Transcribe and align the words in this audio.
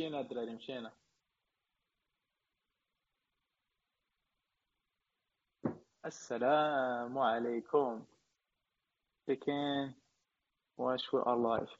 مشينا 0.00 0.20
الدراري 0.20 0.54
مشينا. 0.54 0.92
السلام 6.04 7.18
عليكم. 7.18 8.04
Chicken 9.28 9.94
watch 10.78 11.04
we 11.12 11.20
are 11.26 11.36
live 11.36 11.72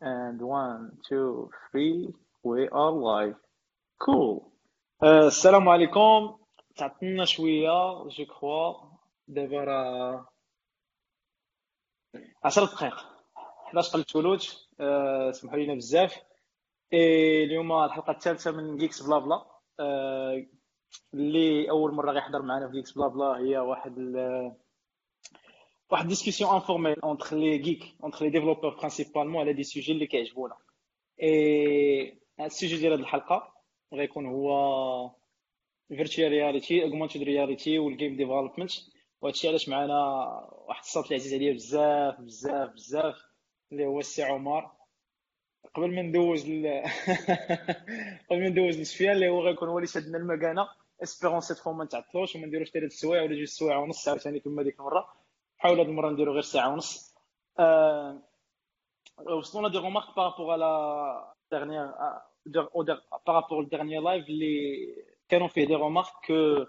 and 0.00 0.40
one 0.42 0.98
two 1.08 1.50
three 1.70 2.08
we 2.42 2.68
are 2.68 2.90
live 2.90 3.36
cool. 4.00 4.52
السلام 5.02 5.68
عليكم 5.68 6.38
تعطلنا 6.76 7.24
شوية 7.24 8.08
جو 8.08 8.24
كخوا 8.26 8.74
دابا 9.28 9.64
راه 9.64 10.28
عشر 12.44 12.64
دقائق 12.64 12.94
11 13.66 13.92
قلت 13.98 14.16
ولوج 14.16 14.56
أه 14.80 15.30
سمحوا 15.30 15.58
لينا 15.58 15.74
بزاف 15.74 16.31
اليوم 16.94 17.72
الحلقة 17.72 18.10
الثالثة 18.10 18.50
من 18.50 18.76
Geeks 18.76 19.02
Blabla 19.02 19.42
اللي 21.14 21.70
أول 21.70 21.92
مرة 21.94 22.12
غيحضر 22.12 22.42
معنا 22.42 22.66
في 22.68 22.72
Geeks 22.72 22.92
Blabla 22.92 23.36
هي 23.38 23.58
واحد 23.58 23.98
واحد 25.90 26.08
discussion 26.08 26.50
informelle 26.54 27.00
entre 27.00 27.36
les 27.36 27.58
geeks 27.58 27.82
entre 28.02 28.24
les 28.24 28.30
développeurs 28.30 28.76
principalement 28.76 29.40
على 29.40 29.52
des 29.52 29.62
sujets 29.62 29.92
اللي 29.92 30.06
كيعجبونا. 30.06 30.54
اي 31.22 32.18
السوجي 32.40 32.76
ديال 32.76 32.92
هذه 32.92 33.00
الحلقة 33.00 33.54
غيكون 33.94 34.26
هو 34.26 35.10
virtual 35.88 36.28
reality 36.28 36.82
augmented 36.82 37.22
reality 37.22 37.78
وال 37.78 37.91
game 37.91 38.16
development 38.16 38.70
وهادشي 39.20 39.48
علاش 39.48 39.68
معنا 39.68 39.94
واحد 40.68 40.82
الصوت 40.82 41.04
اللي 41.04 41.14
عزيز 41.14 41.34
عليا 41.34 41.52
بزاف 41.52 42.20
بزاف 42.20 42.70
بزاف 42.70 43.14
اللي 43.72 43.86
هو 43.86 43.98
السي 44.00 44.22
عمر. 44.22 44.70
قبل 45.74 45.94
ما 45.94 46.02
ندوز 46.02 46.50
ل... 46.50 46.66
قبل 48.30 48.40
ما 48.40 48.48
ندوز 48.48 48.80
لسفيان 48.80 49.12
اللي 49.12 49.28
هو 49.28 49.40
غيكون 49.40 49.68
هو 49.68 49.78
اللي 49.78 49.86
شدنا 49.86 50.18
المكانة. 50.18 50.68
espérons 51.02 51.40
cette 51.40 51.58
fois 51.58 51.72
ما 51.72 51.84
نتعطلوش 51.84 52.36
وما 52.36 52.46
نديروش 52.46 52.70
ثلاث 52.70 52.92
سوايع 52.92 53.22
ولا 53.22 53.36
جوج 53.36 53.44
سوايع 53.44 53.78
ونص 53.78 54.08
عاوتاني 54.08 54.40
كما 54.40 54.62
ديك 54.62 54.80
المرة. 54.80 55.08
حاول 55.58 55.78
هاد 55.78 55.88
المرة 55.88 56.10
نديرو 56.10 56.32
غير 56.32 56.42
ساعة 56.42 56.72
ونص. 56.72 57.14
أه... 57.58 58.22
وصلنا 59.18 59.68
دي 59.68 59.78
رومارك 59.78 60.16
بارابور 60.16 60.50
على 60.52 61.32
ديرنيير 61.52 61.90
بارابور 63.26 63.62
لديرنيير 63.62 64.00
لايف 64.00 64.28
اللي 64.28 64.76
كانوا 65.28 65.48
فيه 65.48 65.66
دي 65.66 65.74
رومارك 65.74 66.06
كو 66.26 66.66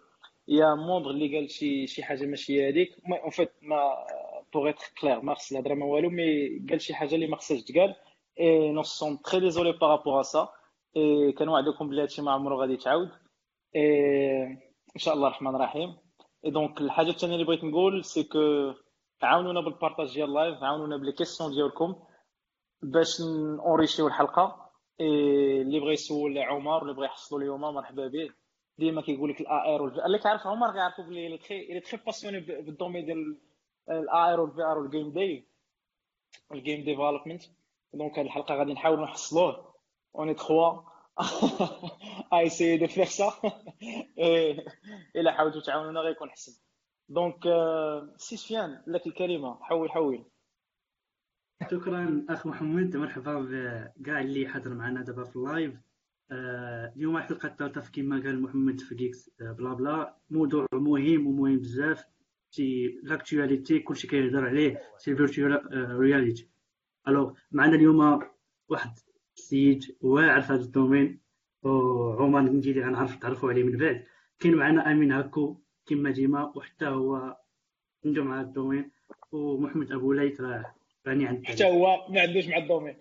يا 0.48 0.76
موندر 0.76 1.10
اللي 1.10 1.38
قال 1.38 1.50
شي 1.52 1.88
شي 1.88 2.04
حاجة 2.04 2.26
ماشي 2.26 2.70
هذيك 2.70 2.90
اون 3.24 3.30
فيت 3.30 3.52
ما 3.62 4.06
بوغ 4.54 4.70
اتر 4.70 4.86
كلير 5.02 5.22
ما 5.22 5.34
خص 5.36 5.52
الهضره 5.52 5.74
ما 5.74 5.86
والو 5.86 6.10
مي 6.10 6.60
قال 6.70 6.82
شي 6.82 6.94
حاجة 6.94 7.16
اللي 7.16 7.28
ما 7.28 7.36
خصهاش 7.36 7.64
تقال 7.64 7.96
اي 8.40 8.72
نو 8.72 8.84
سون 8.84 9.22
تري 9.22 9.40
ديزولي 9.40 9.72
بارابور 9.72 10.20
ا 10.20 10.24
سا 10.24 10.50
اي 10.98 11.32
كنوعدكم 11.32 11.90
بلي 11.90 12.02
هادشي 12.02 12.22
ما 12.22 12.32
عمرو 12.32 12.62
غادي 12.62 12.74
يتعاود 12.74 13.12
اي 13.76 14.44
ان 14.96 15.00
شاء 15.00 15.14
الله 15.14 15.28
الرحمن 15.28 15.56
الرحيم 15.56 15.98
اي 16.46 16.52
دونك 16.52 16.82
الحاجة 16.82 17.10
الثانية 17.10 17.34
اللي 17.36 17.46
بغيت 17.46 17.64
نقول 17.64 18.06
سي 18.06 18.24
كو 18.24 18.74
عاونونا 19.24 19.62
بالبارطاج 19.62 20.14
ديال 20.14 20.30
اللايف 20.30 20.64
عاونونا 20.64 20.98
بلي 20.98 21.14
ديالكم 21.52 21.96
باش 22.82 23.22
نوريشيو 23.22 24.08
الحلقة. 24.08 24.70
اي 25.02 25.62
اللي 25.62 25.80
بغى 25.80 25.94
يسول 25.94 26.38
عمر 26.38 26.82
اللي 26.82 26.94
بغى 26.94 27.06
يحصلوا 27.06 27.42
اليوم 27.42 27.62
مرحبا 27.62 28.08
به. 28.08 28.30
ديما 28.78 29.02
كيقول 29.02 29.30
لك 29.30 29.42
الاي 29.42 29.76
آر. 29.76 29.82
والفي 29.82 30.06
اللي 30.06 30.20
كيعرف 30.20 30.48
عمر 30.48 30.72
كيعرفوا 30.72 31.04
بلي 31.04 31.26
اللي 31.26 31.38
تخي 31.38 31.62
اللي 31.62 31.80
تخي 31.80 31.98
باسيوني 31.98 32.40
بالدومين 32.40 33.06
ديال 33.06 33.40
الاي 33.90 34.34
آر 34.34 34.40
والفي 34.40 34.62
آر 34.62 34.78
والجيم 34.78 35.12
دي 35.12 35.48
الجيم 36.52 36.84
ديفلوبمنت 36.84 37.44
دونك 37.94 38.20
هاد 38.20 38.26
الحلقة 38.26 38.56
غادي 38.56 38.74
نحاولوا 38.74 39.04
نحصلوه 39.04 39.74
اوني 40.16 40.34
تخوا 40.34 40.82
اي 42.34 42.50
سي 42.50 42.78
دو 42.78 42.88
فيغ 42.88 43.06
سا 43.06 43.34
الا 45.16 45.32
حاولتوا 45.32 45.62
تعاونونا 45.62 46.00
غيكون 46.00 46.30
حسن 46.30 46.52
دونك 47.10 47.44
سي 48.18 48.38
سفيان 48.38 48.84
لك 48.88 49.08
الكلمة 49.08 49.64
حول 49.64 49.92
حول 49.92 50.26
شكرا 51.72 52.26
أخ 52.30 52.48
محمد 52.48 52.98
مرحبا 52.98 53.40
بكاع 53.98 54.22
اللي 54.22 54.48
حضر 54.48 54.74
معنا 54.74 55.02
دابا 55.02 55.24
في 55.24 55.36
ال 55.36 55.42
live. 55.42 55.74
اليوم 56.96 57.18
الحلقة 57.18 57.48
الثالثه 57.48 57.92
كما 57.92 58.16
قال 58.16 58.42
محمد 58.42 58.80
في 58.80 58.96
Geeks 58.96 59.30
Blabla. 59.40 60.18
موضوع 60.30 60.66
مهم 60.74 61.28
ومهم 61.28 61.60
بزاف. 61.60 62.06
c'est 62.52 63.00
l'actualité 63.04 63.80
كلشي 63.80 64.08
كيهضر 64.08 64.48
عليه 64.48 64.82
c'est 64.98 65.16
virtual 65.16 65.68
reality 66.00 66.50
alors 67.08 67.34
معنا 67.52 67.76
اليوم 67.76 68.24
واحد 68.70 68.92
السيد 69.38 69.98
واعر 70.02 70.42
في 70.42 70.54
هذا 70.54 70.62
ال 70.62 70.69
domaine 70.69 71.20
وعمر 71.64 72.42
نجي 72.42 72.72
اللي 72.72 72.82
غنعرف 72.82 73.16
تعرفوا 73.16 73.50
عليه 73.50 73.64
من 73.64 73.78
بعد. 73.78 74.04
كاين 74.40 74.56
معنا 74.56 74.92
أمين 74.92 75.12
هاكو 75.12 75.58
كما 75.86 76.12
ديما 76.12 76.54
وحتى 76.56 76.86
هو 76.86 77.38
عنده 78.06 78.24
مع 78.24 78.42
الدومين 78.42 78.92
ومحمد 79.32 79.92
أبو 79.92 80.14
ليث 80.14 80.42
راه 80.42 80.76
راني 81.08 81.28
عند 81.28 81.46
حتى 81.46 81.66
هو 81.66 82.08
ما 82.10 82.22
عندوش 82.22 82.48
مع 82.48 82.58
الدومين. 82.58 82.96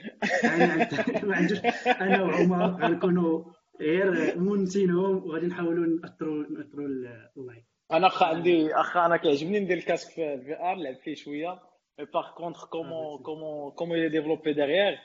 ما 1.28 1.36
عندوش. 1.36 1.58
أنا 1.86 2.22
وعمر 2.22 2.66
غنكونوا 2.66 3.44
غير 3.80 4.38
مونسينهم 4.38 5.16
وغادي 5.16 5.46
نحاولوا 5.46 5.86
ناثروا 5.86 6.44
نأثروا 6.50 6.86
اللايف 6.86 7.64
أنا 7.92 8.06
اخا 8.06 8.26
عندي 8.26 8.74
اخا 8.74 9.06
أنا 9.06 9.16
كيعجبني 9.16 9.60
ندير 9.60 9.76
الكاسك 9.76 10.10
في 10.10 10.34
الفي 10.34 10.54
آر 10.60 10.74
نلعب 10.76 10.96
فيه 10.96 11.14
شوية. 11.14 11.71
مي 11.98 12.04
باغ 12.04 12.34
كونتخ 12.34 12.68
كومون 12.68 13.22
كومون 13.22 13.72
كومون 13.72 13.98
يلي 13.98 14.08
ديفلوبي 14.08 14.52
ديغيغ 14.52 14.98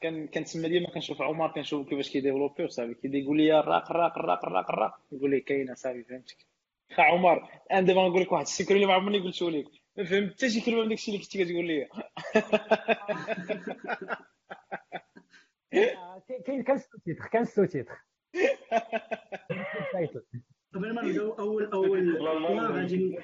كان 0.00 0.28
كنتسمى 0.28 0.68
ديما 0.68 0.90
كنشوف 0.90 1.22
عمر 1.22 1.52
كنشوف 1.52 1.88
كيفاش 1.88 2.10
كيديفلوبي 2.10 2.64
وصافي 2.64 2.94
كيدي 2.94 3.18
يقول 3.18 3.36
لي 3.36 3.60
الراق 3.60 3.90
الراق 3.90 4.18
الراق 4.18 4.44
الراق 4.44 4.70
الراق 4.70 5.00
يقول 5.12 5.30
لي 5.30 5.40
كاينة 5.40 5.74
صافي 5.74 6.04
فهمتك 6.04 6.46
خا 6.96 7.02
عمر 7.02 7.48
أنا 7.72 7.80
دابا 7.80 8.08
نقول 8.08 8.22
لك 8.22 8.32
واحد 8.32 8.44
ال 8.44 8.49
secret 8.49 8.76
اللي 8.76 8.86
ما 8.86 8.94
عمرني 8.94 9.18
قلتو 9.18 9.48
لك 9.48 9.66
ما 9.96 10.04
فهمت 10.04 10.32
حتى 10.32 10.50
شي 10.50 10.60
كلمه 10.60 10.82
من 10.82 10.88
داكشي 10.88 11.10
اللي 11.10 11.22
كنتي 11.22 11.44
كتقول 11.44 11.66
لي 11.66 11.88
كاين 16.46 16.62
كان 16.62 16.78
sous-titre 16.78 17.26
كان 17.32 17.44
sous-titre 17.44 17.98
قبل 20.74 20.94
ما 20.94 21.02
نبداو 21.02 21.32
اول 21.32 21.72
اول 21.72 22.26
غادي 22.72 23.18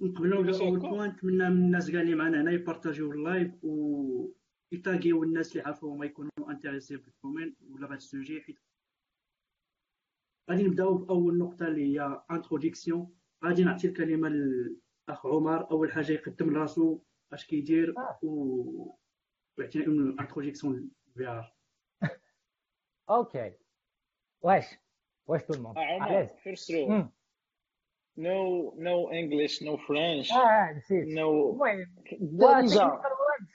نقبلوا 0.00 0.42
باول 0.42 0.78
point 0.78 1.08
نتمنى 1.08 1.50
من 1.50 1.64
الناس 1.64 1.90
كاع 1.90 2.00
اللي 2.00 2.14
معنا 2.14 2.40
هنا 2.40 2.50
يبارطاجيو 2.50 3.12
ال 3.12 3.22
live 3.22 3.64
و 3.64 4.30
يتاغيو 4.72 5.22
الناس 5.22 5.52
اللي 5.52 5.62
عارفوهم 5.62 6.02
يكونوا 6.02 6.30
intéressés 6.50 6.96
بال 6.96 7.09
domaine 7.09 7.56
ولا 7.70 7.86
بهذا 7.86 7.96
ال 7.96 8.02
sujet. 8.02 8.40
حيت 8.40 8.58
غادي 10.50 10.62
نبداو 10.62 10.94
بأول 10.94 11.38
نقطة 11.38 11.68
اللي 11.68 12.00
هي 12.00 12.22
انتروديكسيون 12.30 13.14
غادي 13.44 13.64
نعطي 13.64 13.88
الكلمة 13.88 14.28
للأخ 14.28 15.26
عمر. 15.26 15.70
أول 15.70 15.92
حاجة 15.92 16.12
يقدم 16.12 16.56
راسو 16.56 17.00
اش 17.32 17.46
كيدير 17.46 17.94
و 18.22 18.96
ويعطينا 19.58 19.86
من 19.86 20.20
انتروديكسيون 20.20 20.90
في 21.14 21.26
ار 21.26 21.54
أوكي 23.10 23.52
واش 24.42 24.64
واش 25.26 25.42
تو 25.42 25.54
الموند 25.54 25.78
عمر 25.78 26.26
فيرست 26.26 26.70
رو 26.70 27.08
نو 28.22 28.74
نو 28.78 29.10
انجلش 29.10 29.62
نو 29.62 29.76
فرنش 29.76 30.32
آه 30.32 30.72
نسيت. 30.76 31.08
نو 31.08 31.50
المهم 32.12 32.66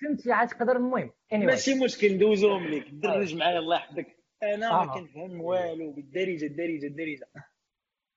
فهمتي 0.01 0.31
عاد 0.31 0.47
تقدر 0.47 0.75
المهم 0.75 1.09
anyway. 1.33 1.45
ماشي 1.45 1.83
مشكل 1.83 2.15
ندوزوهم 2.15 2.67
لك 2.67 2.89
درج 2.91 3.35
معايا 3.37 3.59
الله 3.59 3.75
يحفظك. 3.75 4.07
أنا 4.43 4.69
ما 4.69 4.81
آه. 4.81 4.99
كنفهم 4.99 5.41
والو 5.41 5.91
بالدارجه 5.91 6.45
الدارجه 6.45 6.87
الدارجه 6.87 7.27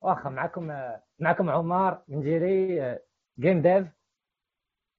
واخا 0.02 0.30
معكم 0.30 0.72
معكم 1.18 1.50
عمر 1.50 2.02
مجيري 2.08 2.98
game 3.38 3.62
dev 3.62 3.86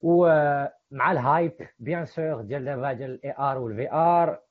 ومع 0.02 1.12
ال 1.12 1.20
hype 1.20 1.53
bien 1.80 2.06
sûr 2.06 2.41
ديال 2.42 2.66
دابا 2.66 2.94
ديال 2.94 3.12
ال 3.12 3.35
AR 3.40 3.57
وال 3.57 3.91
VR 3.91 4.41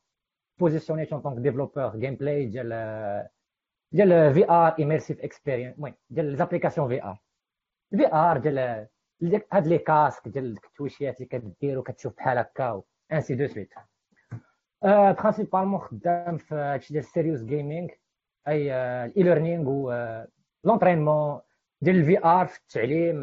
positionné 0.58 1.12
en 1.12 1.22
tant 1.22 1.38
que 1.38 1.96
développeur 1.96 2.14
gameplay 2.14 2.46
ديال 2.46 3.28
ديال 3.92 4.34
VR 4.34 4.74
immersive 4.78 5.20
experience 5.20 5.74
المهم 5.76 5.94
ديال 6.10 6.26
les 6.26 6.88
applications 6.88 7.02
VR 7.02 7.18
ال 7.92 8.12
VR 8.12 8.38
ديال 8.38 8.86
هاد 9.52 9.66
les 9.66 9.78
casques 9.78 10.28
ديال 10.28 10.56
التويشيات 10.64 11.16
اللي 11.16 11.26
كدير 11.26 11.78
وكتشوف 11.78 12.16
بحال 12.16 12.38
هكا 12.38 12.82
ainsi 13.12 13.34
de 13.34 13.46
suite 13.46 13.74
principalement 14.82 15.80
خدام 15.80 16.36
في 16.36 16.54
هادشي 16.54 16.92
ديال 16.94 17.04
ال 17.04 17.09
serious 17.09 17.42
gaming 17.42 17.90
et 18.48 18.72
ال 19.04 19.22
e-learning 19.22 19.68
و 19.68 19.92
l'entraînement 20.64 21.40
ديال 21.80 21.96
ال 21.96 22.24
VR 22.24 22.46
في 22.46 22.58
التعليم 22.58 23.22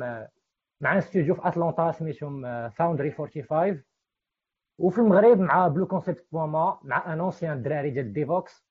مع 0.82 0.98
استوديو 0.98 1.36
في 1.36 1.48
اتلانتا 1.48 1.92
سميتهم 1.92 2.70
Foundry 2.70 3.12
45 3.12 3.84
وفي 4.80 4.98
المغرب 4.98 5.40
مع 5.40 5.68
Blue 5.68 5.88
Concept 5.88 6.28
بوما 6.32 6.80
مع 6.84 7.14
un 7.14 7.20
ancien 7.20 7.62
دراري 7.62 7.90
ديال 7.90 8.14
Devoxx 8.14 8.65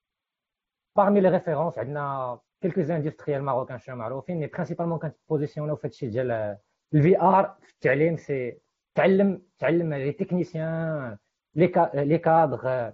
parmi 0.97 1.21
les 1.21 1.29
références 1.29 1.79
عندنا 1.79 2.41
quelques 2.61 2.81
industriels 2.81 3.43
marocains 3.43 3.79
شنو 3.79 3.97
معروفين 3.97 4.39
mais 4.41 4.47
principalement 4.47 4.99
كن 4.99 5.11
positionner 5.11 5.77
في 5.77 5.87
هادشي 5.87 6.07
ديال 6.09 6.59
ال 6.95 7.21
VR 7.21 7.57
في 7.63 7.73
التعليم 7.73 8.17
c'est 8.17 8.59
تعلم 8.95 9.43
تعلم 9.59 9.95
les 9.95 10.13
techniciens 10.13 11.19
les 11.55 12.19
cadres 12.19 12.91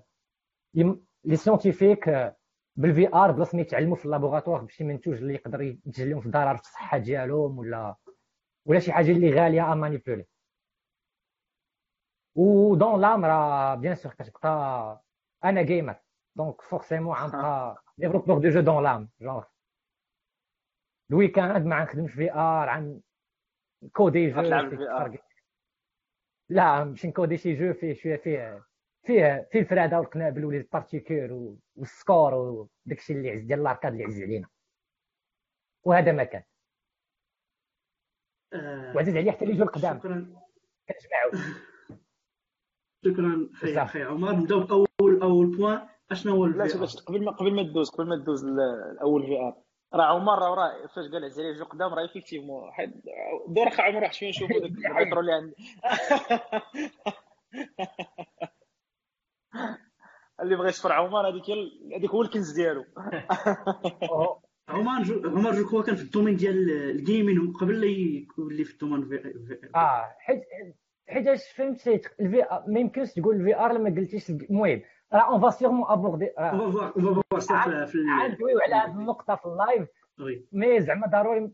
les 1.25 1.37
scientifiques 1.37 2.35
بال 2.77 3.15
VR 3.15 3.33
بلاص 3.33 3.55
ما 3.55 3.61
يتعلموا 3.61 3.97
في 3.97 4.05
ال 4.05 4.10
laboratoire 4.10 4.63
بشي 4.63 4.85
منتوج 4.85 5.15
اللي 5.19 5.35
يقدر 5.35 5.63
يتجلهم 5.63 6.11
لهم 6.11 6.21
في 6.21 6.57
في 6.57 6.61
الصحه 6.63 6.99
ديالهم 6.99 7.59
ولا 7.59 7.97
ولا 8.67 8.79
شي 8.79 8.93
حاجة 8.93 9.11
اللي 9.11 9.35
غاليه 9.41 9.73
à 9.73 9.75
manipuler 9.75 10.27
و 12.35 12.48
dans 12.48 13.01
l'âme 13.01 13.25
راه 13.25 13.75
bien 13.75 13.95
sûr 13.95 14.13
كتبقى 14.13 15.03
أنا 15.45 15.63
gamer 15.63 15.97
donc 16.37 16.61
forcément 16.63 17.17
غنبقى 17.17 17.83
développeur 18.01 18.39
de 18.39 18.49
jeux 18.49 18.61
dans 18.61 18.83
l'âme 18.83 19.11
genre 19.21 19.45
ال 21.11 21.18
weekend 21.18 21.67
ما 21.67 21.81
غنخدمش 21.81 22.13
VR 22.13 22.69
عن 22.69 23.01
coder 23.93 24.31
jeu 24.31 24.41
لا 26.49 26.85
باش 26.85 27.07
ن 27.07 27.12
coder 27.12 27.37
شي 27.37 27.55
jeu 27.55 27.73
فيه 27.73 27.95
شوية 27.95 28.17
فيه 28.17 28.65
فيه 29.07 29.49
فيه 29.53 29.61
الفراده 29.61 29.99
والقنابل 30.01 30.45
و 30.45 30.49
les 30.49 30.63
particules 30.73 31.57
وال 31.77 31.94
score 31.94 32.35
وداكشي 32.35 33.13
اللي 33.13 33.31
عز 33.31 33.41
ديال 33.41 33.61
ال 33.61 33.65
arcade 33.65 33.93
اللي 33.93 34.05
عز 34.05 34.23
علينا 34.23 34.49
وهذا 35.85 36.13
ما 36.13 36.25
كان 36.25 36.43
آه 38.53 38.97
وعزيز 38.97 39.17
عليه 39.17 39.31
حتى 39.33 39.45
اللي 39.45 39.55
يجوا 39.55 39.67
القدام 39.67 39.99
شكرا 39.99 40.35
كنجمعوا 40.89 41.55
شكرا 43.05 43.49
خي 43.55 43.87
خي 43.87 44.03
عمر 44.03 44.33
نبداو 44.33 44.61
باول 44.65 45.23
اول 45.23 45.57
point 45.57 45.89
أشنو 46.13 46.35
هو 46.35 46.47
لا 46.47 46.65
قبل 47.07 47.25
ما 47.25 47.31
قبل 47.31 47.55
ما 47.55 47.63
تدوز 47.63 47.91
قبل 47.91 48.09
ما 48.09 48.17
تدوز 48.17 48.45
الأول 48.45 49.27
في 49.27 49.39
ار 49.39 49.57
راه 49.95 50.05
عمر 50.05 50.39
راه 50.39 50.87
فاش 50.87 51.11
قال 51.11 51.25
عز 51.25 51.41
عليه 51.41 51.53
جو 51.53 51.65
قدام 51.65 51.95
راه 51.95 52.03
ايفيكتيفمون 52.03 52.71
دور 53.49 53.69
عمر 53.79 54.03
واحد 54.03 54.15
شوية 54.15 54.29
نشوفوا 54.29 54.61
داك 54.61 54.71
البيترو 54.71 55.21
اللي 55.21 55.33
عندي. 55.33 55.55
اللي 60.41 60.57
بغى 60.57 60.69
يصفر 60.69 60.93
عمر 60.93 61.29
هذيك 61.29 61.51
هذيك 61.97 62.11
هو 62.11 62.23
الكنز 62.23 62.53
ديالو. 62.53 62.85
عمر 64.69 65.03
جو 65.03 65.31
عمر 65.31 65.53
جو 65.53 65.69
كوا 65.69 65.83
كان 65.83 65.97
في 65.97 66.03
الدومين 66.03 66.37
ديال 66.37 66.71
الجيمين 66.71 67.53
قبل 67.53 67.81
لا 67.81 67.87
يولي 67.87 68.65
في 68.65 68.73
الدومين 68.73 69.09
في 69.09 69.71
آه 69.75 70.17
حيت 70.19 70.43
حيت 71.09 71.41
فهمت 71.57 71.89
الفي 72.21 72.47
ما 72.67 72.81
يمكنش 72.81 73.13
تقول 73.13 73.37
الفي 73.37 73.57
آر 73.57 73.73
لما 73.73 73.91
قلتيش 73.91 74.31
المهم. 74.31 74.83
راه 75.13 75.33
اون 75.33 75.41
فا 75.41 75.51
سيغمون 75.51 75.91
ابوردي 75.91 76.27
اون 76.27 76.73
فا 76.73 77.87
في 77.87 77.99
ندويو 78.29 78.61
على 78.61 78.75
هذه 78.75 78.99
النقطه 78.99 79.37
في 79.37 79.47
اللايف 79.47 79.89
مي 80.53 80.81
زعما 80.81 81.07
ضروري 81.07 81.53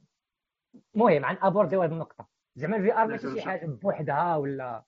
المهم 0.95 1.25
عن 1.25 1.39
ابورديو 1.43 1.83
هذه 1.83 1.93
النقطة. 1.93 2.29
زعما 2.57 2.77
الفي 2.77 2.95
ار 2.95 3.07
ماشي 3.07 3.35
شي 3.35 3.43
حاجة 3.43 3.67
بوحدها 3.67 4.37
ولا 4.37 4.85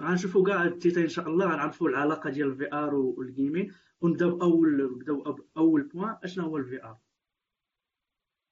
غنشوفوا 0.00 0.46
كاع 0.46 0.62
التيتا 0.62 1.00
إن 1.00 1.08
شاء 1.08 1.26
الله. 1.26 1.46
غنعرفوا 1.46 1.88
العلاقة 1.88 2.30
ديال 2.30 2.48
الفي 2.48 2.74
ار 2.74 2.94
والجيمين. 2.94 3.74
ونبداو 4.00 4.36
باول 4.36 4.92
نبداو 4.94 5.38
أول 5.56 5.82
بوان 5.82 6.16
أشنو 6.24 6.44
هو 6.44 6.56
الفي 6.56 6.84
ار 6.84 6.98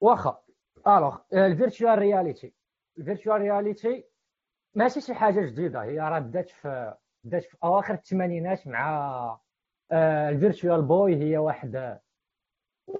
واخا. 0.01 0.43
alors 0.87 1.19
ال 1.33 1.41
virtual 1.41 1.99
reality 1.99 2.55
ال 2.99 3.04
virtual 3.04 3.41
reality 3.41 4.05
ماشي 4.75 5.01
شي 5.01 5.15
حاجة 5.15 5.41
جديدة. 5.41 5.83
هي 5.83 5.99
راه 5.99 6.19
بدات 6.19 6.49
في 6.49 6.95
بدات 7.25 7.45
في 7.45 7.57
أواخر 7.65 7.95
الثمانينات 7.95 8.67
مع 8.67 9.41
ال 9.93 10.04
Virtual 10.04 10.83
Boy 10.83 11.17
هي 11.17 11.39
واحد 11.39 12.01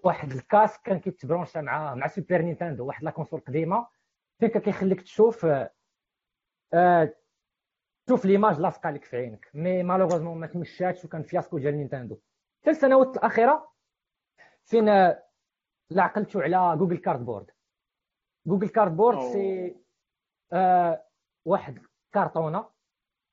واحد 0.05 0.33
ال 0.33 0.39
casque 0.39 0.79
كان 0.83 1.01
كيت 1.01 1.18
brancha 1.18 1.59
مع 1.59 1.95
مع 1.95 2.07
Super 2.07 2.43
Nintendo 2.43 2.87
واحد 2.87 3.05
la 3.05 3.11
console 3.11 3.41
قديمة. 3.41 3.87
فين 4.41 4.49
كان 4.49 4.63
كيخليك 4.63 5.01
تشوف 5.03 5.47
آه 6.75 7.15
شوف 8.09 8.25
l'image 8.25 8.61
لاصقه 8.61 8.91
لك 8.91 9.05
في 9.05 9.17
عينك. 9.17 9.51
mais 9.55 9.83
malheureusement 9.83 10.39
ما 10.41 10.47
تمشاتش 10.47 11.05
وكان 11.05 11.23
fiasco 11.23 11.59
ديال 11.59 11.77
Nintendo 11.77 12.19
في 12.65 12.71
السنوات 12.71 13.17
الأخيرة 13.17 13.73
فين 14.65 14.85
لا 15.91 16.03
عقلتو 16.03 16.41
على 16.41 16.77
Google 16.79 16.99
Cardboard 16.99 17.51
Google 18.47 18.69
Cardboard 18.69 19.19
c'est 19.33 19.77
آه 20.53 21.05
واحد 21.45 21.79
كارطونه 22.13 22.71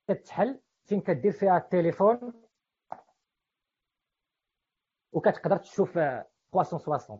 كتحل 0.10 0.60
فين 0.86 1.02
كدير 1.02 1.32
فيها 1.32 1.58
التليفون 1.58 2.34
وكتقدر 5.12 5.58
تشوف 5.58 5.94
360 5.94 7.20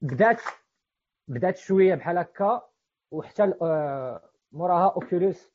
بدات 0.00 0.40
بدات 1.28 1.56
شوية 1.56 1.94
بحال 1.94 2.18
هكا 2.18 2.68
وحتى 3.10 3.54
آه، 3.62 4.30
موراها 4.52 4.94
Oculus 4.94 5.52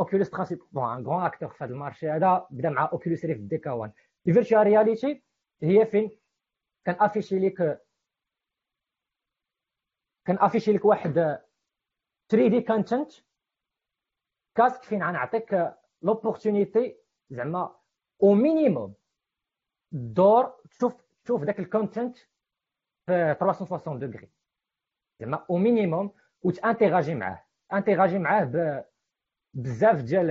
Oculus 0.00 0.30
principe 0.30 0.58
bon 0.72 0.84
un 0.92 1.06
grand 1.06 1.26
acteur 1.26 1.48
في 1.48 1.64
هذا 1.64 1.72
ال 1.72 1.77
marché 1.77 2.10
هذا 2.10 2.46
بدا 2.50 2.70
مع 2.70 2.90
Oculus 2.92 3.24
Rift 3.24 3.40
DK 3.40 3.70
1 3.70 3.92
ال 4.28 4.32
virtual 4.32 4.62
reality 4.62 5.24
هي 5.62 5.86
فين؟ 5.86 6.18
كان 6.84 6.96
afficher 7.00 7.38
لك 7.38 7.84
كان 10.24 10.38
afficher 10.38 10.72
لك 10.72 10.84
واحد 10.84 11.12
3 12.28 12.48
D 12.48 12.60
content 12.60 13.12
casque 14.54 14.82
فين؟ 14.82 15.02
غنعطيك 15.02 15.74
l'opportunité 16.04 16.96
زعما 17.30 17.76
au 18.22 18.34
minimum 18.34 18.94
دور 19.92 20.52
تشوف 20.70 20.94
تشوف 21.24 21.42
ذاك 21.42 21.58
ال 21.58 21.65
content 21.65 22.16
في 23.06 23.36
360 23.40 23.98
degrés 23.98 24.30
زعما 25.20 25.46
au 25.50 25.56
minimum 25.56 26.10
وت 26.42 26.55
interagir 26.55 27.14
معاه. 27.14 27.44
interagir 27.72 28.18
معاه 28.18 28.84
بزاف 29.54 30.02
ديال 30.02 30.26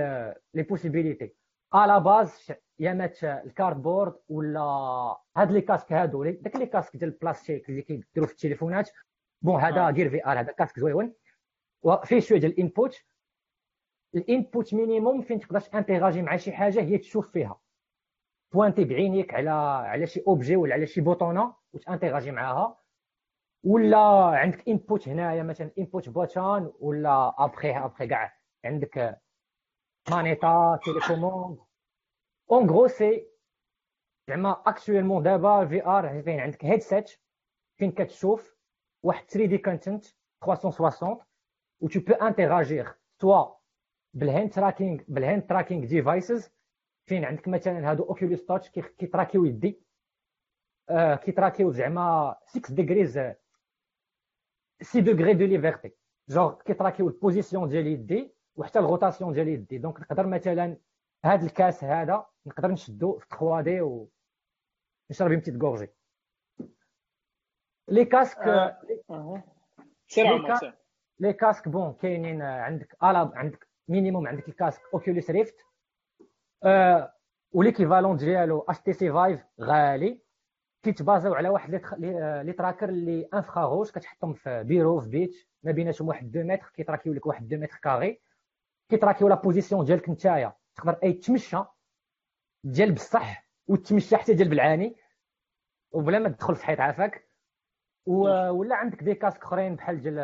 les 0.54 0.62
possibilités 0.62 1.34
à 1.74 1.98
base 1.98 2.52
يا 2.78 2.92
مات 2.92 3.24
ال 3.24 3.33
Cardboard 3.33 4.14
ولا 4.28 4.60
هاد 5.36 5.50
les 5.52 5.60
casques 5.60 5.92
هادو 5.92 6.24
داك 6.24 6.56
les 6.56 6.66
casques 6.66 6.96
ديال 6.96 7.10
البلاستيك 7.10 7.68
اللي 7.68 7.82
كيديروا 7.82 8.26
في 8.26 8.32
التليفونات 8.32 8.90
bon 9.42 9.60
هذا 9.60 9.90
غير 9.90 10.10
VR 10.10 10.40
هذا 10.40 10.52
casque 10.52 10.80
زويون 10.80 11.14
وفيه 11.82 12.20
شوية 12.20 12.38
ديال 12.40 12.52
ال 12.52 12.61
input 12.61 13.04
ال 14.14 14.24
input 14.24 14.74
minimum 14.74 15.22
فين 15.22 15.40
تقدر 15.40 15.62
interagir 15.74 16.22
مع 16.22 16.36
شي 16.36 16.52
حاجة 16.52 16.80
هي 16.80 16.98
تشوف 16.98 17.30
فيها. 17.30 17.60
pointer 18.52 18.84
بعينيك 18.84 19.34
على 19.34 19.50
على 19.90 20.06
شي 20.06 20.22
objet 20.26 20.56
ولا 20.56 20.74
على 20.74 20.86
شي 20.86 21.00
بوطونه 21.00 21.54
وت 21.72 21.82
interagir 21.82 22.30
معاها. 22.30 22.80
ولا 23.64 23.98
عندك 24.24 24.68
input 24.68 25.08
هنايا 25.08 25.42
مثلا 25.42 25.70
input 25.78 26.08
bouton 26.08 26.72
ولا 26.80 27.34
après 27.38 27.70
après 27.70 28.06
كاع. 28.06 28.36
عندك 28.64 29.20
manette 30.10 30.80
télécommande. 30.84 31.58
en 32.50 32.70
gros 32.70 32.86
c'est 32.88 33.26
زعما 34.28 34.62
actuellement 34.66 35.22
دابا 35.22 35.66
VR 35.66 36.22
فين 36.22 36.40
عندك 36.40 36.64
headset 36.64 37.10
فين 37.78 37.92
كتشوف 37.92 38.56
واحد 39.02 39.24
3 39.24 39.46
D 39.46 39.58
content 39.58 40.04
360 40.44 41.18
و 41.80 41.88
tu 41.88 42.00
peux 42.00 42.12
interagir 42.12 42.94
soit 43.20 43.54
بال 44.14 44.26
hand 44.26 44.50
tracking 44.50 45.00
بال 45.08 45.21
hand 45.21 45.46
tracking 45.46 45.86
devices 45.86 46.50
فين 47.06 47.24
عندك 47.24 47.48
مثلا 47.48 47.90
هادو 47.90 48.04
Oculus 48.04 48.44
Touch 48.44 48.68
كي 48.70 48.84
tracker 48.84 49.30
يو 49.30 49.44
يدي. 49.44 49.80
آه 50.90 51.14
كي 51.14 51.24
tracker 51.24 51.60
يو 51.60 51.70
زعما 51.70 52.36
6 52.46 52.74
degrees 52.74 53.20
6 54.82 55.00
degrés 55.00 55.34
de 55.34 55.44
liberté 55.44 55.92
genre 56.28 56.62
كي 56.62 56.72
tracker 56.72 57.08
يو 57.08 57.19
ال 57.19 57.24
position 57.24 57.68
ديال 57.68 57.86
يدي 57.86 58.34
وحتى 58.56 58.78
ال 58.78 58.84
rotation 58.84 59.32
ديال 59.32 59.48
يدي. 59.48 59.78
donc 59.78 60.00
نقدر 60.00 60.26
مثلا 60.26 60.76
هاد 61.24 61.42
الكاس 61.42 61.84
هذا 61.84 62.26
نقدر 62.46 62.70
نشدو 62.70 63.18
في 63.18 63.26
3 63.30 63.60
D 63.60 63.80
ونشرب 63.80 65.32
يمتي 65.32 65.50
تكورجي 65.50 65.88
les 67.88 68.04
casques 68.04 68.38
les 71.20 71.32
casques 71.32 71.68
bon 71.68 71.92
كاينين 71.92 72.42
عندك 72.42 72.96
عندك 73.02 73.68
minimum 73.88 74.28
عندك 74.28 74.48
ال 74.48 74.53
casque 74.53 74.82
Oculus 74.94 75.30
Rift 75.30 75.56
آه 76.64 77.14
و 77.52 77.57
l'équivalent 77.57 78.16
ديالو 78.16 78.60
HTC 78.60 79.12
Vive 79.12 79.40
غالي. 79.60 80.24
كيتبازاو 80.82 81.34
على 81.34 81.48
واحد 81.48 81.94
les 82.44 82.52
trackers 82.52 82.88
اللي 82.88 83.28
infrarouges 83.34 83.90
كتحطهم 83.90 84.32
في 84.32 84.62
بيرو 84.62 85.00
في 85.00 85.08
بيت. 85.08 85.48
ما 85.62 85.72
بيناتهم 85.72 86.08
واحد 86.08 86.26
2 86.26 86.46
متر 86.46 86.70
كيتراكيو 86.74 87.12
لك 87.12 87.26
واحد 87.26 87.44
2 87.44 87.62
متر 87.62 87.78
carré. 87.82 88.20
كيتراكيو 88.88 89.28
la 89.28 89.34
position 89.34 89.84
ديالك 89.84 90.08
نتايا. 90.08 90.52
تقدر 90.76 90.98
اي 91.02 91.12
تمشى 91.12 91.64
ديال 92.64 92.92
بصح 92.92 93.44
وتمشى 93.66 94.16
حتى 94.16 94.34
ديال 94.34 94.48
بالعاني. 94.48 94.96
وبلا 95.92 96.18
ما 96.18 96.28
تدخل 96.28 96.56
في 96.56 96.66
حيط 96.66 96.80
عافاك. 96.80 97.28
ولا 98.06 98.76
عندك 98.76 99.02
des 99.02 99.14
casques 99.14 99.42
أخرين 99.42 99.76
بحال 99.76 100.00
ديال 100.02 100.14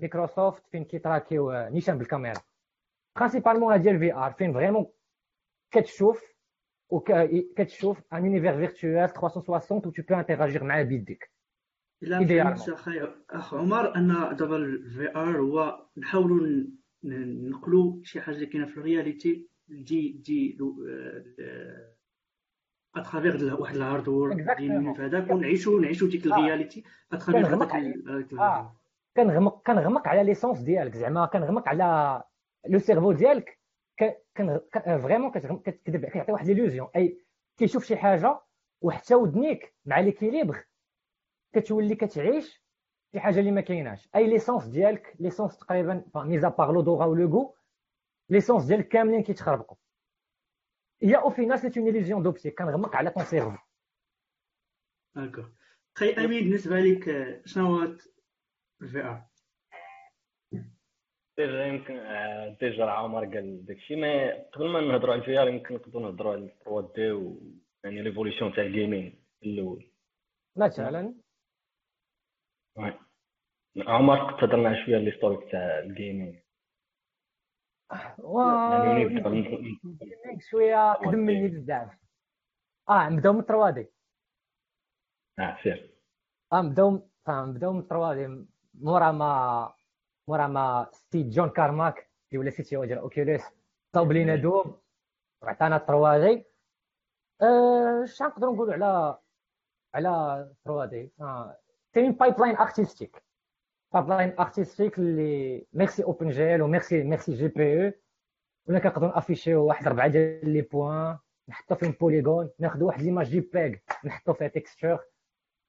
مايكروسوفت 0.00 0.66
فين 0.66 0.84
كيتراكيو 0.84 1.52
نيشان 1.52 1.98
بالكاميرا. 1.98 2.40
principalement 3.18 3.82
ديال 3.82 3.98
VR 3.98 4.32
فين 4.32 4.52
vraiment 4.52 4.86
كتشوف 5.70 6.38
وكتشوف 6.90 8.02
un 8.12 8.24
univers 8.24 8.52
virtuel 8.68 9.08
360 9.08 9.78
و 9.78 9.80
tu 9.80 10.02
peux 10.08 10.14
interagir 10.14 10.64
معاه 10.64 10.82
بيديك 10.82 11.30
الا 12.02 12.26
فهمت 12.26 12.68
أخي 12.68 13.08
اخ 13.30 13.54
عمر 13.54 13.96
ان 13.96 14.36
دابا 14.36 14.56
ال 14.56 15.16
VR 15.16 15.40
هو 15.40 15.86
نحاولوا 15.96 16.66
نقلوا 17.02 18.00
شي 18.02 18.20
حاجة 18.20 18.34
اللي 18.34 18.46
كاينة 18.46 18.66
في 18.66 18.76
ال 18.76 18.85
reality 18.85 19.48
دي 19.68 20.12
دي 20.12 20.58
à 22.96 23.04
travers 23.04 23.60
واحد 23.60 23.76
ال 23.76 23.82
hardware 23.82 24.32
ديالنا 24.32 24.94
في 24.94 25.02
هذاك 25.02 25.30
ونعيشوا 25.30 25.80
نعيشوا 25.80 26.08
ديك 26.08 26.26
ال 26.26 26.33
reality 26.33 26.84
à 27.12 27.16
travers 27.16 27.46
آه 28.40 28.76
كنغمق 29.16 29.66
كنغمق 29.66 30.08
على 30.08 30.24
les 30.24 30.39
sens 30.39 30.60
ديالك 30.60 30.96
زعما 30.96 31.26
كنغمق 31.26 31.68
على 31.68 32.22
le 32.66 32.78
cerveau 32.78 33.12
ديالك 33.12 33.58
كان 34.34 34.60
vraiment 35.02 35.30
كتكذب 35.30 36.04
كيعطي 36.04 36.32
واحد 36.32 36.46
l'illusion 36.46 36.88
اي 36.96 37.24
كيشوف 37.56 37.84
شي 37.84 37.96
حاجة 37.96 38.40
وحتى 38.80 39.14
ودنيك 39.14 39.74
مع 39.84 40.00
l'équilibre 40.00 40.64
كتولي 41.52 41.94
كتعيش 41.94 42.64
شي 43.12 43.20
حاجة 43.20 43.40
اللي 43.40 43.50
ما 43.50 43.60
كايناش 43.60 44.08
اي 44.16 44.26
ليسونس 44.26 44.66
ديالك 44.66 45.16
ليسونس 45.20 45.58
تقريبا 45.58 46.04
ميزا 46.14 46.48
باغ 46.48 46.72
لودوغا 46.72 47.06
ولوغو 47.06 47.54
ليسونس 48.28 48.64
ديالك 48.64 48.88
كاملين 48.88 49.22
كيتخربقوا 49.22 49.76
mais 51.02 51.16
au 51.16 51.30
final 51.30 51.58
c'est 51.58 51.80
une 51.80 51.88
illusion 51.88 52.22
d'optique 52.22 52.50
كنغمق 52.50 52.96
على 52.96 53.10
ton 53.10 53.24
cerveau 53.24 53.56
d'accord 55.14 55.52
خي 55.94 56.12
امين 56.12 56.44
بالنسبة 56.44 56.80
لك 56.80 57.42
شنو 57.44 57.66
هو 57.66 57.96
ال 58.82 59.04
VR 59.04 59.27
déjà 61.38 61.66
يمكن 61.66 61.94
déjà 62.60 62.84
عمر 62.84 63.24
قال 63.24 63.64
داكشي 63.66 63.96
ما 63.96 64.42
قبل 64.52 64.68
ما 64.72 64.80
نهضروا 64.80 65.12
على 65.12 65.20
ال 65.22 65.38
VR 65.42 65.48
يمكن 65.48 65.74
نقدروا 65.74 66.02
نهضروا 66.02 66.32
على 66.32 66.48
3D 66.64 67.12
و 67.12 67.40
يعني 67.84 68.02
l'évolution 68.02 68.52
تاع 68.52 68.64
ال 68.64 68.73
gaming 68.73 69.24
الأول. 69.42 69.90
مثلا 70.56 71.14
عمر 73.78 74.32
قد 74.32 74.44
هضرنا 74.44 74.84
شوية 74.84 74.98
l'historique 74.98 75.50
تاع 75.50 75.78
ال 75.78 75.86
gaming. 75.86 76.42
و 78.18 78.40
شوية 80.50 80.92
قدم 80.92 81.18
مني 81.18 81.48
بزاف. 81.48 81.88
آه 82.88 83.08
نبدأو 83.08 83.32
من 83.32 83.42
3D. 83.42 83.88
آه 85.38 85.58
سير 85.62 85.94
آه 86.52 86.62
نبدأو 86.62 87.08
نبدأو 87.28 87.72
من 87.72 87.82
3 87.82 88.14
دي. 88.14 88.46
مورا 88.74 89.12
ما 89.12 89.77
مورا 90.28 90.46
ما 90.46 90.86
ستيت 90.92 91.26
جون 91.26 91.50
كارماك 91.50 92.10
اللي 92.28 92.38
ولا 92.38 92.50
سي 92.50 92.76
أو 92.76 92.84
ديال 92.84 92.98
اوكيوليس 92.98 93.42
صاوب 93.94 94.12
لينا 94.12 94.36
دوم 94.36 94.80
وعطانا 95.42 95.78
3 95.78 96.18
دي 96.18 96.44
اش 97.42 98.22
نقدروا 98.22 98.54
نقولوا 98.54 98.74
على 98.74 99.18
على 99.94 100.54
3 100.64 100.84
دي 100.84 101.12
كاين 101.92 102.12
بايب 102.12 102.40
لاين 102.40 102.56
ارتستيك 102.56 103.22
بايب 103.94 104.08
لاين 104.08 104.38
ارتستيك 104.40 104.98
اللي 104.98 105.66
ميرسي 105.72 106.04
اوبن 106.04 106.28
جيل 106.28 106.62
وميرسي 106.62 107.02
ميرسي 107.02 107.32
جي 107.32 107.48
بي 107.48 107.86
أو 107.86 107.92
ولا 108.66 108.78
كنقدروا 108.78 109.14
نافيشيو 109.14 109.64
واحد 109.64 109.86
اربعه 109.86 110.08
ديال 110.08 110.48
لي 110.52 110.62
بوان 110.62 111.18
نحطو 111.48 111.74
فيهم 111.74 111.92
polygone 112.00 112.50
ناخذ 112.58 112.82
واحد 112.82 113.02
l'image 113.02 113.26
JPEG 113.26 113.74
نحطو 114.04 114.32
فيها 114.32 114.48
texture 114.48 115.04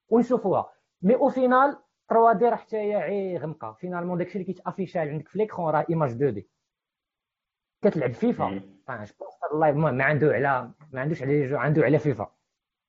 ونشوفوها 0.10 0.74
mais 1.02 1.16
au 1.16 1.30
final 1.30 1.78
3D 2.10 2.46
راه 2.46 2.56
حتى 2.56 2.78
هي 2.78 2.96
عي 2.96 3.38
غمقة. 3.38 3.74
finalement 3.74 4.18
داكشي 4.18 4.34
اللي 4.34 4.54
كيتافيشا 4.54 5.00
عندك 5.00 5.28
في 5.28 5.38
l'écran 5.38 5.70
راه 5.74 5.86
image 5.90 6.10
2D 6.12 6.50
كتلعب 7.84 8.14
فيفا. 8.14 8.62
ال 9.54 9.58
live 9.58 9.76
ما 9.76 10.04
عنده 10.04 10.34
على 10.34 10.72
ما 10.92 11.02
عندوش 11.02 11.24
على 11.24 11.48
jeu 11.48 11.58
عنده 11.58 11.84
على 11.84 12.00
فيفا. 12.00 12.32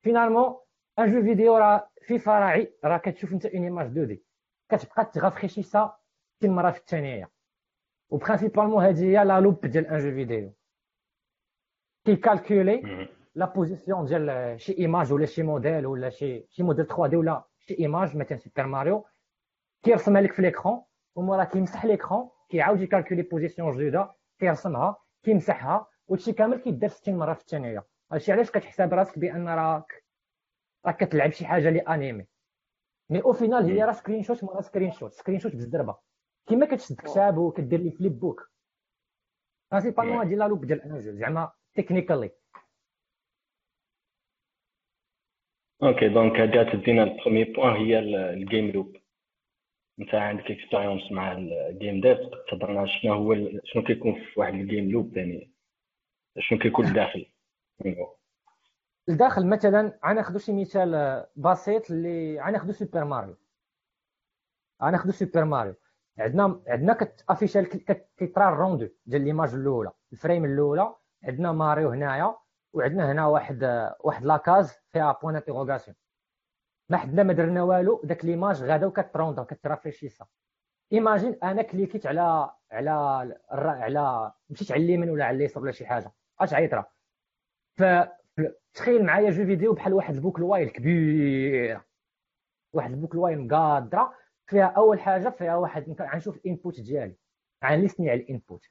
finalement 0.02 0.56
un 0.98 1.12
jeu 1.12 1.22
vidéo 1.22 1.56
راه 1.56 1.90
فيفا 2.02 2.38
راه 2.38 2.66
راه 2.84 2.98
كتشوف 2.98 3.32
انت 3.32 3.46
une 3.46 3.64
image 3.64 3.86
2D 3.86 4.24
كتبقى 4.68 5.04
تغافخيشيسا 5.04 5.96
60 6.38 6.50
مره 6.54 6.70
في 6.70 6.78
الثانية 6.78 7.30
و 8.10 8.15
principalement 8.15 8.84
هذه 8.84 9.04
هي 9.04 9.24
la 9.24 9.40
loop 9.40 9.66
ديال 9.66 9.86
un 9.86 9.98
jeu 9.98 10.10
vidéo 10.10 10.52
كيكالكولي 12.04 13.08
la 13.34 13.46
position 13.46 14.04
ديال 14.04 14.60
شي 14.60 14.78
image 14.78 15.12
ولا 15.12 15.26
شي 15.26 15.42
موديل 15.42 15.86
ولا 15.86 16.10
شي 16.10 16.46
شي 16.50 16.62
موديل 16.62 16.86
3 16.86 17.06
دي 17.06 17.16
ولا 17.16 17.44
شي 17.70 17.78
image 17.78 18.16
مثلا 18.16 18.38
سوبر 18.38 18.66
ماريو 18.66 19.06
كيرسمها 19.82 20.20
لك 20.20 20.32
في 20.32 20.42
l'écran 20.42 20.82
ومورا 21.14 21.44
كيمسح 21.44 21.84
l'écran 21.84 22.30
كيعاود 22.48 22.80
يكالكولي 22.80 23.22
position 23.22 23.76
جديدة 23.76 24.14
كيرسمها 24.38 24.96
كيمسحها 25.22 25.86
وهادشي 26.08 26.32
كامل 26.32 26.60
كيدار 26.60 26.90
60 26.90 27.14
مرة 27.14 27.34
في 27.34 27.40
الثانية 27.40 27.86
هادشي 28.12 28.32
علاش 28.32 28.50
كتحسب 28.50 28.94
راسك 28.94 29.18
بأن 29.18 29.48
راك 29.48 30.04
راك 30.86 31.04
كتلعب 31.04 31.30
شي 31.30 31.46
حاجة 31.46 31.68
اللي 31.68 31.80
animée 31.80 32.26
mais 33.10 33.22
au 33.22 33.32
final 33.32 33.64
هي 33.64 33.84
راه 33.84 33.92
screenshot 33.92 34.44
مورا 34.44 34.60
screenshot 34.60 35.12
screenshot 35.12 35.52
بالزربه 35.52 35.96
كيما 36.46 36.66
كتشد 36.66 36.96
كتاب 36.96 37.38
وكدير 37.38 37.80
لي 37.80 37.90
flip 37.90 38.18
book 38.20 38.50
principalement 39.70 40.18
هادي 40.18 40.34
la 40.34 40.48
loop 40.48 40.64
ديال 40.64 40.82
un 40.82 40.97
jeu 40.97 41.18
زعما 41.18 41.52
technically 41.74 42.30
ok 45.82 46.08
donc 46.08 46.40
هادي 46.40 46.64
تدينا 46.70 47.02
ال 47.02 47.08
premier 47.08 47.44
point 47.44 47.76
هي 47.76 47.98
ال 47.98 48.13
game 48.13 48.70
loop 48.70 48.96
انت 50.00 50.14
عندك 50.14 50.50
expérience 50.50 51.12
مع 51.12 51.32
ال 51.32 51.46
game 51.46 52.00
dev 52.00 52.18
تهضرنا 52.50 52.86
شنو 52.86 53.14
هو 53.14 53.34
شنو 53.64 53.82
كيكون 53.82 54.14
في 54.14 54.40
واحد 54.40 54.54
ال 54.54 54.62
game 54.62 54.90
loop 54.90 55.16
يعني 55.16 55.52
شنو 56.38 56.58
كيكون 56.58 56.86
الداخل 56.86 57.26
الداخل 59.08 59.46
مثلا 59.46 59.98
غناخذ 60.06 60.38
شي 60.38 60.52
مثال 60.52 61.24
بسيط 61.36 61.90
اللي 61.90 62.40
غناخذ 62.40 62.70
سوبر 62.70 63.04
ماريو 63.04 63.36
غناخذ 64.82 65.10
سوبر 65.10 65.44
ماريو 65.44 65.74
عندنا 66.18 66.62
عندنا 66.68 66.92
كتافيشا 66.92 67.62
كيطرا 68.18 68.48
ال 68.48 68.55
rendu 68.55 68.88
ديال 69.06 69.24
l'image 69.24 69.54
الاولى 69.54 69.90
ال 70.12 70.18
frame 70.18 70.44
الاولى 70.44 70.94
عندنا 71.24 71.52
ماريو 71.52 71.88
هنايا 71.88 72.36
وعندنا 72.72 73.12
هنا 73.12 73.26
واحد 73.26 73.90
واحد 74.00 74.24
la 74.24 74.40
case 74.40 74.72
فيها 74.92 75.18
point 75.22 75.36
d'interrogation 75.36 75.96
ما 76.90 76.96
حدنا 76.96 77.22
ما 77.22 77.32
درنا 77.32 77.62
والو 77.62 78.00
داك 78.04 78.24
l'image 78.24 78.62
غادا 78.62 78.86
وكتروندا 78.86 79.42
كترافريشيسا 79.42 80.26
imagine 80.92 81.38
أنا 81.42 81.62
كليكيت 81.62 82.06
على 82.06 82.50
على 82.70 82.90
على 83.50 84.32
مشيت 84.50 84.72
على 84.72 84.84
اليمين 84.84 85.10
ولا 85.10 85.24
على 85.24 85.36
اليسار 85.36 85.62
ولا 85.62 85.72
شي 85.72 85.86
حاجة. 85.86 86.12
أش 86.40 86.54
عيطرا 86.54 86.86
ف 87.78 87.82
تخيل 88.74 89.04
معايا 89.04 89.30
jeu 89.30 89.44
vidéo 89.44 89.72
بحال 89.72 89.94
واحد 89.94 90.14
ال 90.14 90.18
boucle 90.18 90.38
while 90.38 90.68
كبيره 90.70 91.84
واحد 92.72 92.90
ال 92.90 92.94
boucle 92.94 93.14
while 93.14 93.40
مقادرة. 93.40 94.14
فيها 94.46 94.64
أول 94.64 95.00
حاجة 95.00 95.28
فيها 95.28 95.56
واحد 95.56 95.96
غنشوف 96.02 96.36
ال 96.36 96.44
input 96.44 96.80
ديالي. 96.80 97.16
غنليسني 97.64 98.10
على 98.10 98.20
ال 98.20 98.27
input. 98.27 98.64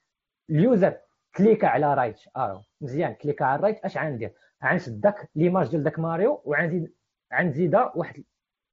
ال 0.50 0.59
user 0.59 0.98
كليكا 1.36 1.68
على 1.68 1.94
right 1.94 2.20
آه 2.36 2.64
مزيان. 2.82 3.14
كليكا 3.14 3.46
على 3.46 3.62
right 3.62 3.86
أش 3.86 3.98
غندير 3.98 4.34
غنشد 4.64 5.02
داك 5.02 5.30
l'image 5.36 5.70
ديال 5.70 5.84
داك 5.84 6.00
ماريو 6.00 6.42
وغنزيد 6.46 6.94
غنزيدها 7.34 7.92
واحد 7.96 8.24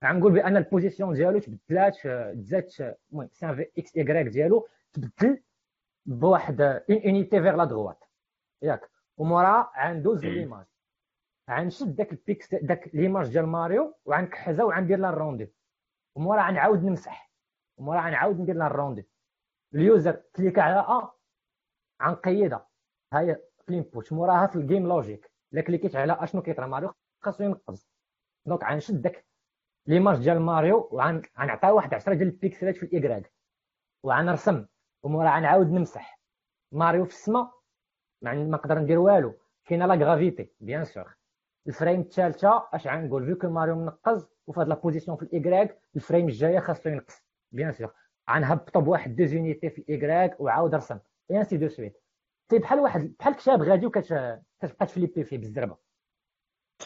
غنقول 0.04 0.32
بأن 0.32 0.56
ال 0.56 0.63
position 0.63 1.14
ديالو 1.14 1.38
تبدلات 1.38 1.96
تزادت 2.36 2.96
المهم 3.12 3.28
سان 3.32 3.56
في 3.56 3.70
x 3.78 3.96
i 3.96 4.02
grec 4.02 4.26
ديالو 4.26 4.68
تبدل 4.92 5.42
بواحد 6.06 6.60
une 6.60 7.02
unité 7.04 7.40
vers 7.42 7.56
la 7.56 7.64
droite. 7.64 8.04
ياك. 8.62 8.90
ومورا 9.18 9.70
غندوز 9.84 10.24
l'image 10.24 10.66
غنشد 11.50 11.96
داك 11.96 12.12
ال 12.12 12.23
pix 12.23 12.54
داك 12.54 12.94
l'image 12.94 13.28
ديال 13.28 13.46
ماريو 13.46 13.94
وغنكحزها 14.04 14.64
وغندير 14.64 14.98
لها 14.98 15.10
ال 15.10 15.17
rendu 15.17 15.52
ومورا 16.16 16.48
غنعاود 16.48 16.84
نمسح. 16.84 17.30
ومورا 17.78 18.00
غنعاود 18.00 18.40
ندير 18.40 18.54
لها 18.54 18.66
ال 18.66 18.73
rendu 18.73 19.08
ال 19.74 19.84
user 19.84 20.22
كليك 20.36 20.58
على 20.58 20.78
أ 20.80 21.10
غنقيدها 22.02 22.66
ها 23.12 23.20
هي 23.20 23.34
في 23.64 23.68
ال 23.68 23.75
input 23.75 24.12
موراها 24.12 24.46
في 24.46 24.56
ال 24.56 24.62
game 24.62 24.86
logic 24.86 25.30
الا 25.52 25.62
كليكيت 25.62 25.96
على 25.96 26.16
أشنو 26.20 26.42
كيطرا 26.42 26.66
ماريو؟ 26.66 26.92
خاصو 27.20 27.44
ينقز. 27.44 27.88
donc 28.46 28.64
غنشد 28.64 29.02
داك 29.02 29.26
l'image 29.86 30.18
ديال 30.18 30.40
ماريو 30.40 30.88
وغنعطيها 30.92 31.70
واحد 31.70 31.94
10 31.94 32.14
ديال 32.14 32.28
البيكسلات 32.28 32.76
في 32.76 32.82
ال 32.82 32.90
i 32.90 32.99
grec 32.99 33.32
وغنرسم 34.02 34.66
ومورا 35.02 35.36
غنعاود 35.36 35.66
نمسح. 35.66 36.20
ماريو 36.72 37.04
في 37.04 37.10
السماء 37.10 37.50
ما 38.22 38.34
نقدر 38.34 38.78
ندير 38.78 38.98
والو. 38.98 39.34
كاينة 39.64 39.86
la 39.86 39.94
gravité 39.94 40.52
bien 40.60 40.84
sûr 40.84 41.16
ال 41.66 41.72
frame 41.72 42.00
الثالثة 42.00 42.68
أش 42.72 42.86
غنقول 42.86 43.24
vu 43.24 43.38
que 43.38 43.48
ماريو 43.48 43.74
منقز 43.76 44.28
وفي 44.46 44.60
هاد 44.60 44.68
la 44.68 44.74
position 44.74 45.16
في 45.16 45.22
ال 45.22 45.32
i 45.32 45.41
grec 45.41 45.80
ال 45.96 46.01
frame 46.01 46.26
الجاية 46.26 46.58
خاصو 46.58 46.88
ينقص. 46.88 47.22
bien 47.52 47.72
sûr 47.72 47.92
غنهبطو 48.30 48.80
بواحد 48.80 49.16
deux 49.16 49.24
unités 49.24 49.70
في 49.70 49.78
ال 49.78 49.88
i 49.88 49.99
grec 49.99 50.40
وعاود 50.40 50.74
رسم. 50.74 50.98
et 51.30 51.38
ainsi 51.38 51.56
de 51.56 51.68
suite 51.68 52.02
c'est 52.50 52.58
بحال 52.58 52.80
واحد 52.80 53.14
بحال 53.18 53.36
كتاب 53.36 53.62
غادي 53.62 53.86
وكتبقى 53.86 54.42
تفليبي 54.60 55.24
فيه 55.24 55.38
بالزربة. 55.38 55.76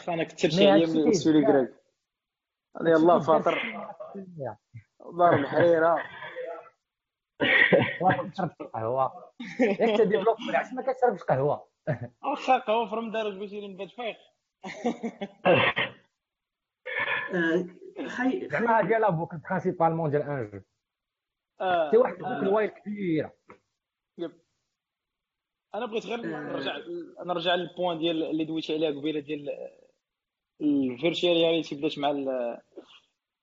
أنا 0.09 0.25
كنت 0.25 0.41
تمشي 0.41 0.61
أيام 0.61 1.09
السولي 1.09 1.47
كراك 1.47 1.75
يلاه 2.81 3.21
فاطر. 3.21 3.63
دار 5.19 5.35
الحريره 5.41 6.03
تشرب 8.33 8.51
قهوه 8.75 9.33
ياك 9.61 9.99
تديفلوب 9.99 10.37
علاش 10.49 10.73
ما 10.73 10.83
كتشربش 10.83 11.23
قهوة. 11.23 11.69
واخا 12.31 12.59
قهوه 12.59 12.89
في 12.91 12.97
رمضان 12.97 13.39
باش 13.39 13.53
نبات 13.53 13.91
فايق 13.91 14.17
زعما 18.51 18.79
هادي 18.79 18.95
لا 18.95 19.11
بوك 19.11 19.35
برينسيبالمون 19.35 20.11
ديال 20.11 20.23
ان 20.23 20.51
جو 20.51 20.61
سي 21.91 21.97
واحد 21.97 22.15
البوك 22.15 22.43
الوايل 22.43 22.71
كبيرة. 22.71 23.33
أنا 25.75 25.87
بغيت 25.87 26.07
غير 26.07 26.21
نرجع 26.27 26.77
نرجع 27.27 27.55
للبوان 27.55 27.99
ديال 27.99 28.23
اللي 28.23 28.45
دويتي 28.45 28.75
عليها 28.75 28.91
قبيلة 28.91 29.21
ديال 29.21 29.49
ال 30.61 30.70
virtual 30.70 31.33
reality 31.33 31.75
بدات 31.75 31.99
مع 31.99 32.11
ال 32.11 32.59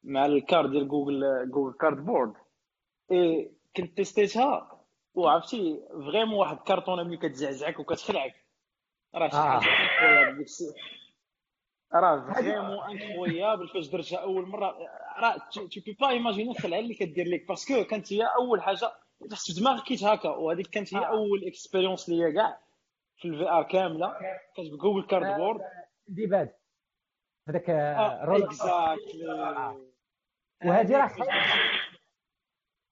مع 0.03 0.25
ال 0.25 0.35
card 0.35 0.71
ديال 0.71 0.87
Google 0.87 1.49
Google 1.51 1.77
Cardboard 1.77 2.33
et 3.11 3.51
كنت 3.77 3.97
test 3.97 4.45
يتها 4.45 4.81
وعرفتي 5.13 5.81
vraiment 5.89 6.35
واحد 6.35 6.57
كارطونه 6.57 7.03
ملي 7.03 7.17
كتزعزعك 7.17 7.79
وكتخلعك. 7.79 8.35
راه 9.15 9.29
شي 9.29 9.35
آه. 9.37 9.59
حاجة 9.59 10.45
راه 11.93 12.33
vraiment 12.33 12.79
incroyable 12.89 13.67
فاش 13.67 13.87
درتها 13.87 14.17
أول 14.17 14.47
مرة. 14.47 14.77
راه 15.17 15.37
tu 15.51 15.67
peux 15.85 15.97
pas 15.99 16.09
imaginer 16.09 16.51
الخلعة 16.51 16.79
اللي 16.79 16.93
كدير 16.93 17.27
لك 17.27 17.47
parce 17.47 17.70
que 17.70 17.83
كانت 17.83 18.13
هي 18.13 18.23
أول 18.39 18.61
حاجة 18.61 18.91
في 19.19 19.53
دماغك 19.59 19.83
كيتهاكا 19.83 20.29
وهذيك 20.29 20.67
كانت 20.67 20.93
هي 20.93 20.99
آه. 20.99 21.05
أول 21.05 21.47
expérience 21.47 22.09
ليا 22.09 22.29
كاع 22.29 22.59
في 23.17 23.27
ال 23.27 23.49
VR 23.49 23.63
كامله 23.63 24.13
كانت 24.55 24.73
ب 24.73 25.07
Google 25.07 25.37
Cardboard 25.37 25.61
ديباد 26.07 26.53
هذاك 27.49 27.69
رول 28.23 28.43
exactly 28.43 29.27
وهذه 30.65 30.97
راه 30.97 31.15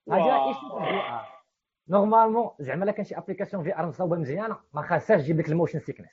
هذه 0.10 0.28
راه 0.28 0.48
issue 0.48 0.70
في 0.70 0.76
ال 0.76 1.10
VR 1.10 1.36
normalement 1.90 2.52
زعما 2.60 2.84
الا 2.84 2.92
كان 2.92 3.06
شي 3.06 3.18
application 3.18 3.64
VR 3.64 3.86
مصاوبه 3.86 4.16
مزيانة 4.16 4.60
ما 4.74 4.82
خاصهاش 4.82 5.22
تجيب 5.22 5.40
لك 5.40 5.50
ال 5.50 5.54
motion 5.54 5.80
sickness 5.80 6.10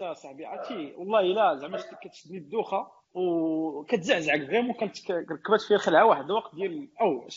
يا 0.00 0.12
صاحبي 0.12 0.46
عرفتي؟ 0.46 0.94
والله 0.96 1.20
إلا 1.20 1.56
زعما 1.56 1.78
كتشدني 2.02 2.38
الدوخة 2.38 2.92
وكتزعزعك 3.14 4.46
vraiment 4.46 4.74
كانت 4.74 5.10
ركبت 5.10 5.60
فيها 5.68 5.78
خلعة 5.78 6.06
واحد 6.06 6.24
الوقت 6.24 6.54
ديال 6.54 6.88
أو 7.00 7.28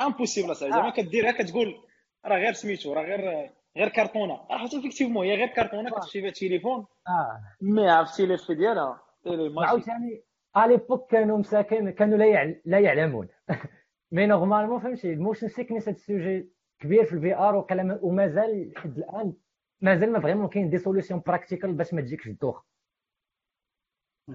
impossible 0.00 0.50
اصاحبي 0.50 0.74
زعما 0.74 0.90
كديرها 0.90 1.32
كتقول 1.32 1.84
راه 2.26 2.38
غير 2.38 2.52
سميتو 2.52 2.92
راه 2.92 3.02
غير 3.02 3.50
غير 3.76 3.88
كرتونة. 3.88 4.34
راه 4.50 4.58
حتى 4.58 4.82
effectivement 4.82 5.26
هي 5.26 5.34
غير 5.34 5.48
كرتونة 5.48 5.90
كتمشي 5.90 6.20
فيها 6.20 6.28
التليفون. 6.28 6.86
آه. 7.08 7.40
mais 7.60 7.88
عرفتي 7.88 8.26
لي 8.26 8.36
ديالها؟ 8.48 9.02
إلي 9.26 9.48
ماجيك 9.48 9.56
وعاوتاني 9.56 10.24
à 10.56 10.62
l'époque 10.62 11.10
كانوا 11.10 11.38
مساكن 11.38 11.90
كانوا 11.90 12.18
لا 12.18 12.26
يعل... 12.26 12.60
لا 12.64 12.78
يعلمون. 12.78 13.28
mais 14.12 14.26
normalement 14.26 14.80
فهمتي 14.80 15.12
ال 15.12 15.17
motion 15.17 15.48
sickness 15.48 15.82
هذا 15.82 15.96
ال 15.96 16.05
sujet 16.05 16.52
كبير 16.78 17.04
في 17.04 17.12
ال 17.12 17.34
VR 17.34 17.54
وقال 17.54 17.98
ومازال 18.02 18.72
لحد 18.72 18.98
الآن 18.98 19.34
مازال 19.80 20.12
ما 20.12 20.20
vraiment 20.20 20.48
كاين 20.48 20.70
des 20.70 20.78
solutions 20.78 21.22
practical 21.26 21.72
باش 21.72 21.94
ما 21.94 22.00
تجيكش 22.00 22.26
الدوخه 22.26 22.64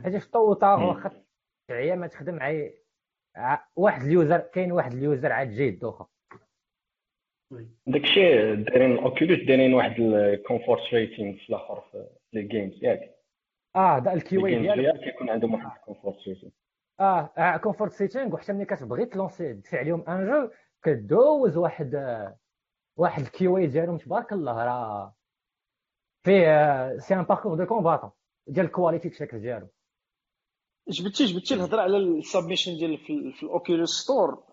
حيت 0.03 0.15
في 0.15 0.25
الطوطار 0.25 0.83
واخا 0.83 1.23
عيا 1.69 1.95
ما 1.95 2.07
تخدم 2.07 2.39
عي 2.39 2.83
واحد 3.75 4.01
ال 4.01 4.09
user 4.09 4.37
كاين 4.39 4.71
واحد 4.71 4.93
ال 4.93 5.01
user 5.01 5.31
عاد 5.31 5.51
جاي 5.51 5.69
الدوخه 5.69 6.07
داكشي 7.87 8.55
دايرين 8.55 8.97
Oculus 8.97 9.39
دايرين 9.47 9.73
واحد 9.73 9.99
ال 9.99 10.11
comfort 10.11 10.93
rating 10.93 11.37
في 11.37 11.49
الآخر 11.49 11.81
في 11.91 12.07
les 12.33 12.43
games 12.43 12.83
ياك. 12.83 13.15
آه 13.75 13.99
دا 13.99 14.13
ال 14.13 14.45
QA 14.47 14.57
ال 14.57 14.60
games 14.60 14.75
ديالو 14.75 14.81
ديالك. 14.81 15.03
كيكون 15.03 15.29
عندهم 15.29 15.53
واحد 15.53 15.77
ال 15.79 15.85
comfort 15.85 16.27
rating 16.27 16.51
آه 16.99 17.57
comfort 17.57 17.91
setting 17.91 18.33
وحتى 18.33 18.53
ملي 18.53 18.65
كتبغي 18.65 19.05
ت 19.05 19.12
lancer 19.12 19.53
تدفع 19.53 19.77
عليهم 19.79 20.09
un 20.09 20.27
jeu 20.27 20.51
كدوز 20.83 21.57
واحد 21.57 21.95
آه، 21.95 22.37
واحد 22.97 23.21
ال 23.21 23.57
QA 23.57 23.67
ديالهم. 23.67 23.97
تبارك 23.97 24.33
الله 24.33 24.65
راه 24.65 25.15
فيه 26.25 26.97
c'est 26.97 27.15
un 27.15 27.23
parcours 27.23 27.55
du 27.55 27.65
combattant 27.65 28.11
ديال 28.47 28.65
ال 28.65 28.71
quality 28.71 29.07
الشكل 29.07 29.39
ديالو. 29.39 29.67
جبتي 30.89 31.25
جبتي 31.25 31.53
الهضرة 31.53 31.81
على 31.81 31.97
ال 31.97 32.05
submission 32.05 32.77
ديال 32.77 32.97
في, 32.97 33.31
في 33.31 33.43
ال 33.43 33.50
Oculus 33.50 33.89
Store. 33.89 34.43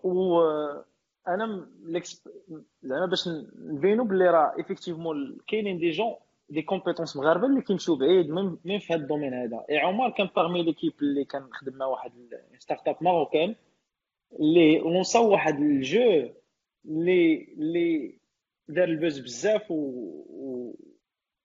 م- 1.45 1.65
الإكس- 1.97 2.29
زعما 2.83 3.05
باش 3.05 3.27
نبينوا 3.57 4.05
باللي 4.05 4.29
راه 4.29 4.53
effectivement 4.59 5.37
كاينين 5.47 5.77
des 5.79 5.89
gens 5.89 6.15
des 6.49 6.61
compétences 6.61 7.17
مغاربة 7.17 7.45
اللي 7.47 7.61
كيمشيو 7.61 7.95
بعيد 7.95 8.29
même 8.29 8.59
même 8.65 8.79
في 8.79 8.93
هذا 8.93 9.01
ال 9.01 9.05
domaine 9.05 9.33
هذا. 9.33 9.65
اي 9.69 9.77
عمر 9.77 10.09
كان 10.09 10.29
parmi 10.35 10.63
l'équipe 10.63 10.93
اللي 11.01 11.25
كنخدم 11.25 11.73
مع 11.77 11.85
واحد 11.85 12.11
startup 12.59 12.95
marocaine 13.01 13.55
اللي 14.39 14.77
lanc 14.79 15.21
او 15.21 15.31
واحد 15.31 15.59
ال 15.59 15.77
jeu 15.77 16.29
اللي 16.85 17.53
اللي 17.57 18.19
دار 18.69 18.83
ال 18.87 18.93
buzz 18.93 19.19
بزاف 19.19 19.71
و, 19.71 19.75
و... 20.29 20.75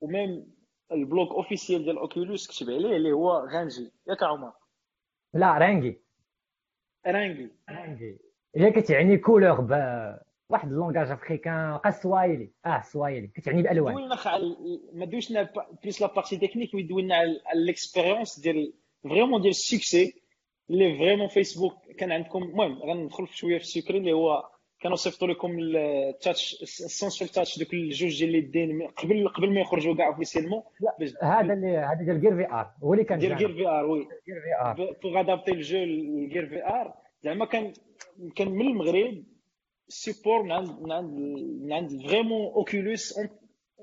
و 0.01 0.11
même 0.11 0.53
ال 0.93 1.00
blog 1.00 1.31
officiel 1.31 1.85
ديال 1.85 1.99
Oculus 1.99 2.47
كتب 2.49 2.71
عليه 2.71 2.97
اللي 2.97 3.13
هو 3.13 3.31
غانجي 3.53 3.91
ياك 4.09 4.23
عمر؟ 4.23 4.53
لا 5.35 5.59
Rangi. 5.59 6.01
Rangi. 7.07 7.49
رانجي. 7.71 8.19
هي 8.57 8.71
كتعني 8.71 9.19
couleur 9.19 9.61
ب 9.61 9.71
واحد 10.49 10.69
ال 10.69 10.74
langage 10.74 11.11
africain 11.11 11.77
قا 11.77 11.91
سوايلي. 11.91 12.51
آه 12.67 12.81
سوايلي. 12.83 13.27
كتعني 13.27 13.63
بألوان. 13.63 13.95
دوينا 13.95 14.17
على 14.27 14.57
ما 14.93 15.05
با- 15.07 15.67
بليس 15.83 16.01
la 16.03 16.15
partie 16.15 16.37
technique 16.37 16.75
mais 16.75 16.83
دوينا 16.83 17.17
على 17.17 17.41
l'expérience 17.67 18.41
ديال 18.41 18.73
vraiment 19.03 19.41
ديال 19.41 19.51
ال 19.51 19.61
succès 19.61 20.23
اللي 20.71 20.99
vraiment 20.99 21.29
فيسبوك 21.29 21.75
كان 21.99 22.13
عندكم. 22.13 22.43
المهم 22.43 22.79
غندخل 22.83 23.29
شوية 23.29 23.59
في 23.59 23.65
ال 23.65 23.70
secret 23.70 23.99
اللي 23.99 24.13
هو 24.13 24.52
كانوا 24.83 24.97
صيفطوا 24.97 25.29
لكم 25.29 25.59
ال 25.59 25.76
touch 25.76 26.63
ال 26.63 26.72
sensor 26.72 27.29
touch 27.29 27.59
دوك 27.59 27.75
الجوج 27.75 28.19
ديال 28.19 28.31
اليدين 28.31 28.87
قبل 28.97 29.29
قبل 29.29 29.55
ما 29.55 29.61
يخرجوا 29.61 29.97
كاع 29.97 30.07
officiellement 30.07 30.63
هذا 31.23 31.53
اللي 31.55 31.77
هذا 31.79 32.03
ديال 32.05 32.21
Gear 32.21 32.37
VR 32.37 32.71
هو 32.83 32.93
اللي 32.95 33.05
كان 33.05 33.19
ديال 33.19 33.33
غير 33.33 33.53
VR 33.53 33.85
oui. 33.87 33.99
Gear 34.01 34.41
VR 34.41 34.97
pour 35.03 35.21
adapter 35.21 35.53
ال 35.53 35.59
jeu 35.59 35.79
ل 35.79 35.92
Gear 35.92 36.47
VR 36.47 36.95
زعما 37.23 37.45
كان 37.45 37.73
كان 38.37 38.49
من 38.49 38.61
المغرب 38.67 39.25
ال 39.89 39.96
support 39.96 40.43
من 40.43 40.53
عند 40.53 40.69
من 40.81 40.93
عند 40.93 41.11
من 41.63 41.73
عند 41.73 41.91
vraiment 42.07 42.53
Oculus 42.53 43.15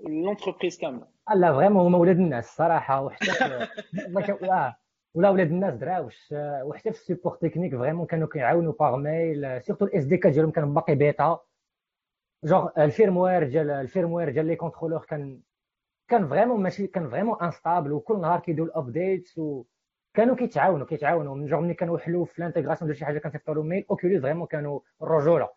l'entreprise 0.08 0.78
كاملة. 0.78 1.08
لا 1.36 1.54
vraiment 1.54 1.86
هما 1.86 1.98
ولاد 1.98 2.16
الناس 2.16 2.46
الصراحه 2.50 3.02
وحتى 3.02 3.68
ولا 5.14 5.30
ولاد 5.30 5.48
الناس 5.52 5.74
دراوش 5.74 6.34
وحتى 6.64 6.92
في 6.92 7.00
ال 7.00 7.04
support 7.04 7.36
technique 7.36 7.76
vraiment 7.76 8.06
كانوا 8.08 8.28
كيعاونوا 8.28 8.74
par 8.74 8.96
mail 8.96 9.62
surtout 9.62 9.86
ال 9.86 10.06
SDK 10.06 10.30
ديالهم 10.30 10.52
كان 10.52 10.74
باقي 10.74 10.96
beta. 10.96 11.40
genre 12.44 12.70
ال 12.78 12.85
firmware 12.85 13.44
ديال 13.44 13.70
ال 13.72 13.78
firmware 13.78 14.30
ديال 14.30 14.46
les 14.46 14.56
contrôleurs 14.56 15.06
كان 15.06 15.42
كان 16.08 16.28
vraiment 16.28 16.64
ماشي 16.64 16.88
كان 16.88 17.10
vraiment 17.10 17.42
instable 17.42 17.92
وكل 17.92 18.22
نهار 18.22 18.40
كيديروا 18.40 18.68
ال 18.68 18.76
updates 18.76 19.38
وكانوا 19.38 20.36
كيتعاونوا 20.36 20.86
كيتعاونوا. 20.86 21.36
من 21.36 21.46
جونغ 21.46 21.62
ملي 21.62 21.74
كانوا 21.74 21.98
حلو 21.98 22.26
في 22.26 22.40
ال 22.40 22.44
intégration 22.44 22.88
ديال 22.88 22.98
شي 23.00 23.06
حاجة 23.06 23.20
كنصيفطوا 23.20 23.54
لهم 23.54 23.66
mail 23.66 23.86
Oculus 23.90 24.22
vraiment 24.22 24.48
كانوا 24.48 24.80
الرجوله 25.02 25.50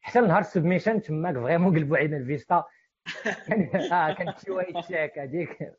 حتى 0.00 0.20
نهار 0.20 0.40
ال 0.40 0.46
submission 0.46 1.02
تماك 1.02 1.34
vraiment 1.34 1.74
قلبوا 1.76 1.96
علينا 1.96 2.16
الفيستا. 2.16 2.64
كان 3.48 3.68
كان 4.14 4.30
QA 4.30 4.60
check 4.60 5.18
هذيك 5.18 5.72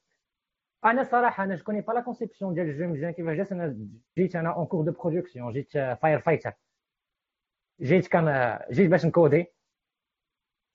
أنا 0.86 1.04
صراحة 1.04 1.44
أنا 1.44 1.56
جو 1.56 1.82
با 1.82 1.94
لا 1.94 2.02
كونسيبسيون 2.02 2.54
ديال 2.54 2.70
الجو 2.70 2.88
مزيان 2.88 3.12
كيفاش 3.12 3.38
جات 3.38 3.52
أنا 3.52 3.88
جيت 4.18 4.36
أنا 4.36 4.56
اون 4.56 4.66
كور 4.66 4.86
دو 4.86 4.92
برودكسيون 4.92 5.54
جيت 5.54 5.72
فاير 5.72 6.20
فايتر 6.20 6.54
جيت 7.82 8.08
كان 8.08 8.60
جيت 8.72 8.90
باش 8.90 9.06
نكودي 9.06 9.46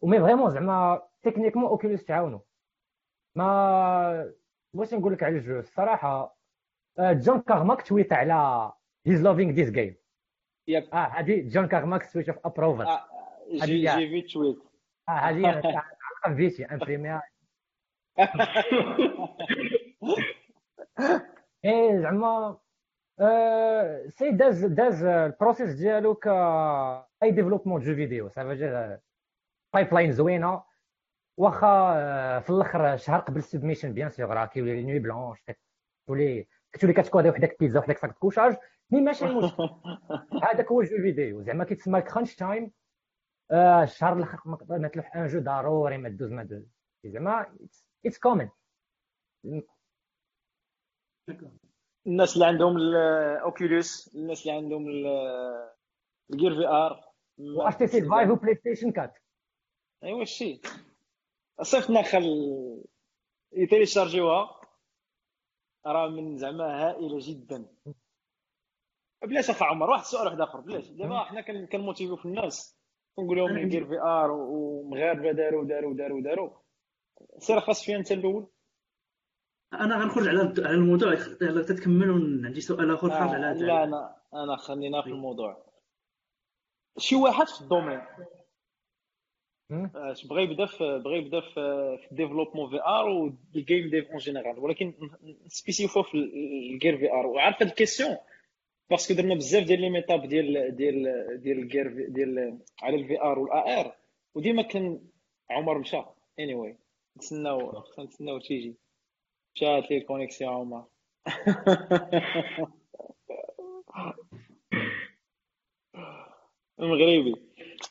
ومي 0.00 0.20
فريمون 0.20 0.50
زعما 0.50 1.02
تكنيكمون 1.22 1.64
اوكيوليس 1.64 2.04
تعاونوا 2.04 2.40
ما 3.34 4.32
واش 4.74 4.94
نقول 4.94 5.12
لك 5.12 5.22
على 5.22 5.36
الجو 5.36 5.58
الصراحه 5.58 6.36
جون 6.98 7.40
كارماك 7.40 7.82
تويت 7.82 8.12
على 8.12 8.72
هيز 9.06 9.22
لافينغ 9.22 9.52
ذيس 9.52 9.70
جيم 9.70 9.96
آه 10.92 10.96
هذه 10.96 11.48
جون 11.48 11.68
كارماك 11.68 12.02
سويتش 12.02 12.30
اوف 12.30 12.46
ابروفال 12.46 12.86
آه، 12.86 13.06
جي 13.52 13.80
جي 13.82 14.08
في 14.08 14.22
تويت 14.22 14.58
آه 15.08 15.12
هذه 15.12 15.82
فيتي 16.36 16.64
امبريميها 16.64 17.22
إيه 21.64 22.00
زعما 22.00 22.58
آه، 23.20 24.06
سي 24.08 24.30
داز 24.30 24.64
داز 24.64 25.04
البروسيس 25.04 25.74
ديالو 25.74 26.14
ك 26.14 26.26
اي 27.22 27.30
ديفلوبمون 27.30 27.80
جو 27.80 27.94
فيديو 27.94 28.28
سافا 28.28 28.54
جير 28.54 28.98
بايب 29.74 29.94
لاين 29.94 30.12
زوينة. 30.12 30.62
واخا 31.36 31.66
آه، 31.96 32.38
في 32.38 32.50
الأخر 32.50 32.96
شهر 32.96 33.20
قبل 33.20 33.38
السبميشن 33.38 33.92
بيان 33.92 34.08
سيغ 34.10 34.26
راه 34.32 34.46
كيولي 34.46 34.82
نوي 34.82 34.98
بلونش 34.98 35.38
تولي 36.06 36.46
كتولي 36.72 36.92
كتكودي 36.92 37.30
وحدك 37.30 37.56
بيتزا 37.60 37.78
وحدك 37.78 37.98
ساك 37.98 38.12
كوشاج 38.12 38.56
مي 38.90 39.00
ماشي 39.00 39.24
مشكل 39.24 39.68
هذاك 40.44 40.66
هو 40.66 40.80
الجو 40.80 40.96
فيديو 40.96 41.42
زعما 41.42 41.64
كيتسمى 41.64 41.98
الكرانش 41.98 42.34
تايم 42.34 42.72
آه، 43.50 43.82
الشهر 43.82 44.12
الأخر 44.16 44.40
ما 44.78 44.88
تلوح 44.88 45.16
ان 45.16 45.26
جو 45.26 45.40
ضروري 45.40 45.98
ما 45.98 46.08
دوز 46.08 46.32
ما 46.32 46.42
دوز. 46.44 46.66
زعما 47.04 47.46
اتس 48.06 48.18
كومن 48.18 48.48
الناس 52.06 52.34
اللي 52.34 52.46
عندهم 52.46 52.76
الاوكيولوس 52.76 54.14
الناس 54.16 54.42
اللي 54.42 54.52
عندهم 54.52 54.88
الجير 56.30 56.54
في 56.54 56.66
ار 56.66 57.04
واش 57.38 57.74
تي 57.76 57.86
سي 57.86 58.02
فايف 58.08 58.30
وبلاي 58.30 58.54
ستيشن 58.54 58.88
4 58.88 59.14
ايوا 60.04 60.22
الشيء 60.22 60.60
صيفطنا 61.62 62.02
خل 62.02 62.24
يتيليشارجيوها 63.52 64.60
راه 65.86 66.08
من 66.08 66.36
زعما 66.36 66.64
هائلة 66.88 67.18
جدا. 67.20 67.66
بلاش 69.22 69.50
اخ 69.50 69.62
عمر 69.62 69.90
واحد 69.90 70.00
السؤال 70.02 70.26
واحد 70.26 70.40
آخر 70.40 70.60
بلاش. 70.60 70.88
دابا 70.88 71.18
حنا 71.24 71.40
كن- 71.40 71.66
كنموتيفيو 71.66 72.16
في 72.16 72.24
الناس. 72.24 72.76
كنقول 73.16 73.36
لهم 73.38 73.56
ال 73.56 73.86
Gear 73.86 74.00
VR 74.00 74.30
ومغاربة 74.30 75.32
داروا 75.32 75.64
داروا 75.64 75.94
داروا 75.94 76.20
داروا 76.22 76.50
سير 77.38 77.60
خاص 77.60 77.84
فيها 77.84 77.96
أنت 77.96 78.12
الأول. 78.12 78.46
أنا 79.72 79.96
غنخرج 79.96 80.28
على 80.28 80.40
على 80.58 80.74
الموضوع 80.74 81.12
يلا 81.42 81.62
تتكملوا 81.62 82.46
عندي 82.46 82.60
سؤال 82.60 82.90
آخر 82.90 83.10
خارج 83.10 83.34
على 83.34 83.50
آه 83.50 83.54
لا 83.54 83.84
أنا 83.84 84.16
أنا 84.34 84.56
خلينا 84.56 85.02
في 85.02 85.06
الموضوع. 85.08 85.66
شي 86.98 87.16
واحد 87.16 87.46
في 87.46 87.60
ال 87.60 87.65
domaine. 87.65 88.00
آه، 89.70 90.14
بغى 90.24 90.42
يبدا 90.42 90.66
في 90.66 90.98
بغى 91.04 91.18
يبدا 91.18 91.40
في 91.40 91.60
ال 92.12 92.16
développement 92.16 92.70
VR 92.70 93.08
وال 93.08 93.36
game 93.36 93.90
dev 93.90 94.08
en 94.10 94.18
général 94.18 94.58
ولكن 94.58 94.94
spécifique 95.46 96.02
في 96.02 96.14
ال 96.14 96.98
Gear 96.98 97.12
VR 97.12 97.26
وعارف 97.26 97.56
هاد 97.62 97.68
ال 97.68 97.74
question 97.74 98.16
parce 98.90 99.05
que 99.05 99.14
درنا 99.14 99.34
بزاف 99.34 99.64
ديال 99.66 99.80
les 99.80 99.90
meetups 99.90 100.28
ديال 100.28 100.76
ديال 100.76 101.02
ديال 101.42 101.58
ال 101.58 101.68
Gear 101.68 102.06
ديال 102.08 102.58
على 102.82 102.96
ال 102.96 103.20
VR 103.22 103.38
والا 103.38 103.80
ار 103.80 103.96
وديما 104.34 104.62
كان 104.62 105.00
عمر 105.50 105.78
مشى. 105.78 106.02
anyway 106.38 106.78
نتسناو 107.16 107.84
نتسناو 107.98 108.38
تيجي 108.38 108.76
مشات 109.62 109.90
لي 109.90 109.98
ال 109.98 110.04
connexion 110.04 110.52
عمر. 110.52 110.84
المغربي 116.80 117.34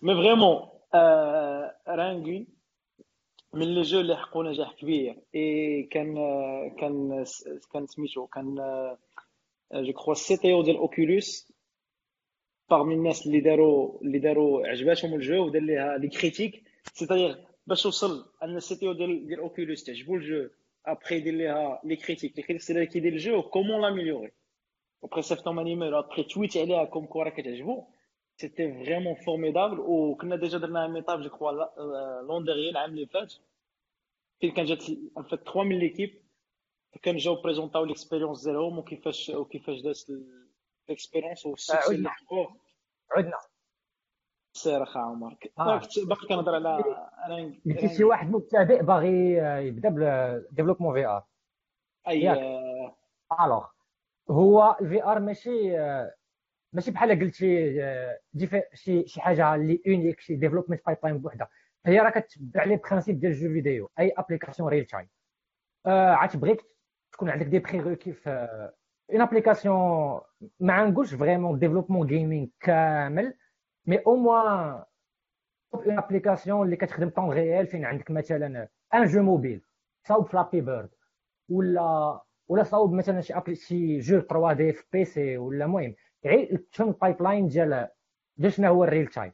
mais 0.01 0.13
vraiment 0.15 0.69
rangé 1.87 2.47
من 3.53 3.75
les 3.75 3.81
jeux 3.81 3.99
اللي 3.99 4.17
حققوا 4.17 4.43
نجاح 4.43 4.73
كبير 4.73 5.15
اي 5.35 5.83
كان 5.83 6.15
كان 6.79 7.25
كان 7.73 7.87
سميتو 7.87 8.27
كان 8.27 8.55
je 9.73 9.93
crois 9.93 10.37
ال 10.37 10.53
CTO 10.53 10.61
ديال 10.63 10.77
Oculus 10.77 11.51
parmi 12.69 12.93
الناس 12.95 13.27
اللي 13.27 13.39
داروا 13.39 14.01
اللي 14.01 14.19
داروا 14.19 14.67
عجباتهم 14.67 15.13
ال 15.13 15.21
jeu 15.21 15.45
ودار 15.45 15.61
ليها 15.61 15.97
les 15.97 16.07
critiques 16.07 16.63
c'est-à-dire 16.93 17.45
باش 17.67 17.85
وصل 17.85 18.25
ان 18.43 18.57
ال 18.57 18.75
CTO 18.75 18.93
ديال 18.93 19.27
ديال 19.27 19.39
Oculus 19.39 19.83
تعجبو 19.83 20.15
ال 20.15 20.24
jeu 20.24 20.49
après 20.85 21.15
يدير 21.15 21.33
ليها 21.33 21.81
les 21.83 21.95
critiques 21.95 22.37
les 22.37 22.43
critiques 22.43 22.61
سي 22.61 22.85
كيدير 22.85 23.13
ال 23.13 23.20
jeu 23.20 23.41
comment 23.41 23.81
l'améliorer 23.81 24.31
و 25.01 25.05
après 25.05 25.21
سيفتهم 25.21 25.59
un 25.59 25.71
email 25.71 25.99
après 25.99 26.23
tweet 26.23 26.57
عليها 26.57 26.85
comme 26.85 27.05
quoi 27.05 27.23
راه 27.23 27.29
كتعجبو 27.29 27.87
c'était 28.37 28.73
vraiment 28.73 29.15
formidable 29.15 29.79
وكنا 29.79 30.35
déjà 30.35 30.57
درنا 30.57 30.85
un 30.85 30.91
meetup 30.91 31.21
je 31.21 31.29
crois 31.29 31.51
l'an 32.21 32.45
dernier 32.45 32.69
العام 32.69 32.89
اللي 32.89 33.05
فات 33.05 33.33
فين 34.39 34.51
كان 34.51 34.65
جات 34.65 34.89
en 34.89 35.23
fait 35.23 35.43
3 35.43 35.63
من 35.63 35.79
les 35.79 35.92
équipes 35.92 36.21
كان 37.01 37.17
جاو 37.17 37.35
بريزونطاو 37.41 37.85
l'expérience 37.85 38.43
ديالهم 38.43 38.77
وكيفاش 38.79 39.29
وكيفاش 39.29 39.81
دازت 39.81 40.11
ال 40.89 40.94
expérience 40.94 41.45
وال 41.45 41.58
succès 41.58 41.95
اللي 41.95 42.09
حقوه 42.09 42.55
عدنا 43.11 43.37
سير 44.53 44.83
اخا 44.83 44.99
عمر. 44.99 45.37
آه. 45.59 45.81
باقي 46.07 46.27
كنهضر 46.27 46.55
على 46.55 46.83
قلتي 47.65 47.95
شي 47.95 48.03
واحد 48.03 48.31
مبتدئ 48.31 48.83
باغي 48.83 49.33
يبدا 49.67 49.89
بال 49.89 50.93
développement 50.93 51.05
VR 51.05 51.23
et 52.07 52.31
alors 53.41 53.65
هو 54.31 54.77
ال 54.81 55.03
VR 55.03 55.19
ماشي 55.19 55.77
ماشي 56.73 56.91
بحال 56.91 57.19
قلتي 57.19 57.73
شي 58.73 59.07
شي 59.07 59.21
حاجة 59.21 59.55
اللي 59.55 59.81
unique 59.87 60.19
شي 60.19 60.35
development 60.35 60.85
pipeline 60.85 61.17
بوحدها 61.17 61.49
هي 61.85 61.99
راه 61.99 62.09
كتبع 62.09 62.63
les 62.63 62.75
principes 62.75 63.15
ديال 63.15 63.31
ال 63.31 63.37
jeu 63.37 63.53
vidéo 63.53 63.79
et 63.79 63.89
application 63.99 64.69
real 64.69 64.85
time 64.85 65.09
عاد 65.85 66.37
بغيت 66.37 66.61
تكون 67.11 67.29
عندك 67.29 67.45
des 67.45 67.59
prérequis 67.59 68.13
في 68.13 68.29
une 69.11 69.21
application 69.21 69.75
ما 70.59 70.85
نقولش 70.85 71.13
vraiment 71.13 71.59
développement 71.59 72.07
gaming 72.07 72.49
كامل 72.59 73.33
mais 73.89 73.97
au 73.97 74.15
moins 74.15 74.83
une 75.73 75.97
application 75.97 76.65
اللي 76.65 76.75
كتخدم 76.75 77.09
temps 77.09 77.29
réel 77.29 77.67
فين 77.67 77.85
عندك 77.85 78.11
مثلا 78.11 78.69
un 78.93 79.05
jeu 79.05 79.21
mobile 79.21 79.61
صاوب 80.07 80.27
Flappy 80.27 80.61
Bird 80.61 80.89
ولا 81.49 82.21
ولا 82.47 82.63
صاوب 82.63 82.93
مثلا 82.93 83.21
شي 83.21 83.33
appli 83.33 83.55
شي 83.55 83.99
jeu 83.99 84.19
3D 84.19 84.73
في 84.73 84.83
PC 84.93 85.37
ولا 85.37 85.65
المهم 85.65 85.95
غير 86.25 86.57
تفهم 86.71 86.89
ال 86.89 87.21
pipeline 87.21 87.47
ديال 87.47 87.89
ديال 88.37 88.53
شنو 88.53 88.67
هو 88.67 88.83
ال 88.83 88.88
real 88.88 89.07
time 89.07 89.33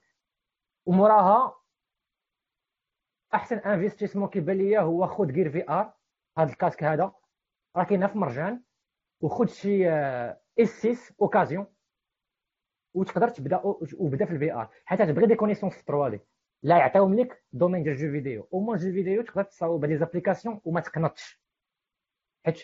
وموراها 0.85 1.55
احسن 3.33 3.57
investissement 3.57 4.29
كيبان 4.29 4.57
ليا 4.57 4.79
هو 4.79 5.07
خذ 5.07 5.31
غير 5.31 5.49
VR 5.49 5.93
هذا 6.37 6.51
ال 6.51 6.56
casque 6.56 6.83
هذا 6.83 7.13
راه 7.75 7.83
كاينة 7.83 8.07
في 8.07 8.17
مرجان 8.17 8.63
وخذ 9.21 9.47
شي 9.47 9.89
S6 10.59 10.87
occasion 10.87 11.74
وتقدر 12.95 13.29
تبدا 13.29 13.61
وبدا 13.97 14.25
في 14.25 14.31
ال 14.31 14.53
VR 14.53 14.69
حيت 14.85 15.01
تبغي 15.01 15.25
des 15.25 15.35
connaissances 15.35 15.73
في 15.73 15.83
3D 15.87 16.19
لا 16.63 16.77
يعطيهم 16.77 17.19
لك 17.19 17.43
domaine 17.53 17.83
ديال 17.83 17.95
ال 17.95 17.99
jeu 17.99 18.11
vidéo. 18.11 18.47
au 18.53 18.59
moins 18.59 18.77
jeu 18.77 18.91
vidéo 18.91 19.21
تقدر 19.21 19.43
تصاوب 19.43 19.85
les 19.85 19.97
applications 19.97 20.61
وما 20.65 20.81
تقنطش. 20.81 21.41
حيت 22.45 22.61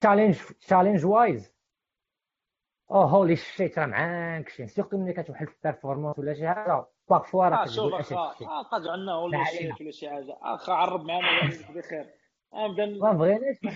challenge 0.00 0.38
challenge 0.60 1.06
wise 1.06 1.54
oh 2.90 3.02
holy 3.02 3.36
shit 3.36 3.78
راه 3.78 3.86
معاك 3.86 4.48
شي. 4.48 4.66
surtout 4.66 4.98
ملي 4.98 5.12
كتوحل 5.12 5.46
في 5.46 5.56
ال 5.56 5.61
performance 5.61 6.18
ولا 6.18 6.34
شي 6.34 6.48
حاجة 6.48 6.86
parfois 7.10 7.48
راه 7.48 7.64
كتقول 7.64 7.94
أشي 7.94 8.14
آه 8.14 8.62
قاد 8.62 8.86
عندنا 8.86 9.12
holy 9.12 9.44
shit 9.44 9.80
ولا 9.80 9.90
شي 9.90 10.10
حاجة. 10.10 10.36
اخا 10.42 10.72
عرب 10.72 11.04
معنا 11.04 11.50
بخير. 11.74 12.06
ابدا 12.52 12.86
ما 12.86 13.12
بغيناش. 13.12 13.56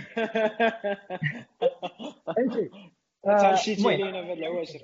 فهمتي؟ 2.26 2.70
تعشيتي 3.22 3.88
علينا 3.88 4.22
بهاد 4.22 4.38
العواشر. 4.38 4.80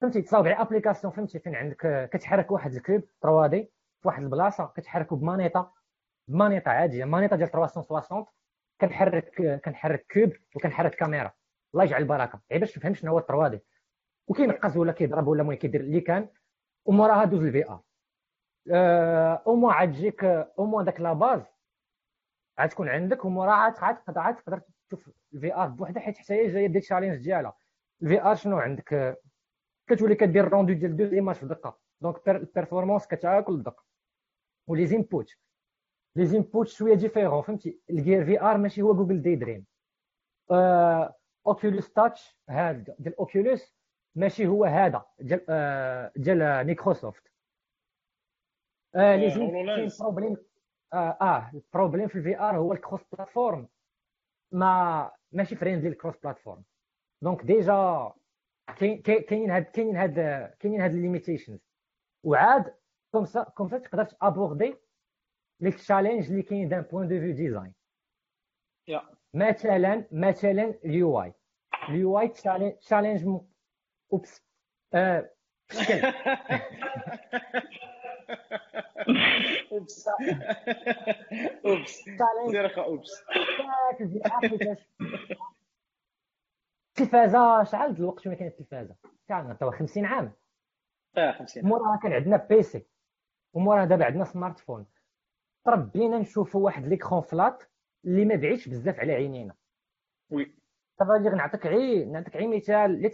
فهمتي 0.00 0.22
تصاوب 0.22 0.46
على 0.46 0.60
application 0.60 1.12
فهمتي 1.12 1.38
فين 1.38 1.54
عندك 1.54 2.10
كتحرك 2.12 2.50
واحد 2.50 2.72
ال 2.74 3.02
cube 3.22 3.46
3D 3.46 3.72
في 4.02 4.08
واحد 4.08 4.22
البلاصة 4.22 4.66
كتحركو 4.76 5.16
بمانيطة 5.16 5.74
بمانيطة 6.28 6.70
عادية 6.70 7.04
مانيطة 7.04 7.36
ديال 7.36 7.50
360 7.50 8.26
كنحرك 8.80 9.60
كنحرك 9.64 10.06
cube 10.12 10.32
وكنحرك 10.56 10.94
كاميرا. 10.94 11.32
الله 11.74 11.84
يجعل 11.84 12.02
البركة. 12.02 12.40
غير 12.50 12.60
باش 12.60 12.72
تفهم 12.72 12.94
شنو 12.94 13.12
هو 13.12 13.20
3D 13.20 13.60
وكينقز 14.28 14.76
ولا 14.76 14.92
كيضرب 14.92 15.26
ولا 15.26 15.42
المهم 15.42 15.56
كيدير 15.56 15.80
اللي 15.80 16.00
كان 16.00 16.28
وموراها 16.84 17.24
دوز 17.24 17.42
ال 17.44 17.68
VR. 17.70 17.82
au 19.46 19.56
moins 19.56 19.74
عاد 19.74 19.92
تجيك 19.92 20.24
au 20.24 20.66
moins 20.66 20.84
داك 20.84 21.00
la 21.00 21.12
base 21.12 21.42
عاد 22.58 22.68
تكون 22.68 22.88
عندك 22.88 23.24
وموراها 23.24 23.74
عاد 24.18 24.36
تقدر 24.36 24.60
تشوف 24.88 25.10
ال 25.34 25.54
VR 25.54 25.68
بوحدها 25.68 26.02
حيت 26.02 26.18
حتى 26.18 26.34
هي 26.34 26.46
جاية 26.46 26.66
ديك 26.66 26.82
ال 26.82 26.85
challenge 26.85 27.16
ديالها. 27.16 27.56
ال 28.02 28.22
VR 28.22 28.34
شنو 28.34 28.58
عندك؟ 28.58 29.18
كتولي 29.86 30.14
كدير 30.14 30.46
ال 30.46 30.50
rendu 30.50 30.72
ديال 30.72 30.96
deux 30.96 31.04
images 31.04 31.34
في 31.36 31.46
دقة. 31.46 31.78
donc 32.00 32.28
ال 32.28 32.35
performance 32.35 33.06
كتاكل 33.06 33.54
الدقه 33.54 33.84
و 34.68 34.72
les 34.72 34.86
inputs 34.86 36.26
les 36.26 36.40
inputs 36.40 36.68
شوية 36.68 36.94
différents 36.94 37.42
فهمتي؟ 37.42 37.80
ال 37.90 38.24
Gear 38.24 38.40
VR 38.40 38.58
ماشي 38.58 38.82
هو 38.82 38.94
Google 38.94 39.22
Daydream 39.22 39.66
Oculus 41.46 41.92
Touch 41.92 42.38
هذا 42.48 42.94
ديال 42.98 43.18
Oculus 43.18 43.76
ماشي 44.14 44.46
هو 44.46 44.64
هذا. 44.64 45.04
ديال 45.18 45.46
آه 45.48 46.12
ديال 46.16 46.38
مايكروسوفت 46.66 47.22
آه 48.94 49.16
لي 49.16 49.30
زين 49.30 49.50
problème 50.00 50.36
آه, 50.92 51.18
آه 51.20 51.50
ال 51.54 51.60
problème 51.60 52.08
في 52.08 52.18
ال 52.18 52.40
VR 52.40 52.56
هو 52.56 52.72
ال 52.72 52.77
cross 52.77 53.00
platform 53.12 53.68
ما 54.52 55.10
ماشي 55.32 55.56
friendly 55.56 55.88
ال 55.88 55.93
cross 55.93 56.16
platform 56.16 56.62
donc 57.22 57.42
déjà 57.44 58.12
كاينين 58.66 59.50
هاد 59.50 59.62
كاينين 59.62 59.96
هاد 59.96 60.14
كاينين 60.60 60.80
هاد 60.80 60.94
ال 60.94 60.99
limitations 60.99 61.60
وعاد 62.24 62.74
comme 63.12 63.24
ça 63.24 63.42
comme 63.42 63.68
ça 63.68 63.78
تقدر 63.78 64.04
تابوردي 64.04 64.74
les 65.60 65.70
challenges 65.70 66.30
اللي 66.30 66.42
كاين 66.42 66.68
d'un 66.68 66.80
point 66.82 67.08
de 67.08 67.20
vue 67.20 67.34
design 67.34 67.74
مثلا 69.34 70.04
مثلا 70.12 70.74
ال 70.84 71.22
UI 71.22 71.34
ال 71.88 72.20
UI 72.20 72.28
challenge 72.80 73.40
oops 74.12 74.42
آه 74.94 75.30
شكل 75.72 76.12
oops 79.72 80.08
oops 81.64 82.08
دير 82.50 82.78
oops 82.84 83.22
التلفازة 87.00 87.64
شحال 87.64 87.94
د 87.94 87.98
الوقت 87.98 88.20
فين 88.20 88.34
كانت 88.34 88.52
التلفازة؟ 88.52 88.94
كان 89.28 89.58
تو 89.58 89.70
50 89.70 90.04
عام. 90.04 90.32
آه 91.16 91.32
50 91.32 91.64
موراها 91.64 91.96
كان 92.02 92.12
عندنا 92.12 92.36
PC 92.36 92.86
وموراها 93.52 93.84
دابا 93.84 94.04
عندنا 94.04 94.24
smartphone. 94.24 94.86
تربينا 95.64 96.18
نشوفوا 96.18 96.64
واحد 96.64 96.86
l'écran 96.86 97.20
flat 97.20 97.62
اللي 98.04 98.24
ما 98.24 98.34
بعيدش 98.36 98.68
بزاف 98.68 99.00
على 99.00 99.12
عينينا. 99.12 99.54
oui. 100.30 100.54
دابا 101.00 101.16
اللي 101.16 101.30
نعطيك 101.30 101.66
غير 101.66 102.06
نعطيك 102.06 102.36
غير 102.36 102.48
مثال 102.56 103.10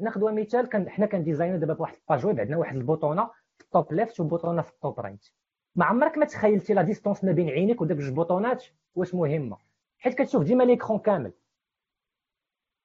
ناخذوا 0.00 0.30
مثال. 0.30 0.68
كان 0.68 0.90
حنا 0.90 1.06
كنديزاينو 1.06 1.56
دابا 1.56 1.74
بواحد 1.74 1.94
ال 1.94 2.00
page 2.00 2.26
web 2.26 2.40
عندنا 2.40 2.56
واحد 2.56 2.76
البوطونة 2.76 3.30
في 3.58 3.64
ال 3.64 3.71
top 3.71 3.92
left 3.92 4.20
وبوطونه 4.20 4.62
في 4.62 4.70
ال 4.70 4.77
top 4.77 5.00
right 5.00 5.28
ما 5.74 5.84
عمرك 5.84 6.18
ما 6.18 6.26
تخيلتي 6.26 6.74
la 6.74 6.82
distance 6.82 7.24
ما 7.24 7.32
بين 7.32 7.48
عينيك 7.48 7.80
وداك 7.80 7.96
جوج 7.96 8.14
بوطونات؟ 8.14 8.64
واش 8.94 9.14
مهمة؟ 9.14 9.56
حيت 9.98 10.14
كتشوف 10.14 10.42
ديما 10.42 10.64
l'écran 10.64 10.98
كامل. 10.98 11.32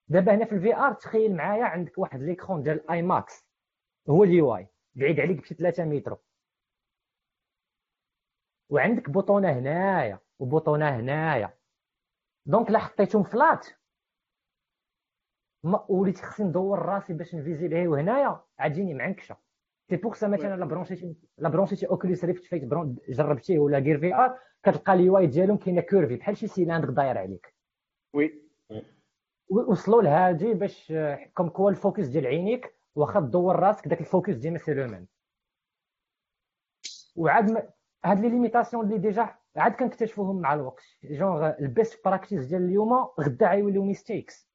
دابا 0.08 0.34
هنا 0.34 0.44
في 0.44 0.52
ال 0.54 0.74
VR 0.76 0.92
تخيل 0.92 1.36
معايا 1.36 1.64
عندك 1.64 1.98
واحد 1.98 2.20
l'écran 2.20 2.62
ديال 2.62 2.90
IMAX 2.90 3.46
هو 4.10 4.24
ال 4.24 4.56
UI 4.56 4.68
بعيد 4.94 5.20
عليك 5.20 5.40
بشي 5.40 5.54
3 5.54 5.84
متر. 5.84 6.16
وعندك 8.70 9.10
بوطونة 9.10 9.58
هنايا 9.58 10.18
وبوطونة 10.38 10.88
هنايا. 10.88 11.58
donc 12.46 12.70
لا 12.70 12.78
حطيتهم 12.78 13.22
flat 13.22 13.66
ما 15.64 15.86
وليت 15.88 16.20
خصني 16.20 16.46
ندور 16.46 16.78
راسي 16.78 17.12
باش 17.12 17.34
نفيزي 17.34 17.68
لهي 17.68 17.88
وهنايا 17.88 18.44
عاد 18.58 18.72
تجيني 18.72 18.94
معنكشه 18.94 19.36
c'est 19.90 19.96
pour 19.96 20.14
ça 20.14 20.28
مثلا 20.28 20.56
لا 20.56 20.64
برونشيتي 20.64 21.16
لا 21.38 21.48
برونشيتي 21.48 21.86
Oculus 21.86 22.24
Rift 22.24 22.44
فايت 22.44 22.64
جربتيه 23.08 23.58
ولا 23.58 23.78
غير 23.78 23.98
VR 24.00 24.38
كتلقى 24.62 24.92
ال 24.92 24.98
yeux 24.98 25.24
ديالهم 25.24 25.56
كاينة 25.56 25.80
courbée 25.80 26.16
بحال 26.16 26.36
شي 26.36 26.46
سيلاندر 26.46 26.90
داير 26.90 27.18
عليك. 27.18 27.54
Oui 28.14 28.45
وصلوا 29.48 30.02
لهادي 30.02 30.54
باش 30.54 30.92
comme 31.34 31.48
quoi 31.48 31.70
ال 31.70 31.76
focus 31.76 32.06
ديال 32.06 32.26
عينيك 32.26 32.74
واخا 32.94 33.20
تدور 33.20 33.56
راسك 33.56 33.88
داك 33.88 34.00
ال 34.00 34.06
focus 34.06 34.34
ديما 34.34 34.58
c'est 34.58 34.74
le 34.74 34.86
même 34.86 35.06
وعاد 37.16 37.72
هاد 38.04 38.20
les 38.20 38.28
limitations 38.28 38.84
اللي 38.84 38.98
déjà 38.98 39.34
عاد 39.56 39.72
كنكتشفوهم 39.72 40.40
مع 40.40 40.54
الوقت. 40.54 40.84
genre 41.04 41.52
ال 41.60 41.69
best 41.69 42.04
practice 42.04 42.44
ديال 42.46 42.62
اليوم 42.62 42.92
غدا 43.20 43.50
غيوليو 43.50 43.84
mistakes 43.84 44.48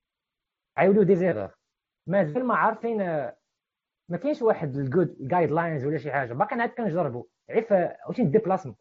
غيوليو 0.79 1.03
des 1.03 1.15
erreurs 1.15 1.57
مازال 2.07 2.45
ما 2.45 2.55
عارفين 2.55 2.97
ما 4.09 4.17
كاينش 4.17 4.41
واحد 4.41 4.75
ال 4.75 5.15
good 5.19 5.51
guidelines 5.51 5.85
ولا 5.85 5.97
شي 5.97 6.11
حاجة. 6.11 6.33
باقي 6.33 6.55
عاد 6.61 6.69
كنجربوا 6.69 7.23
عيف 7.49 7.71
واش 8.07 8.21
déplacement 8.21 8.75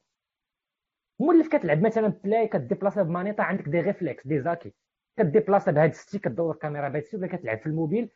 مولف 1.21 1.49
كتلعب 1.49 1.83
مثلا 1.83 2.09
Play 2.09 2.49
كت 2.49 2.61
déplaça 2.61 3.03
بمانيطة 3.03 3.43
عندك 3.43 3.69
des 3.69 3.81
réflexes 3.81 4.27
déjà 4.27 4.41
acquis 4.41 4.75
كت 5.23 5.34
déplaça 5.34 5.71
بهاد 5.73 5.93
stick 5.95 6.25
كدور 6.25 6.55
الكاميرا 6.55 6.89
بهاد 6.89 7.03
stick 7.03 7.21
ولا 7.21 7.27
كتلعب 7.37 7.59
في 7.59 7.67
الموبيل 7.67 8.11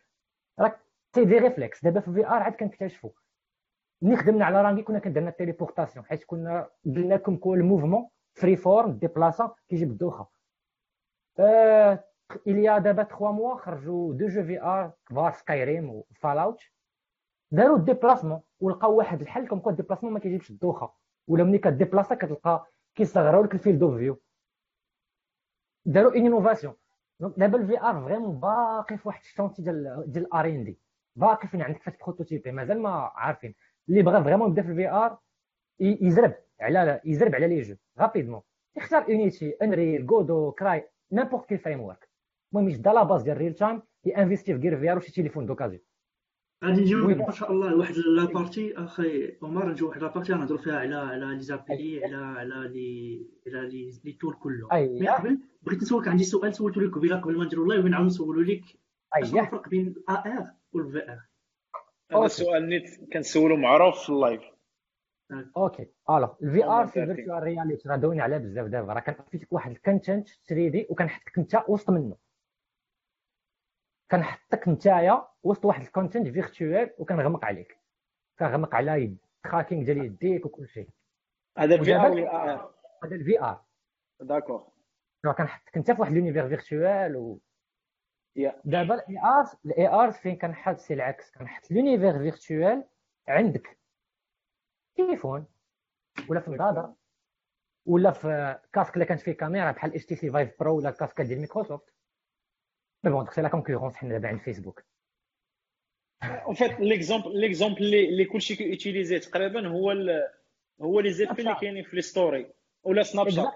راك 0.60 0.80
t'as 1.12 1.24
des 1.24 1.38
réflexes 1.38 1.84
دابا 1.84 2.00
في 2.00 2.12
VR 2.12 2.42
عاد 2.42 2.52
كنكتشفوا 2.52 3.10
ملي 4.02 4.16
خدمنا 4.16 4.44
على 4.44 4.62
رانغي 4.62 4.82
كنا 4.82 4.98
كنديرنا 4.98 5.28
ال 5.30 5.36
téléportation 5.36 6.04
حيت 6.04 6.24
كنا 6.24 6.70
قلنا 6.84 7.14
لكم 7.14 7.36
كل 7.36 7.58
ال 7.58 7.63
mouvement 7.63 8.08
free 8.34 8.56
form 8.56 8.92
déplaça 8.92 9.54
كيجيب 9.68 9.90
الدوخة. 9.90 10.28
آه 11.38 12.04
اليا 12.46 12.78
دابا 12.78 13.02
3 13.04 13.32
mois 13.32 13.56
خرجوا 13.56 14.14
deux 14.14 14.28
jeux 14.28 14.42
VR 14.44 14.92
كبار 15.08 15.32
Skyrim 15.32 15.90
و 15.90 16.38
Fallout 16.38 16.60
داروا 17.50 17.76
ال 17.76 17.82
déplacement 17.82 18.40
ولقاو 18.60 18.96
واحد 18.96 19.20
الحل 19.20 19.48
comme 19.48 19.58
quoi 19.58 19.70
ال 19.70 19.74
déplacement 19.74 20.12
ما 20.12 20.18
كيجيبش 20.18 20.50
الدوخة. 20.50 20.94
ولا 21.28 21.44
ملي 21.44 21.58
كت 21.58 21.71
déplaça 21.71 22.14
كتلقى 22.14 22.66
كيصغروا 22.94 23.46
لك 23.46 23.54
ال 23.54 23.59
field 23.59 23.82
of 23.82 23.94
view 23.94 24.20
داروا 25.84 26.14
innovation 26.14 26.74
donc 27.20 27.34
دابا 27.38 27.58
ال 27.58 27.80
VR 27.80 28.04
vraiment 28.04 28.40
باقي 28.40 28.98
في 28.98 29.08
واحد 29.08 29.20
ال 29.20 29.25
chantier 29.25 29.62
ديال 29.62 30.04
ديال 30.06 30.24
ال 30.26 30.46
R&D 30.46 30.78
باقي 31.16 31.48
فين 31.48 31.62
عندك؟ 31.62 31.82
فاش 31.82 31.94
prototyper 31.96 32.52
مازال 32.52 32.82
ما 32.82 32.90
عارفين. 33.14 33.54
اللي 33.88 34.02
بغى 34.02 34.24
vraiment 34.24 34.48
يبدا 34.50 34.62
في 34.62 34.68
ال 34.68 34.88
VR 34.88 35.18
يزرب 35.80 36.34
على 36.60 37.00
يزرب 37.04 37.34
على 37.34 37.46
les 37.48 37.60
jeux. 37.62 37.74
Rapidement 37.98 38.42
يختار 38.76 39.10
Unity 39.10 39.56
Unreal 39.62 40.06
Godot 40.06 40.52
Cry 40.52 40.88
n'importe 41.12 41.46
quel 41.48 41.58
framework 41.58 42.08
المهم 42.52 42.68
يشد 42.68 42.88
la 42.88 43.02
base 43.02 43.22
ديال 43.22 43.36
real 43.36 43.54
time 43.54 43.82
ي 44.04 44.11
investi 44.11 44.54
في 44.54 44.60
غير 44.60 44.80
VR 44.80 44.96
وشي 44.96 45.12
تليفون 45.12 45.46
d'occasion 45.46 45.82
غادي 46.64 46.80
نجيو 46.80 47.10
إن 47.10 47.32
شاء 47.32 47.52
الله 47.52 47.70
لواحد 47.70 47.94
la 47.94 48.15
partie 48.15 48.78
أخي 48.78 49.36
عمر 49.42 49.68
نجيو 49.68 49.88
واحد 49.88 50.02
la 50.02 50.10
partie 50.10 50.32
غنهضروا 50.32 50.58
فيها 50.58 50.78
على 50.78 50.94
على 50.94 51.26
les 51.26 51.40
appeler 51.40 52.04
على 52.04 52.16
على 52.16 52.68
لي 52.68 53.26
على 53.46 53.68
لي 53.68 54.00
لي 54.04 54.12
تول 54.12 54.34
كله 54.34 54.68
mais 54.72 55.08
قبل 55.08 55.38
بغيت 55.62 55.82
نسولك 55.82 56.08
عندي 56.08 56.24
سؤال 56.24 56.54
سولته 56.54 56.80
لك 56.80 56.94
قبيلة 56.94 57.20
قبل 57.20 57.36
ما 57.38 57.44
نديرو 57.44 57.62
اللايف 57.62 57.84
ونعاود 57.84 58.06
نسولو 58.06 58.40
لك. 58.40 58.64
شنو 59.22 59.40
الفرق 59.40 59.68
بين 59.68 59.86
ال 60.08 60.32
AR 60.32 60.50
وال 60.72 61.12
VR 61.12 61.20
هذا 62.12 62.24
السؤال 62.24 62.68
نيت 62.68 63.12
كنسولو 63.12 63.56
معروف 63.56 64.02
في 64.02 64.10
ال 64.10 64.16
live. 64.16 64.42
OK. 65.56 65.86
Alors 66.10 66.30
ال 66.42 66.64
VR 66.64 66.86
في 66.86 66.92
virtual 66.92 67.42
reality 67.42 67.88
راه 67.88 67.96
دوينا 67.96 68.22
عليها 68.22 68.38
بزاف 68.38 68.66
دابا. 68.66 68.92
راه 68.92 69.00
كنعطيك 69.00 69.52
واحد 69.52 69.70
ال 69.70 70.28
content 70.28 70.68
3D 70.68 70.86
وكنحطك 70.90 71.38
أنت 71.38 71.62
وسط 71.68 71.90
منه. 71.90 72.16
كنحطك 74.10 74.68
نتايا 74.68 75.28
وسط 75.42 75.64
واحد 75.64 75.82
ال 75.82 75.88
content 75.88 76.28
virtuel 76.28 76.94
وكنغمق 76.98 77.44
عليك. 77.44 77.78
كنغمق 78.38 78.74
على 78.74 79.02
يد 79.02 79.18
tracking 79.44 79.84
ديال 79.84 79.98
يديك 80.04 80.46
وكل 80.46 80.68
شيء. 80.68 80.88
هذا 81.58 81.74
ال 81.74 81.94
VR 81.96 82.10
ولا 82.10 82.52
AR 82.52 82.74
هذا 83.04 83.14
ال 83.14 83.40
VR 83.40 83.64
d'accord. 84.20 84.68
كنحطك 85.38 85.76
انت 85.76 85.90
في 85.90 86.00
واحد 86.00 86.12
l'univers 86.12 86.48
virtuel 86.48 87.16
و 87.16 87.38
دابا 88.64 88.94
ال 88.94 89.18
AR 89.18 89.44
ال 89.64 89.88
AR 89.88 90.12
فين 90.12 90.36
كنحط 90.36 90.76
c'est 90.76 90.94
العكس 90.94 91.30
كنحط 91.30 91.70
l'univers 91.70 92.18
virtuel 92.18 92.84
عندك. 93.28 93.78
تليفون 94.96 95.46
ولا 96.28 96.40
في 96.40 96.48
النظاره 96.48 96.96
ولا 97.86 98.10
في 98.10 98.58
casque 98.72 98.94
اللي 98.94 99.04
كانت 99.04 99.20
فيه 99.20 99.32
كاميرا 99.32 99.70
بحال 99.72 99.94
HTC 99.94 100.06
Vive 100.06 100.14
Pro 100.14 100.76
ولا 100.76 100.88
ال 100.88 100.93
casque 100.93 101.20
ديال 101.20 101.38
مايكروسوفت 101.38 101.93
mais 103.04 103.10
bon 103.10 103.26
c'est 103.26 103.42
la 103.42 103.48
concurrence 103.48 103.96
حنا 103.96 104.08
دابا 104.08 104.28
عند 104.28 104.40
فيسبوك 104.40 104.84
En 106.24 106.54
fait 106.54 106.80
l'exemple 106.80 107.40
l'exemple 107.40 107.94
اللي 107.94 108.24
كلشي 108.24 108.56
كي 108.56 108.69
utiliser 108.69 109.18
تقريبا 109.18 109.68
هو 109.68 109.90
هو 110.80 111.00
les 111.00 111.10
effets 111.10 111.38
اللي 111.38 111.56
كاينين 111.60 111.84
في 111.84 111.96
les 111.96 112.02
stories 112.02 112.52
ولا 112.82 113.02
سناب 113.02 113.28
شات 113.28 113.52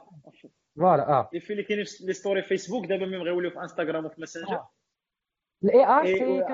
voilà 0.77 1.09
آه 1.09 1.31
les 1.33 1.41
effets 1.41 1.53
اللي 1.53 1.63
كاينين 1.63 1.85
في 1.85 2.07
les 2.07 2.13
stories 2.13 2.43
فيسبوك 2.43 2.87
دابا 2.87 3.07
même 3.07 3.23
غيوليو 3.23 3.51
في 3.51 3.61
انستغرام 3.61 4.05
وفي 4.05 4.21
ماسنجر 4.21 4.65
الاي 5.65 5.85
ار 5.85 6.07
سي 6.07 6.45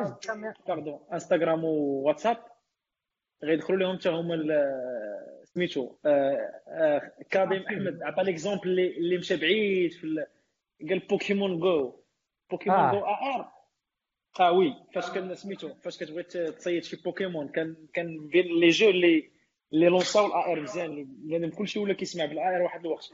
باردون 0.69 1.01
انستغرام 1.13 1.65
وواتساب 1.65 2.37
غيدخلوا 3.45 3.79
لهم 3.79 3.99
حتى 3.99 4.09
هما 4.09 4.37
سميتو 5.45 5.95
كاظم 7.31 7.63
احمد 7.69 8.03
عطى 8.03 8.23
ليكزومبل 8.23 8.81
اللي 8.81 9.19
مشى 9.19 9.37
بعيد 9.37 9.93
في 9.93 10.27
قال 10.89 10.99
بوكيمون 10.99 11.61
جو 11.61 12.04
بوكيمون 12.51 12.91
جو 12.91 13.05
آر. 13.05 13.53
آه 14.41 14.53
وي 14.53 14.75
فاش 14.95 15.11
كان 15.11 15.35
سميتو 15.35 15.75
فاش 15.75 15.99
كتبغي 15.99 16.23
تصيد 16.23 16.85
شي 16.85 16.97
بوكيمون 16.97 17.49
كان 17.49 17.77
كان 17.95 18.29
بين 18.29 18.47
لي 18.61 18.69
جو 18.69 18.91
اللي 18.91 19.31
اللي 19.73 19.89
لونساو 19.89 20.27
الاي 20.27 20.53
ار 20.53 20.61
مزيان 20.61 21.09
لأن 21.25 21.51
كلشي 21.51 21.79
ولا 21.79 21.95
كيسمع 21.95 22.25
بالاي 22.25 22.57
ار 22.57 22.63
واحد 22.63 22.81
الوقت. 22.81 23.13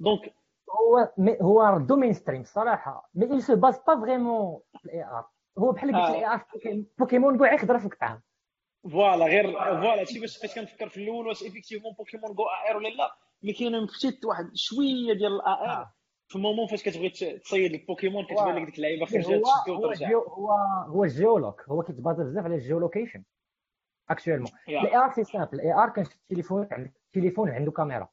دونك 0.00 0.34
هو 0.70 1.12
هو 1.42 1.62
ردو 1.62 1.96
mainstream 1.96 2.44
صراحة. 2.44 3.10
mais 3.14 3.26
il 3.26 3.42
se 3.42 3.52
base 3.52 3.78
pas 3.78 3.96
vraiment 3.96 4.62
ال 4.84 5.04
AR 5.04 5.26
هو 5.58 5.72
بحال 5.72 5.96
قلت 5.96 6.10
ال 6.10 6.26
AR 6.26 6.44
Pokémon 6.98 7.36
Go 7.36 7.44
يقدر 7.44 7.74
يفك 7.74 7.92
الطعام 7.92 8.22
Voilà 8.92 9.24
غير 9.24 9.52
voilà 9.52 10.00
هادشي 10.00 10.20
باش 10.20 10.38
فاش 10.38 10.54
كنفكر 10.54 10.88
في 10.88 10.96
الأول 10.96 11.26
واش 11.26 11.42
effectivement 11.42 11.92
Pokémon 11.98 12.34
Go 12.34 12.42
AR 12.42 12.76
ولا 12.76 12.88
لا 12.88 13.16
mais 13.42 13.52
كاين 13.52 13.86
petite 13.86 14.24
واحد 14.24 14.50
شوية 14.54 15.12
ديال 15.12 15.32
ال 15.32 15.52
AR 15.52 15.88
في 16.30 16.36
ال 16.36 16.40
moment 16.40 16.66
فاش 16.66 16.82
كتبغي 16.82 17.10
تصيد 17.38 17.72
البوكيمون 17.74 18.24
كتبان 18.24 18.56
لك 18.56 18.66
ديك 18.66 18.76
اللعيبة 18.76 19.06
خرجات 19.06 19.42
تشدو 19.42 19.78
وترجع 19.78 20.10
هو 20.10 20.50
هو 20.86 21.04
ال 21.04 21.13
géoloc 21.13 21.64
هو 21.68 21.82
كيتبازا 21.82 22.22
بزاف 22.22 22.44
على 22.44 22.54
ال 22.54 22.60
geolocation 22.60 23.22
actuellement 24.10 24.50
ال 24.68 24.96
AR 24.96 25.10
c'est 25.10 25.24
simple 25.24 25.54
ال 25.54 25.72
AR 25.72 25.88
كان 25.88 26.04
التليفون 26.04 26.68
عندك 26.72 26.92
تليفون 27.12 27.50
عنده 27.50 27.70
كاميرا. 27.72 28.08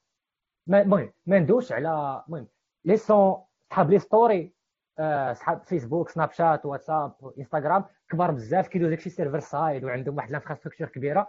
المهم 0.70 1.14
ما 1.26 1.40
ندوش 1.40 1.72
على 1.72 2.24
المهم 2.28 2.48
les 2.86 3.44
صحاب 3.70 3.90
les 3.92 4.00
stories 4.00 4.54
صحاب 5.34 5.64
فيسبوك 5.64 6.10
سناب 6.10 6.32
شات 6.32 6.66
واتساب 6.66 7.34
انستغرام 7.38 7.86
كبار 8.10 8.32
بزاف 8.32 8.68
كيدوز 8.68 8.90
داكشي 8.90 9.10
server 9.10 9.40
side 9.40 9.84
وعندهم 9.84 10.16
واحد 10.18 10.30
ال 10.30 10.34
infrastructure 10.34 10.88
كبيرة. 10.88 11.28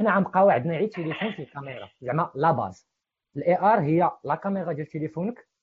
حنا 0.00 0.16
غنبقاو 0.16 0.50
عندنا 0.50 0.76
غير 0.76 0.88
تليفون 0.88 1.32
فيه 1.32 1.46
كاميرا 1.46 1.88
زعما 2.00 2.30
la 2.34 2.52
base 2.52 2.88
ال 3.36 3.58
AR 3.58 3.80
هي 3.80 4.10
la 4.24 4.34
caméra 4.34 4.72
ديال 4.72 4.86
تليفونك. 4.86 5.53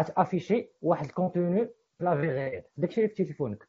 غت 0.00 0.14
afficher 0.14 0.70
واحد 0.82 1.04
ال 1.04 1.12
contenu 1.12 1.66
في 1.66 2.04
la 2.04 2.14
VR. 2.20 2.64
داكشي 2.76 3.00
اللي 3.00 3.14
في 3.14 3.24
تليفونك. 3.24 3.68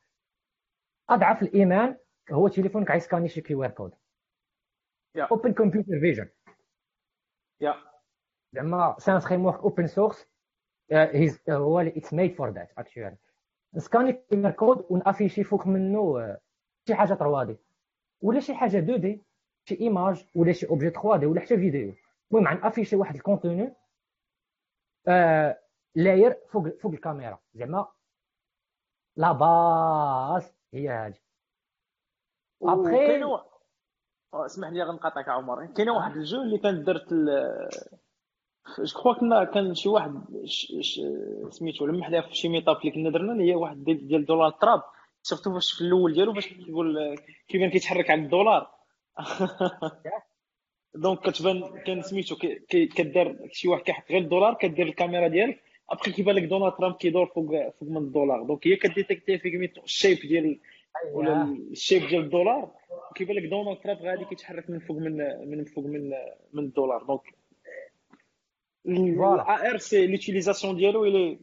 أضعف 1.09 1.41
الإيمان 1.41 1.97
هو 2.31 2.47
تليفونك 2.47 2.91
غيسكاني 2.91 3.29
شي 3.29 3.41
QR 3.41 3.71
code. 3.71 3.93
Open 5.31 5.53
computer 5.53 5.99
vision 5.99 6.29
يا. 7.61 7.75
زعما 8.53 8.95
c'est 8.99 9.19
un 9.19 9.45
framework 9.45 9.59
open 9.59 9.87
source 9.87 10.27
هو 11.49 11.79
it's 11.79 12.13
made 12.13 12.35
for 12.35 12.49
that 12.49 12.71
actually 12.77 13.17
ن 13.73 13.78
scanner 13.78 14.13
QR 14.13 14.51
code 14.51 14.85
ون 14.89 15.00
afficher 15.00 15.43
فوق 15.43 15.67
منه 15.67 16.37
شي 16.87 16.95
حاجة 16.95 17.13
3D 17.13 17.57
ولا 18.21 18.39
شي 18.39 18.55
حاجة 18.55 18.79
2D 18.79 19.23
شي 19.69 19.79
image 19.81 20.25
ولا 20.35 20.51
شي 20.51 20.67
objet 20.67 20.89
3D 20.89 21.25
ولا 21.25 21.41
حتى 21.41 21.57
فيديو 21.57 21.93
المهم 22.31 22.65
afficher 22.65 22.95
واحد 22.95 23.15
الكونتوني 23.15 23.73
layer 25.95 26.37
فوق 26.51 26.67
فوق 26.81 26.91
الكاميرا. 26.91 27.39
زعما 27.53 27.87
la 29.17 29.31
base 29.31 30.53
هي 30.73 30.89
هذه 30.89 31.19
ابخي 32.61 33.25
اسمح 34.33 34.69
لي 34.69 34.83
غنقاطعك 34.83 35.29
عمر. 35.29 35.65
كاين 35.65 35.89
واحد 35.89 36.17
ال 36.17 36.23
jeu 36.23 36.41
اللي 36.41 36.57
كان 36.57 36.83
درت 36.83 37.13
je 38.79 38.99
crois 38.99 39.13
كنا 39.13 39.43
كان 39.43 39.75
شي 39.75 39.89
واحد 39.89 40.23
سميتو 41.49 41.85
لمح 41.85 42.09
ليها 42.09 42.21
في 42.21 42.35
شي 42.35 42.49
meetup 42.49 42.77
اللي 42.77 42.91
كنا 42.91 43.09
درنا 43.09 43.33
اللي 43.33 43.51
هي 43.51 43.55
واحد 43.55 43.83
ديال 43.83 44.25
دولار 44.25 44.51
Trump 44.51 44.83
surtout 45.21 45.53
فاش 45.53 45.73
في 45.73 45.81
الأول 45.81 46.13
ديالو 46.13 46.33
فاش 46.33 46.47
كيقول 46.47 47.17
كيبان 47.47 47.69
كيتحرك 47.69 48.09
على 48.09 48.21
الدولار. 48.21 48.71
Donc 50.95 51.19
كتبان 51.19 51.83
كان 51.85 52.01
سميتو 52.01 52.35
كدار 52.69 53.37
شي 53.51 53.67
واحد 53.67 53.83
كيحط 53.83 54.11
غير 54.11 54.21
الدولار 54.21 54.53
كدير 54.53 54.87
الكاميرا 54.87 55.27
ديالك. 55.27 55.61
ابخي 55.89 56.11
كيبان 56.11 56.35
لك 56.35 56.43
دونالد 56.43 56.73
ترامب 56.75 56.95
كيدور 56.95 57.25
فوق 57.25 57.69
فوق 57.79 57.89
من 57.89 57.97
الدولار 57.97 58.43
donc 58.43 58.67
هي 58.67 58.75
كت 58.75 58.88
détecter 58.88 59.37
فيك 59.37 59.77
ال 59.83 59.89
shape 59.89 60.17
ديال 60.17 60.59
ولا 61.13 61.43
ال 61.71 61.77
shape 61.77 62.07
ديال 62.07 62.23
الدولار 62.23 62.71
كيبان 63.15 63.35
لك 63.35 63.49
دونالد 63.49 63.79
ترامب 63.79 63.99
غادي 63.99 64.25
كيتحرك 64.25 64.69
من 64.69 64.79
فوق 64.79 64.97
من 64.97 65.17
من 65.49 65.65
فوق 65.65 65.85
من 65.85 66.09
من 66.53 66.63
الدولار 66.63 67.03
donc 67.03 67.21
ال 68.87 69.69
AR 69.71 69.77
c'est 69.77 70.07
l'utilisation 70.07 70.75
ديالو 70.75 71.05
الي 71.05 71.39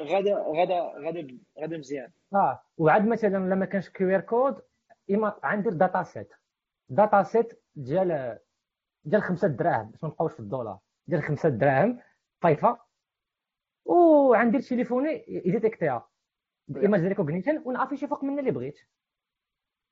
غادا 0.00 0.44
غادا 0.56 0.92
غادا 1.04 1.38
غادا 1.60 1.78
مزيان 1.78 2.10
آه 2.34 2.62
وعاد 2.78 3.06
مثلا 3.06 3.36
لما 3.36 3.64
كانش 3.64 3.88
QR 3.88 4.20
code 4.20 4.56
اما 5.10 5.40
غندير 5.46 5.72
data 5.72 6.02
set 6.02 6.28
data 6.88 7.22
set 7.22 7.62
ديال 7.76 8.38
ديال 9.04 9.22
5 9.22 9.48
دراهم 9.48 9.90
باش 9.90 10.02
ما 10.04 10.08
نبقاوش 10.08 10.32
في 10.32 10.40
الدولار 10.40 10.78
ديال 11.06 11.22
5 11.22 11.48
دراهم 11.48 11.98
فايفا 12.40 12.87
وعندي 13.88 14.58
تليفوني 14.58 15.24
ي 15.28 15.36
détecterها 15.36 16.08
image 16.76 17.00
recognition 17.00 17.62
و 17.64 17.68
n'affiche 17.68 18.06
فوق 18.06 18.24
من 18.24 18.38
اللي 18.38 18.50
بغيت. 18.50 18.78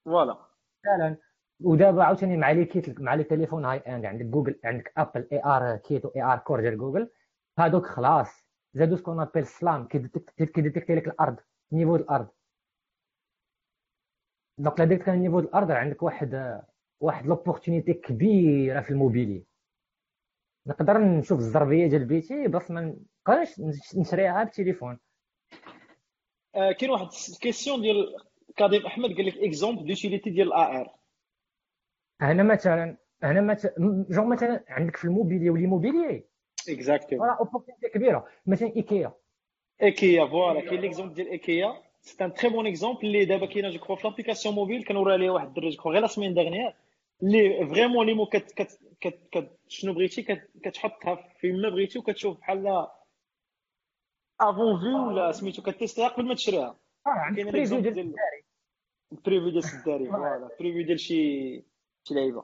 voilà. 0.04 0.46
فعلا. 0.84 1.16
ودابا 1.60 2.04
عاوتاني 2.04 2.36
مع 2.36 2.50
les 2.50 2.64
kits 2.64 3.00
مع 3.00 3.14
les 3.14 3.24
téléphones 3.24 3.64
high 3.64 3.78
end 3.78 4.04
عندك 4.04 4.24
جوجل 4.24 4.60
عندك 4.64 4.92
Apple 4.96 5.28
ARKit 5.32 6.04
و 6.04 6.08
ARCore 6.08 6.60
ديال 6.60 6.78
جوجل. 6.78 7.10
هادوك 7.58 7.86
خلاص. 7.86 8.46
زادو 8.74 8.96
ce 8.96 9.03
qu'on 9.03 9.20
appelle 9.20 9.46
SLAM 9.46 9.88
كي 9.88 10.10
détecter 10.10 10.94
لك 10.94 11.06
الأرض 11.08 11.36
niveau 11.72 11.96
الأرض. 11.96 12.28
donc 14.58 14.80
لا 14.80 14.96
كان 14.96 15.18
niveau 15.18 15.38
الأرض 15.38 15.70
عندك 15.70 16.02
واحد 16.02 16.62
واحد 17.00 17.26
l'opportunité 17.26 17.94
كبيرة 17.94 18.80
في 18.80 18.90
l'immobilier. 18.90 19.46
نقدر 20.66 20.98
نشوف 20.98 21.38
الزربية 21.38 21.86
ديال 21.86 22.04
بيتي 22.04 22.48
بس 22.48 22.70
ما 22.70 22.80
نبقاش 22.80 23.60
نشريها 23.96 24.44
بالتليفون 24.44 24.98
آه 26.54 26.72
كاين 26.72 26.90
واحد 26.90 27.06
ال 27.34 27.39
question 27.39 27.80
ديال 27.80 28.16
كريم 28.58 28.86
أحمد 28.86 29.16
قال 29.16 29.26
لك 29.26 29.38
exemple 29.38 29.86
d'utilité 29.86 30.30
ديال 30.30 30.52
ال 30.52 30.80
AR 30.80 30.96
هنا 32.20 32.42
مثلا 32.42 32.96
هنا 33.22 33.40
مثلا 33.40 33.72
جون 34.10 34.28
مثلا 34.28 34.64
عندك 34.68 34.96
في 34.96 35.04
l'immobilier 35.04 35.50
و 35.50 35.56
l'immobilier 35.56 36.24
exactement 36.68 37.28
راه 37.28 37.36
opportunité 37.40 37.88
كبيرة. 37.88 38.26
مثلا 38.46 38.76
IKEA. 38.76 39.12
IKEA 39.82 40.26
voilà 40.26 40.60
كاين 40.60 40.80
l'exemple 40.80 41.14
ديال 41.14 41.28
IKEA. 41.28 41.82
c'est 42.00 42.24
un 42.24 42.34
très 42.34 42.50
bon 42.50 42.66
exemple 42.66 43.06
اللي 43.06 43.24
دابا 43.24 43.46
كاينة 43.46 43.70
je 43.70 43.78
crois 43.78 43.96
في 43.96 44.08
l'application 44.08 44.54
mobile 44.54 44.84
كنوري 44.84 45.12
عليها 45.12 45.30
واحد 45.30 45.46
الدرج 45.46 45.76
غير 45.86 46.02
la 46.02 46.06
semaine 46.06 46.34
dernière 46.34 46.74
اللي 47.22 47.66
vraiment 47.66 48.06
لي 48.06 48.14
مو 48.14 48.26
كت 48.26 48.52
كت 48.52 48.80
كت 49.00 49.28
كت 49.32 49.58
شنو 49.68 49.92
بغيتي؟ 49.92 50.22
كتحطها 50.64 51.34
في 51.40 51.52
ما 51.52 51.68
بغيتي 51.68 51.98
وكتشوف 51.98 52.38
بحال 52.38 52.86
افون 54.40 54.80
في 54.80 54.86
ولا 54.86 55.32
سميتو 55.32 55.62
كتيستيها 55.62 56.08
قبل 56.08 56.26
ما 56.26 56.34
تشريها. 56.34 56.78
آه 57.06 57.34
كاين 57.36 57.50
بريفيو 57.50 57.80
ديال 57.80 57.98
الداري 57.98 58.44
بريفيو 59.10 59.48
ديال 59.50 59.64
الداري 59.78 60.06
فوالا. 60.12 60.48
بريفيو 60.60 60.86
ديال 60.86 61.00
شي 61.00 61.56
شي 62.04 62.14
لعيبة. 62.14 62.40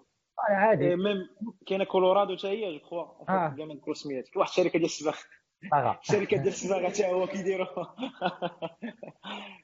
آه 0.48 0.52
عادي. 0.52 0.96
ميم 0.96 1.28
كاينة 1.66 1.84
كولورادو 1.84 2.36
حتى 2.36 2.48
هي 2.48 2.78
جو 2.78 2.80
كخوا. 2.80 3.24
كاع 3.24 3.54
ما 3.64 3.74
نذكر 3.74 3.94
سميات 3.94 4.36
واحد 4.36 4.48
الشركة 4.50 4.72
ديال 4.72 4.84
الصباغ. 4.84 5.16
الشركة 6.02 6.36
ديال 6.42 6.48
الصباغه 6.48 6.88
حتى 6.88 7.06
هو 7.06 7.26
كيديروا 7.26 7.66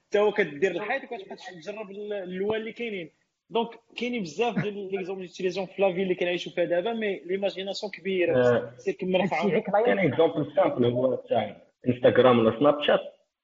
حتى 0.06 0.18
هو 0.18 0.32
كدير 0.32 0.70
الحيط 0.70 1.02
وكتبقى 1.04 1.36
تجرب 1.36 1.90
اللوان 1.90 2.60
اللي 2.60 2.72
كاينين. 2.72 3.10
دونك 3.50 3.68
كاينين 3.96 4.22
بزاف 4.22 4.58
ديال 4.58 4.90
les 4.92 5.01
exemples 5.01 5.22
d'utilisation 5.22 5.66
في 5.66 5.82
la 5.82 5.90
vie 5.90 6.02
اللي 6.02 6.14
كنعيشوا 6.14 6.52
فيها 6.52 6.64
دابا 6.64 6.92
mais 6.92 7.20
l'imagination 7.24 7.92
كبيره 7.92 8.72
سير 8.76 8.94
كمل 8.94 9.28
كاين 9.28 9.98
exemple 9.98 10.52
simple 10.56 10.84
هو 10.84 11.14
تاع 11.14 11.62
انستغرام 11.88 12.38
ولا 12.38 12.58
Snapchat 12.58 13.00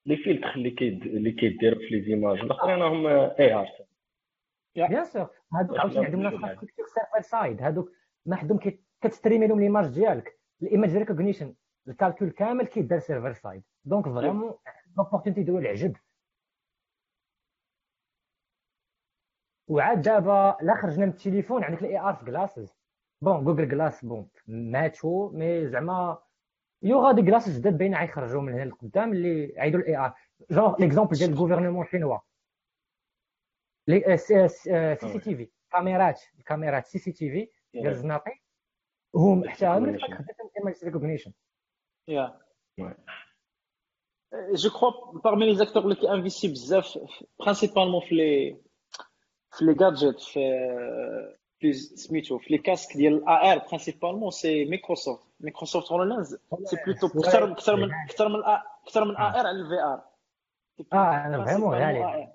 les 0.06 0.16
filtres 0.16 0.54
اللي 0.54 0.70
كيد 0.70 1.06
اللي 1.06 1.32
كيديروا 1.32 1.78
في 1.78 1.86
les 1.90 2.00
images 2.02 2.38
الاخرين 2.38 2.82
هم 2.82 3.06
AR 3.06 3.68
bien 4.76 5.04
sûr 5.04 5.28
هادوك 5.54 5.78
عاوتاني 5.78 6.06
عندهم 6.06 6.26
infrastructure 6.26 6.86
server 6.86 7.20
side 7.20 7.62
هادوك 7.62 7.90
ما 8.26 8.36
حدهم 8.36 8.58
كتستريمي 9.00 9.46
لهم 9.46 9.60
l'image 9.60 9.86
ديالك 9.86 10.38
ال 10.62 10.68
image 10.68 10.96
recognition 10.96 11.54
ال 11.88 11.94
calcul 11.94 12.30
كامل 12.30 12.66
كيدار 12.66 12.98
server 12.98 13.32
side 13.32 13.62
donc 13.84 14.04
vraiment 14.04 14.54
l'opportunité 14.98 15.42
ديالو 15.42 15.58
العجب 15.58 15.96
وعاد 19.68 20.02
دابا 20.02 20.56
لا 20.62 20.74
خرجنا 20.74 21.06
من 21.06 21.12
التليفون 21.12 21.64
عندك 21.64 21.82
ال 21.82 21.98
AR 21.98 22.14
في 22.14 22.24
glasses 22.24 22.74
bon 23.20 23.44
Google 23.44 23.70
Glass 23.70 24.04
bon 24.04 24.28
ماتوا 24.46 25.30
mais 25.32 25.68
زعما 25.68 26.18
il 26.82 26.91
y 26.91 26.95
aura 26.95 27.12
des 27.12 27.22
glasses 27.22 27.58
جداد 27.58 27.78
باين 27.78 27.94
غيخرجوا 27.94 28.42
من 28.42 28.52
هنا 28.52 28.64
لقدام 28.64 29.12
اللي 29.12 29.54
عيدوا 29.60 29.80
ال 29.80 29.96
AR 29.96 30.14
genre 30.50 30.80
l'exemple 30.80 31.16
ديال 31.16 31.30
ال 31.30 31.35
gouvernement 31.35 31.86
شينوا 31.86 32.18
les 33.88 34.48
CCTV 34.48 35.50
كاميرات 35.72 36.20
الكاميرات 36.38 36.86
CCTV 36.86 37.48
ديال 37.74 37.86
الزناقي 37.86 38.32
هم 39.14 39.48
حتى 39.48 39.66
هما 39.66 39.98
خدمتهم 39.98 40.50
image 40.58 40.84
recognition 40.84 41.32
il 42.08 42.40
y 44.54 44.58
a 44.58 44.62
je 44.62 44.70
crois 44.70 45.18
parmi 45.18 45.46
les 45.46 45.56
acteurs 45.56 45.82
اللي 45.82 45.94
كي 45.94 46.05
investir 46.05 46.48
بزاف 46.48 46.98
principalement 47.40 48.00
في 48.08 48.14
les 48.14 48.60
في 49.58 49.64
les 49.64 49.74
gadgets 49.74 50.20
في 50.20 50.40
في 51.58 51.72
سميتو 51.72 52.38
في 52.38 52.52
les 52.52 52.58
casques 52.58 52.96
ديال 52.96 53.14
ال 53.14 53.52
AR 53.52 53.58
principalement 53.58 54.30
c'est 54.30 54.64
Microsoft 54.64 55.26
Microsoft 55.40 55.92
HoloLens 55.92 56.36
c'est 56.64 56.76
plutôt 56.86 57.06
أكثر 57.06 57.52
أكثر 57.52 57.76
من 57.76 57.94
أكثر 57.94 58.28
من 58.28 58.44
أكثر 58.84 59.04
من 59.04 59.16
AR 59.16 59.46
على 59.46 59.50
ال 59.50 59.82
VR 59.82 60.02
آه 60.92 61.26
أنا 61.26 61.44
vraiment 61.44 61.74
غالي 61.74 62.28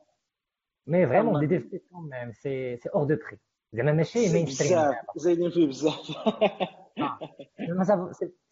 mais 0.88 1.08
vraiment 1.08 1.40
des 1.40 1.46
dev 1.46 1.84
même 1.92 2.32
c'est 2.32 2.78
c'est 2.78 2.90
hors 2.90 3.04
de 3.04 3.16
prix 3.16 3.40
زعما 3.74 3.92
ماشي 3.92 4.34
mainstream 4.34 4.96
زايدين 5.16 5.50
فيه 5.50 5.68
بزاف 5.68 6.12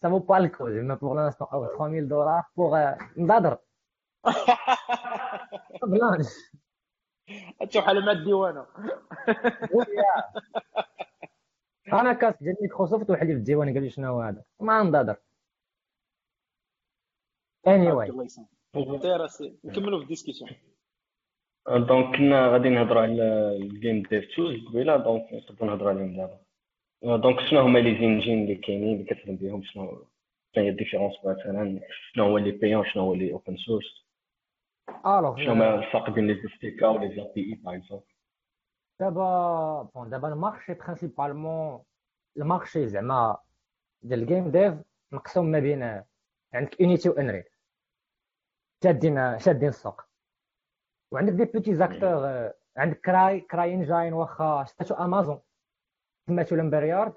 ça 0.02 0.08
vaut 0.08 0.20
pas 0.20 0.40
le 0.40 0.48
coup 0.48 0.70
زعما 0.70 0.96
pour 0.96 1.14
l'instant 1.14 1.48
3000 1.76 2.08
دولار 2.08 2.42
pour 2.56 2.96
نضادر 3.16 3.58
بلانش 5.82 6.26
تشوف 7.70 7.84
على 7.84 8.00
ما 8.00 8.12
الديوانه 8.12 8.66
أنا 11.92 12.12
كاس 12.12 12.34
ديال 12.42 12.56
مايكروسوفت 12.60 13.10
وحدي 13.10 13.32
في 13.32 13.38
الديوان 13.38 13.74
قال 13.74 13.82
لي 13.82 13.90
شنو 13.90 14.06
هو 14.06 14.20
هذا؟ 14.20 14.44
ما 14.60 14.82
نضادر 14.82 15.16
اني 17.66 17.92
واي 17.92 18.10
نكملوا 19.64 19.98
في 19.98 20.04
الديسكسيون 20.04 20.50
دونك 21.68 22.16
كنا 22.16 22.48
غادي 22.48 22.68
نهضروا 22.68 23.02
على 23.02 23.56
الجيم 23.56 24.02
ديف 24.02 24.36
تولز 24.36 24.66
قبيلة 24.66 24.96
دونك 24.96 25.32
نقدروا 25.32 25.70
نهضروا 25.70 25.90
عليهم 25.90 26.16
دابا. 26.16 26.40
donc 27.16 27.40
شنو 27.40 27.60
هما 27.60 27.78
les 27.78 27.98
engines 27.98 28.42
اللي 28.42 28.54
كاينين 28.54 28.92
اللي 29.00 29.14
كتخدم 29.14 29.36
بهم؟ 29.36 29.62
شنو 29.62 30.06
شنو 30.54 30.64
هي 30.64 30.68
ال 30.68 30.72
différence 30.72 31.14
مثلا؟ 31.24 31.80
شنو 32.12 32.24
هو 32.24 32.38
اللي 32.38 32.50
payant 32.50 32.84
شنو 32.84 33.02
هو 33.02 33.14
اللي 33.14 33.32
open 33.32 33.56
source 33.56 34.07
alors 35.06 35.36
شنو 35.36 35.74
الفرق 35.74 36.10
بين 36.10 36.26
les 36.26 36.32
SDK 36.32 36.88
و 36.88 36.98
les 36.98 37.32
API 37.34 37.40
par 37.40 37.74
exemple 37.76 38.04
دابا 39.00 39.90
bon 39.94 40.10
دابا 40.10 40.28
ال 40.28 40.35
marché 40.35 40.74
principalement 40.74 41.82
ال 42.36 42.43
marché 42.43 42.88
زعما 42.88 43.38
ديال 44.02 44.22
ال 44.22 44.28
game 44.28 44.50
dev 44.50 44.74
مقسوم 45.12 45.46
ما 45.46 45.58
بين 45.58 46.02
عندك 46.54 46.80
Unity 46.80 47.08
و 47.08 47.12
Unreal 47.12 47.44
شادين 48.84 49.38
شادين 49.38 49.68
السوق 49.68 50.02
وعندك 51.12 51.32
des 51.32 51.44
petits 51.44 51.74
acteurs 51.74 52.52
عندك 52.76 53.00
Cry 53.00 53.40
CryEngine 53.40 54.12
واخا 54.12 54.64
شتاتو 54.64 54.94
امازون 54.94 55.40
سماتو 56.26 56.56
Lumberyard 56.56 57.14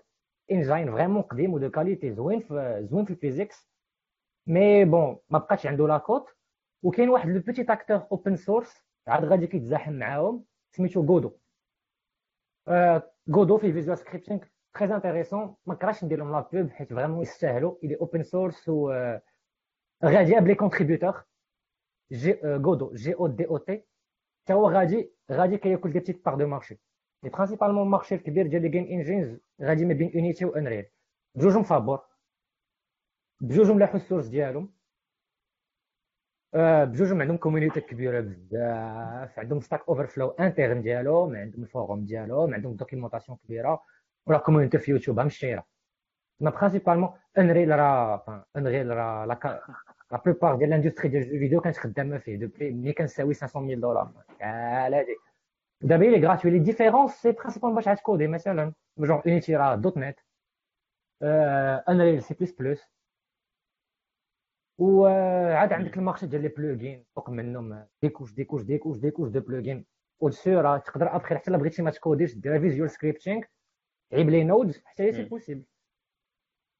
engine 0.52 0.92
vraiment 0.92 1.22
قديم 1.22 1.54
و 1.54 1.60
de 1.60 1.72
qualité 1.72 2.14
زوين 2.14 2.40
في 2.40 2.88
زوين 2.92 3.06
في 3.06 3.12
ال 3.12 3.19
physics 3.19 3.68
mais 4.48 4.86
bon 4.86 5.20
ما 5.30 5.40
بقاش 5.40 5.66
عنده 5.68 5.88
la 5.88 6.02
cote 6.02 6.30
وكاين 6.84 7.10
واحد 7.10 7.30
le 7.30 7.40
petit 7.40 7.74
acteur 7.74 8.08
open 8.12 8.36
source 8.36 8.84
عاد 9.08 9.26
غادي 9.26 9.48
كيتزاحم 9.48 9.94
معاهم 9.94 10.46
سميتو 10.72 11.02
Godot 11.02 11.38
Godot 13.32 13.58
في 13.58 13.74
visual 13.74 13.98
scripting 13.98 14.40
très 14.74 14.96
intéressant 14.96 15.56
ما 15.66 15.76
كراش 15.76 16.04
ندير 16.04 16.18
لهم 16.18 16.32
la 16.32 16.50
pub 16.54 16.70
حيت 16.70 16.94
vraiment 16.94 17.22
يستاهلوا 17.22 17.76
الي 17.84 17.96
open 17.96 18.24
source 18.24 18.70
و 18.70 18.92
غادي 20.06 20.36
ب 20.40 20.44
les 20.44 20.56
contributeurs 20.56 22.40
G 22.44 22.52
Godot 22.52 22.94
G 22.94 23.14
O 23.16 23.28
D 23.28 23.48
O 23.48 23.58
T 23.58 23.86
حتى 24.44 24.54
هو 24.54 24.70
غادي 24.72 25.12
غادي 25.32 25.58
كياكل 25.58 25.92
des 25.92 26.00
petites 26.00 26.26
parts 26.26 26.36
du 26.36 26.48
marché 26.48 26.80
les 27.24 27.30
principalement 27.30 27.84
ال 27.84 27.88
marché 27.88 28.16
الكبير 28.16 28.48
ديال 28.48 28.62
les 28.62 28.70
game 28.70 28.84
engines 28.84 29.40
غادي 29.62 29.86
ما 29.86 29.94
بين 29.94 30.12
Unity 30.16 30.46
و 30.46 30.56
Unreal 30.56 30.86
بجوجهم 31.36 31.64
فابور 31.64 32.06
بجوجهم 33.42 33.80
لاحو 33.80 33.98
ال 33.98 34.02
source 34.02 34.28
ديالهم. 34.28 34.74
بجوجهم 36.54 37.22
عندهم 37.22 37.38
community 37.38 37.82
كبيرة 37.82 38.20
بزاف. 38.20 39.40
عندهم 39.40 39.60
Stack 39.60 39.84
Overflow 39.90 40.30
interne 40.30 40.82
ديالهم 40.82 41.36
عندهم 41.36 41.64
ال 41.64 41.71
forum 41.71 42.06
ديالهم 42.06 42.54
عندهم 42.54 42.76
documentation 42.76 43.38
كبيرة 43.46 43.84
ولا 44.26 44.38
community 44.38 44.78
في 44.78 44.92
يوتيوب 44.92 45.20
مشيره 45.20 45.66
mais 46.40 46.50
principalement 46.52 47.10
Unreal 47.38 47.70
راه 47.70 48.46
Unreal 48.58 48.90
راه 48.90 49.26
لا 49.26 49.62
بلوبار 50.26 50.56
ديال 50.56 50.70
لاندستري 50.70 51.10
ديال 51.10 51.24
الجو 51.24 51.40
فيديو 51.40 51.62
كانت 51.62 51.78
خدامة 51.78 52.18
فيه 52.18 52.36
دوبلي 52.36 52.72
ملي 52.72 52.94
كنساوي 52.94 53.34
500 53.34 53.76
دولار 53.76 54.12
قال 54.42 54.94
هادي. 54.94 55.16
دابا 55.82 56.06
لي 56.06 56.28
غراتوي 56.28 56.52
لي 56.52 56.60
ديفيرونس 56.60 57.12
سي 57.12 57.32
برينسيبال 57.32 57.76
باش 57.76 57.88
غتكودي 57.88 58.28
مثلا 58.28 58.74
جونغ 58.98 59.22
اونيتي 59.26 59.56
راه 59.56 59.76
دوت 59.76 59.98
نت 59.98 60.20
انريل 61.90 62.24
سي 62.24 62.34
بلس 62.34 62.52
بلس 62.52 62.90
وعاد 64.82 65.74
عندك 65.74 65.98
المارشي 65.98 66.28
ديال 66.28 66.42
لي 66.42 66.48
بلوغين 66.48 67.06
فوق 67.16 67.30
منهم 67.30 67.86
دي 68.02 68.10
كوش 68.10 68.34
دي 68.34 68.44
كوش 68.44 68.62
دي 68.64 68.78
كوش 68.78 68.98
دي 68.98 69.12
كوش 69.12 69.30
دو 69.30 69.40
بلوغين. 69.40 69.86
ودسو 70.20 70.60
راه 70.60 70.78
تقدر 70.78 71.16
ابخي 71.16 71.36
حتى 71.36 71.50
الا 71.50 71.58
بغيتي 71.58 71.82
ما 71.82 71.92
تكوديش 71.92 72.36
دير 72.36 72.60
فيزيوال 72.60 72.90
سكريبتينغ 72.90 73.42
تعيب 74.12 74.30
لي 74.30 74.44
نودز 74.44 74.82
حتى 74.86 75.04
هي 75.04 75.14
سي 75.14 75.24
بوسيبل 75.24 75.64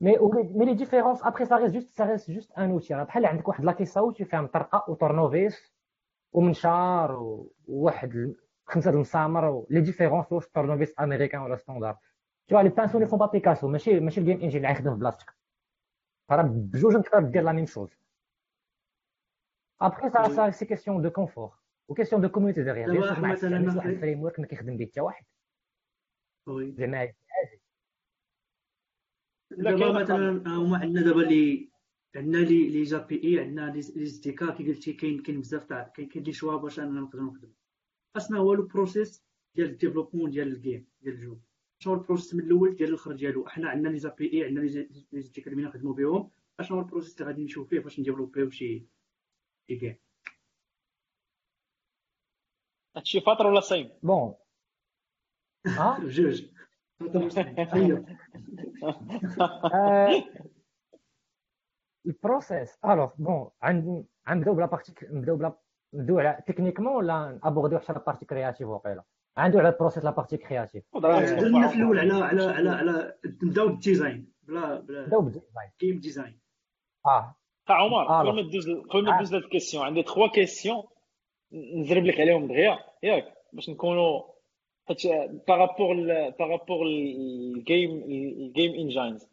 mais 0.02 0.18
mais 0.56 0.66
les 0.66 0.74
différences 0.74 1.24
après 1.24 1.46
ça 1.46 1.56
reste 1.58 1.74
juste 1.74 1.90
ça 1.90 2.06
reste 2.06 2.32
juste 2.32 2.52
un 2.52 2.72
outil 2.72 2.94
راه 2.94 3.04
بحال 3.04 3.26
عندك 3.26 3.48
واحد 3.48 3.64
la 3.66 3.86
caisse 3.86 4.03
à 4.03 4.06
outils 4.06 4.24
فيها 4.24 4.42
مطرقه 4.42 4.86
وطورنوفيس 4.92 5.74
ومنشار 6.34 7.40
وواحد 7.68 8.36
خمسة 8.66 8.90
المسامر 8.92 9.66
les 9.70 9.82
différences 9.82 10.32
واش 10.32 10.48
طورنوفيس 10.48 10.94
أمريكان 11.00 11.42
ولا 11.42 11.56
standard 11.56 11.98
tous 12.48 12.60
les 12.60 12.70
pinceaux 12.70 13.00
les 13.00 13.06
font 13.06 13.20
pas 13.20 13.26
Picasso 13.26 13.68
ماشي 13.68 14.00
ماشي 14.00 14.20
ال 14.20 14.24
game 14.24 14.42
engine 14.42 14.58
اللي 14.58 14.68
غيخدم 14.68 14.94
في 14.94 15.00
بلاصتك 15.00 15.41
راه 16.36 16.44
بجوج 16.44 17.04
تقدر 17.04 17.30
دير 17.30 17.44
la 17.44 17.52
même 17.52 17.66
chose 17.66 17.90
après 19.82 20.10
ça 20.10 20.28
ça 20.36 20.52
c'est 20.52 20.66
question 20.66 21.02
de 21.02 21.10
confort 21.10 21.52
و 21.88 21.92
question 21.92 22.22
de 22.22 22.30
community 22.30 22.64
derrière 22.64 22.88
sur 22.88 23.20
مثلا 23.20 23.78
واحد 23.78 23.90
ال 23.90 24.22
framework 24.22 24.40
ما 24.40 24.46
كيخدم 24.46 24.78
به 24.78 24.86
حتى 24.86 25.02
واحد 25.02 25.26
زعما 26.48 27.12
دابا 29.52 30.02
مثلا 30.02 30.30
هما 30.48 30.78
عندنا 30.78 31.02
دابا 31.02 31.22
لي 31.22 31.72
عندنا 32.16 32.38
les 32.38 32.70
les 32.70 32.98
API 32.98 33.40
عندنا 33.40 33.72
les 33.72 33.80
SDK 33.80 34.52
كي 34.52 34.68
قلتي 34.68 34.94
كاين 34.94 35.22
كاين 35.22 35.42
بزاف 35.42 35.64
تاع 35.64 35.88
كاين 35.88 36.08
كاين 36.08 36.24
les 36.24 36.34
choix 36.34 36.56
باش 36.56 36.80
أنا 36.80 37.02
نقدر 37.02 37.22
نخدم 37.22 37.52
أصلا 38.16 38.38
هو 38.40 38.54
لو 38.54 38.68
بروسيس 38.68 39.24
ديال 39.56 39.70
الديفلوبمون 39.70 40.32
ديال 40.32 40.48
الجيم 40.48 40.88
ديال 41.02 41.14
الجو 41.14 41.38
شنو 41.84 41.94
البروسيس 41.94 42.34
من 42.34 42.44
الأول 42.44 42.76
ديال 42.76 42.90
الآخر 42.90 43.12
ديالو؟ 43.12 43.48
حنا 43.48 43.70
عندنا 43.70 43.90
les 43.90 44.00
API 44.00 44.44
عندنا 44.46 44.64
les 45.12 45.24
كا 45.24 45.52
اللي 45.52 45.64
نخدموا 45.64 45.94
بهم 45.94 46.32
اشنو 46.60 46.78
هو 46.78 46.84
ال 46.84 46.88
processus 46.88 47.22
اللي 47.22 47.32
غادي 47.32 47.44
نشوف 47.44 47.70
فيه؟ 47.70 47.80
باش 47.80 48.00
نديفلوبيو 48.00 48.50
شي 48.50 48.86
شي 49.68 49.76
game 49.76 49.96
هادشي 52.96 53.22
فاطر 53.22 53.48
ولا 53.48 53.60
صايم 53.60 53.90
بون. 54.04 54.34
ها؟ 55.68 56.00
جوج 56.08 56.46
البروسيس. 62.06 62.78
ألوغ 62.86 63.12
بون. 63.18 63.50
عند 63.62 64.06
غنبداو 64.30 64.56
بلا 64.56 64.66
بارتي 64.66 64.94
نبداو 65.04 65.36
بلا 65.36 65.58
نبداو 65.94 66.20
على 66.20 66.44
تكنيكمون 66.48 66.96
ولا 66.96 67.40
نابورديو 67.44 67.80
حتى 67.80 67.94
لا 67.94 68.00
بارتي 68.00 68.26
كرياتيف 68.26 68.68
وقيلا 68.68 69.04
عندو 69.38 69.60
على 69.60 69.70
البروسيس 69.70 70.04
لا 70.04 70.12
بارتي 70.12 70.38
كرياتيف. 70.38 70.84
درنا 70.96 71.68
في 71.68 71.76
الأول 71.76 72.00
على 72.00 72.14
على 72.14 72.44
على 72.44 72.70
على 72.70 73.16
نبداو 73.44 73.68
بالديزاين. 73.68 74.32
بلا 74.44 74.80
بلا 74.80 75.02
نبداو 75.02 75.22
بالديزاين. 75.22 75.70
جيم 75.82 76.00
ديزاين. 76.00 76.40
آه. 77.06 77.36
عمر 77.70 78.04
قبل 78.04 78.36
ما 78.36 78.52
دوز 78.52 78.70
قبل 78.70 79.04
ما 79.04 79.20
دوز 79.20 79.34
هاد 79.34 79.44
الكيسيون. 79.44 79.86
عندي 79.86 80.04
3 80.04 80.28
كيسيون 80.28 80.84
نزرب 81.54 82.06
لك 82.06 82.20
عليهم 82.20 82.48
دغيا. 82.48 82.80
ياك 83.04 83.34
باش 83.54 83.70
نكونوا 83.70 84.22
حيت 84.88 85.08
بارابور 85.48 85.96
بارابور 86.40 86.86
الجيم 86.86 88.04
الجيم 88.04 88.74
انجينز 88.74 89.28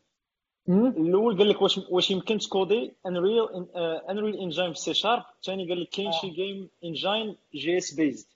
الأول 0.69 1.39
قال 1.39 1.49
لك 1.49 1.63
واش 1.63 1.79
واش 1.91 2.11
يمكن 2.11 2.39
تكودي 2.39 2.97
Unreal 3.07 3.49
Unreal 4.11 4.37
Engine 4.37 4.73
في 4.73 4.79
C 4.79 4.95
Sharp 4.95 5.25
الثاني 5.37 5.69
قال 5.69 5.81
لك 5.81 5.89
كاين 5.89 6.13
شي 6.13 6.31
game 6.31 6.71
engine 6.85 7.37
JS 7.55 7.95
based 7.95 8.29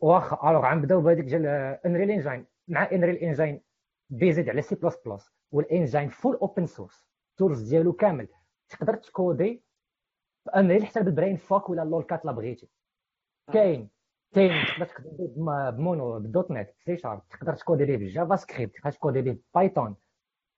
واخا 0.00 0.50
alors 0.50 0.66
غنبداو 0.66 1.00
بهذيك 1.00 1.24
ديال 1.24 1.46
Unreal 1.86 2.10
Engine 2.10 2.46
مع 2.68 2.90
Unreal 2.92 3.16
Engine 3.16 3.62
based 4.10 4.48
على 4.48 4.62
C 4.62 4.74
plus 4.74 4.96
plus 5.06 5.32
وال 5.52 5.66
engine 5.66 6.08
full 6.08 6.36
open 6.36 6.66
source 6.66 7.06
ال 7.30 7.36
tools 7.36 7.68
ديالو 7.68 7.92
كامل. 7.92 8.28
تقدر 8.68 8.94
تكودي 8.94 9.62
ب 10.46 10.52
Unreal 10.52 10.86
حتى 10.86 11.00
بال 11.00 11.36
Brainfuck 11.36 11.70
ولا 11.70 11.82
LOLCAT 11.82 12.24
لا 12.24 12.32
بغيتي. 12.32 12.68
كاين 13.52 13.90
كاين. 14.34 14.64
تقدر 14.66 14.86
تكودي 14.86 15.32
ب 15.36 15.52
Mono 15.52 16.18
بال 16.18 16.50
.NET 16.50 16.70
C 16.78 16.96
Sharp 16.96 17.28
تقدر 17.28 17.54
تكودي 17.54 17.84
ليه 17.84 17.96
بال 17.96 18.36
JavaScript 18.36 18.76
تقدر 18.76 18.90
تكودي 18.90 19.20
ليه 19.20 19.38
Python 19.54 19.96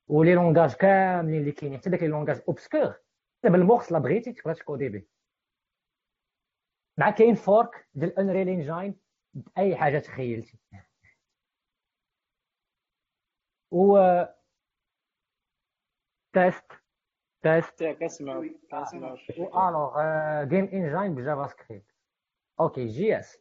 و 0.08 0.15
les 0.15 0.34
langages 0.34 0.74
كاملين 0.74 1.40
اللي 1.40 1.52
كاينين. 1.52 1.78
حتى 1.78 1.90
داك 1.90 2.02
les 2.02 2.08
langages 2.08 2.42
obscurs 2.48 2.92
حتى 3.38 3.52
بال 3.52 3.64
morse 3.64 3.92
لا 3.92 3.98
بغيتي 3.98 4.32
تقدر 4.32 4.54
تكودي 4.54 4.88
به. 4.88 5.02
مع 6.98 7.10
كاين 7.10 7.34
fork 7.34 7.88
ديال 7.94 8.18
Unreal 8.18 8.48
Engine 8.48 9.01
بأي 9.34 9.76
حاجة 9.76 9.98
تخيلتي. 9.98 10.58
و 13.70 13.98
test 16.32 16.64
test 17.42 17.84
كنسمع 17.84 18.48
كنسمع 18.70 19.16
alors 19.68 19.94
game 20.44 20.64
engine 20.64 21.07
ب 21.07 21.14
JavaScript 21.14 21.94
OK 22.60 22.86
JS 22.86 23.38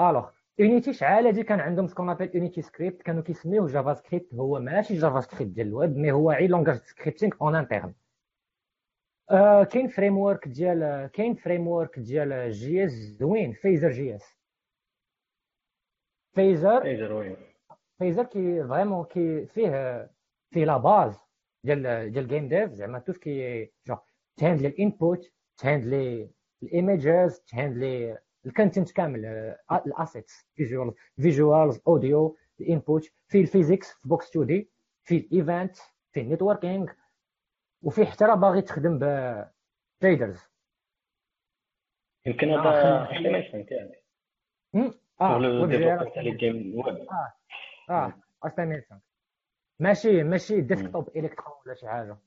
alors 0.00 0.30
Unity 0.58 0.92
شحال 0.92 1.26
هادي 1.26 1.42
كان 1.42 1.60
عندهم 1.60 1.86
ce 1.86 2.10
qu'on 2.10 2.30
appelle 2.36 2.62
UnityScript 2.62 3.02
كانوا 3.02 3.22
كيسميوه 3.22 3.66
JavaScript 3.66 4.34
هو 4.34 4.60
ماشي 4.60 4.94
JavaScript 4.94 5.52
ديال 5.52 5.66
ال 5.66 5.74
web 5.74 5.96
mais 5.96 6.12
هو 6.12 6.30
غي 6.30 6.46
langage 6.46 6.76
scripting 6.76 7.32
en 7.42 7.54
interne 7.54 7.94
كاين 9.70 9.88
framework 9.88 10.48
ديال 10.48 11.10
كاين 11.12 11.34
framework 11.34 11.98
ديال 11.98 12.50
JS 12.50 12.92
زوين 12.92 13.52
Phaser 13.52 13.90
JS 13.90 14.35
فيزر 16.36 16.82
فيزر 16.82 17.12
وين 17.12 17.36
فيزر 17.98 18.24
كي 18.24 18.64
فريمون 18.68 19.04
كي 19.04 19.46
فيه 19.46 20.10
فيه 20.50 20.64
لا 20.64 20.76
باز 20.76 21.16
ديال 21.64 22.12
ديال 22.12 22.28
جيم 22.28 22.48
ديف 22.48 22.72
زعما 22.72 22.98
تو 22.98 23.12
كي 23.12 23.64
جون 23.86 23.98
تهاندلي 24.36 24.68
الانبوت 24.68 25.32
تهاندلي 25.58 26.30
الايميجز 26.62 27.40
تهاندلي 27.40 28.18
الكونتنت 28.46 28.90
كامل 28.92 29.24
الاسيتس 29.86 30.46
فيجوال 30.54 30.94
فيجوالز 31.16 31.80
اوديو 31.88 32.36
الانبوت 32.60 33.04
في 33.28 33.40
الفيزيكس 33.40 33.92
في 33.92 34.08
بوكس 34.08 34.30
2 34.30 34.46
دي 34.46 34.70
في 35.02 35.16
الايفنت 35.16 35.76
في 36.12 36.20
النيتوركينغ 36.20 36.92
وفي 37.82 38.06
حتى 38.06 38.24
راه 38.24 38.34
باغي 38.34 38.62
تخدم 38.62 38.98
ب 38.98 39.04
تريدرز 40.00 40.40
يمكن 42.26 42.50
هذا 42.50 43.10
آه 45.20 45.36
ويب 45.62 45.70
آه 47.10 47.32
آه 47.90 48.12
estimation 48.44 49.00
ماشي 49.78 50.22
ماشي 50.22 50.60
desktop 50.60 51.08
Electron 51.16 51.54
ولا 51.66 51.74
شي 51.74 51.88
حاجة. 51.88 52.18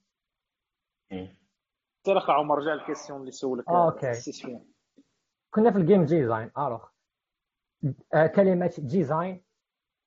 ترى 2.03 2.21
عمر 2.27 2.57
رجع 2.57 2.73
ال 2.73 2.78
question 2.78 3.19
اللي 3.19 3.31
سولك 3.31 3.67
OK. 3.85 4.13
كنا 5.53 5.71
في 5.71 5.77
ال 5.77 5.83
game 5.83 6.05
design 6.05 6.51
alors 6.57 6.85
كلمة 8.35 8.73
design 8.77 9.43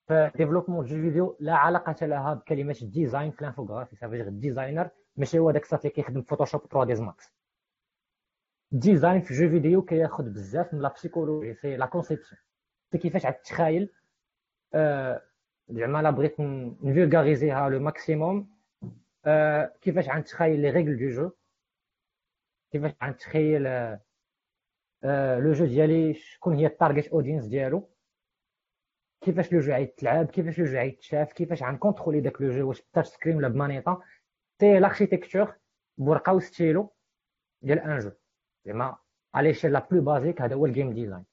في 0.08 0.30
développement 0.34 0.84
jeu 0.84 0.96
vidéo 0.96 1.36
لا 1.40 1.54
علاقة 1.54 2.06
لها 2.06 2.34
بكلمة 2.34 2.76
design 2.82 3.30
في 3.30 3.40
ال 3.40 3.45
infographie 3.45 3.96
صافي 3.96 4.20
ال 4.22 4.30
designer 4.30 4.90
ماشي 5.16 5.38
هو 5.38 5.50
داك 5.50 5.62
الصاط 5.62 5.78
اللي 5.80 5.90
كيخدم 5.90 6.22
Photoshop 6.22 6.60
3ds 6.60 7.00
Max 7.00 7.34
design 8.72 9.20
في 9.20 9.34
jeu 9.34 9.48
vidéo 9.48 9.82
كياخذ 9.82 10.24
بزاف 10.24 10.74
من 10.74 10.80
la 10.80 10.88
psychologie 10.92 11.54
في 11.54 11.76
la 11.76 11.86
conception 11.86 12.40
في 12.92 12.98
كيفاش 12.98 13.26
غتخايل 13.26 13.90
زعما 15.68 16.02
لا 16.02 16.10
بغيت 16.10 16.40
نفولغاريزيها 16.40 17.68
le 17.68 17.80
maximum. 17.80 18.52
كيفاش 19.80 20.08
غنتخايل 20.08 20.60
les 20.60 20.70
règles 20.70 20.98
du 20.98 21.08
jeu؟ 21.08 21.30
كيفاش 22.72 22.92
غنتخيل 23.02 23.62
le 25.42 25.52
jeu 25.52 25.64
ديالي؟ 25.64 26.14
شكون 26.14 26.54
هي 26.54 26.66
ال 26.66 26.72
target 26.72 27.08
audience 27.08 27.46
ديالو؟ 27.46 27.90
كيفاش 29.20 29.52
le 29.52 29.60
jeu 29.60 29.72
غيتلعب 29.72 30.26
كيفاش 30.26 30.58
le 30.58 30.64
jeu 30.64 30.72
غيتشاف 30.78 31.32
كيفاش 31.32 31.62
غنكونترولي 31.62 32.20
داك 32.20 32.42
le 32.42 32.50
jeu؟ 32.50 32.68
واش 32.68 32.82
ب 32.82 32.86
touch 32.86 33.08
screen 33.08 33.36
ولا 33.36 33.48
بمانيطا 33.48 34.02
C'est 34.60 34.78
l'architecture 34.78 35.54
بورقة 35.98 36.32
وستيلو 36.32 36.92
ديال 37.62 37.78
un 37.78 37.98
jeu. 37.98 38.10
زعما 38.64 38.96
على 39.34 39.54
شي 39.54 39.68
la 39.68 39.88
plus 39.90 40.02
basique 40.02 40.42
هذا 40.42 40.54
هو 40.54 40.66
ال 40.66 40.71
game 40.71 40.92
design 40.92 41.24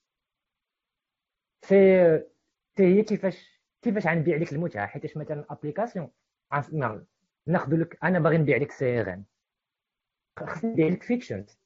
c'est 1.62 1.76
c'est 2.78 2.84
هي 2.84 3.04
كيفاش 3.04 3.62
كيفاش 3.82 4.08
غنبيع 4.08 4.38
لك 4.38 4.54
المتعة 4.54 4.88
حيتاش 4.88 5.18
مثلا 5.18 5.46
application 5.50 6.12
ناخذ 7.46 7.76
لك 7.76 8.04
أنا 8.04 8.20
باغي 8.20 8.38
نبيع 8.38 8.58
لك 8.58 8.72
CRM 8.72 9.26
خصني 10.40 10.72
نبيع 10.72 10.88
لك 10.88 11.04
features 11.04 11.60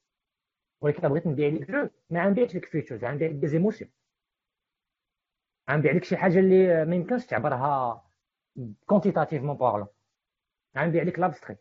ولكن 0.80 1.08
بغيت 1.08 1.26
نبيع 1.26 1.48
لك 1.48 1.70
jeu 1.70 1.88
ما 2.10 2.24
غنبيعش 2.24 2.56
لك 2.56 2.64
features 2.64 3.04
غنبيع 3.04 3.28
لك 3.28 3.34
des 3.34 3.49
émotions 3.49 3.90
غنبيع 5.70 5.92
لك 5.92 6.04
شي 6.04 6.16
حاجة 6.16 6.38
اللي 6.38 6.84
ما 6.84 6.96
يمكنش 6.96 7.26
تعبرها 7.26 8.04
quantitativement 8.86 9.56
parlant 9.56 9.88
غنبيع 10.78 11.02
لك 11.02 11.18
لابستري 11.18 11.56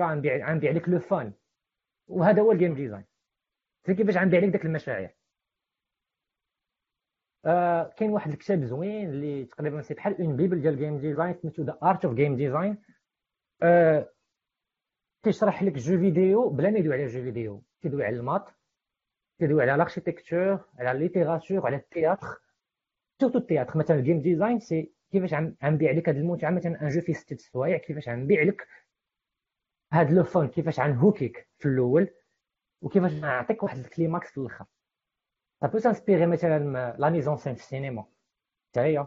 غنبيع 0.00 0.50
غنبيع 0.50 0.70
لك 0.72 0.88
le 0.88 0.98
fun 1.00 1.32
وهذا 2.08 2.42
هو 2.42 2.52
ال 2.52 2.56
game 2.56 2.74
design 2.74 3.04
كيفاش 3.84 4.16
غنبيع 4.16 4.40
لك 4.40 4.48
داك 4.48 4.64
المشاعر؟ 4.64 5.17
آه 7.44 7.94
كاين 7.96 8.10
واحد 8.10 8.30
الكتاب 8.30 8.64
زوين 8.64 9.08
اللي 9.08 9.44
تقريبا 9.44 9.82
c'est 9.82 9.94
بحال 9.94 10.20
une 10.22 10.36
bible 10.36 10.60
ديال 10.60 10.74
ال 10.74 10.79
game 10.79 10.98
design 10.98 11.34
سميتو 11.34 11.62
The 11.62 11.78
Art 11.82 12.04
of 12.04 12.14
Game 12.14 12.36
Design 12.36 12.78
كيشرح 15.22 15.62
لك 15.62 15.72
jeu 15.72 15.98
vidéo 15.98 16.48
بلا 16.48 16.70
ما 16.70 16.78
يدوي 16.78 16.94
على 16.94 17.06
jeu 17.06 17.22
vidéo 17.22 17.62
كيدوي 17.82 18.04
على 18.04 18.16
ال 18.16 18.22
maths 18.22 18.50
كيدوي 19.38 19.62
على 19.62 19.74
ال 19.74 19.81
architecture 19.81 20.64
على 20.78 20.90
ال 20.92 20.98
littérature 20.98 21.66
على 21.66 21.76
ال 21.76 21.83
théâtre. 21.83 22.40
Surtout 23.20 23.38
ال 23.38 23.43
théâtre 23.43 23.78
مثلا 23.78 23.96
ال 23.96 24.01
game 24.01 24.20
design 24.20 24.58
c'est 24.58 24.92
كيفاش 25.12 25.34
غنبيع 25.64 25.90
لك 25.90 26.08
هذه 26.08 26.16
المتعه 26.16 26.50
مثلا 26.50 26.82
un 26.82 26.88
jeu 26.88 27.00
فيه 27.00 27.12
ست 27.12 27.40
سوايع 27.40 27.78
كيفاش 27.78 28.08
غنبيع 28.08 28.42
لك 28.42 28.68
هاد 29.92 30.10
le 30.12 30.24
fun 30.24 30.48
كيفاش 30.48 30.80
غنهوكيك 30.80 31.48
في 31.58 31.68
الأول 31.68 32.08
وكيفاش 32.82 33.12
غنعطيك 33.12 33.62
واحد 33.62 33.78
ال 33.78 33.85
climax 33.85 34.30
في 34.30 34.38
الآخر. 34.38 34.64
Ça 35.60 35.68
peut 35.68 35.80
s'inspirer 35.80 36.26
مثلا 36.26 36.96
la 36.98 37.10
mise 37.10 37.28
en 37.28 37.36
scène 37.36 37.54
في 37.54 37.60
السينما 37.60 38.04
حتى 38.70 38.80
هي 38.80 39.06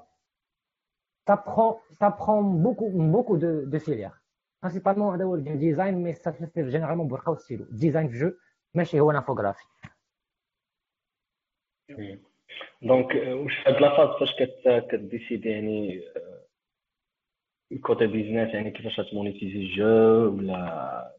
ça 1.30 1.38
prend 1.38 1.80
ça 2.00 2.12
prend 2.12 2.42
beaucoup 2.42 2.90
beaucoup 2.90 3.38
de 3.38 3.66
de 3.66 3.80
filières. 3.80 4.22
Principalement 4.62 5.14
هذا 5.14 5.24
هو 5.24 5.36
الجيم 5.36 5.58
ديزاين 5.60 5.94
mais 6.04 6.14
ça 6.16 6.32
se 6.32 6.46
fait 6.46 6.72
généralement 6.72 7.08
بورقه 7.08 7.36
ستيلو 7.36 7.66
design 7.66 8.08
في 8.08 8.20
jeu 8.20 8.32
ماشي 8.74 9.00
هو 9.00 9.12
ال 9.12 9.16
infographie 9.16 9.64
Donc 12.82 13.16
واش 13.16 13.68
هاد 13.68 13.82
la 13.82 13.93
phase 13.93 14.20
فاش 14.20 14.36
كديسيدي 14.92 15.50
يعني 15.50 16.02
côté 17.82 18.08
business 18.08 18.54
يعني 18.54 18.72
كيفاش 18.72 19.00
غتمونيتيزي 19.00 19.58
ال 19.58 19.78
jeu 19.78 20.38
ولا 20.38 21.16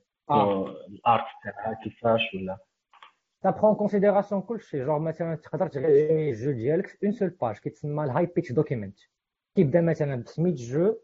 ال 0.88 0.98
art 0.98 1.26
تاعها 1.44 1.80
كيفاش 1.84 2.20
ولا 2.34 2.58
ça 3.42 3.52
prend 3.52 3.70
en 3.70 3.74
considération 3.74 4.40
كلشي 4.40 4.84
جونغ 4.84 4.98
مثلا 4.98 5.34
تقدر 5.34 5.66
تغير 5.68 6.28
ال 6.28 6.34
jeu 6.34 6.50
ديالك 6.52 6.98
en 7.04 7.12
seule 7.12 7.28
page 7.28 7.58
كيتسمى 7.58 8.04
ال 8.04 8.26
high 8.26 8.38
pitch 8.38 8.52
document 8.52 8.98
كيبدا 9.56 9.80
مثلا 9.80 10.22
بسميت 10.22 10.54
jeu 10.54 10.96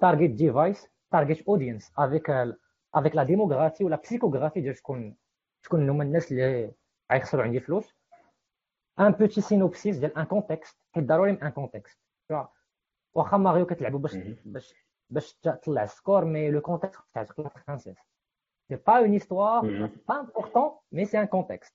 target 0.00 0.30
device 0.30 0.88
target 1.10 1.48
audience 1.48 1.92
avec 1.98 2.30
avec 2.94 3.16
la 3.16 3.22
démographie 3.22 3.84
و 3.84 3.88
la 3.88 3.96
psychographie 3.96 4.60
ديال 4.60 4.76
شكون 4.76 5.16
شكون 5.64 5.90
هما 5.90 6.04
الناس 6.04 6.32
اللي 6.32 6.72
غيخسروا 7.12 7.44
عندي 7.44 7.60
فلوس 7.60 7.94
un 9.00 9.10
petit 9.10 9.40
synopsis 9.40 9.98
ديال 9.98 10.18
un 10.18 10.24
contexte 10.24 10.76
حيت 10.94 11.04
ضروري 11.04 11.30
un 11.30 11.48
contexte 11.48 11.98
واخا 13.14 13.36
ماريو 13.36 13.66
كتلعبوا 13.66 13.98
باش 13.98 14.16
باش 14.44 14.74
باش 15.10 15.34
تطلع 15.34 15.82
ال 15.82 15.89
score 15.89 16.24
mais 16.24 16.50
le 16.50 16.60
contexte 16.60 17.00
تاعك 17.14 17.38
la 17.40 17.48
princesse 17.48 17.96
c'est 18.68 18.76
pas 18.76 18.98
une 18.98 19.10
histoire 19.10 19.86
pas 20.08 20.20
importante 20.20 20.70
mais 20.92 21.04
c'est 21.04 21.20
un 21.20 21.24
contexte 21.24 21.74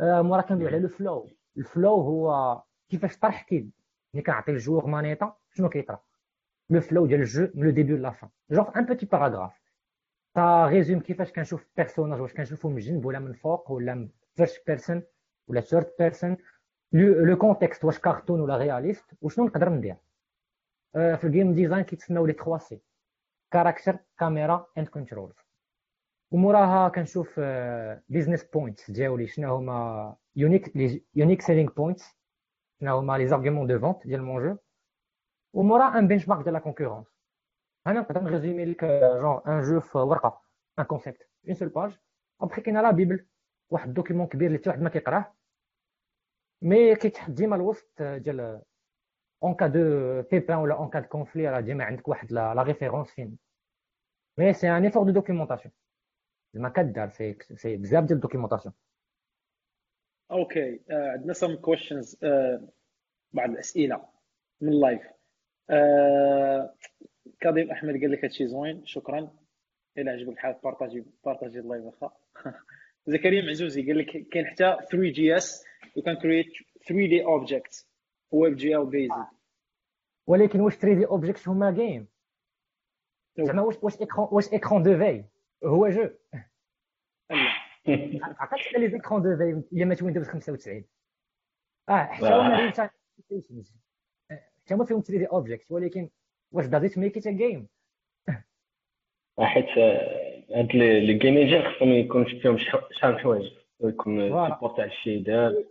مورا 0.00 0.42
كندوي 0.42 0.66
على 0.68 0.78
le 0.78 0.88
flow 0.88 1.28
ال 1.56 1.62
flow. 1.62 1.94
هو 1.94 2.62
كيفاش 2.88 3.18
طرح 3.18 3.42
كي 3.42 3.70
ملي 4.14 4.22
كنعطي 4.22 4.52
ال 4.52 4.57
joueur 4.57 4.86
manette 4.86 5.36
شنو 5.50 5.68
كيطرا؟ 5.68 6.00
le 6.70 6.80
flow 6.80 7.06
ديال 7.06 7.20
ال 7.20 7.27
jeu 7.27 7.48
من 7.54 7.64
le 7.64 7.70
début 7.70 7.96
la 7.96 8.10
fin 8.10 8.30
genre 8.50 8.78
un 8.78 8.84
petit 8.84 9.06
paragraphe 9.06 9.60
ça 10.34 10.66
résume 10.66 11.00
كيفاش 11.00 11.32
كنشوف 11.32 11.66
personnage 11.76 12.20
واش 12.20 12.32
كنشوفو 12.34 12.68
من 12.68 12.78
جنب 12.78 13.04
ولا 13.04 13.18
من 13.18 13.32
فوق 13.32 13.70
ولا 13.70 13.94
من 13.94 14.08
first 14.34 14.66
person 14.66 15.02
ولا 15.48 15.60
third 15.60 15.90
person 15.98 16.36
le 16.92 17.36
contexte 17.38 17.84
واش 17.84 17.98
كارتون 17.98 18.40
ولا 18.40 18.56
réaliste 18.56 19.04
وشنو 19.20 19.44
نقدر 19.44 19.68
ندير؟ 19.68 19.96
في 20.92 21.24
ال 21.24 21.30
game 21.30 21.54
design 21.54 21.82
كيتسموا 21.82 22.26
les 22.26 22.32
3 22.32 22.58
C 22.58 22.80
character 23.50 23.98
camera 24.18 24.66
and 24.78 24.88
control 24.88 25.34
وموراها 26.30 26.88
كنشوف 26.88 27.40
business 28.08 28.44
points 28.44 28.90
ديالي 28.90 29.26
شنو 29.26 29.56
هما 29.56 30.16
unique 30.36 30.72
unique 31.14 31.42
selling 31.42 31.72
points 31.72 32.04
شنو 32.80 32.98
هما 32.98 33.18
les 33.18 33.28
arguments 33.28 33.66
de 33.66 33.78
vente 33.78 34.06
ديال 34.06 34.22
mon 34.22 34.42
jeu 34.42 34.56
ومورا 35.52 35.98
un 35.98 36.08
benchmark 36.08 36.42
ديال 36.42 36.54
la 36.54 36.60
concurrence 36.60 37.06
أنا 37.86 38.00
نقدر 38.00 38.20
نريزومي 38.22 38.64
لك 38.64 38.84
genre 39.20 39.40
un 39.46 39.62
jeu 39.62 39.80
في 39.80 39.98
ورقه 39.98 40.40
un 40.78 40.84
concept 40.84 41.28
une 41.46 41.54
seule 41.54 41.68
page 41.68 41.98
après 42.40 42.60
كاينة 42.60 42.82
la 42.82 42.90
bible 42.90 43.26
واحد 43.70 43.88
ال 43.88 43.92
document 43.92 44.26
كبير 44.26 44.46
اللي 44.46 44.58
حتى 44.58 44.68
واحد 44.70 44.82
ما 44.82 44.88
كيقراه 44.90 45.34
mais 46.62 46.96
كيتحط 46.96 47.30
ديما 47.30 47.56
الوسط 47.56 48.02
ديال 48.02 48.62
en 49.42 49.54
cas 49.54 49.66
de 49.66 49.78
besoin 50.22 50.58
ولا 50.58 50.74
en 50.74 50.88
cas 50.90 51.00
de 51.00 51.08
conflit 51.08 51.48
راه 51.48 51.60
ديما 51.60 51.84
عندك 51.84 52.08
واحد 52.08 52.32
la 52.32 52.62
référence 52.62 53.10
enfin 53.10 53.38
mais 54.38 54.52
c'est 54.52 54.70
un 54.70 54.84
effort 54.84 55.02
de 55.02 55.10
documentation 55.12 55.74
زعما 56.54 56.68
كدار 56.68 57.10
سي 57.10 57.36
سي 57.54 57.76
بزاف 57.76 58.04
ديال 58.04 58.16
ال 58.16 58.20
documentation. 58.20 58.74
okay 60.30 60.80
عندنا 60.90 61.32
some 61.32 61.56
questions 61.56 62.16
بعض 63.32 63.50
الأسئلة 63.50 64.08
من 64.60 64.68
ال 64.68 64.75
live 64.75 65.02
كاظم 67.40 67.70
أحمد 67.70 68.00
قال 68.00 68.10
لك 68.10 68.24
هادشي 68.24 68.46
زوين 68.46 68.86
شكرا. 68.86 69.40
إلى 69.98 70.10
عجبك 70.10 70.32
الحال 70.32 70.56
بارطاجي 70.64 71.04
بارطاجي 71.24 71.58
ال 71.58 71.63
live 71.63 71.84
واخا 71.84 72.12
زكريا 73.06 73.42
معزوزي 73.42 73.82
قال 73.82 73.98
لك 73.98 74.28
كاين 74.28 74.46
حتى 74.46 74.76
3 74.90 75.10
JS 75.10 75.64
you 75.96 76.02
can 76.02 76.16
create 76.16 76.46
3D 76.88 77.24
object 77.24 77.86
WebGL 78.30 78.76
basic 78.76 79.14
ولكن 80.26 80.60
واش 80.60 80.74
3D 80.76 81.06
object 81.06 81.48
هما 81.48 81.70
game 81.70 82.06
زعما 83.38 83.62
واش 83.62 83.76
واش 83.82 83.96
écran 83.96 84.28
واش 84.32 84.48
écran 84.48 84.82
de 84.82 84.98
veille 84.98 85.24
هو 85.64 85.88
jeu. 85.88 86.10
عقلت 88.22 88.72
les 88.72 88.88
écrans 88.90 89.22
de 89.22 89.36
veille 89.36 89.62
اللي 89.72 89.84
مات 89.84 90.02
ويندوز 90.02 90.28
95 90.28 90.84
آه 91.88 92.04
حتى 92.04 92.26
هما 92.26 92.60
ريل 92.60 92.72
تايم 92.72 92.90
حتى 94.30 94.74
هما 94.74 94.84
فيهم 94.84 95.00
3 95.00 95.18
دي 95.18 95.26
اوبجيكت 95.26 95.70
ولكن 95.70 96.10
واش 96.52 96.66
دازيت 96.66 96.98
ميك 96.98 97.16
إت 97.16 97.28
جيم 97.28 97.68
حيت 99.40 99.78
هاد 100.56 100.72
لي 100.74 101.14
جيمين 101.18 101.62
خصهم 101.62 101.88
يكون 101.88 102.24
فيهم 102.24 102.58
شحال 102.58 103.12
من 103.12 103.18
حوايج. 103.18 103.52
يكون 103.80 104.20
سيبورت 104.48 104.76
تاع 104.76 104.84
الشيدر 104.84 105.64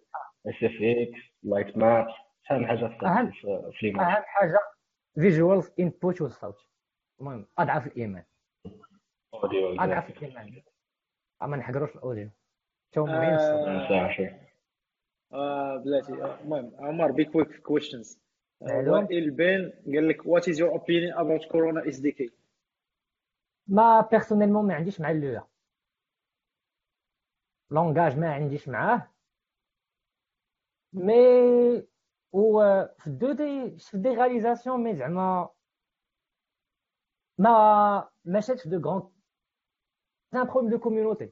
اس 0.46 0.64
اف 0.64 0.78
إكس 0.82 1.20
لايت 1.44 1.78
ماب 1.78 2.08
شحال 2.44 2.60
من 2.60 2.68
حاجة 2.68 2.88
في 3.80 3.92
أهم 3.96 4.24
حاجة 4.26 4.60
فيجوالز 5.16 5.72
انبوت 5.80 6.22
والصوت. 6.22 6.58
المهم 7.20 7.48
أضعف 7.58 7.88
الإيمان. 7.88 8.24
اضعف 9.34 10.10
الايمان 10.10 10.62
ما 11.42 11.58
نحقروش 11.58 11.96
ال 11.96 12.01
audio 12.01 12.30
تو 12.92 13.06
مهم 13.06 13.38
آه 15.34 15.78
بلاتي. 15.78 16.14
المهم 16.14 16.72
عمر 16.80 17.12
بي 17.12 17.26
quick 17.26 17.62
questions 17.62 18.20
وائل 18.62 19.38
قال 19.86 20.08
لك 20.10 20.26
what 20.26 20.50
is 20.50 20.60
your 20.60 20.70
opinion 20.70 21.14
about 21.14 21.46
Corona 21.52 21.88
SDK 21.88 22.32
moi 23.68 24.02
personnellement 24.12 24.68
ما 24.68 24.76
عنديش 24.76 25.02
مع 25.02 25.12
ال 25.12 25.48
Lua 27.72 27.86
langage 27.86 28.18
ما 28.18 28.34
عنديش 28.34 28.68
معاه. 28.70 29.12
mais 30.94 31.14
و 32.32 32.62
في 33.00 33.08
ال 33.08 33.32
2D 33.32 33.78
في 33.78 33.98
des 33.98 34.10
réalisations 34.10 34.84
mais 34.84 34.96
زعما 34.96 35.50
ما 37.38 38.10
ما 38.26 38.40
شاتش 38.40 38.68
دو 38.68 38.80
غون 38.90 39.12
سي 40.32 40.38
ان 40.38 40.44
بروبليم 40.46 40.70
دو 40.70 40.80
كوميونيتي 40.80 41.32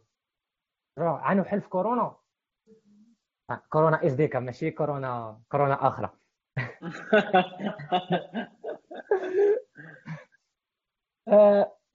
عانوا 0.97 1.43
حل 1.43 1.61
في 1.61 1.69
كورونا؟ 1.69 2.15
كورونا 3.69 4.05
إس 4.07 4.13
دي 4.13 4.27
كا 4.27 4.39
ماشي 4.39 4.71
كورونا 4.71 5.41
كورونا 5.51 5.87
أخرى 5.87 6.09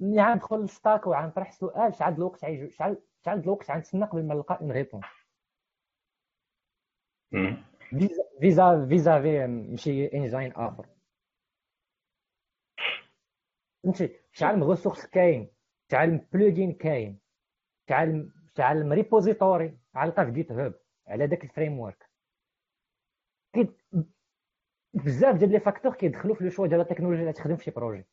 ملي 0.01 0.23
غندخل 0.23 0.57
للستاك 0.61 1.07
وغنطرح 1.07 1.51
سؤال 1.53 1.95
شحال 1.95 2.15
الوقت 2.15 2.45
عايجو 2.45 2.69
شحال 2.69 3.03
شحال 3.25 3.39
الوقت 3.41 3.71
غنتسنى 3.71 4.05
قبل 4.05 4.27
ما 4.27 4.35
نلقى 4.35 4.59
اون 4.61 4.73
ريبونس 4.73 5.05
فيزا 8.41 8.87
فيزا 8.89 9.21
في 9.23 9.47
ماشي 9.47 10.07
إنجين 10.07 10.53
آخر. 10.53 10.87
فهمتي 13.85 14.21
شحال 14.33 14.57
من 14.57 14.71
ressources 14.71 15.07
كاين 15.07 15.52
من 15.95 16.21
plugin 16.33 16.73
كاين. 16.73 17.21
شحال 18.59 18.87
من 18.87 18.93
repository 18.93 19.79
علقه 19.95 20.25
في 20.25 20.31
GitHub 20.31 20.75
على 21.07 21.27
داك 21.27 21.45
ال 21.45 21.81
framework 21.81 22.11
بزاف 24.95 25.37
ديال 25.37 25.53
les 25.53 25.61
facteurs 25.61 25.95
كيدخلوا 25.95 26.35
في 26.35 26.45
le 26.45 26.51
choix 26.51 26.67
ديال 26.67 26.81
التكنولوجيا 26.81 27.23
اللي 27.23 27.33
تخدم 27.33 27.57
في 27.57 27.65
شي 27.65 27.71
projet. 27.71 28.05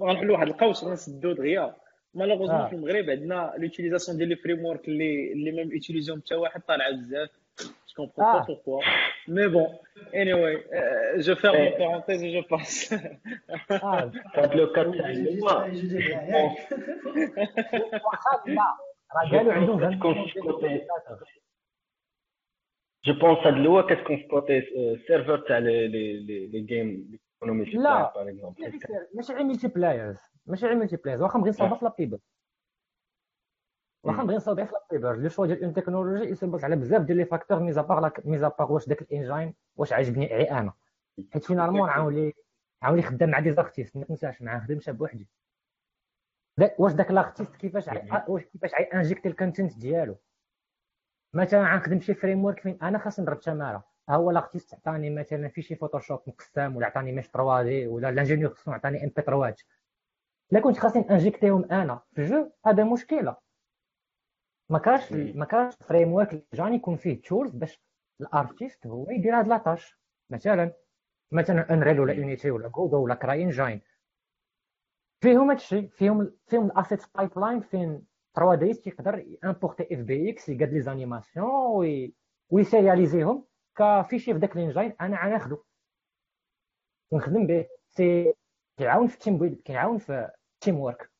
غنحلوا 0.00 0.36
واحد 0.36 0.46
القوس 0.46 0.84
غنسدو 0.84 1.32
دغيا. 1.32 1.76
malheureusement 2.14 2.68
في 2.68 2.74
المغرب 2.74 3.10
عندنا 3.10 3.54
l'utilisation 3.58 4.18
ديال 4.18 4.28
les 4.28 4.36
frameworks 4.36 4.88
اللي 4.88 5.32
اللي 5.32 5.52
ما 5.52 5.74
يوتيليزيهم 5.74 6.20
حتى 6.20 6.34
واحد 6.34 6.62
طالعه 6.62 6.90
بزاف. 6.90 7.30
Je 7.60 7.94
comprends 7.96 8.24
Ah. 8.28 8.38
pas 8.38 8.44
pourquoi. 8.50 8.78
Mais 9.34 9.48
bon, 9.54 9.66
anyway, 10.20 10.54
euh, 10.72 11.22
je 11.26 11.32
ferme 11.42 11.56
Mais- 11.56 11.70
une 11.72 11.78
parenthèse 11.78 12.22
et 12.26 12.32
je 12.36 12.42
passe. 12.52 12.92
آه 13.70 14.12
كانت 14.34 14.54
لو 14.54 14.72
كات 14.72 14.86
تاع 14.94 15.10
يجي- 15.10 15.28
اللواء 15.30 15.68
يجي- 15.68 15.96
يجي- 15.96 16.10
ياك. 16.10 16.52
واخا 18.04 18.42
لا 18.46 18.62
راه 19.16 19.30
قالوا 19.38 19.52
عندهم 19.52 19.78
كتكون 19.94 20.12
20 20.18 20.26
في 20.28 20.40
كوتي 20.40 20.86
جو 23.04 23.12
بونس 23.20 23.38
هاد 23.38 23.54
اللواء 23.54 23.86
كتكون 23.94 24.16
في 24.16 24.22
كوتي 24.28 24.60
سيرفر 25.06 25.38
تاع 25.38 25.58
لي 25.58 25.88
لي 25.88 26.20
لي 26.26 26.46
لي 26.46 26.60
جيم 26.60 26.88
اللي 26.88 27.18
كيكونوا 27.18 27.54
ملتي 27.54 27.76
لا. 27.76 28.12
باغ 28.14 28.28
اكزومبل 28.28 28.78
ماشي 29.14 29.32
غير 29.32 29.44
ملتي 29.44 29.68
بلايرز 29.68 30.18
ماشي 30.46 30.66
غير 30.66 30.74
ملتي 30.76 30.96
بلايرز 30.96 31.22
واخا 31.22 31.38
نبغي 31.38 31.50
نصاوبها 31.50 31.78
في 31.78 31.84
لابيبل 31.84 32.18
واخا 34.04 34.22
نبغي 34.22 34.36
نصاوبها 34.36 34.64
في 34.64 34.72
لابيبل 34.92 35.22
le 35.22 35.28
choix 35.28 35.46
ديال 35.46 35.64
une 35.64 35.74
technologie 35.74 36.24
يسبب 36.30 36.64
على 36.64 36.76
بزاف 36.76 37.02
ديال 37.02 37.16
les 37.18 37.24
facteurs 37.24 37.60
mis 37.60 37.82
à 37.82 37.88
part 37.88 38.10
mis 38.24 38.48
à 38.48 38.53
part 38.53 38.72
واش 38.72 38.88
داك 38.88 39.02
ال 39.02 39.09
engine 39.09 39.54
واش 39.76 39.92
عاجبني 39.92 40.32
عي 40.34 40.50
أنا. 40.50 40.72
حيت 41.32 41.44
finalement 41.44 41.88
عاولي 41.88 42.34
عاولي 42.82 43.02
خدام 43.02 43.30
مع 43.30 43.40
des 43.40 43.52
artistes 43.52 43.96
ما 43.96 44.04
تنساش 44.04 44.42
ما 44.42 44.56
نخدمش 44.56 44.90
بوحدي 44.90 45.28
دا- 46.58 46.74
واش 46.78 46.92
داك 46.92 47.10
l'artiste 47.10 47.56
كيفاش 47.56 47.88
واش 48.28 48.44
كيفاش 48.44 48.74
عي 48.74 48.84
انجيكتي 48.84 49.28
ال 49.28 49.34
content 49.34 49.78
ديالو؟ 49.78 50.16
مثلا 51.34 51.74
غنخدم 51.74 52.00
شي 52.00 52.14
framework 52.14 52.60
فين؟ 52.60 52.78
أنا 52.82 52.98
خاصني 52.98 53.22
نضرب 53.24 53.40
تماره 53.40 53.84
ها 54.08 54.14
هو 54.16 54.30
l'artiste 54.30 54.74
عطاني 54.74 55.10
مثلا 55.10 55.48
في 55.48 55.62
شي 55.62 55.74
فوتوشوب 55.76 56.20
مقسم 56.26 56.76
ولا 56.76 56.86
عطاني 56.86 57.12
mesh 57.12 57.26
3D 57.28 57.86
ولا 57.86 58.08
ال 58.08 58.13
ingénieur 58.13 58.54
خصو 58.54 58.72
عطاني 58.72 59.04
MP3 59.04 59.54
لا 60.50 60.60
كنت 60.60 60.78
خاصني 60.78 61.10
انجيكتيهم 61.10 61.64
أنا 61.72 62.00
في 62.14 62.20
ال 62.22 62.29
jeu 62.29 62.50
هذا 62.66 62.84
مشكلة. 62.84 63.36
ما 64.68 64.78
كاش. 64.78 65.12
ما 65.12 65.44
كاش 65.44 65.74
framework 65.74 66.46
جاني 66.54 66.76
يكون 66.76 66.96
فيه 66.96 67.22
tools 67.22 67.54
باش 67.54 67.80
ال 68.20 68.28
artiste 68.28 68.86
هو 68.86 69.10
يدير 69.10 69.38
هاد 69.38 69.48
la 69.48 69.62
tâche 69.62 69.98
مثلا 70.30 70.72
مثلا 71.32 71.72
Unreal 71.72 72.00
ولا 72.00 72.12
Unity 72.12 72.50
ولا 72.50 72.68
Godot 72.68 73.04
ولا 73.04 73.14
CryEngine 73.14 73.80
فيهم 75.20 75.50
هادشي 75.50 75.88
فيهم 75.88 76.32
فيهم 76.46 76.66
ال 76.66 77.02
asset 77.14 77.38
pipeline 77.38 77.60
فين 77.60 78.06
3Diste 78.36 78.86
يقدر 78.86 79.26
امبورتي 79.44 79.82
FBX 79.94 80.48
يقاد 80.48 80.72
les 80.72 80.80
animations 80.80 81.46
وي 81.76 82.14
ويسيرياليزيهم 82.50 83.44
كفيشي 83.76 84.32
في 84.32 84.38
داك 84.38 84.56
ال 84.56 84.61
engine 84.61 84.92
أنا 85.00 85.24
غناخدو 85.24 85.62
ونخدم 87.10 87.46
به. 87.46 87.66
c'est 87.90 88.34
كيعاون 88.78 89.06
في 89.06 89.14
ال 89.14 89.19
team 89.19 89.38
build 89.38 89.60
كيعاون 89.60 89.98
في 89.98 90.30
ال 90.54 90.80
teamwork 90.80 91.10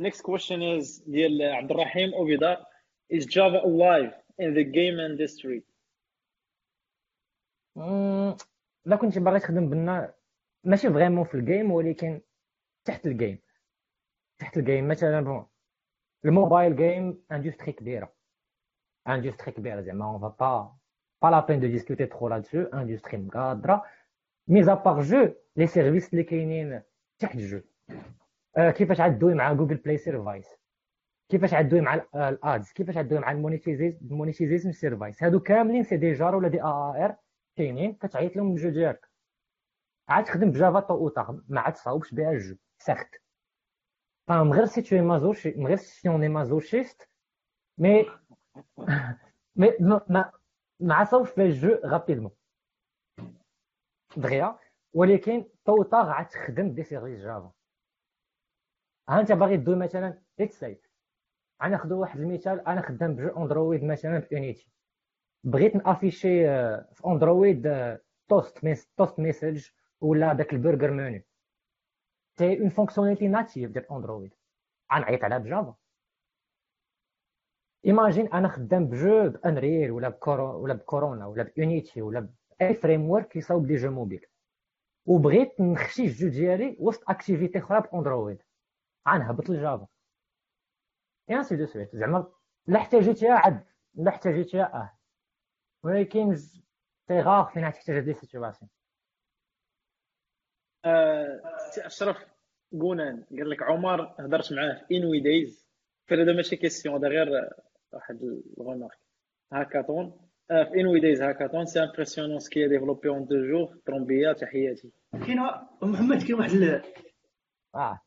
Next 0.00 0.22
question 0.22 0.62
is 0.62 1.02
ديال 1.06 1.42
عبد 1.42 1.70
الرحيم 1.70 2.14
أوبيدار 2.14 2.66
Is 3.12 3.26
Java 3.26 3.60
alive 3.64 4.12
in 4.38 4.54
the 4.54 4.64
game 4.64 4.98
industry? 5.00 5.62
مم، 7.76 8.36
لا 8.84 8.96
كنت 8.96 9.18
باغي 9.18 9.40
تخدم 9.40 9.68
بنا. 9.70 10.14
ماشي 10.64 10.88
vraiment 10.90 11.24
في 11.24 11.34
ال 11.34 11.41
game 11.41 11.70
ولكن 11.72 12.20
تحت 12.84 13.06
ال 13.06 13.12
game 13.12 13.38
تحت 14.38 14.56
ال 14.56 14.62
game 14.62 14.88
مثلا 14.88 15.20
bon 15.20 15.46
ال 16.24 16.31
mobile 16.31 16.76
game 16.76 17.24
industry 17.32 17.72
كبيرة. 17.72 18.12
industrie 19.08 19.52
كبيرة 19.52 19.80
زعما 19.80 20.04
on 20.04 20.20
va 20.20 20.28
pas 20.28 20.76
pas 21.22 21.28
la 21.30 21.46
peine 21.46 21.60
de 21.60 21.66
discuter 21.66 22.06
trop 22.06 22.28
là-dessus 22.28 22.62
industrie 22.62 23.16
مقادرة. 23.16 23.84
mais 24.48 24.74
à 24.74 24.79
part 24.79 25.00
jeu 25.00 25.34
les 25.56 25.66
services 25.66 26.12
اللي 26.12 26.24
كاينين 26.24 26.82
تحت 27.18 27.34
ال 27.34 27.40
jeu 27.40 27.60
آه، 27.90 27.94
كيفاش 28.56 29.00
عدوي 29.00 29.34
مع 29.34 29.52
Google 29.52 29.76
Play 29.76 29.98
services 29.98 30.46
كيفاش 31.28 31.54
عدوي 31.54 31.80
مع 31.80 31.94
ال 32.14 32.26
ads؟ 32.26 32.72
كيفاش 32.72 32.96
عدوي 32.96 33.18
مع 33.18 33.30
ال 33.30 33.41
monetization 33.41 34.72
services 34.72 35.22
هادو 35.22 35.40
كاملين 35.40 35.82
c'est 35.84 35.96
des 35.96 36.12
JAR 36.12 36.34
ولا 36.34 36.48
des 36.48 36.62
AAR 36.62 37.16
كاينين 37.56 37.94
كتعيط 37.94 38.36
لهم 38.36 38.52
ال 38.52 38.56
jeu 38.56 38.68
ديالك 38.70 39.08
عاد 40.08 40.24
تخدم 40.24 40.50
ب 40.50 40.56
Java 40.56 40.80
tôt 40.80 40.94
ou 40.94 41.09
tard 41.09 41.40
ما 41.48 41.60
عاد 41.60 41.72
تصاوبش 41.72 42.14
بها 42.14 42.30
ال 42.30 42.36
jeu 42.36 42.56
surtout. 42.78 43.14
فاهم 44.28 44.52
غير 44.52 44.64
si 44.66 44.82
t'es 44.82 44.96
masochiste 44.96 45.50
غير 45.50 45.76
si 45.76 46.08
un 46.08 46.30
masochiste 46.30 47.08
mais 47.78 48.06
mais 49.56 49.72
ما 49.80 50.32
ما 50.80 51.04
صاوبش 51.04 51.34
بها 51.34 51.44
ال 51.46 51.55
jeu 51.55 51.80
rapidement 51.86 52.30
دغيا. 54.16 54.58
ولكن 54.92 55.44
tôt 55.64 55.76
ou 55.76 55.87
tard 55.87 56.10
عاد 56.10 56.28
تخدم 56.28 56.74
des 56.74 56.82
services 56.82 57.20
Java. 57.20 57.52
انت 59.10 59.32
باغي 59.32 59.56
دوي 59.56 59.76
مثلا 59.76 60.18
let's 60.38 60.60
say 60.60 60.80
غناخذ 61.64 61.92
واحد 61.92 62.20
المثال 62.20 62.66
أنا 62.66 62.82
خدام 62.82 63.14
ب 63.16 63.22
jeu 63.22 63.42
Android 63.42 63.84
مثلا 63.84 64.18
ب 64.18 64.27
Unity 64.27 64.72
بغيت 65.44 65.76
نأفيشي 65.76 66.48
آه، 66.48 66.88
في 66.92 67.06
Android 67.06 67.66
آه، 67.66 68.00
toast 68.28 68.64
mess 68.64 68.90
toast 68.96 69.20
message 69.20 69.70
ولا 70.00 70.32
داك 70.32 70.52
ال 70.52 70.57
burger 70.57 70.90
menu 70.90 71.22
c'est 72.38 72.60
une 72.60 72.68
fonctionnalité 72.68 73.28
native 73.28 73.70
ديال 73.70 73.92
Android. 73.92 74.34
غنعيط 74.94 75.24
عليها 75.24 75.38
ب 75.38 75.44
Java. 75.44 75.74
imagine 77.86 78.32
أنا 78.32 78.48
خدام 78.48 78.86
ب 78.86 78.96
jeu 78.96 79.28
ب 79.28 79.37
Unreal 79.37 79.90
ولا 79.90 80.08
ب 80.08 80.19
Coro 80.19 80.62
ولا 80.62 80.74
بكورونا 80.74 81.26
ولا 81.26 81.42
ب 81.42 81.52
Unity 81.52 82.02
ولا 82.02 82.28
ب 82.60 82.74
أي 82.74 83.10
framework 83.10 83.28
كيصاوب 83.28 83.66
لي 83.66 83.76
jeu 83.76 83.90
mobile. 83.90 84.26
وبغيت 85.06 85.60
نخشي 85.60 86.02
ال 86.02 86.09
jeu 86.09 86.28
ديالي 86.28 86.76
وسط 86.80 87.10
activity 87.10 87.58
أخرى 87.58 87.80
ب 87.80 87.87
Android. 87.87 88.42
غنهبط 89.08 89.50
ل 89.50 89.57
Java 89.57 89.86
et 91.30 91.36
ainsi 91.36 91.56
de 91.56 91.66
suite 91.66 91.96
زعما 91.96 92.32
لا 92.66 92.78
احتاجيتها 92.78 93.34
عاد 93.34 93.64
لا 93.94 94.08
احتاجيتها 94.08 94.74
آه. 94.74 94.98
ولكن 95.82 96.36
سي 97.08 97.20
غاغ 97.20 97.52
فين 97.52 97.64
غتحتاج 97.64 97.96
هاد 97.96 98.04
les 98.04 98.14
situations 98.14 98.70
آه، 100.84 101.42
c'est 101.70 101.86
أشرف 101.86 102.16
قونان 102.80 103.24
قال 103.30 103.50
لك 103.50 103.62
عمر 103.62 104.14
هضرت 104.18 104.52
معاه 104.52 104.84
في 104.88 104.96
inwi 104.96 105.20
Days 105.20 105.66
فهذا 106.08 106.32
ماشي 106.32 106.56
question 106.56 106.94
هذا 106.94 107.08
غير 107.08 107.28
واحد 107.92 108.22
ال 108.58 108.62
remarque 108.62 108.98
hackathon. 109.52 110.28
آه، 110.50 110.64
في 110.64 110.80
inwi 110.80 111.00
Days 111.00 111.22
hackathon 111.22 111.66
c'est 111.66 111.82
impressionnant 111.82 112.38
ce 112.38 112.45
qu'ils 112.45 112.68
développé 112.68 113.08
en 113.08 113.24
deux 113.24 113.46
jours 113.46 113.76
très 113.86 114.09
bien 114.09 114.32
تحياتي. 114.32 114.92
كاين 115.12 115.40
محمد 115.82 116.22
كاين 116.22 116.34
واحد 116.34 116.82
آه. 117.74 118.00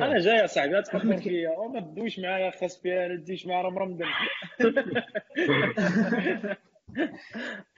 أنا 0.00 0.18
جاي 0.18 0.36
يا 0.36 0.46
صاحبي 0.46 0.72
لا 0.72 0.80
تحكم 0.80 1.16
فيا 1.16 1.48
أو 1.56 1.68
ما 1.68 1.80
تدويش 1.80 2.18
معايا 2.20 2.50
خاص 2.50 2.80
فيها 2.82 3.08
لا 3.08 3.16
تديش 3.16 3.46
معايا 3.46 3.62
راه 3.62 3.70
مرمدن 3.70 4.04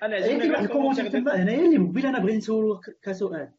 أنا 0.03 0.21
كاين 0.21 0.41
عجبني 0.41 0.51
واحد 0.51 0.65
ال 0.65 0.69
commentaire 0.69 1.09
تما 1.11 1.43
هنايا 1.43 1.67
اللي 1.67 1.77
قبيله 1.79 2.09
أنا 2.09 2.19
بغيت 2.19 2.37
نسولو 2.37 2.81
كسؤال. 3.03 3.53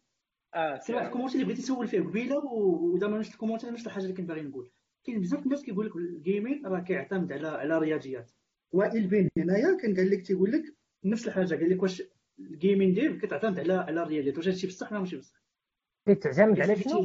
آه 0.56 0.78
كاين 0.78 0.96
واحد 0.98 1.06
ال 1.08 1.10
commentaire 1.10 1.36
اللي 1.36 1.46
بغيت 1.46 1.60
نسول 1.60 1.88
فيه 1.88 2.00
قبيلة؟ 2.02 2.38
و- 2.38 2.94
ودابا 2.94 3.14
ما 3.14 3.20
نشوف 3.20 3.34
ال 3.34 3.37
commentaire 3.37 3.72
نفس 3.74 3.88
الحاجة 3.88 4.04
اللي 4.04 4.16
كنت 4.16 4.28
باغي 4.28 4.42
نقول. 4.42 4.72
كاين 5.06 5.22
بزاف 5.22 5.46
الناس 5.46 5.64
كيقول 5.64 5.86
لك 5.86 5.96
ال 5.96 6.06
gaming 6.06 6.66
راه 6.66 6.80
كيعتمد 6.80 7.32
على 7.32 7.48
على 7.48 7.78
رياضيات. 7.80 8.32
وائل 8.72 9.08
بن 9.08 9.30
هنايا 9.38 9.78
كان 9.82 9.96
قال 9.96 10.10
لك 10.12 10.22
تيقول 10.28 10.52
لك 10.52 10.64
نفس 11.06 11.28
الحاجة 11.28 11.56
قال 11.56 11.70
لك 11.70 11.82
واش 11.84 12.04
ال 12.40 12.48
gaming 12.48 12.94
ديال 12.94 13.20
كتعتمد 13.22 13.60
على 13.60 13.74
على 13.74 14.04
الرياضيات. 14.04 14.38
واش 14.38 14.48
هادشي 14.48 14.68
بصح 14.68 14.92
ولا 14.92 15.00
ماشي 15.00 15.18
بصح؟ 15.18 15.47
تعتمد 16.14 16.62
على 16.62 16.76
شنو؟ 16.76 17.02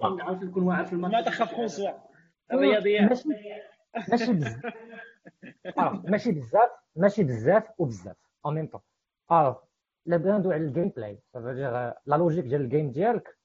خصني 0.00 0.22
عارف 0.22 0.42
نكون 0.42 0.62
واعر 0.62 0.84
في 0.86 0.92
ال 0.92 0.95
maths 0.95 1.12
ما 1.12 1.20
الرياضيات 2.52 3.08
ماشي 3.10 3.28
ماشي 4.10 4.32
بزاف. 4.32 4.60
آه، 5.78 6.02
ماشي 6.04 6.32
بزاف 6.32 6.70
ماشي 6.96 7.22
بزاف 7.24 7.70
وبزاف 7.78 8.16
en 8.46 8.54
même 8.54 8.66
temps 8.66 8.80
آه 9.30 9.68
لا 10.06 10.16
بغينا 10.16 10.38
ندوي 10.38 10.54
على 10.54 10.62
ال 10.64 10.88
gameplay 10.88 11.22
la 11.34 12.16
logique 12.16 12.44
ديال 12.44 12.60
ال 12.60 12.66
game 12.66 12.90
ديالك 12.90 13.38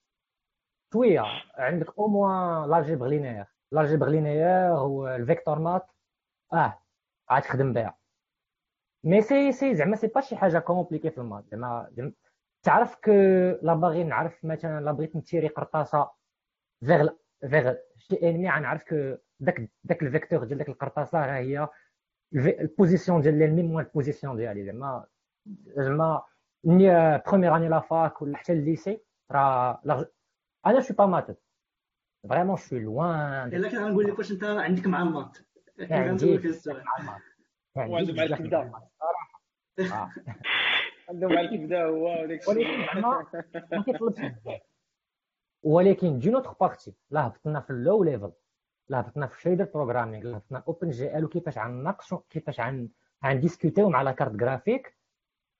شوية 0.92 1.22
عندك 1.54 1.98
au 1.98 2.08
moins 2.08 2.70
l'algèbre 2.70 3.06
linéaire 3.06 3.46
l'algèbre 3.72 4.08
linéaire 4.08 4.70
وال 4.72 4.93
vector 4.93 5.58
math 5.58 5.86
آه 6.52 6.82
عاد 7.28 7.42
تخدم 7.42 7.72
بها. 7.72 7.98
mais 9.04 9.22
c'est 9.22 9.52
c'est 9.52 9.74
زعما 9.74 9.96
c'est 9.96 10.06
pas 10.06 10.20
شي 10.20 10.36
حاجة 10.36 10.58
compliquée 10.58 11.10
في 11.10 11.18
ال 11.18 11.22
maths 11.22 11.44
زعما 11.46 11.90
تعرف 12.68 12.94
que 12.94 13.10
لا 13.62 13.74
باغي 13.74 14.04
نعرف 14.04 14.44
مثلا 14.44 14.80
لا 14.80 14.92
بغيت 14.92 15.16
نتيري 15.16 15.48
قرطاسة. 15.48 16.10
فيغ 16.86 17.08
فيغ 17.40 17.74
شي 17.96 18.30
ennemi 18.30 18.50
غنعرف 18.50 18.84
que 18.84 19.14
داك 19.40 19.70
داك 19.84 20.02
ال 20.02 20.07
vecteur 20.07 20.44
ديال 20.44 20.58
داك 20.58 20.68
القرطاسة 20.68 21.26
راه 21.26 21.32
هي 21.38 21.68
ال 22.34 22.44
position 22.44 23.20
ديال 23.20 23.38
l'ennemi 23.38 23.62
moins 23.62 23.84
ال 23.84 23.90
position 23.90 24.36
ديالي. 24.36 24.64
زعما 24.64 25.06
زعما 25.66 26.22
ملي 26.64 27.22
premières 27.26 27.56
années 27.56 27.68
la 27.68 27.80
fac 27.80 28.22
ولا 28.22 28.36
حتى 28.36 28.52
ال 28.52 28.60
lycée 28.60 29.00
راه 29.30 29.80
أنا 30.66 30.80
je 30.80 30.85
suis 30.85 30.94
pas 30.94 31.06
matheux 31.06 31.36
vraiment 32.28 32.56
je 32.56 32.63
suis 32.63 32.76
loin 32.76 33.48
الا 33.54 33.68
كان 33.70 33.84
غنقول 33.84 34.06
لك 34.06 34.18
واش 34.18 34.32
أنت 34.32 34.44
عندك 34.44 34.86
مع 34.86 35.02
ال 35.02 35.08
maths 35.08 35.38
غنسولك 35.80 36.40
هذا 36.40 36.48
السؤال. 36.48 36.82
وعنده 37.76 38.12
مع 38.14 38.82
آه. 39.80 40.10
عنده 41.08 41.28
مع 41.28 41.40
الكبده 41.40 41.84
هو 41.84 42.22
وداك 42.22 42.48
ولكن 42.48 42.86
زعما 42.86 43.26
ما 43.72 43.82
كيطلبش. 43.82 44.20
ولكن 45.62 46.18
d'une 46.18 46.30
autre 46.30 46.52
partie 46.60 46.94
لا 47.10 47.26
هبطنا 47.26 47.60
في 47.60 47.70
ال 47.70 48.04
low 48.04 48.14
level 48.14 48.32
لهبطنا 48.88 49.26
في 49.26 49.40
shader 49.40 49.64
programming 49.64 50.24
لهبطنا 50.26 50.62
OpenGL 50.68 51.24
وكيفاش 51.24 51.58
غنناقشوا 51.58 52.18
كيفاش 52.30 52.60
عن 52.60 52.88
غنديسكوتيو 53.26 53.88
مع 53.90 54.02
la 54.02 54.12
carte 54.12 54.32
graphique 54.32 54.96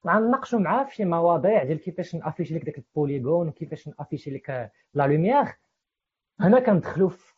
غنناقشوا 0.07 0.59
معاه 0.59 0.85
في 0.85 0.95
شي 0.95 1.05
مواضيع 1.05 1.65
ديال 1.65 1.81
كيفاش 1.81 2.15
نأفيشي 2.15 2.55
لك 2.55 2.65
داك 2.65 2.79
ال 2.79 2.86
polygone 2.86 3.49
وكيفاش 3.49 3.89
نأفيشي 3.89 4.31
لك 4.31 4.73
la 4.95 5.07
lumière 5.07 5.45
هنا 6.41 6.61
كندخلوا 6.61 7.09
في 7.09 7.35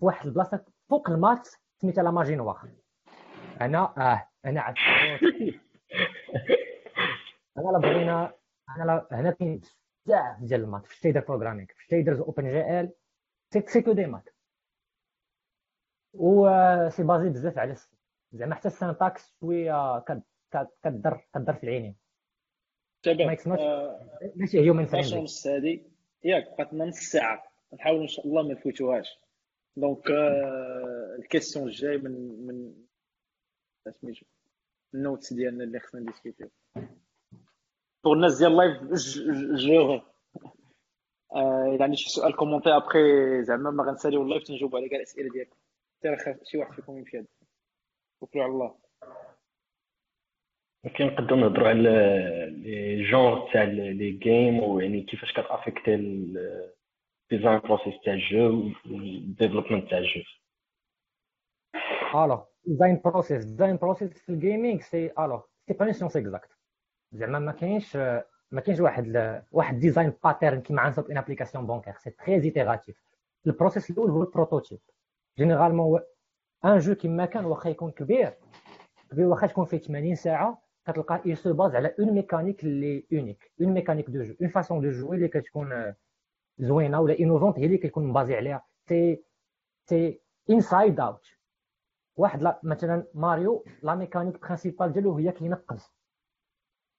واحد 0.00 0.26
البلاصة 0.26 0.64
فوق 0.88 1.10
ال 1.10 1.16
maths 1.16 1.48
سميتها 1.76 2.02
la 2.04 2.10
magie 2.10 2.36
noire 2.36 2.68
أنا 3.60 3.94
آه 3.98 4.28
أنا 4.44 4.60
عاد 4.60 4.74
أنا 7.58 7.70
لا 7.70 7.78
بغينا 7.78 8.34
أنا 8.76 8.84
لا 8.84 9.08
هنا 9.20 9.30
كاين 9.30 9.60
بزاف 10.06 10.40
ديال 10.42 10.60
ال 10.60 10.64
maths 10.64 10.86
في 10.86 10.92
ال 10.92 10.96
shader 10.96 11.20
programming 11.20 11.66
في 11.66 11.84
ال 11.84 12.92
shaders 13.66 13.82
OpenGL 13.82 13.92
c'est 13.92 14.06
que 14.06 14.12
des 14.12 14.18
maths 14.18 14.28
و 16.14 16.48
c'est 16.88 17.02
basé 17.02 17.28
بزاف 17.28 17.58
على 17.58 17.76
زعما 18.32 18.54
حتى 18.54 18.68
ال 18.68 18.77
syntaxe 18.77 19.36
شوية 19.40 20.00
كدر 20.84 21.20
كدر 21.34 21.54
في 21.54 21.64
العينين 21.64 21.96
تمام 23.02 23.36
ماشي 24.36 24.60
human 24.60 24.86
friendly 24.86 25.22
نص 25.22 25.46
هادي 25.46 25.90
ياك 26.24 26.48
بقات 26.50 26.72
لنا 26.72 26.84
نص 26.84 26.98
ساعه 26.98 27.42
نحاول 27.74 28.00
ان 28.00 28.08
شاء 28.08 28.26
الله 28.26 28.42
ما 28.42 28.54
نفوتوهاش 28.54 29.20
donc 29.76 30.10
ال 31.18 31.23
question 31.23 31.66
الجاي 31.68 31.96
من 31.98 32.46
من 32.46 32.74
سميتو 34.00 34.26
ال 34.94 35.00
notes 35.00 35.32
ديالنا 35.32 35.64
اللي 35.64 35.80
خصنا 35.80 36.00
نديسكوتيو 36.00 36.50
الناس 38.06 38.38
ديال 38.38 38.52
ال 38.52 38.58
live 38.58 38.82
جو 39.54 40.00
الا 41.36 41.84
عندي 41.84 41.96
شي 41.96 42.10
سؤال 42.10 42.36
commenter 42.36 42.76
après 42.76 42.98
زعما 43.42 43.70
ما 43.70 43.84
غنساليو 43.84 44.22
ال 44.22 44.26
live 44.26 44.42
تنجاوب 44.42 44.76
على 44.76 44.88
كاع 44.88 44.98
الاسئله 44.98 45.30
ديالكم 45.32 45.56
حتى 46.32 46.44
شي 46.44 46.58
واحد 46.58 46.72
فيكم 46.74 46.98
يمشي 46.98 47.24
توكلوا 48.20 48.44
على 48.44 48.52
الله 48.52 48.74
أوكي 50.86 51.04
نقدروا 51.04 51.38
نهضروا 51.40 51.68
على 51.68 51.80
لي 52.52 53.02
جونغ 53.10 53.52
تاع 53.52 53.62
لي 53.62 54.10
جيم 54.10 54.62
ويعني 54.62 55.02
كيفاش 55.02 55.32
كتافيكتي 55.32 55.94
الديزاين 55.94 57.58
بروسيس 57.58 57.94
تاع 58.04 58.12
الجو 58.12 58.70
والديفلوبمنت 58.90 59.90
تاع 59.90 59.98
الجو 59.98 60.20
alors 62.14 62.44
design 62.64 63.00
process 63.04 63.44
design 63.44 63.76
process 63.76 64.22
في 64.22 64.28
ال 64.28 64.35
gaming 64.35 64.80
c'est 64.80 65.12
alors 65.18 65.42
c'est 65.68 65.74
pas 65.74 65.92
science 65.92 66.16
exacte 66.16 66.61
زعما 67.12 67.38
ما 67.38 67.52
كاينش 67.52 67.96
ما 68.50 68.60
كاينش 68.60 68.80
واحد 68.80 69.42
واحد 69.52 69.78
design 69.78 70.12
pattern 70.24 70.60
كيما 70.60 70.82
غنصاوب 70.84 71.10
une 71.10 71.16
application 71.16 71.66
bancaire 71.66 71.94
c'est 71.98 72.10
très 72.10 72.34
itératif 72.34 73.02
ال 73.46 73.52
process 73.52 73.90
الأول 73.90 74.10
هو 74.10 74.22
ال 74.22 74.28
prototype 74.28 74.78
généralement 75.38 76.00
un 76.64 76.78
jeu 76.78 76.94
كيما 76.94 77.24
كان 77.24 77.44
واخا 77.44 77.70
يكون 77.70 77.90
كبير 77.90 78.34
كبير 79.10 79.26
واخا 79.26 79.46
تكون 79.46 79.64
فيه 79.64 79.78
80 79.78 80.14
ساعة 80.14 80.62
كتلقى 80.86 81.22
il 81.26 81.34
se 81.34 81.52
base 81.52 81.74
على 81.74 81.94
une 81.98 82.10
mécanique 82.14 82.64
اللي 82.64 83.06
unique 83.12 83.52
une 83.60 83.72
mécanique 83.72 84.10
de 84.10 84.22
jeu 84.22 84.34
une 84.40 84.48
façon 84.48 84.80
de 84.80 84.90
jouer 84.90 85.16
اللي 85.16 85.28
كتكون 85.28 85.94
زوينة 86.58 87.00
ولا 87.00 87.18
innovante 87.20 87.58
هي 87.58 87.66
اللي 87.66 87.78
كيكون 87.78 88.04
مبازي 88.06 88.36
عليها. 88.36 88.64
c'est 88.88 89.24
c'est 89.88 90.20
inside 90.50 91.00
out 91.00 91.26
واحد 92.16 92.42
لا 92.42 92.60
مثلا 92.62 93.06
ماريو 93.14 93.64
la 93.82 93.94
mécanique 93.94 94.40
principale 94.40 94.92
ديالو 94.92 95.16
هي 95.18 95.32
كينقز 95.32 95.92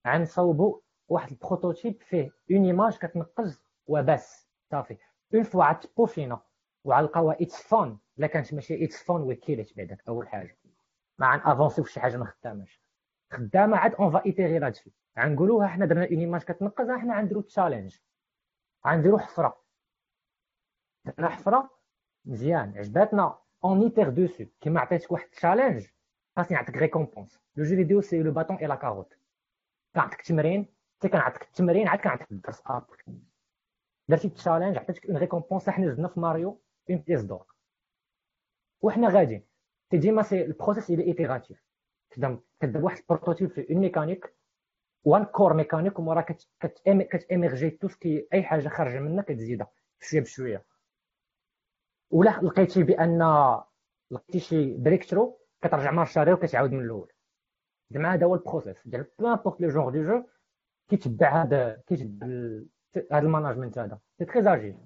غنصاوبو 0.07 0.81
واحد 1.07 1.31
ال 1.31 1.38
prototype 1.38 2.01
فيه 2.01 2.31
une 2.51 2.65
image 2.65 2.97
كتنقز 2.97 3.63
وبس. 3.87 4.47
صافي. 4.71 4.97
une 5.33 5.43
fois 5.43 5.63
عاد 5.63 5.79
تبوفينا 5.79 6.41
وعلقاوها 6.83 7.37
it's 7.41 7.61
fun 7.61 7.99
الا 8.19 8.27
كانت 8.27 8.53
ماشي 8.53 8.85
it's 8.85 9.03
fun 9.03 9.21
وكيلت 9.21 9.77
بعدك 9.77 10.03
أول 10.07 10.27
حاجة. 10.27 10.57
ما 11.17 11.35
غنافونسيو 11.35 11.83
في 11.83 11.91
شي 11.91 11.99
حاجة 11.99 12.17
ما 12.17 12.25
خداماش. 12.25 12.81
خدامة 13.31 13.77
عاد 13.77 13.95
on 13.95 14.11
va 14.11 14.25
itérer 14.25 14.59
لهادشي 14.59 14.93
غنقولوها 15.19 15.67
حنا 15.67 15.85
درنا 15.85 16.05
une 16.05 16.19
image 16.19 16.41
كتنقز 16.41 16.91
حنا 16.91 17.17
غنديرو 17.17 17.41
challenge 17.41 17.97
غنديرو 18.87 19.17
حفرة. 19.17 19.63
درنا 21.05 21.29
حفرة 21.29 21.69
مزيان. 22.25 22.77
عجباتنا. 22.77 23.37
on 23.65 23.81
itère 23.83 24.09
dessus 24.09 24.45
كيما 24.61 24.79
عطيتك 24.79 25.11
واحد 25.11 25.25
ال 25.25 25.31
challenge 25.31 25.87
خاصني 26.35 26.57
نعطيك 26.57 26.77
récompense 26.77 27.39
le 27.55 27.63
jeu 27.63 27.75
vidéo 27.75 28.01
c'est 28.01 28.23
le 28.23 28.31
bâton 28.31 28.55
et 28.57 28.67
la 28.67 28.75
carotte 28.75 29.17
كنعطيك 29.95 30.21
تمرين 30.21 30.67
حتى 30.99 31.09
كنعطيك 31.09 31.41
التمرين 31.41 31.87
عاد 31.87 31.99
كنعطيك 31.99 32.31
الدرس 32.31 32.61
après 32.65 33.03
درتي 34.07 34.29
challenge 34.29 34.77
عطيتك 34.77 35.05
une 35.05 35.17
récompense 35.17 35.69
حنا 35.69 35.91
زدنا 35.91 36.07
في 36.07 36.19
ماريو 36.19 36.61
une 36.89 36.97
pièce 36.99 37.21
d'or 37.21 37.45
وحنا 38.81 39.09
غاديين. 39.09 39.45
c'est 39.91 39.97
ديما 39.97 40.21
c'est 40.23 40.45
ال 40.45 40.51
process 40.51 40.89
il 40.89 41.03
est 41.03 41.20
itératif 41.20 41.63
كتبدا 42.09 42.39
كتبدا 42.59 42.79
بواحد 42.79 42.97
ال 42.97 43.02
prototype 43.02 43.49
في 43.49 43.69
une 43.69 43.79
mécanique 43.79 44.35
وان 45.03 45.23
كور 45.25 45.53
ميكانيك 45.53 45.99
ومورا 45.99 46.25
كتاميرجي 46.89 47.69
تو 47.69 47.87
سكي 47.87 48.27
أي 48.33 48.43
حاجة 48.43 48.67
خارجة 48.67 48.99
منها 48.99 49.23
كتزيدها. 49.23 49.71
بشويه 50.01 50.21
بشوية. 50.21 50.65
ولا 52.11 52.39
لقيتي 52.43 52.83
بأن 52.83 53.19
لقيتي 54.11 54.39
شي 54.39 54.77
بريك 54.77 55.09
ترو 55.09 55.39
كترجع 55.61 55.91
مارشاري 55.91 56.33
وكتعاود 56.33 56.71
من 56.71 56.83
الأول. 56.83 57.12
زعما 57.91 58.13
هذا 58.13 58.25
هو 58.25 58.35
البروسيس 58.35 58.87
ديال 58.87 59.05
بو 59.19 59.27
امبورت 59.27 59.61
لو 59.61 59.69
جونغ 59.69 59.89
دو 59.89 60.03
جو 60.03 60.23
كيتبع 60.89 61.43
هذا 61.43 61.81
كيتبع 61.87 62.27
هذا 63.11 63.19
الماناجمنت 63.25 63.77
هذا 63.77 63.99
سي 64.17 64.25
تري 64.25 64.53
اجيل 64.53 64.77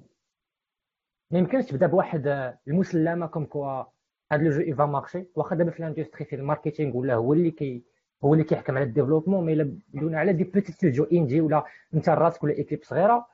ما 1.31 1.39
يمكنش 1.39 1.65
تبدا 1.65 1.87
بواحد 1.87 2.27
المسلمه 2.67 3.27
كوم 3.27 3.45
كوا 3.45 3.83
هذا 4.31 4.43
لو 4.43 4.51
جو 4.51 4.61
ايفا 4.61 4.85
مارشي 4.85 5.27
واخا 5.35 5.55
دابا 5.55 5.71
في 5.71 5.79
الاندستري 5.79 6.25
في 6.25 6.35
الماركتينغ 6.35 6.97
ولا 6.97 7.13
هو 7.15 7.33
اللي 7.33 7.51
كي 7.51 7.85
هو 8.23 8.33
اللي 8.33 8.43
كيحكم 8.43 8.75
على 8.75 8.85
الديفلوبمون 8.85 9.45
مي 9.45 9.53
الا 9.53 9.77
بدونا 9.87 10.19
على 10.19 10.33
دي 10.33 10.43
بوتي 10.43 10.71
ستوديو 10.71 11.03
اندي 11.03 11.41
ولا 11.41 11.63
انت 11.93 12.09
راسك 12.09 12.43
ولا 12.43 12.53
ايكيب 12.53 12.83
صغيره 12.83 13.27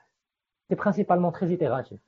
سي 0.68 0.74
برينسيبالمون 0.74 1.32
تري 1.32 1.50
ايتيراتيف 1.50 2.00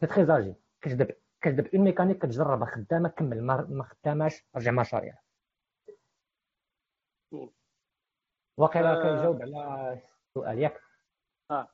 سي 0.00 0.06
تري 0.06 0.38
اجيل 0.38 0.54
كتبدا 0.80 1.14
كتبدا 1.40 1.70
اون 1.74 1.84
ميكانيك 1.84 2.18
كتجربها 2.18 2.66
خدامه 2.66 3.08
كمل 3.08 3.42
ما 3.42 3.82
خداماش 3.84 4.44
رجع 4.56 4.70
مشاريع 4.70 5.14
واقيلا 8.56 9.02
كيجاوب 9.02 9.42
على 9.42 10.00
السؤال 10.28 10.58
ياك 10.58 10.80
آه 11.50 11.68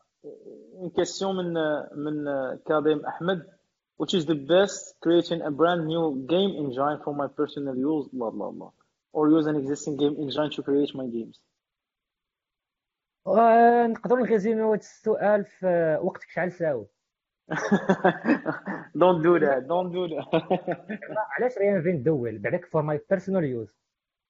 اون 0.75 0.91
كيسيون 0.91 1.37
من 1.37 1.55
من 1.95 2.25
كاظم 2.67 3.07
احمد 3.07 3.55
which 4.03 4.15
is 4.15 4.25
the 4.27 4.35
best 4.35 4.95
creating 5.05 5.41
a 5.43 5.51
brand 5.51 5.87
new 5.87 6.27
game 6.27 6.53
engine 6.63 6.99
for 7.05 7.15
my 7.15 7.29
personal 7.39 7.77
use 7.77 8.07
blah 8.13 8.31
blah 8.31 8.51
blah 8.51 8.73
or 9.13 9.31
use 9.31 9.47
an 9.47 9.57
existing 9.63 9.97
game 9.97 10.15
engine 10.25 10.51
to 10.51 10.63
create 10.63 10.95
my 10.95 11.07
games 11.07 11.39
نقدروا 13.27 14.27
نغيزيميو 14.27 14.69
هذا 14.73 14.81
السؤال 14.81 15.45
في 15.45 15.99
وقتك 16.03 16.31
شحال 16.31 16.53
ساوي 16.53 16.87
don't 19.03 19.23
do 19.23 19.39
that 19.39 19.61
don't 19.69 19.91
do 19.93 20.09
that 20.09 20.43
علاش 21.39 21.59
ريان 21.59 21.83
فين 21.83 22.03
دوول 22.03 22.39
بعدك 22.39 22.65
فور 22.65 22.83
ماي 22.83 23.01
بيرسونال 23.11 23.45
يوز 23.45 23.84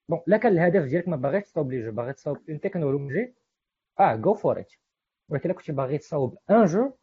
بون 0.09 0.21
لا 0.27 0.37
كان 0.37 0.51
الهدف 0.51 0.83
ديالك 0.83 1.07
ما 1.07 1.15
باغيش 1.15 1.43
تصاوب 1.43 1.71
لي 1.71 1.85
جو 1.85 1.91
باغي 1.91 2.13
تصاوب 2.13 2.49
اون 2.49 2.59
تكنولوجي 2.59 3.35
آه 3.99 4.15
جو 4.15 4.33
فور 4.33 4.59
ات 4.59 4.73
ولكن 5.29 5.51
كنتي 5.51 5.71
باغي 5.71 5.97
تصاوب 5.97 6.37
ان 6.49 6.65
جو 6.65 6.93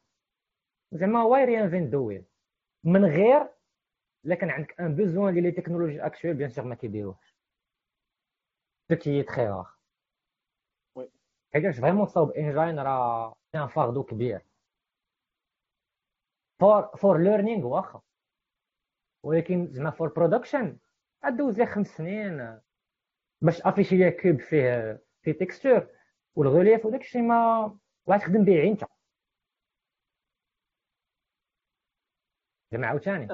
زعما 0.92 1.22
واي 1.24 1.44
ريان 1.44 1.70
فين 1.70 1.90
دويل 1.90 2.24
من 2.84 3.04
غير 3.04 3.48
الا 4.24 4.34
كان 4.34 4.50
عندك 4.50 4.80
ان 4.80 4.94
بوزوان 4.94 5.34
ديال 5.34 5.44
لي 5.44 5.50
تكنولوجي 5.52 6.06
اكشوال 6.06 6.34
بيان 6.34 6.50
سور 6.50 6.64
ما 6.64 6.74
كيديروهش 6.74 7.36
سو 8.88 8.96
كي 8.96 9.22
تخي 9.22 9.46
رار 9.46 9.74
حيتاش 11.54 11.80
فريمون 11.80 12.06
تصاوب 12.06 12.30
انجين 12.30 12.78
راه 12.78 13.34
ان 13.54 13.66
فاردو 13.66 14.02
كبير 14.02 14.46
فور 16.60 16.96
فور 16.96 17.18
ليرنينغ 17.18 17.66
واخا 17.66 18.02
ولكن 19.24 19.66
زعما 19.66 19.90
فور 19.90 20.08
برودكشن 20.08 20.78
غدوز 21.24 21.60
لك 21.60 21.68
خمس 21.68 21.86
سنين 21.86 22.60
باش 23.42 23.60
افيشي 23.60 23.96
ليا 23.96 24.10
كوب 24.10 24.40
فيه 24.40 25.02
فيه 25.22 25.32
تكستور 25.32 25.88
والغوليف 26.34 26.86
وداك 26.86 27.00
الشيء 27.00 27.22
ما 27.22 27.78
غتخدم 28.10 28.44
به 28.44 28.62
انت 28.62 28.84
زعما 32.72 32.86
عاوتاني. 32.86 33.26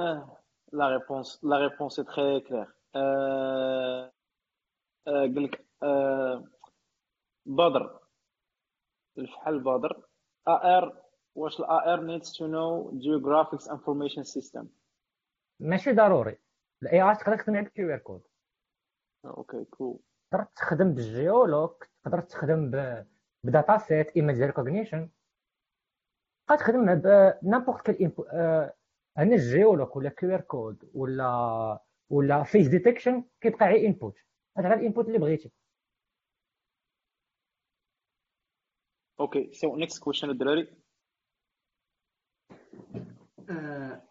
la 0.72 0.88
réponse 0.88 1.44
la 1.44 1.58
réponse 1.58 1.96
très 1.96 2.40
claire 2.40 2.74
قال 5.06 5.42
لك 5.42 5.66
بدر. 7.46 8.00
الفحل 9.18 9.60
بدر؟ 9.60 10.08
AR 10.48 11.02
واش 11.34 11.60
ال 11.60 11.94
AR 11.94 12.00
needs 12.00 12.32
to 12.32 12.46
know 12.46 12.98
geographic 12.98 13.68
information 13.68 14.22
system 14.22 14.68
ماشي 15.60 15.92
ضروري. 15.92 16.38
ال 16.82 17.02
AR 17.02 17.14
تقدر 17.14 17.36
تخدم 17.36 17.56
عندك 17.56 17.72
QR 17.72 17.98
code 17.98 18.22
okay 19.24 19.64
cool 19.64 19.98
تقدر 20.32 20.44
تخدم 20.56 20.94
بال 20.94 21.18
géoloc 21.18 21.88
تقدر 22.04 22.20
تخدم 22.20 22.70
ب 23.44 23.51
data 23.51 23.78
set 23.78 24.16
image 24.16 24.42
recognition 24.42 25.10
تقدر 26.48 26.60
تخدم 26.60 26.94
ب 26.94 27.04
n'importe 27.04 27.90
quel 27.90 28.12
هنا 29.16 29.34
ال 29.34 29.43
géoloc 29.43 29.96
ولا 29.96 30.08
QR 30.10 30.40
code 30.40 30.90
ولا 30.94 31.78
ولا 32.10 32.42
face 32.42 32.68
detection 32.68 33.24
كيبقى 33.40 33.66
غير 33.66 33.86
input. 33.86 34.18
هذا 34.58 34.68
غير 34.68 34.78
ال 34.78 34.83
input 34.83 35.06
اللي 35.06 35.18
بغيتي. 35.18 35.50
okay 39.20 39.52
so 39.52 39.76
next 39.76 40.02
question 40.02 40.30
الدراري 40.30 40.74
آه، 43.50 44.02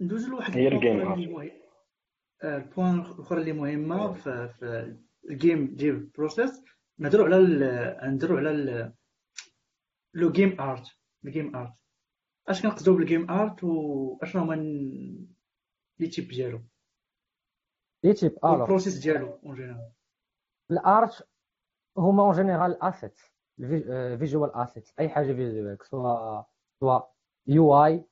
ندوز 0.00 0.28
لواحد 0.28 0.52
هي 0.56 0.68
البوان 0.68 0.86
الجيم 1.00 1.12
اللي 1.12 1.26
مهم- 1.26 1.50
آه، 1.50 1.66
البوان 2.44 3.00
الاخرى 3.00 3.40
اللي 3.40 3.52
مهمة 3.52 4.12
في, 4.12 4.48
في 4.48 4.96
الجيم 5.30 5.74
ديف 5.74 6.16
بروسيس 6.16 6.62
نهضروا 6.98 7.26
على 7.26 8.00
نهضروا 8.02 8.38
على 8.38 8.92
لو 10.14 10.32
جيم 10.32 10.60
ارت 10.60 10.86
الجيم 11.24 11.56
ارت 11.56 11.72
أش 12.48 12.62
كنقصدوا 12.62 12.96
بالجيم 12.96 13.30
ارت 13.30 13.64
واشنو 13.64 14.42
هما 14.42 14.54
لي 15.98 16.06
تيب 16.06 16.28
ديالو؟ 16.28 16.62
لي 18.04 18.12
تيب 18.12 18.38
الوغ 18.44 18.62
البروسيس 18.62 18.98
ديالو 18.98 19.40
اون 19.44 19.54
جينيرال 19.54 19.92
الارت 20.70 21.28
هما 21.96 22.22
اون 22.22 22.32
جينيرال 22.32 22.82
اسيت 22.82 23.20
فيجوال 24.18 24.54
اسيت 24.54 24.90
أي 24.98 25.08
حاجة 25.08 25.32
فيجوال 25.32 25.78
سوا 25.82 26.42
سوا 26.80 27.00
يو 27.46 27.84
اي 27.84 28.04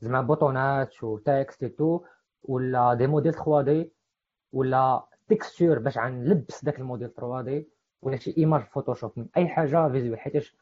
زعما 0.00 0.22
بوطونات 0.22 1.04
وتكست 1.04 1.64
تو. 1.64 2.04
ولا 2.42 2.94
دي 2.94 3.06
موديل 3.06 3.34
3 3.34 3.62
دي 3.62 3.92
ولا 4.52 5.08
تكستور 5.28 5.78
باش 5.78 5.98
غنلبس 5.98 6.64
داك 6.64 6.78
الموديل 6.78 7.14
3 7.14 7.42
دي 7.42 7.68
ولا 8.02 8.16
شي 8.16 8.34
ايماج 8.38 8.62
فوتوشوب 8.62 9.28
أي 9.36 9.48
حاجة 9.48 9.88
فيزوال 9.88 10.18
حيتاش 10.20 10.56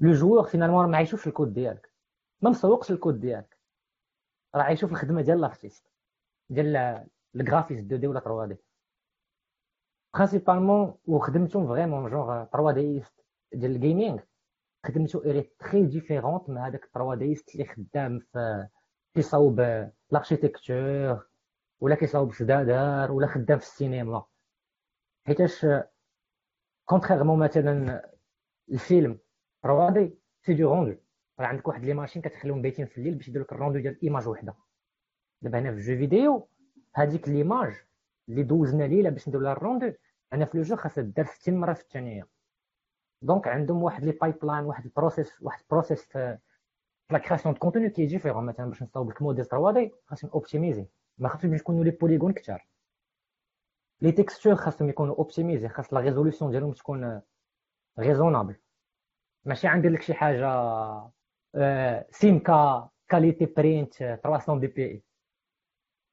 لو 0.00 0.12
جوور 0.12 0.44
فينالمون 0.44 0.90
ما 0.90 0.96
عايشوش 0.96 1.26
الكود 1.26 1.52
ديالك. 1.52 1.92
ما 2.42 2.50
مسوقش 2.50 2.90
الكود 2.90 3.20
ديالك. 3.20 3.58
راه 4.54 4.62
عايشو 4.62 4.86
في 4.86 4.92
الخدمة 4.92 5.22
ديال 5.22 5.40
لارتيست 5.40 5.86
ديال 6.50 7.04
الجرافيس 7.34 7.78
2 7.78 8.00
دي 8.00 8.06
ولا 8.06 8.20
3 8.20 8.46
دي 8.46 8.56
برينسيبالمون 10.14 10.94
وخدمتهم 11.06 11.66
فريمون 11.66 12.10
جونغ 12.10 12.44
3 12.44 12.72
ديست 12.72 13.24
ديال 13.52 13.70
ال 13.76 13.82
gaming 13.82 14.20
خدمتو 14.86 15.18
elle 15.18 15.42
est 15.42 15.61
très 15.61 15.86
différente 15.86 16.48
من 16.50 16.58
هذاك 16.58 16.84
3Diste 16.94 17.54
اللي 17.54 17.64
خدام 17.66 18.18
في 18.18 18.68
كيصاوب 19.14 19.60
l'architecture 20.12 21.26
ولا 21.80 21.94
كيصاوب 21.94 22.32
في 22.32 22.44
دادار 22.44 23.12
ولا 23.12 23.26
خدام 23.26 23.58
في 23.58 23.64
السينما 23.64 24.24
حيتاش 25.26 25.66
contrairement 26.84 27.38
مثلا 27.38 28.02
الفيلم 28.72 29.18
3D 29.62 30.18
c'est 30.42 30.54
du 30.54 30.74
rendu 30.74 30.96
راه 31.40 31.46
عندك 31.46 31.68
واحد 31.68 31.84
les 31.84 31.94
machines 31.94 32.22
كتخليهم 32.22 32.62
بايتين 32.62 32.86
في 32.86 32.98
الليل 32.98 33.14
باش 33.14 33.28
يديروا 33.28 33.44
لك 33.46 33.52
ال 33.52 33.56
rendu 33.56 33.78
ديال 33.78 34.02
image 34.02 34.28
وحده 34.28 34.54
دابا 35.42 35.58
هنا 35.58 35.70
في 35.70 35.76
ال 35.76 35.81
jeu 35.81 35.96
vidéo 35.96 36.48
هذيك 36.94 37.28
l'image 37.28 37.74
اللي 38.28 38.42
دوزنا 38.42 38.84
ليله 38.84 39.10
باش 39.10 39.28
نديرو 39.28 39.44
لها 39.44 39.52
ال 39.52 39.59
rendu 39.59 39.92
أنا 40.32 40.44
في 40.44 40.56
le 40.58 40.62
jeu 40.62 40.76
خاصها 40.76 41.04
دار 41.04 41.24
60 41.26 41.54
مره 41.54 41.72
في 41.72 41.80
الثانية 41.80 42.28
donc 43.22 43.48
عندهم 43.48 43.82
واحد 43.82 44.04
les 44.04 44.12
pipelines 44.12 44.64
واحد 44.64 44.84
ال 44.84 44.91
process 44.91 45.42
واحد 45.42 45.60
ال 45.60 45.65
process 45.65 46.04
في 46.04 46.38
la 47.12 47.18
création 47.18 47.54
de 47.54 47.60
contenu 47.60 47.90
qui 47.90 48.06
est 48.06 48.15
différent 48.15 48.44
مثلا 48.44 48.66
باش 48.66 48.82
نصاوب 48.82 49.10
لك 49.10 49.22
موديل 49.22 49.44
3 49.44 49.72
دي 49.72 49.92
خاصهم 50.06 50.30
optimisé 50.30 50.86
ما 51.18 51.28
خاصهمش 51.28 51.60
يكونوا 51.60 51.84
les 51.84 51.90
polygones 51.90 52.32
كثار 52.32 52.66
les 54.00 54.12
textures 54.12 54.54
خاصهم 54.54 54.88
يكونوا 54.88 55.16
optimisés 55.16 55.68
خاص 55.68 55.94
la 55.94 56.00
résolution 56.00 56.50
ديالهم 56.50 56.72
تكون 56.72 57.22
raisonnable 57.98 58.56
ماشي 59.44 59.68
غندير 59.68 59.90
لك 59.90 60.02
شي 60.02 60.14
حاجة 60.14 60.46
آه، 61.54 62.06
سيمكا 62.10 62.88
qualité 63.08 63.46
print 63.46 63.94
300 63.94 64.60
DPI 64.60 65.02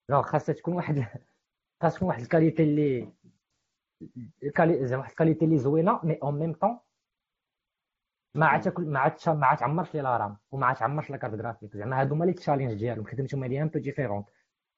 جونغ 0.09 0.21
خاصها 0.21 0.53
تكون 0.53 0.73
واحد 0.73 1.05
خاص 1.81 1.95
تكون 1.95 2.07
واحد 2.07 2.21
ال 2.21 2.27
qualité 2.27 2.63
اللي 2.63 3.13
زعما 4.85 5.01
واحد 5.01 5.09
ال 5.09 5.14
qualité 5.14 5.45
اللي 5.45 5.57
زوينه 5.57 5.99
mais 6.03 6.13
en 6.23 6.39
même 6.39 6.53
temps 6.53 6.79
ما 8.33 8.45
عاد 8.45 8.61
تاكل 8.61 8.83
ما 8.85 8.99
عاد 8.99 9.13
ما 9.27 9.45
عاد 9.47 9.57
تعمرش 9.57 9.95
لي 9.95 10.01
la 10.01 10.17
RAM 10.17 10.37
وما 10.51 10.65
عاد 10.65 10.75
تعمرش 10.75 11.09
la 11.09 11.17
carte 11.17 11.33
graphique 11.35 11.77
زعما 11.77 12.01
هادو 12.01 12.15
هما 12.15 12.25
les 12.25 12.33
challenges 12.33 12.73
ديالهم 12.73 13.05
خدمتهم 13.05 13.43
هادي 13.43 13.61
un 13.61 13.67
peu 13.67 13.79
différente 13.79 14.29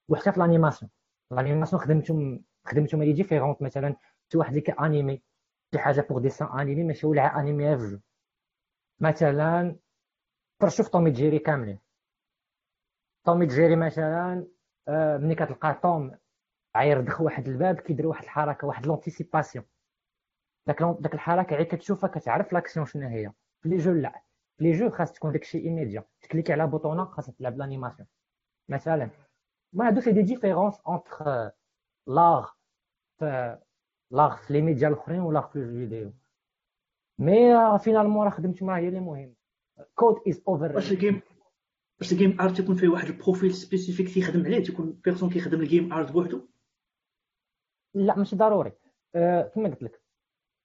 وحتى 0.10 0.32
في 0.32 0.38
ال 0.38 0.43
animation 0.43 0.92
ال 1.32 1.37
animation 1.37 1.82
خدمتهم 1.82 2.44
خدمتهم 2.66 3.02
هادي 3.02 3.14
différente 3.14 3.62
مثلا 3.62 3.96
شي 4.32 4.38
واحد 4.38 4.50
اللي 4.50 4.62
ك 4.62 4.70
animer 4.70 5.22
شي 5.74 5.80
حاجة 5.80 6.02
pour 6.10 6.20
dessin 6.20 6.60
animé 6.60 6.84
ماشي 6.84 7.08
ولا 7.08 7.40
animé 7.40 7.78
في 7.78 8.00
مثلا 9.00 9.76
فرشوف 10.60 10.88
Tom 10.88 11.12
et 11.12 11.20
Jerry 11.20 11.40
كاملين. 11.40 11.80
Tom 13.26 13.46
et 13.46 13.54
Jerry 13.54 13.76
مثلا 13.76 14.48
آه، 14.88 15.18
ملي 15.18 15.36
كتلقى 15.36 15.80
توم 15.84 16.12
عاير 16.76 17.02
دخل 17.02 17.24
واحد 17.24 17.48
الباب 17.48 17.80
كيدير 17.80 18.08
واحد 18.08 18.24
الحركة 18.24 18.68
واحد 18.68 18.86
l'anticipation 18.88 19.66
داك 20.68 20.84
داك 21.00 21.14
الحركة 21.14 21.56
غير 21.56 21.66
كتشوفها 21.66 22.10
كتعرف 22.10 22.54
l'action 22.54 22.86
شنو 22.86 23.08
هي. 23.08 23.32
في 23.62 23.70
les 23.70 23.78
jeux 23.78 23.94
لا 23.94 24.22
في 24.58 24.64
les 24.64 24.72
jeux 24.72 24.90
خاص 24.90 25.14
تكون 25.14 25.32
داكشي 25.32 25.58
immédiat 25.58 26.04
تكليكي 26.22 26.54
على 26.54 26.68
bouton 26.68 27.06
خاصها 27.06 27.34
تلعب 27.40 27.58
l'animation 27.58 28.08
مثلا 28.70 29.10
ما 29.74 29.88
هادو 29.88 30.02
c'est 30.02 30.12
des 30.12 30.22
différences 30.22 30.80
entre 30.88 31.52
l'art 32.08 32.50
في 33.20 33.58
l'art 34.12 34.36
في 34.38 34.54
les 34.54 34.62
médias 34.62 34.88
الاخرين 34.88 35.20
ولا 35.20 35.42
في 35.42 35.56
الفيديو 35.56 36.14
mais 37.20 37.80
finalement 37.80 38.26
راه 38.26 38.32
خدمت 38.32 38.64
معاه 38.64 38.80
هي 38.80 38.88
اللي 38.88 39.00
مهم 39.00 39.36
code 39.96 40.16
is 40.28 40.44
over 40.48 40.76
واش 40.76 40.92
الجيم 40.92 41.22
واش 42.00 42.12
ال 42.12 42.18
game 42.18 42.42
art 42.42 42.60
يكون 42.60 42.76
فيه 42.76 42.88
واحد 42.88 43.08
ال 43.08 43.14
profil 43.14 43.54
spécifique 43.54 44.14
تيخدم 44.14 44.46
عليه 44.46 44.64
تيكون 44.64 44.92
personne 44.92 45.30
كيخدم 45.30 45.62
ال 45.62 45.68
game 45.68 45.94
art 45.94 46.12
بوحدو 46.12 46.48
لا 47.94 48.18
ماشي 48.18 48.36
ضروري. 48.36 48.72
أه 49.16 49.42
كما 49.42 49.70
قلت 49.70 49.84
لك 49.84 50.02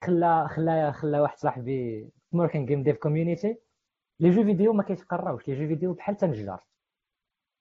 خلا 0.05 0.47
خلا 0.47 0.93
خلا 0.93 1.21
واحد 1.21 1.39
صاحبي 1.39 2.11
Moroccan 2.33 2.67
game 2.67 2.83
dev 2.83 2.97
community 2.97 3.59
les 4.21 4.31
jeux 4.31 4.45
vidéo 4.45 4.73
ما 4.73 4.83
كيتقراوش 4.83 5.49
les 5.49 5.55
jeux 5.55 5.69
vidéo 5.69 5.93
بحال 5.93 6.17
تنجار 6.17 6.65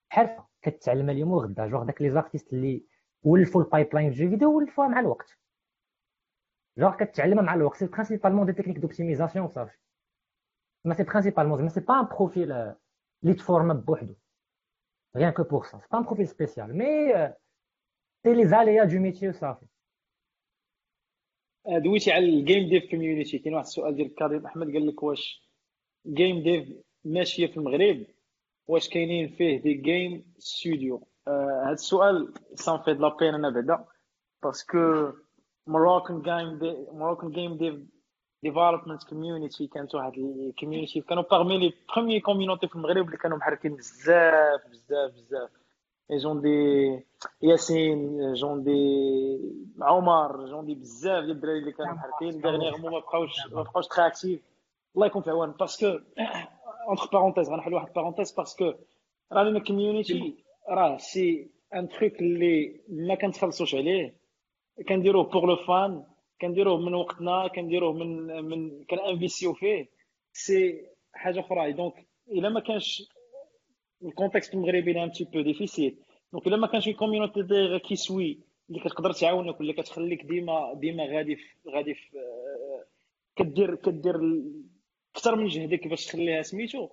حرفة 0.10 0.46
كتعلم 0.62 1.10
اليوم 1.10 1.32
وغدا. 1.32 1.68
جوغ 1.68 1.84
داك 1.84 2.02
les 2.02 2.10
artistes 2.10 2.54
اللي 2.54 2.86
ولفوا 3.24 3.64
ال 3.64 3.94
pipeline 3.94 4.12
في 4.12 4.18
jeux 4.18 4.30
vidéo 4.30 4.58
ولفوها 4.58 4.88
مع 4.88 5.00
الوقت. 5.00 5.38
جوغ 6.78 6.96
كتعلمها 6.96 7.44
مع 7.44 7.54
الوقت. 7.54 7.78
c'est 7.78 7.88
principalement 7.88 8.46
des 8.46 8.54
techniques 8.54 8.78
d'optimisation 8.78 9.48
صافي 9.48 9.78
ما 10.86 10.94
c'est 10.94 11.04
principalement 11.04 11.58
زعما 11.58 11.70
c'est 11.70 11.80
pas 11.80 12.00
un 12.00 12.06
profil 12.06 12.52
اللي 13.24 13.34
تفورما 13.34 13.74
بوحدو 13.74 14.16
rien 15.16 15.32
que 15.32 15.42
pour 15.42 15.66
ça. 15.66 15.80
C'est 15.82 15.90
pas 15.90 15.98
un 15.98 16.04
profil 16.04 16.28
spécial, 16.28 16.74
mais 16.74 17.16
euh, 17.16 17.30
c'est 18.22 18.36
les 18.36 18.54
aléas 18.54 18.86
du 18.86 19.00
métier. 19.00 19.32
آه، 19.44 19.60
دويتي 21.70 22.12
على 22.12 22.26
ال 22.26 22.35
game 22.35 22.70
dev 22.70 22.92
community 22.92 23.40
كاين 23.40 23.54
واحد 23.54 23.66
السؤال 23.66 23.96
ديال 23.96 24.16
كريم 24.16 24.46
أحمد 24.46 24.72
قال 24.74 24.88
لك 24.88 25.04
واش 25.04 25.50
game 26.08 26.44
dev 26.44 26.68
ماشية 27.06 27.48
في 27.48 27.58
المغرب؟ 27.58 28.06
واش 28.68 28.90
كاينين 28.90 29.28
فيه 29.28 29.62
des 29.62 29.74
game 29.74 30.34
studios 30.38 31.08
هذا 31.28 31.72
السؤال 31.72 32.34
سان 32.56 32.78
في 32.82 32.94
لا 32.94 33.18
بين 33.20 33.34
أنا 33.34 33.50
بعدا. 33.50 33.86
parce 34.44 34.86
que 34.86 35.12
game 35.12 36.60
de- 36.62 36.88
Moroccan 37.00 37.30
game 37.36 37.58
dev 37.62 37.76
development 38.48 39.02
community 39.10 39.66
كانت 39.74 39.96
واحد 39.96 40.14
ال 40.18 40.26
community 40.26 41.02
كانوا 41.02 41.24
parmi 41.24 41.58
les 41.58 41.74
premières 41.96 42.20
communities 42.20 42.68
في 42.68 42.76
المغرب 42.76 43.06
اللي 43.06 43.18
كانوا 43.18 43.38
محركين 43.38 43.76
بزاف 43.76 44.62
بزاف 44.72 45.12
بزاف. 45.12 45.50
genre 46.12 46.42
des 46.42 47.00
ياسين 47.42 48.34
genre 48.34 48.64
des 48.64 49.40
عمر 49.82 50.46
genre 50.46 50.66
des 50.66 50.76
بزاف 50.76 51.24
ديال 51.24 51.32
الدراري 51.32 51.60
اللي 51.60 51.72
كانوا 51.72 51.94
محركين 51.94 52.42
dernièrement 52.42 52.92
ما 52.92 53.00
بقاوش 53.00 53.32
ما 53.52 53.62
بقاوش 53.62 53.88
très 53.88 54.08
actifs 54.08 54.42
الله 54.96 55.08
يكون 55.08 55.22
في 55.22 55.30
عوان 55.30 55.52
parce 55.52 55.82
que 55.82 56.00
entre 56.88 57.10
parenthèses 57.14 57.50
غنحل 57.50 57.74
واحد 57.74 57.94
parenthèse 57.94 58.32
parce 58.32 58.58
que 58.58 58.74
راه 59.32 59.44
لنا 59.44 59.60
community 59.60 60.36
راه 60.70 60.98
c'est 60.98 61.52
un 61.76 61.90
truc 61.90 62.20
اللي 62.22 62.82
ما 62.90 63.16
كنتخلصوش 63.16 63.76
عليه 63.76 64.16
كنديروه 64.90 65.24
pour 65.24 65.46
le 65.46 65.56
fun 65.56 66.04
كنديروه 66.42 66.78
من 66.78 66.94
وقتنا 66.94 67.48
كنديروه 67.48 67.94
من 67.94 68.44
من 68.44 68.86
كنانفيسيو 68.86 69.54
فيه 69.54 69.90
سي 70.34 70.88
حاجة 71.14 71.40
أخرى 71.40 71.72
donc 71.72 71.94
الا 72.32 72.50
ما 72.50 72.60
كانش 72.60 73.10
ال 74.04 74.09
contexte 74.09 74.54
المغربي 74.54 75.04
un 75.04 75.12
petit 75.12 75.24
peu 75.24 75.42
difficile 75.42 75.98
donc 76.34 76.48
الا 76.48 76.58
ما 76.58 76.68
كانش 76.68 76.90
community 76.90 77.42
des 77.42 77.80
qui 77.80 77.96
soient 77.96 78.40
اللي 78.70 78.80
كتقدر 78.80 79.12
تعاونك 79.12 79.60
ولا 79.60 79.74
كتخليك 79.74 80.24
ديما 80.26 80.74
ديما 80.74 81.06
غادي 81.06 81.36
في 81.36 81.70
غادي 81.70 81.94
في 81.94 82.18
آه، 82.18 82.86
كدير 83.36 83.76
كدير 83.76 84.16
أكثر 85.16 85.36
من 85.36 85.48
جهدك 85.48 85.88
باش 85.88 86.06
تخليها 86.06 86.42
سميتو 86.42 86.90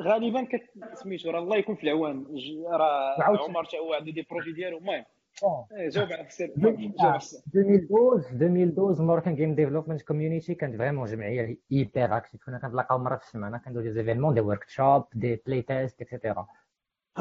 غالبا 0.00 0.44
كت 0.44 0.62
سميتو 0.94 1.30
راه 1.30 1.38
الله 1.38 1.56
يكون 1.56 1.76
في 1.76 1.84
العوان 1.84 2.26
راه. 2.66 3.16
عمر 3.44 3.64
تا 3.64 3.78
هو 3.78 3.92
عنده 3.94 4.12
des 4.12 4.26
projets 4.30 4.52
ديالو 4.52 4.78
المهم 4.78 5.04
Bon, 5.40 5.72
إيه، 5.72 5.88
جاوب 5.88 6.12
على 6.12 6.26
السر 6.26 6.44
المهم، 6.44 6.76
جاوب 6.76 6.94
على 7.00 7.16
السر 7.16 7.42
2012 7.54 8.30
2012 8.30 9.02
Moroccan 9.02 9.34
game 9.34 9.54
development 9.54 10.02
community 10.02 10.54
كانت 10.54 10.76
vraiment 10.76 11.06
جمعيه 11.06 11.58
hyper 11.72 12.16
active 12.16 12.44
كنا 12.46 12.58
كنتلاقاو 12.58 12.98
مره 12.98 13.16
في 13.16 13.24
السيمانه 13.24 13.58
كنديرو 13.58 13.82
des 13.84 13.90
événements 13.90 14.34
des 14.34 14.40
workshops 14.40 15.04
des 15.14 15.42
playtests 15.46 16.02
et 16.02 16.13
cetera 16.13 16.46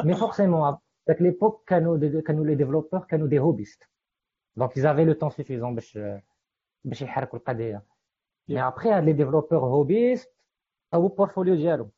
Mais 0.05 0.16
forcément, 0.16 0.64
à 0.66 1.14
l'époque, 1.20 1.64
quand 1.68 2.43
les 2.49 2.55
développeurs, 2.55 3.07
quand 3.09 3.24
des 3.34 3.39
hobbyistes. 3.39 3.89
Donc, 4.55 4.72
ils 4.78 4.88
avaient 4.88 5.05
le 5.05 5.18
temps 5.18 5.30
suffisant 5.30 5.76
باش 6.86 7.01
يحركوا 7.01 7.39
القضية 7.39 7.84
mais 8.51 8.59
après 8.59 9.01
les 9.01 9.14
développeurs 9.14 9.64
hobbyistes 9.64 10.30
أو 10.93 11.16
portfolio 11.16 11.49
ديالو 11.55 11.91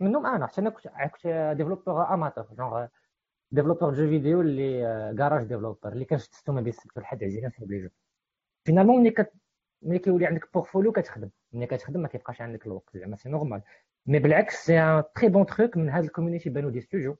منهم 0.00 0.26
أنا 0.26 0.46
حتى 0.46 0.60
أنا 0.60 0.70
كنت 0.70 0.88
كنت 0.88 1.54
ديفلوبور 1.56 2.14
اماتور 2.14 2.44
جونغ 2.52 2.86
ديفلوبور 3.52 3.90
دو 3.90 4.08
فيديو 4.08 4.40
اللي 4.40 5.14
كراج 5.18 5.44
ديفلوبر 5.44 5.92
اللي 5.92 6.04
كنشتو 6.04 6.52
ما 6.52 6.60
بين 6.60 6.72
السبت 6.72 6.96
والحد 6.96 7.24
عزيزين 7.24 7.50
في 7.50 7.64
لي 7.66 7.82
جو 7.82 7.88
فينالمون 8.64 9.00
ملي 9.00 9.10
كت 9.10 9.32
ملي 9.82 9.98
كيولي 9.98 10.26
عندك 10.26 10.52
بورتفوليو 10.54 10.92
كتخدم. 10.92 11.30
ملي 11.52 11.66
كتخدم 11.66 12.00
ما 12.00 12.08
كيبقاش 12.08 12.40
عندك 12.40 12.66
الوقت 12.66 12.96
زعما 12.96 13.16
سي 13.16 13.28
نورمال 13.28 13.62
مي 14.06 14.18
بالعكس 14.18 14.66
سي 14.66 14.80
ان 14.80 15.02
تري 15.14 15.28
بون 15.28 15.46
تروك 15.46 15.76
من 15.76 15.90
هذا 15.90 16.06
الكوميونيتي 16.06 16.50
بانو 16.50 16.70
دي 16.70 16.80
ستوديو 16.80 17.18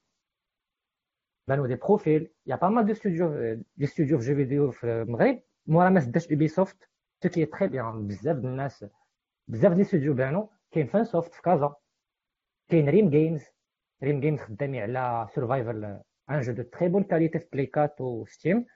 بانو 1.48 1.66
دي 1.66 1.74
بروفيل 1.74 2.32
يا 2.46 2.56
با 2.56 2.68
مال 2.68 2.86
دو 2.86 2.94
ستوديو 2.94 3.54
دي 3.76 3.86
ستوديو 3.86 4.18
في 4.18 4.24
جو 4.26 4.34
فيديو 4.34 4.70
في 4.70 4.86
المغرب. 4.86 5.42
مورا 5.66 5.90
ما 5.90 6.00
سداش 6.00 6.30
يوبي 6.30 6.48
سوفت 6.48 6.88
ce 7.22 7.28
qui 7.28 7.44
est 7.46 7.56
très 7.56 7.68
bien 7.68 8.06
بزاف 8.06 8.36
د 8.36 8.44
الناس 8.44 8.84
بزاف 9.48 9.72
des 9.72 9.84
studios 9.84 10.14
بانو 10.14 10.50
كاين 10.70 10.86
Fun 10.86 11.04
Soft 11.04 11.34
في 11.34 11.42
كازا 11.42 11.74
كاين 12.68 12.88
Rym 12.88 13.10
Games 13.10 13.44
Rym 14.02 14.20
Games 14.20 14.40
خدامين 14.40 14.82
على 14.82 15.28
survival 15.34 16.00
un 16.32 16.40
jeu 16.40 16.52
de 16.52 16.62
très 16.62 16.88
bonne 16.88 17.02
qualité 17.02 17.38
فيه 17.38 17.46
publié 17.52 18.00
sur 18.00 18.26
Steam 18.26 18.66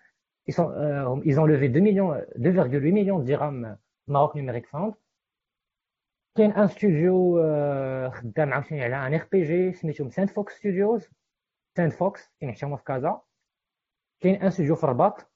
ils 0.50 0.54
sont 0.54 0.70
euh, 0.70 1.20
ils 1.24 1.40
ont 1.40 1.46
levé 1.46 1.68
2 1.68 1.80
millions 1.80 2.12
2,8 2.36 2.92
millions 2.92 3.18
de 3.18 3.24
dirhams 3.24 3.76
Maroc 4.08 4.34
Numeric 4.34 4.66
Fund 4.66 4.94
كاين 6.36 6.52
un 6.52 6.68
studio 6.68 7.34
خدام 8.10 8.52
عاوتاني 8.52 8.84
على 8.84 9.06
un 9.06 9.14
RPG 9.20 9.72
سميتهم 9.72 10.10
Sand 10.10 10.30
Fox 10.30 10.58
Studios 10.58 11.08
Sand 11.76 11.92
Fox 11.92 12.30
كاين 12.40 12.52
حتى 12.52 12.76
في 12.76 12.84
كازا 12.84 13.20
كاين 14.20 14.42
un 14.42 14.50
studio 14.50 14.74
في 14.76 14.84
الرباط 14.84 15.30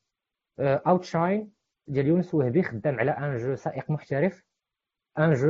اوتشاين 0.61 1.53
ديال 1.87 2.07
يونس 2.07 2.35
وهبي 2.35 2.63
خدام 2.63 3.01
على 3.01 3.11
un 3.11 3.37
jeu 3.37 3.55
سائق 3.55 3.91
محترف 3.91 4.45
un 5.19 5.35
jeu 5.35 5.49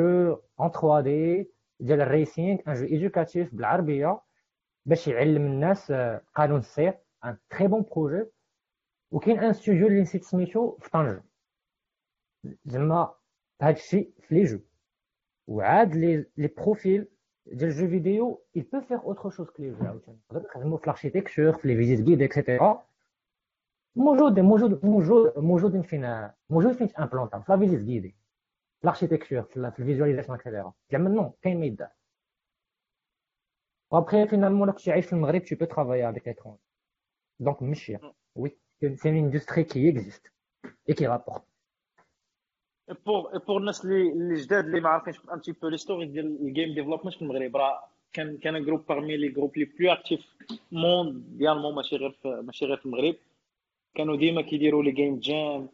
en 0.61 0.70
3D 0.70 1.51
ديال 1.81 2.01
ال 2.01 2.09
racing 2.09 2.59
un 2.68 2.74
jeu 2.74 2.84
éducatif 2.84 3.55
بالعربيه 3.55 4.21
باش 4.87 5.09
يعلم 5.09 5.47
الناس 5.47 5.93
قانون 6.35 6.59
السير 6.59 6.99
un 7.24 7.36
très 7.51 7.66
bon 7.66 7.82
projet 7.97 8.30
وكاين 9.11 9.39
un 9.38 9.53
studio 9.53 9.86
اللي 9.87 10.01
نسيت 10.01 10.24
سميتو 10.24 10.76
في 10.76 10.91
طنجة. 10.91 11.22
زعما 12.64 13.14
هاد 13.62 13.74
الشيء 13.74 14.12
في 14.20 14.35
les 14.34 14.45
jeux 14.45 14.59
وعاد 15.47 15.95
les 15.95 16.26
les 16.36 16.47
profils 16.49 17.09
ديال 17.47 17.70
jeux 17.70 17.88
vidéo 17.88 18.43
il 18.59 18.62
peut 18.62 18.81
faire 18.81 19.07
autre 19.07 19.31
chose 19.31 19.51
que 19.51 19.62
les 19.62 19.72
jeux. 19.74 19.87
عاوتاني 19.87 20.18
نقدر 20.33 20.47
نخدمو 20.49 20.76
في 20.76 20.85
ال 20.84 20.90
architecture 20.90 21.53
في 21.53 21.68
les 21.68 21.76
visites 21.76 22.09
guidées 22.09 22.22
et 22.22 22.38
cetera 22.38 22.84
موجود 23.97 24.41
موجود 24.41 24.85
موجود 24.85 25.39
موجود 25.39 25.81
فين 25.81 26.31
موجود 26.51 26.72
فين 26.72 26.89
تامبلونطا 26.93 27.39
في 27.39 27.53
la 27.53 27.59
visite 27.59 27.80
guidée 27.80 28.14
في 28.81 28.85
ال 28.84 28.89
architecture 28.89 29.43
في 29.43 29.57
ال 29.57 29.62
visualisation 29.62 30.38
et 30.38 30.47
cetera 30.47 30.72
زعما 30.93 31.11
نو 31.11 31.31
كاين 31.43 31.61
ما 31.61 31.66
يدار. 31.66 31.91
و 33.91 33.97
après 33.97 34.28
finalement 34.28 34.66
لا 34.68 34.72
كنتي 34.72 34.93
عايش 34.93 35.07
في 35.07 35.12
المغرب 35.12 35.43
tu 35.43 35.57
peux 35.57 35.66
travailler 35.66 36.05
avec 36.05 36.26
l'étranger 36.26 36.61
donc 37.43 37.62
ماشي 37.62 38.01
oui 38.34 38.51
c'est 38.82 39.09
une 39.09 39.26
industrie 39.26 39.66
qui 39.66 39.86
existe 39.86 40.32
et 40.86 40.95
qui 40.95 41.07
rapporte. 41.07 41.45
Et 42.91 42.95
pour, 42.95 43.30
et 43.34 43.41
pour 43.41 43.57
الناس 43.57 43.84
اللي 43.84 44.12
اللي 44.12 44.34
جداد 44.34 44.64
اللي 44.64 44.80
ما 44.80 44.88
عارفينش 44.88 45.20
un 45.32 45.41
petit 45.41 45.53
peu 45.53 45.68
l'histoire 45.68 46.07
ديال 46.07 46.26
ال 46.47 46.52
game 46.52 46.74
development 46.74 47.14
في 47.14 47.22
المغرب 47.22 47.57
راه 47.57 47.84
كان 48.12 48.38
كان 48.38 48.64
groupe 48.64 48.86
parmi 48.86 49.16
les 49.16 49.28
groupes 49.28 49.59
les 49.59 49.64
plus 49.64 49.93
actifs 49.93 50.36
mondialement 50.72 51.74
ماشي 51.74 51.97
غير 51.97 52.11
في 52.11 52.28
ماشي 52.28 52.64
غير 52.64 52.76
في 52.76 52.86
المغرب 52.86 53.16
كانوا 53.95 54.16
ديما 54.16 54.43
كيديروا 54.43 54.82
les 54.82 54.91
game 54.91 55.18
jams 55.18 55.68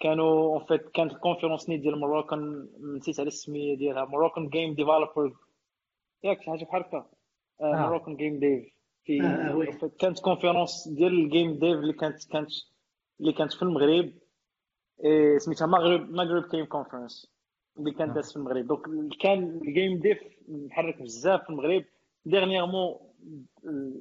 كانوا 0.00 0.54
en 0.54 0.64
fait 0.64 0.88
كانت 0.88 1.12
ال 1.12 1.17
conférence 1.17 1.68
نيت 1.68 1.80
ديال 1.80 2.00
Moroccan 2.00 2.68
نسيت 2.80 3.20
على 3.20 3.26
السميه 3.26 3.76
ديالها 3.76 4.04
Moroccan 4.04 4.48
game 4.48 4.74
developer 4.74 5.32
ياك 6.24 6.42
شي 6.42 6.50
حاجة 6.50 6.64
بحال 6.64 6.82
هكا 6.82 7.06
Moroccan 7.60 8.16
game 8.16 8.38
dev 8.38 8.64
في 9.04 9.22
آه 9.22 9.88
كانت 9.98 10.20
conférence 10.20 10.88
ديال 10.88 11.12
ال 11.12 11.20
game 11.20 11.52
dev 11.52 11.78
اللي 11.78 11.92
كانت 11.92 12.24
كانت 12.32 12.50
اللي 13.20 13.32
كانت 13.32 13.52
في 13.52 13.62
المغرب. 13.62 14.12
سميتها 15.38 15.66
مغرب 15.66 16.10
مغرب 16.10 16.48
game 16.50 16.64
conference 16.64 17.32
اللي 17.78 17.92
كانت 17.92 18.14
دازت 18.14 18.30
في 18.30 18.36
المغرب. 18.36 18.66
donc 18.66 19.16
كان 19.20 19.60
ال 19.64 19.71
game 19.71 19.98
dev 19.98 20.18
محرك 20.48 21.02
بزاف 21.02 21.42
في 21.42 21.50
المغرب. 21.50 21.84
dernièrement 22.24 22.94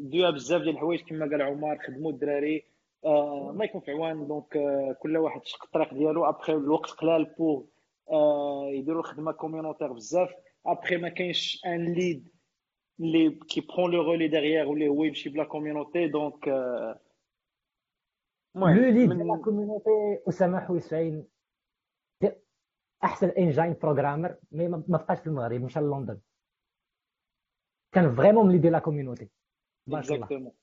دوها 0.02 0.30
بزاف 0.30 0.62
ديال 0.62 0.74
الحوايج 0.74 1.02
كما 1.02 1.26
قال 1.26 1.42
عمر 1.42 1.78
خدموا 1.88 2.12
الدراري. 2.12 2.64
آه 3.06 3.54
ما 3.56 3.66
يكون 3.66 3.82
في 3.82 3.92
عوان 3.92 4.28
donc 4.28 4.58
آه 4.58 4.96
كل 5.00 5.18
واحد 5.18 5.46
شق 5.46 5.64
الطريق 5.64 5.94
ديالو. 5.94 6.26
ابخي 6.26 6.54
الوقت 6.54 6.90
قلال 6.90 7.26
pour 7.38 7.66
آه 8.12 8.70
يديروا 8.72 9.04
خدمه 9.04 9.32
communautaire 9.32 9.94
بزاف. 9.94 10.30
ابخي 10.66 10.98
ما 10.98 11.10
كاينش 11.10 11.62
un 11.66 11.94
lead 11.94 12.28
les, 12.99 13.39
qui 13.51 13.63
prend 13.63 13.89
le 13.89 14.01
relais 14.01 14.29
derrière 14.29 14.69
ou 14.69 14.75
les 14.75 14.89
web 14.89 15.15
chez 15.15 15.31
la 15.31 15.47
communauté. 15.47 16.09
Donc, 16.09 16.47
euh, 16.47 16.95
ouais, 18.55 18.75
le 18.75 18.91
lead 18.91 19.11
de 19.11 19.25
la 19.25 19.39
communauté, 19.39 20.21
Oussama 20.27 20.67
Hussein, 20.69 21.25
احسن 23.05 23.29
انجين 23.29 23.73
بروغرامر 23.73 24.37
مي 24.53 24.69
ما 24.69 24.83
بقاش 24.89 25.19
في 25.21 25.27
المغرب 25.27 25.61
مشى 25.61 25.81
لندن 25.81 26.21
كان 27.93 28.17
فريمون 28.17 28.47
مليدي 28.47 28.71
لا 28.71 28.79
كوميونيتي 28.79 29.29
Exactement. 29.91 30.55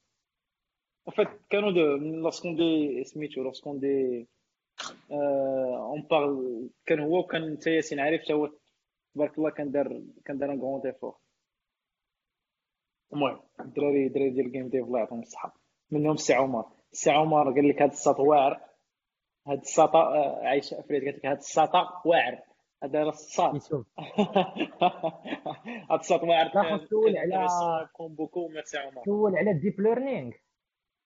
En 1.09 1.11
fait, 1.11 1.29
كانوا 1.49 1.71
de, 1.71 1.99
lorsqu'on 2.23 2.55
دي 2.55 3.03
سميتو 3.03 3.51
lorsqu'on 3.51 3.79
دي 3.79 4.27
euh, 5.11 5.95
on 5.95 6.01
parle 6.01 6.69
كان 6.85 6.99
هو 6.99 7.19
وكان 7.19 7.43
انت 7.43 7.67
ياسين 7.67 7.99
عارف 7.99 8.21
حتى 8.21 8.33
هو 8.33 8.51
تبارك 9.15 9.37
الله 9.37 9.49
كان 9.49 9.71
المهم 13.12 13.40
الدراري 13.60 14.06
الدراري 14.06 14.30
ديال 14.30 14.46
الجيم 14.46 14.68
ديف 14.68 14.84
الله 14.84 14.98
يعطيهم 14.98 15.20
الصحة. 15.20 15.56
منهم 15.90 16.12
السي 16.12 16.34
عمر. 16.34 16.64
السي 16.92 17.10
عمر 17.10 17.52
قال 17.52 17.68
لك 17.68 17.82
هاد 17.82 17.90
الساط 17.90 18.20
واعر. 18.20 18.60
هاد 19.46 19.58
الساطا 19.58 19.98
آه، 19.98 20.46
عايشة 20.46 20.80
أفريد 20.80 21.04
قالت 21.04 21.16
لك 21.18 21.26
هاد 21.26 21.36
الساطا 21.36 22.02
واعر. 22.04 22.38
هذا 22.82 23.02
راه 23.04 23.08
الساط. 23.08 23.54
هاد 25.90 25.98
الساط 25.98 26.22
واعر. 26.22 26.78
سول 26.90 27.16
على 27.16 27.48
beaucoup 28.00 28.48
merci 28.48 28.78
عمر. 28.78 29.02
سول 29.04 29.36
على 29.36 29.50
ال 29.50 29.56
deep 29.56 29.80
learning 29.80 30.32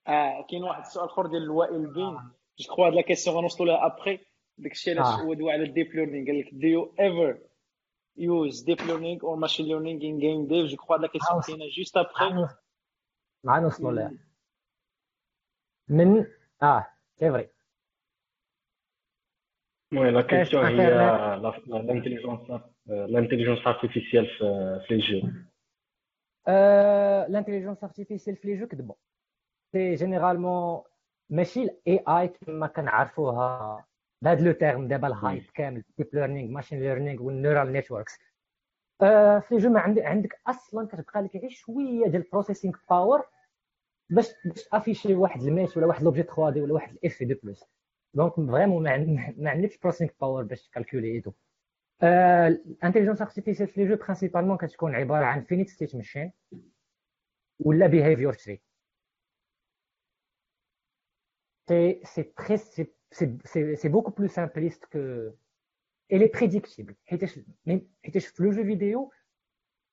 آه 0.08 0.46
كاين 0.50 0.64
واحد 0.64 0.80
السؤال 0.80 1.06
آخر 1.06 1.26
ديال 1.26 1.50
وائل 1.50 1.86
بان 1.86 2.16
je 2.58 2.66
crois 2.68 2.86
هاد 2.86 2.92
la 2.92 3.02
question 3.02 3.36
غنوصلوا 3.36 3.68
لها 3.68 3.86
ابخي 3.86 4.18
داكشي 4.58 4.90
علاش 4.90 5.06
آه. 5.06 5.22
هو 5.24 5.34
دوا 5.34 5.52
على 5.52 5.62
ال 5.62 5.67
deep 5.67 5.86
learning 5.94 6.26
قال 6.26 6.38
لك 6.38 6.48
do 6.54 6.68
you 6.68 6.94
ever 7.00 7.38
use 8.16 8.62
deep 8.62 8.80
learning 8.88 9.20
or 9.22 9.36
machine 9.36 9.66
learning 9.68 10.00
in 10.02 10.18
game 10.18 10.46
dev 10.46 10.66
Je 10.66 10.76
crois 10.76 10.98
que 10.98 11.02
la 11.02 11.08
question 11.08 11.40
كاينة 11.40 11.70
juste 11.70 11.96
après. 11.96 12.56
مع 13.44 13.58
نوصلوا 13.58 13.92
لها. 13.92 14.12
من 15.88 16.26
آه 16.62 16.86
c'est 17.14 17.30
vrai. 17.30 17.48
oui 19.92 20.10
la 20.10 20.22
question 20.22 20.66
هي 20.66 20.90
l'intelligence 21.66 22.50
l'intelligence 22.86 23.66
artificielle 23.66 24.26
في 24.88 24.94
les 24.94 24.98
jeux. 24.98 25.28
l'intelligence 27.28 27.84
artificielle 27.84 28.36
في 28.36 28.48
les 28.48 28.60
jeux 28.60 28.66
كذبوا. 28.66 28.94
c'est 29.72 29.94
généralement 29.94 30.82
ماشي 31.30 31.62
ال 31.62 32.04
AI 32.08 32.28
كما 32.28 32.66
كنعرفوها 32.66 33.86
بهذا 34.22 34.44
le 34.44 34.52
terme 34.52 34.88
دابا 34.88 35.08
ال 35.08 35.15
hype 35.15 35.42
كامل 35.54 35.84
deep 35.98 36.08
learning 36.12 36.50
machine 36.50 36.80
learning 36.80 37.22
وال 37.22 37.35
neural 37.35 37.72
networks 37.72 38.18
في 39.48 39.56
جمع 39.58 39.80
عندك 39.80 40.02
عندك 40.02 40.40
أصلا 40.46 40.86
كتبقى 40.86 41.22
لك 41.22 41.36
غير 41.36 41.50
شوية 41.50 42.06
ديال 42.08 42.16
ال 42.16 42.22
processing 42.22 42.74
power 42.90 43.22
باش 44.10 44.28
باش 44.44 44.68
afficher 44.72 45.14
واحد 45.14 45.42
ال 45.42 45.49
mesh 45.49 45.76
ولا 45.76 45.86
واحد 45.86 46.02
l'objet 46.02 46.22
3D 46.22 46.60
ولا 46.60 46.72
واحد 46.74 46.92
الاف 46.92 47.22
دي 47.22 47.34
بلس 47.34 47.64
donc 48.14 48.34
vraiment 48.34 48.82
ما 49.36 49.50
عندكش 49.50 49.78
processing 49.78 50.10
power 50.20 50.42
باش 50.44 50.68
ت 50.68 50.73
calculer 50.73 51.12
et 51.14 51.20
tout 51.20 51.32
l'intelligence 52.02 53.22
artificielle 53.22 53.68
في 53.68 53.80
les 53.84 53.88
jeux 53.88 53.96
principalement 53.96 54.56
كتكون 54.56 54.94
عبارة 54.94 55.24
عن 55.24 55.44
finite 55.44 55.68
state 55.68 55.96
machine 55.96 56.32
ولا 57.60 57.86
behavior 57.86 58.32
tree 58.32 58.60
c'est 61.68 62.00
c'est 62.04 62.22
très 62.22 62.56
c'est 62.56 62.86
c'est 63.12 63.88
beaucoup 63.88 64.12
plus 64.12 64.28
simpliste 64.28 64.86
que 64.86 65.32
elle 66.08 66.22
est 66.22 66.28
prédictible. 66.38 66.94
حيتاش 67.06 67.40
حيتاش 68.04 68.26
في 68.26 68.42
le 68.42 68.50
jeu 68.50 68.64
vidéo 68.64 69.12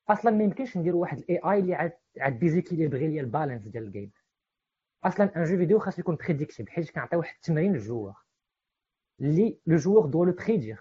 أصلا 0.09 0.32
ما 0.32 0.43
يمكنش 0.43 0.78
ندير 0.78 0.95
واحد 0.95 1.18
ال 1.18 1.38
AI 1.38 1.60
اللي 1.59 1.76
عاد 1.76 1.93
عاد 2.20 2.39
déséquilibrer 2.39 3.08
ليا 3.07 3.22
ال 3.22 3.27
balance 3.27 3.68
ديال 3.68 3.84
ال 3.84 3.89
game 3.89 4.12
أصلا 5.03 5.38
un 5.38 5.43
jeu 5.43 5.58
vidéo 5.58 5.80
خاص 5.80 5.99
يكون 5.99 6.15
prédictible 6.16 6.72
حيت 6.72 6.91
كنعطي 6.91 7.15
واحد 7.15 7.36
التمرين 7.36 7.74
لل 7.74 7.83
joueur. 7.83 8.16
اللي 9.22 9.57
le 9.66 9.78
joueur 9.78 10.05
doit 10.05 10.24
le 10.24 10.32
prédire 10.32 10.80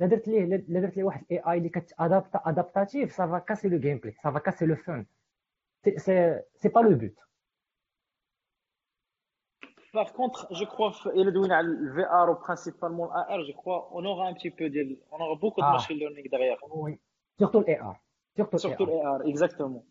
لا 0.00 0.06
درت 0.06 0.28
ليه 0.28 0.44
لا 0.44 0.80
درت 0.80 0.96
ليه 0.96 1.04
واحد 1.04 1.24
ال 1.30 1.52
AI 1.52 1.58
اللي 1.58 1.68
كت 1.68 1.84
adapter 1.84 2.42
adaptative 2.44 3.12
ça 3.12 3.25
va 3.25 3.38
casser 3.38 3.68
le 3.68 3.78
gameplay 3.78 4.14
ça 4.22 4.30
va 4.30 4.38
casser 4.38 4.66
le 4.66 4.76
fun 4.76 5.06
c'est 5.84 5.98
c'est 6.54 6.68
pas 6.68 6.80
le 6.80 6.98
but 6.98 7.18
Par 9.93 10.13
contre, 10.13 10.47
je 10.51 10.65
crois 10.65 10.93
il 11.15 11.31
doit 11.31 11.61
le 11.61 11.91
VR 11.95 12.29
ou 12.31 12.35
principalement 12.35 13.07
l'AR, 13.13 13.43
je 13.43 13.53
crois 13.53 13.89
on 13.91 14.05
aura 14.05 14.27
un 14.27 14.33
petit 14.33 14.51
peu 14.51 14.69
de, 14.69 14.99
on 15.11 15.19
aura 15.19 15.35
beaucoup 15.35 15.61
de 15.61 15.65
ah. 15.65 15.73
machine 15.73 15.97
learning 15.97 16.29
derrière. 16.29 16.57
Oui, 16.71 16.99
surtout 17.37 17.63
l'AR. 17.67 17.95
Surtout, 18.35 18.57
surtout 18.57 18.85
l'AR, 18.85 19.25
exactement. 19.25 19.83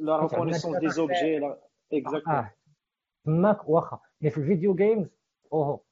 La 0.00 0.16
reconnaissance 0.18 0.78
des 0.78 0.98
objets, 0.98 1.38
là. 1.38 1.58
exactement. 1.90 2.44
Ah. 2.44 2.50
تماك 3.24 3.68
واخا 3.68 4.00
مي 4.20 4.30
في 4.30 4.38
الفيديو 4.38 4.74
جيمز 4.74 5.10
اوه 5.52 5.84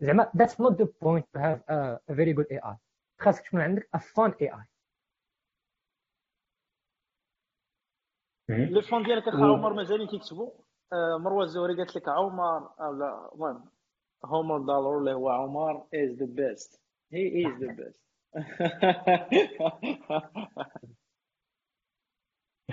زعما 0.00 0.30
that's 0.36 0.54
not 0.54 0.74
the 0.74 0.86
point 0.86 1.24
to 1.34 1.40
have 1.40 1.60
a, 1.68 2.12
a 2.12 2.14
very 2.14 2.32
good 2.32 2.46
AI 2.52 2.76
خاصك 3.20 3.46
تكون 3.46 3.60
عندك 3.60 3.88
a 3.96 4.00
fun 4.00 4.30
AI 4.30 4.66
لو 8.48 8.80
فون 8.80 9.02
ديالك 9.02 9.28
اخا 9.28 9.44
عمر 9.44 9.72
مازالين 9.72 10.06
كيكتبوا 10.06 10.46
آه، 10.46 10.63
مروة 10.93 11.43
الزهري 11.43 11.75
قالت 11.75 11.95
لك 11.95 12.07
عمر 12.09 12.69
لا 12.79 13.29
المهم 13.33 13.65
هومر 14.25 14.57
دالور 14.57 14.97
اللي 14.97 15.13
هو 15.13 15.29
عمر 15.29 15.83
is 15.93 16.09
the 16.09 16.25
best 16.25 16.81
he 17.13 17.47
is 17.47 17.63
the 17.63 17.71
best 17.73 18.01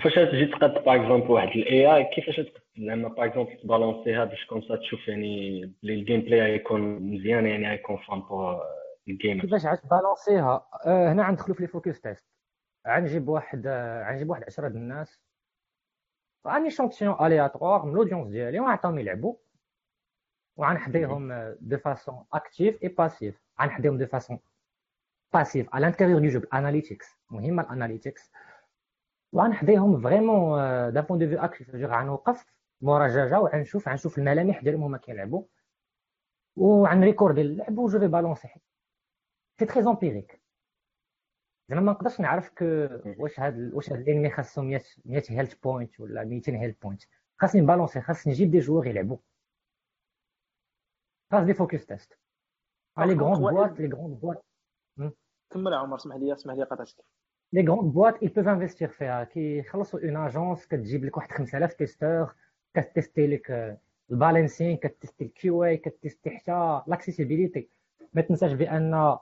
فاش 0.03 0.13
تجي 0.15 0.45
تقاد 0.45 0.83
par 0.85 0.95
exemple 0.95 1.31
واحد 1.31 1.47
ال 1.47 1.95
AI 1.95 2.03
كيفاش 2.03 2.39
زعما 2.77 3.07
par 3.07 3.25
exemple 3.25 3.57
تبالونسيها 3.57 4.25
باش 4.25 4.45
comme 4.45 4.61
ça 4.61 4.75
تشوف 4.75 5.07
يعني 5.07 5.59
بلي 5.83 5.93
ال 5.93 6.21
gameplay 6.21 6.41
غيكون 6.41 6.81
مزيان 6.81 7.45
يعني 7.45 7.69
غيكون 7.69 7.97
fun 7.97 8.19
pour 8.19 8.61
ال 9.07 9.14
game 9.14 9.41
كيفاش 9.41 9.65
عاد 9.65 9.77
تبالونسيها 9.77 10.67
آه 10.85 11.11
هنا 11.11 11.27
غندخلوا 11.27 11.55
في 11.55 11.63
les 11.63 11.67
focus 11.67 12.01
tests 12.01 12.25
غنجيب 12.87 13.27
واحد 13.27 13.67
آه 13.67 14.11
غنجيب 14.11 14.29
واحد 14.29 14.43
10 14.43 14.67
د 14.67 14.75
الناس. 14.75 15.19
غا 16.47 16.54
un 16.54 16.69
échantillon 16.71 17.25
aléatoire 17.25 17.85
من 17.85 17.93
l'audience 17.93 18.27
ديالي 18.27 18.59
وغنعطيهم 18.59 18.99
يلعبوا 18.99 19.35
وغنحضيهم 20.57 21.55
de 21.61 21.77
façon 21.77 22.25
active 22.33 22.83
et 22.83 22.87
passive. 22.87 23.41
غنحضيهم 23.61 23.97
de 23.97 24.05
façon 24.05 24.39
passive. 25.33 25.75
على 25.75 25.85
l'intérieur 25.85 26.19
du 26.19 26.27
jeu 26.27 26.41
analytics 26.53 27.07
مهمه 27.29 27.63
ال 27.63 27.70
analytics 27.70 28.31
وغنحضيهم 29.31 30.01
vraiment 30.01 30.59
d'un 30.93 31.01
point 31.01 31.19
de 31.19 31.27
vue 31.27 31.39
actif 31.39 31.75
غنوقف 31.75 32.45
مورا 32.81 33.07
جاجا 33.07 33.37
وغنشوف 33.37 33.89
غنشوف 33.89 34.17
الملامح 34.17 34.63
ديالهم 34.63 34.83
هما 34.83 34.97
كيلعبوا 34.97 35.43
وغن 36.55 36.78
recorder 36.78 37.41
اللعب 37.41 37.77
و 37.77 37.84
je 37.84 37.99
vais 37.99 38.07
balancer. 38.07 38.49
c'est 39.59 39.65
très 39.65 39.83
empirique 39.83 40.42
زعما 41.73 41.85
ما 41.85 41.91
نقدرش 41.91 42.19
نعرف 42.21 42.49
que 42.49 42.65
واش 43.19 43.39
هاد 43.39 43.73
واش 43.73 43.89
هاد 43.89 43.99
ال 43.99 44.04
enemy 44.04 44.29
خاصو 44.29 44.61
100 44.61 44.81
100 45.05 45.23
health 45.29 45.53
point 45.53 45.99
ولا 45.99 46.23
200 46.23 46.51
health 46.51 46.77
point 46.77 47.01
خاصني 47.37 47.61
ن 47.61 47.65
balancer 47.65 48.01
خاصني 48.01 48.33
نجيب 48.33 48.51
des 48.51 48.59
joueurs 48.59 48.87
يلعبوا 48.87 49.17
خاص 51.31 51.45
des 51.45 51.53
focus 51.53 51.85
tests 51.85 52.19
les 52.97 53.13
grandes 53.13 53.39
boîtes 53.39 53.79
les 53.79 53.87
grandes 53.87 54.19
boîtes 54.19 54.45
كمل 55.49 55.73
عمر 55.73 55.95
اسمح 55.95 56.15
لي 56.15 56.33
اسمح 56.33 56.53
لي 56.55 56.63
قطعتك. 56.63 57.05
les 57.53 57.67
grandes 57.67 57.93
boîtes 57.93 58.13
ils 58.23 58.29
peuvent 58.29 58.47
investir 58.47 58.87
فيها 58.87 59.23
كيخلصوا 59.23 59.99
une 59.99 60.17
agence 60.17 60.67
كتجيب 60.67 61.05
لك 61.05 61.17
واحد 61.17 61.31
5000 61.31 61.73
testeurs 61.73 62.35
كت 62.73 62.86
tester 62.86 63.27
لك 63.27 63.77
ال 64.11 64.18
balancing 64.18 64.77
كت 64.77 64.89
tester 64.89 65.25
ال 65.25 65.77
QA 65.77 65.87
كت 65.87 65.98
tester 65.98 66.29
حتى 66.29 66.81
l'accessibilité 66.87 67.69
ما 68.13 68.21
تنساش 68.21 68.53
بأن 68.53 69.17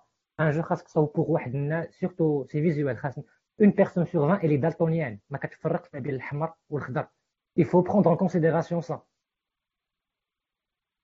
un 0.48 0.52
jeu 0.52 0.62
خاصك 0.62 0.86
تصاوب 0.86 1.14
pour 1.14 1.32
واحد 1.32 1.56
الناس 1.56 1.90
surtout 1.90 2.48
c'est 2.48 2.62
visuel 2.62 2.98
خاص 2.98 3.18
une 3.62 3.70
personne 3.70 4.06
sur 4.06 4.32
20 4.32 4.46
اللي 4.46 4.58
daltonienne 4.58 5.20
ما 5.30 5.38
كتفرقش 5.38 5.90
ما 5.94 6.00
بين 6.00 6.16
الحمر 6.16 6.54
والخضر. 6.70 7.08
Il 7.60 7.66
faut 7.66 7.84
prendre 7.84 8.08
en 8.08 8.18
considération 8.18 8.82
ça. 8.82 9.00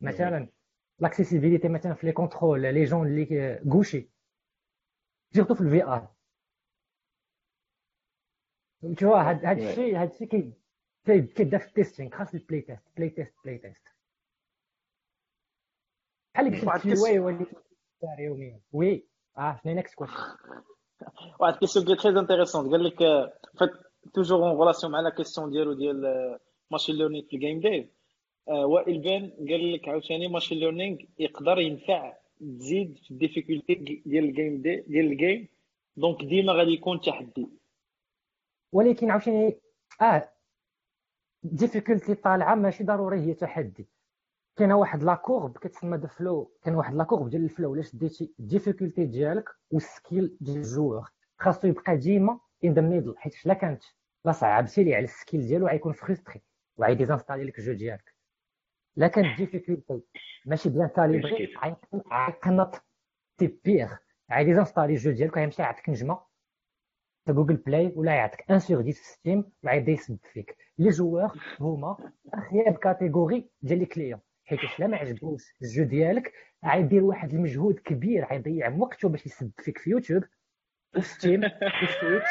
مثلا 0.02 0.50
l'accessibilité 1.00 1.68
مثلا 1.68 1.94
في 1.94 2.08
les 2.08 2.12
contrôles 2.14 2.62
les 2.62 2.84
gens 2.84 3.08
اللي 3.08 3.60
gauchers 3.70 4.10
surtout 5.34 5.56
في 5.56 5.62
ال 5.62 5.84
VR 5.84 6.14
tout 8.98 9.14
هاد 9.14 9.46
هاد 9.46 9.58
الشيء 9.60 10.02
هاد 10.02 10.10
الشيء 10.10 10.28
كي 10.28 10.54
كيبدا 11.06 11.58
في 11.58 11.68
ال 11.68 11.73
testing 11.73 12.12
خاص 12.12 12.34
ال 12.34 12.62
playtest 12.62 12.84
playtest 12.98 13.36
playtest 13.44 13.88
بحال 16.34 16.48
اللي 16.48 16.58
كتبت 16.62 16.80
في 16.82 16.94
الواي 16.94 17.20
ولي 17.20 17.46
يوميا. 18.20 18.60
oui. 18.72 19.08
آه 19.38 19.60
شنو 19.64 19.74
next 19.74 19.96
question 19.96 20.14
واحد 21.40 21.56
question 21.56 21.86
qui 21.86 21.90
est 21.90 22.02
très 22.02 22.18
intéressante 22.18 22.72
قال 22.72 22.84
لك 22.84 22.98
فات 23.60 23.70
toujours 24.14 24.50
en 24.50 24.60
relation 24.60 24.92
مع 24.92 25.00
la 25.00 25.10
question 25.10 25.52
ديالو 25.52 25.74
ديال 25.74 26.40
machine 26.72 26.96
learning 26.96 27.26
في 27.28 27.36
ال 27.36 27.41
game 27.41 27.60
dev 27.60 27.86
وائل 28.48 29.00
بان 29.00 29.32
قال 29.50 29.74
لك 29.74 29.88
عاوتاني 29.88 30.28
machine 30.28 30.58
learning 30.60 30.98
يقدر 31.20 31.60
ينفع 31.60 32.18
تزيد 32.40 32.98
في 32.98 33.12
ال 33.12 33.18
difficulté 33.18 33.76
ديال 34.06 34.24
ال 34.24 34.31
game 34.31 34.62
دي 34.62 34.76
ديال 34.88 35.06
ال 35.06 35.14
game 35.14 35.48
donc 35.98 36.24
ديما 36.24 36.54
غادي 36.54 36.72
يكون 36.72 37.02
تحدي. 37.02 37.48
ولكن 38.72 39.12
عاوتاني 39.12 39.58
آه 40.02 40.30
difficulté 41.44 42.16
طالعة 42.16 42.56
ماشي 42.56 42.84
ضروري 42.84 43.20
هي 43.20 43.34
تحدي. 43.34 43.88
كاينة 44.58 44.76
واحد 44.76 45.04
la 45.04 45.16
courbe 45.16 45.58
كتسمى 45.58 45.98
de 45.98 46.08
flow 46.08 46.52
كاين 46.64 46.76
واحد 46.76 46.94
la 46.96 47.04
courbe 47.04 47.30
ديال 47.30 47.44
ال 47.44 47.49
flow. 47.49 47.74
الا 47.74 47.82
شديتي 47.82 48.34
ال 48.40 48.46
difficulté 48.46 49.06
ديالك 49.06 49.50
وال 49.72 49.91
skill 49.91 50.38
ديال 50.42 50.58
ال 50.58 50.65
joueur 50.65 51.12
خاصو 51.38 51.68
يبقى 51.68 51.98
ديما 51.98 52.40
in 52.64 52.74
the 52.74 52.82
middle 52.82 53.18
حيت 53.18 53.46
لا 53.46 53.54
كانت 53.54 53.84
لا 54.26 54.32
صعبتي 54.32 54.84
ليه 54.84 54.96
على 54.96 55.04
ال 55.04 55.11
skill 55.11 55.48
ديالو 55.48 55.68
غيكون 55.68 55.94
frustré 55.94 56.42
وغادي 56.78 56.96
désinstaller 56.96 57.44
لك 57.44 57.60
ال 57.60 57.63
jeu 57.63 57.74
ديالك. 57.74 58.14
لا 58.96 59.08
كانت 59.08 59.28
ال 59.28 59.34
difficulté 59.34 60.02
ماشي 60.46 60.70
bien 60.70 60.88
calibrée 60.88 61.54
غيقنط 62.14 62.84
تي 63.38 63.60
بيغ 63.66 63.94
غادي 64.32 64.46
désinstaller 64.46 64.94
ال 64.94 64.98
jeu 64.98 65.12
ديالك 65.12 65.34
وغيمشي 65.38 65.62
يعطيك 65.62 65.90
نجمة 65.90 66.20
في 67.26 67.34
Google 67.34 67.56
Play 67.56 67.94
ولا 67.96 68.16
يعطيك 68.16 68.52
un 68.52 68.60
sur 68.60 68.78
10 68.80 68.92
في 68.92 69.04
Steam 69.06 69.52
وغيبدا 69.64 69.92
يسب 69.92 70.18
فيك. 70.34 70.58
les 70.78 70.90
joueurs 70.90 71.40
هما 71.60 72.12
أخيب 72.34 72.78
catégorie 72.78 73.50
ديال 73.62 73.80
les 73.80 73.86
clients 73.86 74.20
حيت 74.48 74.60
الا 74.80 74.88
ما 74.88 74.98
عجبوش 74.98 75.44
ال 75.62 75.67
jeu 75.67 75.84
ديالك 75.84 76.34
غيدير 76.66 77.04
واحد 77.04 77.34
المجهود 77.34 77.80
كبير 77.80 78.26
غيضيع 78.26 78.70
وقته 78.70 79.10
باش 79.10 79.26
يسب 79.26 79.52
فيك 79.58 79.78
في 79.78 79.90
يوتيوب. 79.90 80.24
في 80.94 81.02
Steam 81.02 81.42
في 81.42 82.22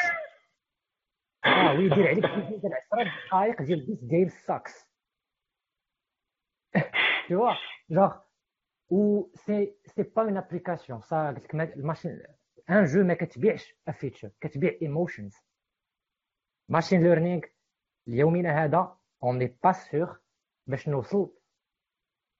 آه 1.45 1.73
ويدير 1.73 2.07
عليك 2.07 2.25
ديال 2.61 2.73
10 2.93 3.03
دقائق 3.27 3.61
ديال 3.61 3.85
this 3.85 4.03
game 4.03 4.27
sucks 4.29 4.87
tu 7.27 7.55
joues 7.89 8.17
و 8.89 9.29
c'est 9.35 9.75
c'est 9.85 10.03
pas 10.03 10.21
une 10.21 10.37
application 10.37 11.01
ça 11.01 11.27
قلت 11.27 11.55
لك 11.55 11.73
ال 11.77 11.83
machine 11.83 12.23
un 12.69 12.85
jeu 12.85 13.03
ما 13.03 13.13
كتبيعش 13.13 13.75
features 13.87 14.31
كتبيع 14.41 14.77
emotions 14.81 15.35
machine 16.69 17.03
learning 17.03 17.41
اليومنا 18.07 18.63
هذا 18.63 18.97
on 19.23 19.45
est 19.63 19.71
pas 19.71 19.95
sûr 19.95 20.19
باش 20.67 20.89
نوصل 20.89 21.36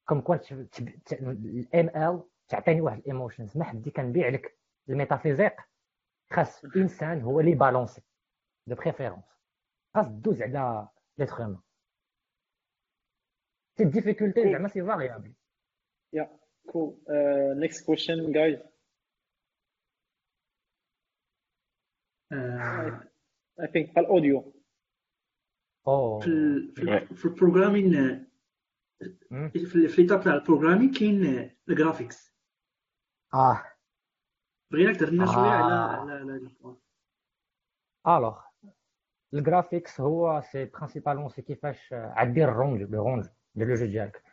comme 0.09 0.21
quoi 0.21 1.89
ال 1.89 2.01
ML 2.01 2.23
تعطيني 2.47 2.81
واحد 2.81 2.97
ال 2.97 3.03
emotions. 3.03 3.57
ما 3.57 3.63
حدي 3.63 3.91
كنبيع 3.91 4.27
لك 4.29 4.57
ال 4.89 4.94
métaphysique 4.94 5.53
خاص 6.33 6.65
إنسان 6.65 7.21
هو 7.21 7.39
اللي 7.39 7.55
بالونسي 7.55 8.01
de 8.67 8.75
préférence 8.75 9.25
خاص 9.95 10.07
دوز 10.07 10.41
على 10.41 10.87
l'être 11.17 11.33
humain 11.35 11.61
c'est 13.77 13.85
difficulté 13.85 14.51
زعما 14.51 14.67
c'est 14.67 14.85
variable 14.85 15.33
yeah 16.13 16.39
cool 16.71 16.97
next 17.59 17.85
question 17.85 18.31
guys 18.31 18.59
I 23.61 23.65
think 23.67 23.97
ال 23.97 24.07
audio 24.07 24.53
في 26.21 26.73
في 27.15 27.25
ال 27.25 27.34
programming 27.34 28.26
في 29.51 29.95
l'étape 29.97 30.21
تاع 30.23 30.33
ال 30.33 30.38
programming 30.38 30.91
كاين 30.91 31.51
ال 31.69 31.76
graphics. 31.76 32.33
آه. 33.33 33.63
بغيناك 34.71 34.95
تهضرنا 34.95 35.25
شوية 35.25 35.49
على 35.49 35.73
على 35.73 36.13
على 38.05 38.17
alors 38.17 38.39
ال 39.33 39.41
graphics 39.41 40.01
هو 40.01 40.41
c'est 40.51 40.65
principalement 40.65 41.29
c'est 41.29 41.41
كيفاش 41.41 41.93
غدير 41.93 42.49
ال 42.49 42.55
rendu 42.55 42.81
le 42.81 43.03
rendu 43.03 43.25
ديال 43.55 43.69
le 43.69 43.75
jeu 43.75 43.85
ديالك 43.85 44.23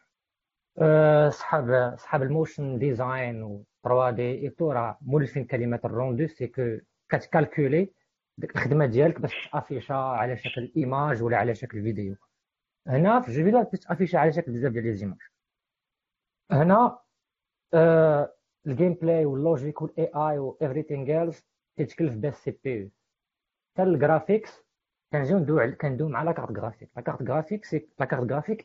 صحاب 1.31 1.97
صحاب 1.99 2.23
ال 2.23 2.31
motion 2.31 2.79
design 2.79 3.43
و 3.43 3.65
3D 3.85 4.51
et 4.51 4.58
tout 4.58 4.73
راه 4.73 4.99
مولفين 5.03 5.45
كلمه 5.45 5.81
ال 5.85 5.92
rendu 5.92 6.27
c'est 6.27 6.47
que 6.47 6.79
كت 7.09 7.26
calculer 7.26 7.93
ديك 8.39 8.57
الخدمة 8.57 8.87
ديالك 8.87 9.21
باش 9.21 9.49
ت 9.53 9.57
afficher 9.57 9.95
على 9.95 10.37
شكل 10.37 10.73
image 10.77 11.23
ولا 11.23 11.37
على 11.37 11.55
شكل 11.55 11.83
فيديو 11.83 12.17
هنا 12.87 13.21
في 13.21 13.33
jeu 13.33 13.45
vidéo 13.45 13.63
ت 13.63 13.69
afficher 13.69 14.19
على 14.19 14.33
شكل 14.33 14.53
بزاف 14.53 14.73
ديال 14.73 14.85
les 14.85 14.95
images. 14.95 15.19
هنا 16.51 16.99
آه 17.75 18.35
ال 18.67 18.95
gameplay 18.95 19.25
وال 19.25 19.41
logic 19.41 19.83
وال 19.83 20.11
AI 20.15 20.39
و 20.39 20.59
everything 20.65 21.09
else 21.09 21.43
تتكلف 21.77 22.17
بها 22.17 22.31
ال 22.31 22.51
CPU 22.65 22.91
حتى 23.75 23.83
ال 23.83 23.92
graphics 23.92 24.65
كنجيو 25.13 25.39
ندوي 25.39 25.73
كندوي 25.73 26.11
مع 26.11 26.23
لا 26.23 26.33
كارت 26.33 26.59
غرافيك 26.59 26.91
لا 26.97 27.03
كارت 27.03 27.23
غرافيك 27.23 27.65
سي 27.65 27.89
لا 28.01 28.05
كارت 28.07 28.61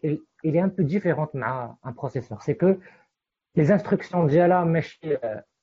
il 0.45 0.55
est 0.55 0.59
un 0.59 0.69
peu 0.69 0.83
différente 0.83 1.35
مع 1.35 1.77
un 1.83 1.93
processeur. 1.93 2.41
C'est 2.41 2.55
que 2.55 2.79
les 3.55 3.71
instructions 3.71 4.27
ديالها 4.27 4.63
ماشي 4.63 5.17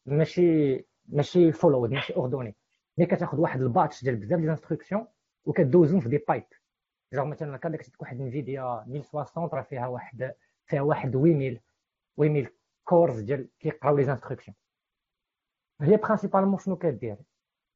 ماشي 0.07 0.85
ماشي 1.09 1.53
فولود 1.53 1.91
ماشي 1.91 2.15
اوردوني 2.17 2.57
ملي 2.99 3.07
كتاخذ 3.07 3.41
واحد 3.41 3.61
الباتش 3.61 4.05
ديال 4.05 4.17
بزاف 4.17 4.39
ديال 4.39 4.45
الانستركسيون 4.45 5.07
وكدوزهم 5.45 6.01
في 6.01 6.09
دي 6.09 6.19
بايب 6.29 6.45
جوغ 7.13 7.25
مثلا 7.25 7.57
كان 7.57 7.77
كتكتب 7.77 8.01
واحد 8.01 8.21
انفيديا 8.21 8.85
1060 8.89 9.45
راه 9.53 9.63
فيها 9.63 9.87
واحد 9.87 10.35
فيها 10.67 10.81
واحد 10.81 11.13
8000 11.13 11.61
8000 12.17 12.51
كورز 12.85 13.21
ديال 13.21 13.49
كيقراو 13.61 13.97
لي 13.97 14.05
زانستركسيون 14.05 14.57
هي 15.81 15.97
برينسيبالمون 15.97 16.59
شنو 16.59 16.77
كدير؟ 16.77 17.17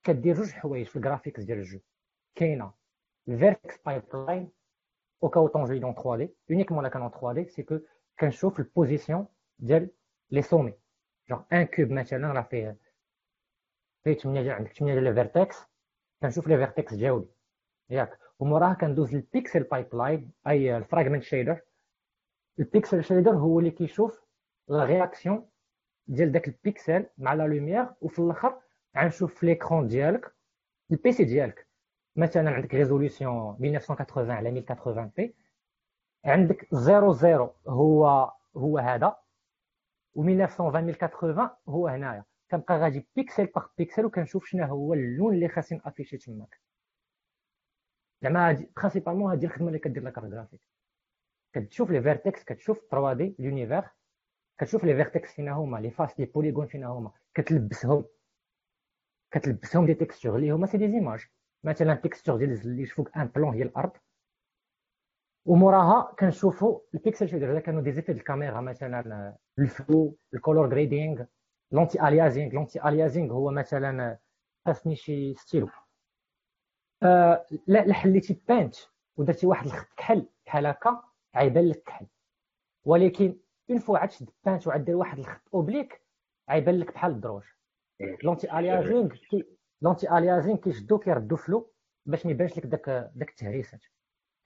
كدير 0.02 0.34
جوج 0.34 0.50
حوايج 0.52 0.86
في 0.86 0.96
ال 0.96 1.01
graphics 1.01 1.42
ديال 1.42 1.58
ال 1.58 1.62
jeu. 1.62 1.78
كاينة 2.34 2.72
ال 3.28 3.35
vertex 3.35 3.78
pipeline 3.86 4.50
au 5.22 5.28
cas 5.28 5.46
où 5.48 5.55
ton 5.55 5.64
jeu 5.64 5.78
est 5.78 5.85
dans 5.85 5.94
3D 5.94 6.34
uniquement 6.50 6.82
لا 6.84 6.88
كان 6.88 7.10
3D 7.10 7.48
c'est 7.48 7.62
que 7.62 7.78
كنشوف 8.20 8.58
ال 8.60 8.68
position 8.68 9.26
ديال 9.58 9.90
les 10.30 10.42
sommets 10.42 10.74
جوغ 11.30 11.42
un 11.52 11.64
cube 11.64 11.90
مثلا 11.90 12.32
راه 12.32 12.42
فيه 12.42 12.76
فيه 14.04 14.14
8 14.14 14.42
ديال 14.42 14.54
عندك 14.54 14.72
8 14.72 14.94
ديال 14.94 15.06
ال 15.06 15.13
vertex 15.13 15.56
كنشوف 16.22 16.48
les 16.48 16.56
vertex 16.56 16.94
ديالي 16.94 17.28
ياك. 17.90 18.18
وموراها 18.40 18.74
كندوز 18.74 19.14
لل 19.14 19.62
pixel 19.62 19.94
pipeline 19.94 20.30
أي 20.46 20.76
ال 20.76 20.81
fragment 20.81 21.22
shader 21.22 21.60
ال 22.58 22.66
pixel 22.66 23.04
shader 23.04 23.30
هو 23.30 23.58
اللي 23.58 23.70
كيشوف 23.70 24.20
la 24.68 24.84
réaction 24.84 25.48
ديال 26.06 26.32
داك 26.32 26.48
البيكسل 26.48 27.06
مع 27.18 27.34
la 27.34 27.42
lumière 27.42 27.86
وفي 28.00 28.18
الآخر 28.18 28.60
غنشوف 28.96 29.34
في 29.34 29.46
l'écran 29.46 29.88
ديالك 29.88 30.34
ال 30.90 31.02
PC 31.02 31.24
ديالك. 31.24 31.66
مثلا 32.16 32.50
عندك 32.50 32.74
résolution 32.74 33.56
1980 33.64 34.30
على 34.30 34.48
1080 34.48 35.12
p 35.16 35.34
عندك 36.24 36.68
00 36.74 37.54
هو 37.68 38.32
هو 38.56 38.78
هذا 38.78 39.16
و 40.14 40.22
1920 40.22 40.88
1080 40.88 41.50
هو 41.68 41.88
هنايا. 41.88 42.24
كنبقى 42.50 42.78
غادي 42.78 43.06
pixel 43.16 43.46
par 43.46 43.66
pixel 43.78 44.04
وكنشوف 44.04 44.46
شنو 44.46 44.64
هو 44.64 44.94
اللون 44.94 45.34
اللي 45.34 45.48
خاصني 45.48 45.80
ن 45.84 45.88
afficher 45.88 46.18
تماك. 46.18 46.60
زعما 48.22 48.48
هادي 48.48 48.70
principalement 48.76 49.30
هادي 49.30 49.46
الخدمة 49.46 49.68
اللي 49.68 49.78
كدير 49.78 50.10
carte 50.10 50.26
graphique. 50.26 50.60
كتشوف 51.52 51.90
les 51.90 52.02
vertex 52.02 52.44
كتشوف 52.44 52.80
3D 52.90 53.36
l'univers 53.38 53.84
كتشوف 54.58 54.84
les 54.84 54.94
vertex 54.94 55.32
فينا 55.34 55.52
هما 55.52 55.78
les 55.78 55.90
faces 55.90 56.20
les 56.20 56.26
polygones 56.26 56.66
فينا 56.66 56.86
هما. 56.86 57.12
كتلبسهم. 57.34 58.04
كتلبسهم 59.30 59.86
des 59.86 59.94
textures 59.94 60.36
اللي 60.36 60.50
هما 60.50 60.66
c'est 60.66 60.78
des 60.78 60.88
images 60.88 61.26
مثلا 61.64 61.94
texture 61.94 62.36
ديال 62.36 62.52
اللي 62.52 62.86
فوق 62.86 63.08
un 63.16 63.26
plan 63.26 63.54
هي 63.54 63.62
الأرض. 63.62 63.92
وموراها 65.44 66.14
كنشوفوا 66.18 66.80
ال 66.94 67.00
pixel 67.00 67.28
shader 67.28 67.52
إذا 67.52 67.60
كانوا 67.60 67.82
des 67.82 67.92
effets 67.92 68.12
الكاميرا 68.12 68.60
مثلا 68.60 69.36
ال 69.58 70.16
flou 70.34 70.68
ال 70.68 71.24
color 71.72 72.08
grading 72.08 72.52
l'anti-aliasing 72.52 72.88
l'anti-aliasing 72.88 73.32
هو 73.32 73.50
مثلا 73.50 74.18
خاصني 74.66 74.96
شي 74.96 75.34
ستيلو. 75.34 75.68
آه 77.02 77.46
لا 77.66 77.92
حليتي 77.92 78.40
بانت 78.48 78.76
ودرتي 79.16 79.46
واحد 79.46 79.66
الخط 79.66 79.88
كحل 79.96 80.26
بحال 80.46 80.66
هكا 80.66 81.02
غيبان 81.36 81.68
لك 81.68 81.82
كحل. 81.82 82.06
ولكن 82.84 83.36
une 83.70 83.78
fois 83.78 83.98
عاد 83.98 84.10
شد 84.10 84.30
بانت 84.44 84.66
وعاد 84.66 84.84
دير 84.84 84.96
واحد 84.96 85.18
الخط 85.18 85.40
oblique 85.54 86.02
غيبان 86.50 86.78
لك 86.78 86.92
بحال 86.94 87.12
الدروج. 87.12 87.42
l'anti-aliasing 88.24 89.14
l'anti-aliasing 89.82 90.56
كيشدو 90.56 90.98
كيردو 90.98 91.36
flou 91.36 91.72
باش 92.06 92.26
ما 92.26 92.32
يبانش 92.32 92.58
لك 92.58 92.66
داك 92.66 93.10
داك 93.14 93.28
التهريسات 93.30 93.84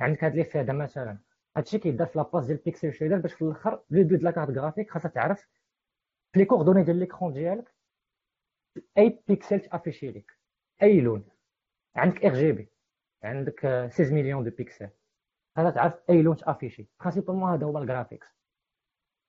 عندك 0.01 0.25
هاد 0.25 0.35
لي 0.35 0.45
فيها 0.45 0.63
مثلا. 0.73 1.19
هادشي 1.57 1.79
كيدار 1.79 2.07
في 2.07 2.19
la 2.19 2.27
passe 2.27 2.47
ديال 2.47 2.59
pixel 2.59 2.93
shader 2.93 3.19
باش 3.19 3.33
في 3.33 3.43
الأخر 3.43 3.83
le 3.91 4.05
but 4.05 4.19
de 4.19 4.23
la 4.23 4.31
carte 4.31 4.59
graphique 4.59 4.91
خاصها 4.91 5.09
تعرف 5.09 5.49
في 6.33 6.39
les 6.39 6.45
coordonnées 6.45 6.83
ديال 6.83 6.97
l'écran 6.97 7.33
ديالك 7.33 7.75
أي 8.99 9.23
pixel 9.29 9.61
ت 9.61 9.66
afficher 9.66 10.11
لك 10.11 10.39
أي 10.83 11.01
لون. 11.01 11.25
عندك 11.97 12.25
RGB 12.25 12.69
عندك 13.23 13.89
16 13.91 14.15
مليون 14.15 14.45
de 14.45 14.51
pixels 14.51 14.91
هذا 15.57 15.71
تعرف 15.71 15.95
أي 16.11 16.23
لون 16.23 16.37
ت 16.37 16.43
afficher 16.43 16.89
principalement 17.01 17.53
هذا 17.53 17.67
هو 17.67 17.79
ال 17.79 17.84
graphics 17.84 18.27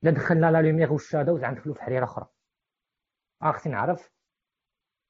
الا 0.04 0.12
دخلنا 0.12 0.52
la 0.52 0.62
lumière 0.62 0.94
وال 0.94 1.05
shadows 1.05 1.44
غندخلو 1.44 1.74
في 1.74 1.82
حريرة 1.82 2.04
أخرى. 2.04 2.28
خصني 3.44 3.74
نعرف. 3.74 4.12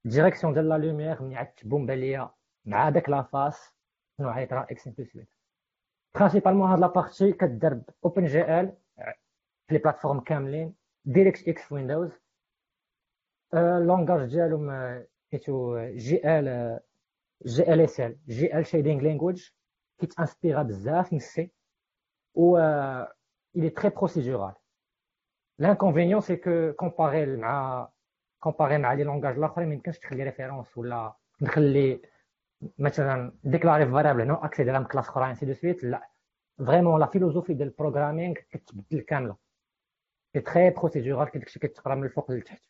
ال 0.05 0.10
direction 0.10 0.53
ديال 0.53 0.69
la 0.69 0.77
lumière 0.77 1.23
ملي 1.23 1.35
عاد 1.35 1.47
تبومبا 1.47 1.93
ليا 1.93 2.31
مع 2.65 2.89
داك 2.89 3.09
la 3.09 3.31
face 3.31 3.73
شنو 4.17 4.29
غيطرا 4.31 4.63
إكس 4.63 4.87
بلس 4.87 5.17
principalement 6.15 6.69
هاد 6.69 6.79
la 6.79 6.92
partie 6.92 7.31
كدار 7.31 7.81
OpenGL 8.05 8.77
في 9.67 9.73
les 9.73 9.77
plateformes 9.77 10.19
كاملين. 10.19 10.75
DirectX 11.05 11.61
في 11.61 11.73
Windows 11.73 12.11
ال 13.53 13.63
langage 13.63 14.29
ديالهم 14.29 14.67
سميتو 15.31 15.79
جي 15.87 16.39
آل 16.39 16.79
جي 17.45 17.73
ال 17.73 17.81
اس 17.81 17.99
ال 17.99 18.17
جي 18.27 18.57
ال 18.57 18.65
شيدينغ 18.65 19.01
لانجويج 19.01 19.49
كيتانسبيرا 19.99 20.63
بزاف 20.63 21.13
من 21.13 21.19
ال 21.19 21.35
C 21.35 21.51
و 22.35 22.57
il 23.57 23.63
est 23.63 23.75
très 23.75 23.91
procédural. 23.91 24.53
L'inconvénient 25.59 26.21
c'est 26.21 26.39
que 26.39 26.71
comparé 26.71 27.25
مع 27.25 27.89
comparé 28.39 28.77
مع 28.77 28.93
les 28.93 29.03
langages 29.03 29.37
الاخرين 29.37 29.67
ما 29.67 29.73
يمكنش 29.73 29.99
تخلي 29.99 30.23
référence 30.23 30.77
ولا 30.77 31.13
نخلي 31.41 32.01
مثلا 32.79 33.31
déclarer 33.43 33.85
variable 33.85 34.27
نو 34.27 34.35
accéder 34.35 34.71
على 34.71 34.85
classe 34.85 35.09
أخرى 35.09 35.35
c'est 35.35 35.45
tout 35.45 35.51
de 35.51 35.53
suite 35.53 35.83
لا 35.83 36.09
vraiment 36.57 36.99
la 36.99 37.05
philosophie 37.05 37.53
ديال 37.53 37.67
ال 37.67 37.73
programming 37.73 38.33
كتبدل 38.33 39.01
كامله 39.01 39.37
c'est 40.33 40.39
très 40.39 40.69
procédural 40.69 41.29
كداكشي 41.29 41.59
كتقرا 41.59 41.95
من 41.95 42.03
الفوق 42.03 42.31
للتحت 42.31 42.61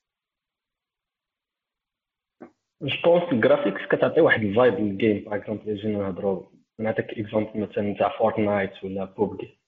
جو 2.86 2.98
بونس 3.04 3.34
ال 3.34 3.39
graphics 3.39 3.82
كتعطي 3.92 4.22
واحد 4.22 4.42
ال 4.42 4.48
vibe 4.48 4.74
لل 4.74 4.90
game 4.90 5.24
par 5.24 5.36
exemple 5.36 5.76
جينا 5.76 6.00
نهضروا 6.00 6.44
نعطيك 6.80 7.10
اكزومبل 7.10 7.60
مثلا 7.60 7.96
تاع 8.00 8.18
Fortnite 8.20 8.84
ولا 8.84 9.06
بوبجي 9.06 9.60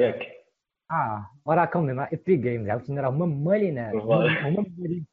ياك 0.00 0.22
آه 0.90 1.30
وراكم 1.46 1.84
مع 1.84 2.08
Epic 2.12 2.40
Games 2.40 2.68
عاوتاني 2.68 3.00
راه 3.00 3.08
هما 3.08 3.26
مالين 3.26 3.78
هما 3.78 4.64
مالين 4.78 5.06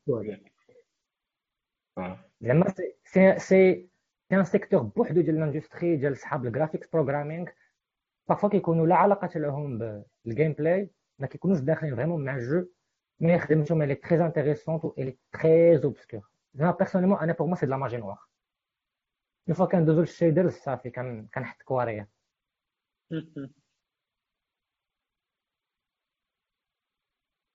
زعما 2.41 2.73
سي 3.03 3.39
سي 3.39 3.89
un 4.31 4.43
secteur 4.43 4.81
بوحدو 4.81 5.21
ديال 5.21 5.37
ال 5.37 5.44
industry 5.44 5.95
ديال 5.95 6.17
صحاب 6.17 6.45
ال 6.45 6.50
graphics 6.50 6.89
programming 6.89 7.47
parfois 8.29 8.49
كيكونوا 8.49 8.87
لا 8.87 8.95
علاقه 8.95 9.39
لهم 9.39 9.77
بال 10.25 10.53
gameplay 10.53 10.89
ما 11.19 11.27
كيكونوش 11.27 11.59
داخلين 11.59 11.95
vraiment 11.95 12.25
مع 12.25 12.35
ال 12.35 12.43
jeu 12.43 12.65
mais 13.19 13.39
خدمتهم 13.39 13.81
اللي 13.81 13.95
très 13.95 14.25
intéressante 14.25 14.85
و 14.85 14.93
اللي 14.97 15.17
très 15.33 15.83
obscure 15.83 16.30
زعما 16.53 16.71
personnellement 16.71 17.19
أنا 17.19 17.33
pour 17.33 17.47
moi 17.47 17.55
c'est 17.55 17.65
de 17.65 17.71
la 17.71 17.77
magie 17.77 17.97
noire 17.97 18.19
une 19.47 19.55
fois 19.55 19.65
كندوزو 19.65 20.01
لل 20.01 20.13
shaders 20.13 20.53
صافي 20.53 20.89
كنحط 21.33 21.61
كواريا 21.61 22.07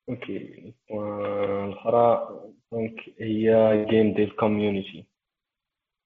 okay 0.08 0.74
الاخرى 0.90 2.28
دونك 2.72 3.00
هي 3.18 3.84
جيم 3.90 4.14
ديال 4.14 4.36
كوميونيتي 4.36 5.06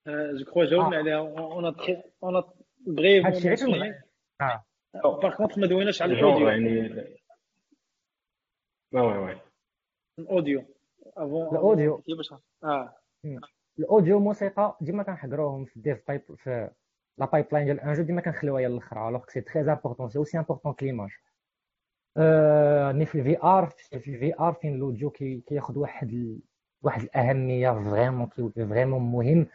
جو 0.08 0.44
كخوا 0.44 0.64
جاوبنا 0.64 0.96
عليها 0.96 1.18
اون 1.18 1.64
اون 2.22 2.44
بريفون 2.86 3.94
آه 4.40 4.64
باغ 4.94 5.36
كونتر 5.36 5.60
ما 5.60 5.66
دويناش 5.66 6.02
على 6.02 6.12
الاوديو 6.12 6.48
يعني 6.48 6.68
وي 8.92 9.00
وي 9.00 9.40
الاوديو 10.18 10.64
الاوديو 11.18 12.02
آه. 12.64 12.96
الأوديو 13.78 14.20
موسيقى 14.20 14.76
ديما 14.80 15.02
كنحضروهم 15.02 15.64
في 15.64 15.76
الديف 15.76 16.08
بايب 16.08 16.34
في 16.36 16.70
لا 17.18 17.26
بايب 17.26 17.46
لاين 17.52 17.64
ديال 17.64 17.80
ان 17.80 17.92
جو 17.92 18.02
ديما 18.02 18.20
كنخليوها 18.20 18.60
هي 18.60 18.66
الأخرى 18.66 19.08
الوغ 19.08 19.24
سي 19.28 19.40
تري 19.40 19.60
امبورطون 19.60 20.08
سي 20.08 20.18
اوسي 20.18 20.38
امبورطون 20.38 20.72
كليماج 20.72 21.10
mais 22.96 23.06
في 23.06 23.18
ال 23.18 23.42
VR 23.42 23.66
في 23.66 23.96
ال 23.96 24.34
VR 24.40 24.52
فين 24.52 24.74
ال 24.74 24.80
audio 24.80 25.10
كياخذ 25.10 25.78
واحد 25.78 26.08
ال... 26.12 26.40
واحد 26.82 27.02
الأهمية 27.02 27.70
vraiment 27.70 28.26
كيولي 28.26 28.66
vraiment 28.68 29.02
مهم 29.02 29.46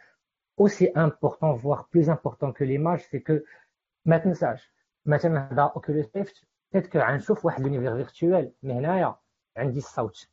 aussi 0.60 0.88
important 0.90 1.58
voire 1.58 1.86
plus 1.94 2.08
important 2.10 2.52
que 2.52 2.64
l'image 2.64 2.98
c'est 2.98 3.18
que 3.18 3.38
ما 4.04 4.18
تنساش 4.18 4.72
مثلا 5.06 5.52
هذا 5.52 5.62
Oculus 5.62 6.16
Rift 6.16 6.44
peut-être 6.72 6.86
que 6.86 6.98
غنشوف 6.98 7.44
واحد 7.44 7.62
l'univers 7.62 7.96
virtuel 7.96 8.52
من 8.62 8.70
هنايا 8.70 9.16
عندي 9.56 9.78
الصوت. 9.78 10.28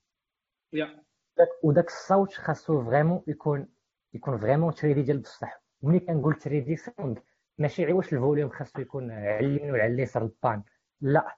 وداك 1.63 1.87
الصوت 1.87 2.33
خاصو 2.33 2.83
vraiment 2.85 3.23
يكون 3.27 3.67
يكون 4.13 4.37
vraiment 4.37 4.73
3D 4.73 5.01
ديال 5.01 5.19
بصح 5.19 5.61
ملي 5.81 5.99
كنقول 5.99 6.35
3D 6.35 6.75
sound 6.75 7.19
ماشي 7.57 7.85
غير 7.85 7.95
واش 7.95 8.13
ال 8.13 8.18
volume 8.18 8.49
خاصو 8.49 8.81
يكون 8.81 9.11
على 9.11 9.39
اليمين 9.39 9.71
ولا 9.71 9.83
على 9.83 9.93
اليسار 9.93 10.23
ال 10.23 10.33
pan 10.33 10.63
لا 11.01 11.37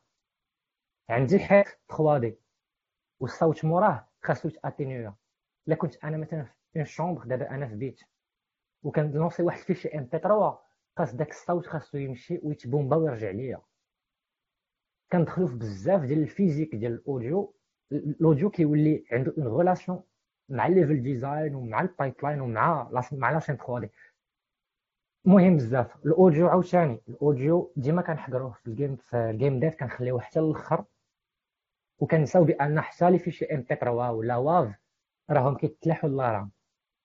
عندي 1.09 1.39
حيط 1.39 1.65
3D 1.97 2.39
والصوت 3.19 3.65
موراه 3.65 4.07
خاصو 4.23 4.47
يت 4.47 4.61
atténuer 4.61 5.13
الا 5.67 5.75
كنت 5.75 5.95
أنا 6.03 6.17
مثلا 6.17 6.47
في 6.73 6.85
chambre 6.85 7.23
دابا 7.25 7.49
أنا 7.49 7.67
في 7.67 7.75
بيت 7.75 7.99
وكن 8.83 9.03
lancer 9.03 9.43
واحد 9.43 9.59
ال 9.59 9.63
fichier 9.63 9.87
MP3 9.97 10.59
خاص 10.97 11.13
داك 11.15 11.29
الصوت 11.29 11.67
خاصو 11.67 11.97
يمشي 11.97 12.39
ويتبومبا 12.43 12.95
ويرجع 12.95 13.29
ليا 13.31 13.61
كندخلو 15.11 15.47
في 15.47 15.55
بزاف 15.55 16.01
ديال 16.01 16.19
ال 16.23 16.29
physique 16.29 16.75
ديال 16.75 16.93
ال 16.93 17.04
audio 17.04 17.55
ال 17.91 18.01
audio 18.01 18.49
كيولي 18.49 19.05
عنده 19.11 19.33
une 19.37 19.47
relation 19.47 20.03
مع 20.49 20.67
ال 20.67 20.73
level 20.73 21.03
design 21.03 21.55
ومع 21.55 21.81
ال 21.81 22.13
pipeline 22.23 22.41
ومع 22.41 22.89
مع 23.11 23.31
la 23.31 23.39
scène 23.39 23.55
3D 23.57 23.89
مهم 25.25 25.55
بزاف 25.57 26.05
ال 26.05 26.12
audio 26.12 26.47
عاوتاني 26.47 27.01
ال 27.09 27.20
audio 27.20 27.73
ديما 27.75 28.01
كنحضروه 28.01 28.51
في 28.51 28.67
ال 28.67 28.73
game 28.73 28.95
في 28.95 29.17
ال 29.29 29.35
game 29.35 29.59
dev 29.59 29.75
كنخليوه 29.75 30.19
حتى 30.19 30.39
الآخر 30.39 30.85
وكنساو 31.99 32.43
بان 32.43 32.81
حتى 32.81 33.11
les 33.11 33.19
fichiers 33.19 33.45
MP3 33.45 33.91
ولا 33.91 34.35
WAV 34.35 34.75
راهم 35.29 35.57
كيتلاحوا 35.57 36.09
لل 36.09 36.26
RAM 36.26 36.51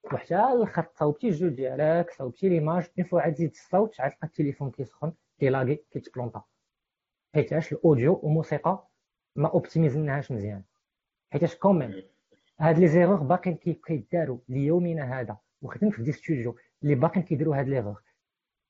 وحتى 0.05 0.35
الآخر 0.52 0.86
صوبتي 0.94 1.28
ال 1.28 1.34
jeu 1.34 1.48
ديالك 1.48 2.11
صوبتي 2.11 2.48
l'image 2.48 2.88
une 2.98 3.06
fois 3.06 3.30
تزيد 3.31 3.51
الصوت 3.51 4.01
عاد 4.01 4.11
تلقى 4.11 4.27
التليفون 4.27 4.70
كيسخن 4.70 5.12
كي 5.38 5.50
laguer 5.50 5.84
كيت 5.90 6.07
planter 6.07 6.44
حيتاش 7.35 7.73
ال 7.72 7.80
audio 7.80 8.20
والموسيقى 8.23 8.89
ما 9.36 9.48
اوبتيميزناهاش 9.48 10.32
مزيان 10.32 10.62
حيتاش 11.32 11.55
كومين 11.57 12.02
هاد 12.61 12.78
les 12.78 12.88
erreurs 12.88 13.16
باقيين 13.16 13.57
كيداروا 13.57 14.39
ليومنا 14.48 15.20
هذا 15.20 15.39
وخدمت 15.62 15.93
في 15.94 16.02
des 16.02 16.12
studios 16.12 16.56
اللي 16.82 16.94
باقيين 16.94 17.27
كيديروا 17.27 17.57
هاد 17.57 17.69
ليغور 17.69 18.02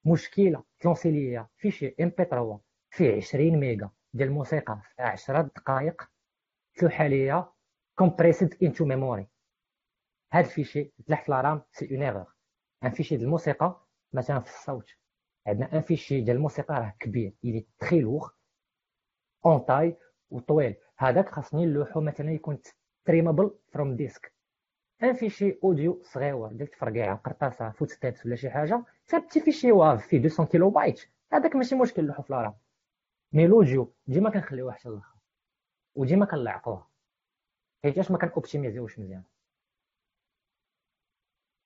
مشكلة 0.04 0.64
ت 0.80 0.85
lancer 0.85 1.10
ليا 1.10 1.48
fichier 1.56 1.94
MP3 2.00 2.60
فيه 2.90 3.16
20 3.16 3.56
ميجا 3.60 3.90
ديال 4.12 4.28
الموسيقى 4.28 4.80
في 4.96 5.02
10 5.02 5.42
دقائق 5.42 6.10
تلوحها 6.74 7.08
ليا 7.08 7.48
compressed 7.98 8.54
into 8.62 8.84
memory 8.84 9.26
هاد 10.32 10.44
ال 10.44 10.50
fichier 10.50 10.92
تلح 11.06 11.24
في 11.24 11.30
la 11.30 11.43
RAM 11.43 11.62
c'est 11.72 11.94
une 11.94 12.02
erreur 12.02 12.34
un 12.84 12.90
fichier 12.90 13.16
ديال 13.16 13.26
الموسيقى 13.26 13.86
مثلا 14.12 14.40
في 14.40 14.54
الصوت. 14.54 14.90
عندنا 15.46 15.72
un 15.76 15.80
fichier 15.80 16.20
ديال 16.20 16.36
الموسيقى 16.36 16.74
راه 16.74 16.94
كبير 17.00 17.32
il 17.44 17.66
est 17.78 17.88
très 17.88 18.00
lourd 18.00 18.28
en 19.46 19.66
taille 19.66 19.96
وطويل 20.30 20.74
هذاك 21.00 21.28
خاصني 21.28 21.66
نلوحو 21.66 22.00
مثلا 22.00 22.30
يكون 22.30 22.58
streamable 23.02 23.58
from 23.72 23.96
disk 23.96 24.32
un 25.02 25.12
fichier 25.12 25.58
audio 25.64 26.02
صغيور. 26.02 26.52
ديال 26.52 26.68
تفرقيعه 26.68 27.16
قرطاسه 27.16 27.70
footsteps 27.70 28.26
ولا 28.26 28.36
شي 28.36 28.50
حاجة. 28.50 28.84
un 29.06 29.16
petit 29.16 29.40
fichier 29.40 29.72
WAV 29.72 30.06
فيه 30.06 30.20
200 30.20 30.44
kilobytes 30.44 31.00
هذاك 31.32 31.56
ماشي 31.56 31.74
مشكل 31.74 32.02
نلوحو 32.02 32.22
في 32.22 32.32
la 32.32 32.41
RAM 32.41 32.54
mais 33.32 33.46
l'audio 33.46 33.94
ديما 34.06 34.30
كنخليوه 34.30 34.72
حتى 34.72 34.88
الآخر 34.88 35.18
وديما 35.94 36.26
كنلعقوه. 36.26 36.86
حيتاش 37.84 38.10
ما 38.10 38.30
اوبتيميزيوش 38.36 38.98
مزيان. 38.98 39.22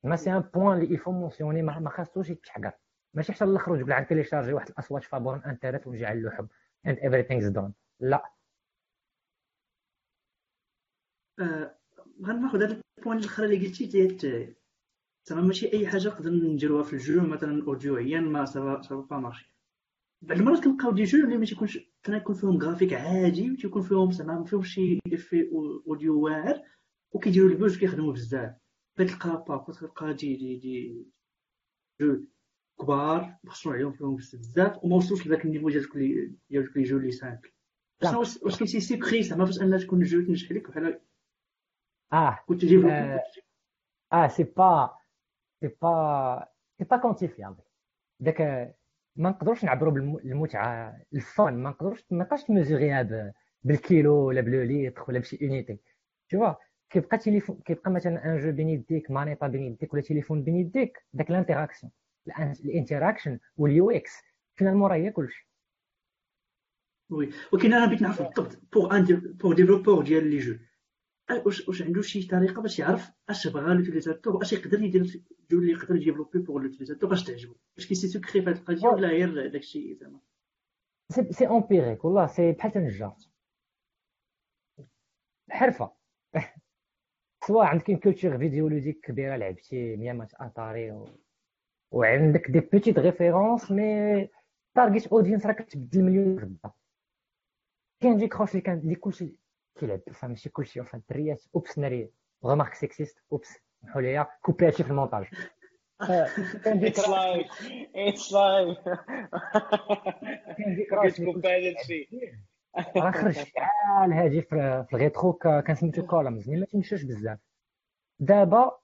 mais 0.03 0.17
c'est 0.17 0.33
un 0.33 0.41
point 0.41 0.79
اللي 0.79 0.95
il 0.95 1.01
faut 1.01 1.13
mentionner 1.13 1.63
ما 1.63 1.91
خاصوش 1.91 2.31
يتحقر. 2.31 2.73
ماشي 3.15 3.33
حتى 3.33 3.45
الأخر 3.45 3.73
وتقول 3.73 3.93
غن 3.93 4.07
télécharger 4.07 4.53
واحد 4.53 4.69
الأصوات 4.69 5.03
فابور 5.05 5.43
انترنت 5.47 5.87
ونجي 5.87 6.07
على 6.07 6.19
اللوحب 6.19 6.49
and 6.89 6.97
everything's 6.97 7.55
done. 7.57 7.71
لا. 8.01 8.17
آه 8.17 8.44
غناخذ 12.23 12.63
هذا 12.63 12.83
البوان 12.99 13.19
الآخر 13.19 13.45
اللي 13.45 13.67
قلتي 13.67 13.87
ديال 13.87 14.55
زعما 15.27 15.43
ماشي 15.43 15.73
أي 15.73 15.87
حاجة 15.87 16.09
نقدر 16.09 16.31
نديروها 16.31 16.83
في 16.83 16.93
الجو 16.93 17.21
مثلا 17.21 17.63
اوديويا 17.63 18.21
ما 18.21 18.45
سافا 18.45 18.95
با 18.95 19.19
مارشي 19.19 19.55
بعض 20.23 20.39
المرات 20.39 20.65
كنلقاو 20.65 20.93
دي 20.93 21.05
جو 21.05 21.25
اللي 21.25 21.37
ما 21.37 21.45
تيكونش 21.45 21.79
كان 22.03 22.17
يكون 22.17 22.35
فيهم 22.35 22.57
غرافيك 22.59 22.93
عادي 22.93 23.51
وتيكون 23.51 23.83
فيهم 23.83 24.13
زعما 24.13 24.39
ما 24.39 24.45
فيهمش 24.45 24.75
شي 24.75 24.99
افي 25.13 25.51
أوديو 25.87 26.21
واعر 26.21 26.63
وكيديروا 27.13 27.51
البوج 27.51 27.79
كيخدموا 27.79 28.13
بزاف. 28.13 28.55
كتلقى 28.99 29.45
با 29.49 29.57
كتلقى 29.57 30.15
دي 30.15 30.37
دي 30.37 30.57
دي 30.57 31.07
جو 32.01 32.25
كبار 32.81 33.39
مخصوص 33.45 33.73
عليهم 33.73 33.93
فيهم 33.93 34.17
بزاف 34.17 34.85
وما 34.85 34.97
وصلوش 34.97 35.27
لذاك 35.27 35.45
النيفو 35.45 35.71
ديال 35.71 36.71
لي 36.77 36.83
جو 36.83 36.99
لي 36.99 37.11
سامبل 37.11 37.51
واش 38.43 38.57
كاين 38.59 38.67
شي 38.67 38.81
secret 38.81 39.23
زعما 39.23 39.45
باش 39.45 39.61
أنها 39.61 39.79
تكون 39.79 40.03
jeu 40.03 40.23
تنجح 40.23 40.53
لك 40.53 40.69
بحال 40.71 41.01
آه 42.15 42.39
كنت 42.47 42.63
تجيب 42.63 42.87
آه 44.13 44.29
c'est 44.29 44.43
pas 44.45 44.91
c'est 45.61 45.69
pas 45.83 46.49
c'est 46.79 46.85
pas 46.85 46.97
quantifiable 46.97 47.63
داك 48.21 48.41
ما 49.17 49.31
نقدروش 49.31 49.65
نعبروا 49.65 49.93
بالمتعه 49.93 50.97
ال 51.15 51.27
fun 51.27 51.63
ما 51.63 51.71
نقدروش 51.71 52.05
ما 52.11 52.25
نقدرش 52.25 52.45
ت 52.45 52.53
mesurer 52.53 53.15
يها 53.15 53.33
بالكيلو 53.63 54.15
ولا 54.15 54.41
ب 54.41 54.48
le 54.48 54.63
litre 54.63 55.05
ولا 55.09 55.19
بشي 55.19 55.39
unité 55.43 55.79
tout 56.31 56.55
كيبقى 56.91 57.19
تليفون 57.19 57.61
كيبقى 57.65 57.91
مثلا 57.91 58.25
un 58.25 58.39
jeu 58.39 58.53
بين 58.53 58.69
يديك 58.69 59.11
مانيطا 59.11 59.47
بين 59.47 59.63
يديك 59.63 59.95
ولا 59.95 60.03
تليفون 60.03 60.43
بين 60.43 60.57
يديك 60.57 61.05
داك 61.13 61.31
l'interaction 61.31 61.93
ال 62.65 62.71
interaction 62.71 63.39
وال 63.57 63.91
UX 63.91 64.23
finalement 64.55 64.91
راه 64.91 64.97
هي 64.97 65.11
كلشي 65.11 65.49
oui 67.11 67.31
ولكن 67.53 67.73
أنا 67.73 67.87
بغيت 67.87 68.03
نعرف 68.03 68.23
بالضبط 68.23 68.63
pour 68.73 68.97
un 68.97 69.05
pour 69.15 69.55
développeur 69.55 70.05
ديال 70.05 70.31
les 70.31 70.39
jeux 70.39 70.59
واش 71.31 71.69
واش 71.69 71.83
عنده 71.83 72.03
شي 72.03 72.27
طريقة 72.27 72.63
باش 72.63 72.79
يعرف 72.79 73.11
أش 73.29 73.47
بغا 73.47 73.75
l'utilisateur 73.75 74.37
وأش 74.37 74.53
يقدر 74.53 74.83
يدير 74.83 75.23
jeu 75.51 75.59
اللي 75.59 75.73
يقدر 75.73 75.97
ي 75.97 76.00
développer 76.00 76.39
pour 76.39 76.59
l'utilisateur 76.59 77.11
باش 77.11 77.25
تعجبو؟ 77.25 77.55
واش 77.77 77.87
كاين 77.87 78.01
شي 78.01 78.09
secret 78.09 78.43
في 78.43 78.51
هاد 78.51 78.57
القضية 78.57 78.89
ولا 78.89 79.09
غير 79.09 79.49
داكشي 79.49 79.95
زعما؟ 79.95 80.21
c'est 81.31 81.47
empirique 81.47 82.05
والله 82.05 82.27
c'est 82.27 82.53
بحال 82.53 82.73
تنجار 82.73 83.17
حرفة. 85.51 85.93
سواء 87.47 87.67
عندك 87.67 87.85
culture 87.85 88.39
vidéoludique 88.39 89.01
كبيرة 89.01 89.37
لعبتي 89.37 89.97
100 89.97 90.13
ماتش 90.13 90.35
اتاري 90.35 90.91
و... 90.91 91.09
وعندك 91.91 92.51
دي 92.51 92.61
بيتيت 92.61 92.99
ريفيرونس 92.99 93.71
مي 93.71 94.29
تارجيت 94.75 95.07
اودينس 95.07 95.47
راه 95.47 95.53
كتبدل 95.53 96.03
مليون 96.03 96.39
غدا 96.39 96.71
كاين 98.03 98.17
ديك 98.17 98.35
خوش 98.35 98.51
اللي 98.51 98.61
كان 98.61 98.79
اللي 98.79 98.95
كلشي 98.95 99.39
كيلعب 99.75 100.01
فا 100.13 100.27
ماشي 100.29 100.49
كلشي 100.49 100.85
فا 100.85 100.99
الدريات 100.99 101.43
أوبس 101.55 101.79
ناري. 101.79 102.11
غمارك 102.45 102.75
سيكسيست 102.75 103.19
أوبس 103.33 103.59
سمحوا 103.83 104.01
لي 104.03 104.27
كوبي 104.43 104.67
هادشي 104.67 104.85
في 104.85 104.91
المونتاج. 104.91 105.25
كان 106.65 106.81
ديك 106.81 106.99
لايف 106.99 107.47
اتس 107.97 108.33
لايف 108.33 108.79
كان 110.59 110.87
راه 110.93 111.09
كتكوبي 111.09 111.49
هادشي 111.49 112.09
راه 112.97 113.11
خرج 113.11 113.33
شحال 113.33 114.13
هادي 114.13 114.43
في 114.43 114.87
الغيترو 114.93 115.33
كان 115.33 115.75
سميتو 115.75 116.07
كولمز. 116.13 116.51
ما 116.51 116.67
تمشاش 116.67 117.03
بزاف. 117.03 117.39
دابا 118.19 118.79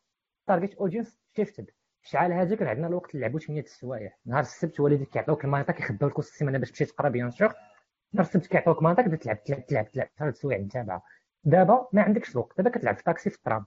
target 0.46 0.74
audience 0.74 1.20
shifted 1.36 1.70
شحال 2.02 2.32
هادي 2.32 2.56
كان 2.56 2.68
عندنا 2.68 2.86
الوقت 2.86 3.14
نلعبو 3.16 3.38
8 3.38 3.60
السوايع. 3.62 4.12
نهار 4.26 4.40
السبت 4.40 4.80
والديك 4.80 5.08
كيعطيوك 5.08 5.44
المانيطا 5.44 5.72
كيخباو 5.72 6.08
لك 6.08 6.18
وسط 6.18 6.30
السيمانة 6.30 6.58
باش 6.58 6.70
تمشي 6.70 6.84
تقرا 6.84 7.08
bien 7.08 7.30
sûr 7.30 7.54
السبت 8.18 8.46
كيعطيوك 8.46 8.82
مانيطا 8.82 9.02
كتبدا 9.02 9.16
تلعب 9.16 9.44
تلعب 9.44 9.66
تلعب 9.66 9.90
تلعب 9.90 10.08
ثلاث 10.18 10.34
السوايع 10.34 10.58
متابعة. 10.58 11.02
دابا 11.44 11.88
ما 11.92 12.02
عندكش 12.02 12.32
الوقت 12.32 12.56
دابا 12.56 12.70
كتلعب 12.70 12.94
في 12.94 13.00
الطاكسي 13.00 13.30
في 13.30 13.36
الترام. 13.36 13.66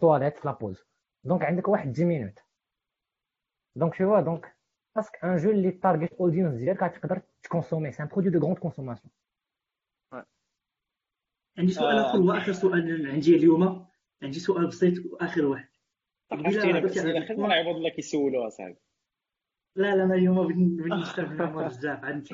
تواليت 0.00 0.38
في 0.38 0.48
la 0.48 0.57
pause. 0.57 0.84
donc 1.24 1.42
عندك 1.42 1.68
واحد 1.68 1.90
10 1.90 2.04
minutes. 2.04 2.38
donc 3.76 3.94
شو 3.94 4.20
donc 4.20 4.56
خاصك 4.94 5.24
un 5.24 5.36
jeu 5.36 5.50
اللي 5.50 5.70
target 5.70 6.12
audience 6.12 6.54
ديالك 6.54 6.80
تقدر 6.80 7.22
ت 7.42 7.47
consommer. 7.47 7.92
c'est 7.92 8.02
un 8.02 8.08
produit 8.08 8.30
de 8.30 8.38
grande 8.38 8.58
consommation 8.58 9.12
عندي 11.58 11.72
سؤال 11.72 11.98
آخر 11.98 12.18
هو 12.18 12.32
اخر 12.32 12.52
سؤال 12.52 13.10
عندي 13.10 13.36
اليوم. 13.36 13.86
عندي 14.22 14.40
سؤال 14.40 14.66
بسيط 14.66 15.12
وآخر 15.12 15.44
واحد. 15.44 15.68
صاحبي. 18.48 18.76
لا 19.76 19.96
لا 19.96 20.04
أنا 20.04 20.14
اليوم 20.14 20.46
بغيت 20.76 20.92
نشتغل 20.92 21.36
معاهم 21.36 21.68
بزاف. 21.68 22.04
عاد 22.04 22.28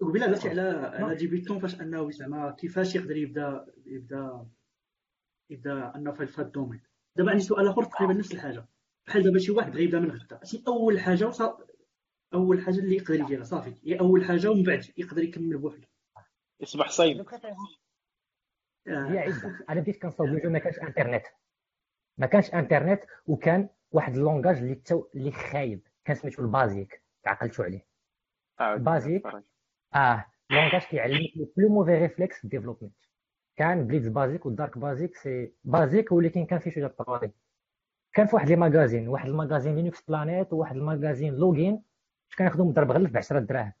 قبيله 0.00 0.26
هضرتي 0.26 0.48
على 0.48 0.60
على 0.94 1.14
ديبيتون 1.14 1.58
فاش 1.58 1.80
أنه 1.80 2.10
زعما 2.10 2.50
كيفاش 2.50 2.94
يقدر 2.94 3.16
يبدا 3.16 3.66
يبدا 3.86 4.46
يبدا 5.50 5.94
انه 5.96 6.12
في 6.12 6.22
هذا 6.22 6.42
الدومين 6.42 6.82
دابا 7.16 7.30
عندي 7.30 7.42
سؤال 7.42 7.68
آخر 7.68 7.84
تقريبا 7.84 8.12
نفس 8.12 8.32
الحاجة. 8.32 8.66
بحال 9.06 9.22
دابا 9.22 9.38
شي 9.38 9.52
واحد 9.52 9.72
بغى 9.72 9.84
يبدا 9.84 10.00
من 10.00 10.10
غدا 10.10 10.40
شي 10.44 10.62
أول 10.68 11.00
حاجة 11.00 11.24
وصا 11.24 11.58
أول 12.34 12.60
حاجة 12.60 12.78
اللي 12.78 12.96
يقدر 12.96 13.14
يديرها 13.14 13.44
صافي. 13.44 13.74
هي 13.84 14.00
أول 14.00 14.24
حاجة 14.24 14.50
ومن 14.50 14.62
بعد 14.62 14.84
يقدر 14.96 15.22
يكمل 15.22 15.58
بوحده. 15.58 15.88
يصبح 16.60 16.88
صيد. 16.90 17.26
هي 18.86 19.18
عده 19.18 19.64
أنا 19.70 19.80
بديت 19.80 20.02
كنصاوب 20.02 20.30
ما 20.30 20.58
كانش 20.58 20.78
إنترنت. 20.78 21.26
ما 22.18 22.26
كانش 22.26 22.54
إنترنت 22.54 23.02
وكان 23.26 23.68
واحد 23.90 24.14
اللونغاج 24.16 24.56
اللي 24.56 24.74
تو 24.74 25.08
اللي 25.14 25.32
خايب. 25.32 25.88
كان 26.04 26.16
سميتو 26.16 26.42
البازيك 26.42 27.02
تعقلتوا 27.22 27.64
عليه. 27.64 27.87
بازيك 28.84 29.26
آه 29.94 30.24
لونغاج 30.50 30.82
كيعلمك 30.82 31.30
لو 31.36 31.52
بلو 31.56 31.68
موفي 31.68 31.90
ريفلكس 31.98 32.38
في 32.38 32.44
الديفلوبمنت 32.44 32.94
كان 33.56 33.86
بليدز 33.86 34.08
بازيك 34.08 34.46
والدارك 34.46 34.78
بازيك 34.78 35.16
سي 35.16 35.52
بازيك 35.64 36.12
ولكن 36.12 36.46
كان 36.46 36.58
فيه 36.58 36.70
شوية 36.70 36.86
طوالي 36.86 37.30
كان 38.12 38.26
في 38.26 38.34
واحد 38.36 38.48
لي 38.48 38.56
ماغازين 38.56 39.08
واحد 39.08 39.28
الماغازين 39.28 39.74
لينكس 39.74 40.02
بلانيت 40.02 40.52
وواحد 40.52 40.76
الماغازين 40.76 41.34
لوغين 41.34 41.82
كناخذهم 42.38 42.68
مضرب 42.68 42.92
غلف 42.92 43.10
ب 43.12 43.16
10 43.16 43.38
دراهم 43.40 43.72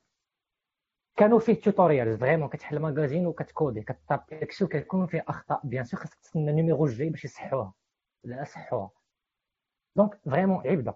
كانوا 1.16 1.38
فيه 1.38 1.52
توتوريالز 1.60 2.20
فريمون 2.20 2.48
كتحل 2.48 2.76
الماغازين 2.76 3.26
وكتكودي 3.26 3.82
كتطابي 3.82 4.22
داكشي 4.30 4.64
وكيكون 4.64 5.06
فيه 5.06 5.24
اخطاء 5.28 5.60
بيان 5.64 5.84
سور 5.84 6.00
خاصك 6.00 6.14
تستنى 6.14 6.50
النيميرو 6.50 6.86
الجاي 6.86 7.10
باش 7.10 7.24
يصحوها 7.24 7.74
لا 8.24 8.44
صحوها 8.44 8.90
دونك 9.96 10.18
فريمون 10.24 10.66
عبده 10.68 10.94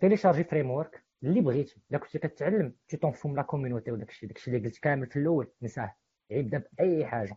تيليشارجي 0.00 0.44
فريم 0.44 0.70
ورك 0.70 1.04
اللي 1.22 1.40
بغيتي 1.40 1.80
الا 1.90 1.98
كنتي 1.98 2.18
كتعلم 2.18 2.74
تي 2.88 2.96
تونفوم 2.96 3.36
لا 3.36 3.42
كوميونيتي 3.42 3.90
وداك 3.92 4.08
الشيء 4.10 4.28
داك 4.28 4.36
الشيء 4.38 4.54
اللي 4.54 4.68
قلت 4.68 4.78
كامل 4.78 5.06
في 5.06 5.18
الأول 5.18 5.52
نساه 5.62 5.94
يبدا 6.30 6.64
باي 6.72 7.06
حاجة. 7.06 7.36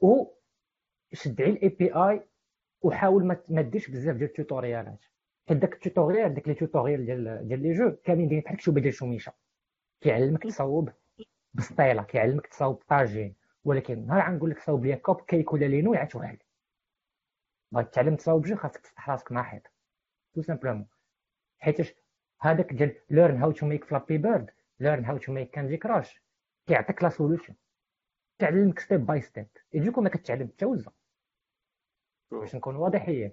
و 0.00 0.24
شد 1.12 1.42
على 1.42 1.50
الاي 1.50 1.68
بي 1.68 1.94
اي 1.94 2.22
وحاول 2.82 3.24
ما 3.48 3.62
ديرش 3.62 3.90
بزاف 3.90 4.16
ديال 4.16 4.28
التوتوريالات. 4.28 4.98
حيت 5.48 5.58
داك 5.58 5.74
ال 5.74 5.81
tutorial 5.81 6.34
داك 6.34 6.48
les 6.48 6.54
tutorials 6.54 7.06
ديال 7.06 7.48
ديال 7.48 7.62
les 7.62 7.72
jeux 7.72 7.96
كاملين 8.04 8.28
دايرين 8.28 8.44
بحال 8.44 8.56
كتشوبه 8.56 8.80
ديال 8.80 8.94
شوميشة. 8.94 9.32
كيعلمك 10.00 10.42
تصاوب 10.42 10.90
بسطيله 11.54 12.02
كيعلمك 12.02 12.46
تصاوب 12.46 12.82
طاجين 12.88 13.36
ولكن 13.64 14.06
نهار 14.06 14.30
غنقول 14.30 14.50
لك 14.50 14.58
صاوب 14.58 14.84
ليا 14.86 14.96
كوب 14.96 15.20
كيك 15.20 15.52
ولا 15.52 15.66
لينو 15.66 15.94
يعتوها 15.94 16.32
لك 16.32 16.46
بغيت 17.72 17.94
تعلم 17.94 18.16
تصاوب 18.16 18.42
jeu 18.46 18.56
خاصك 18.56 18.80
تفتح 18.80 19.10
راسك 19.10 19.32
مع 19.32 19.42
حيط. 19.42 19.62
tout 20.34 20.42
simplement. 20.42 20.86
حيتاش 21.58 21.94
هذاك 22.40 22.72
ديال 22.72 22.94
learn 23.10 23.36
how 23.42 23.52
to 23.52 23.66
make 23.66 23.84
Flappy 23.84 24.18
Bird 24.18 24.50
learn 24.80 25.04
how 25.04 25.16
to 25.18 25.32
make 25.32 25.50
Candy 25.50 25.76
Crush 25.76 26.22
كيعطيك 26.66 27.02
la 27.02 27.08
solution 27.08 27.54
تعلمك 28.38 28.78
step 28.78 29.06
by 29.06 29.20
step 29.20 29.46
يجيكم 29.72 30.02
ما 30.02 30.08
كتعلم 30.08 30.48
حتى 30.48 30.64
وزة. 30.64 30.92
باش 32.30 32.54
نكون 32.54 32.76
واضحين 32.76 33.32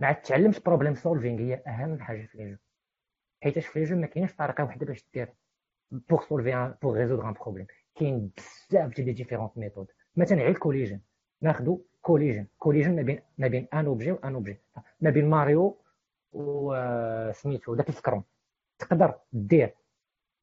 ما 0.00 0.12
تعلمش 0.12 0.60
problem 0.60 0.94
solving 0.94 1.40
هي 1.40 1.62
أهم 1.66 2.00
حاجة 2.00 2.26
في 2.26 2.38
les 2.38 2.50
jeux 2.50 2.56
حيتاش 3.42 3.66
في 3.66 3.78
les 3.78 3.84
jeux 3.84 3.96
ما 3.96 4.06
كاينش 4.06 4.34
طريقة 4.34 4.64
واحدة 4.64 4.86
باش 4.86 5.04
دير 5.14 5.34
pour 5.90 6.22
solver 6.28 6.74
pour 6.82 6.96
résoudre 6.96 7.28
un 7.28 7.32
problème 7.32 7.66
كاين 7.94 8.30
بزاف 8.36 8.94
ديال 8.94 9.06
les 9.06 9.12
différentes 9.12 9.58
méthodes 9.58 9.86
مثلا 10.16 10.38
غير 10.38 10.48
ال 10.48 10.53
collision. 10.53 11.00
ناخذ 11.40 11.76
collision. 12.02 12.46
collision 12.58 12.96
ما 12.96 13.02
بين 13.02 13.20
ما 13.38 13.48
بين 13.48 13.68
un 13.74 13.86
objet 13.86 14.12
و 14.12 14.19
un 14.19 14.34
objet 14.34 14.60
ما 15.00 15.10
بين 15.10 15.30
ماريو 15.30 15.80
و 16.32 16.74
سميتو 17.32 17.74
داك 17.74 17.88
ال 17.88 17.93
screen. 17.93 18.24
تقدر 18.88 19.20
دير 19.32 19.74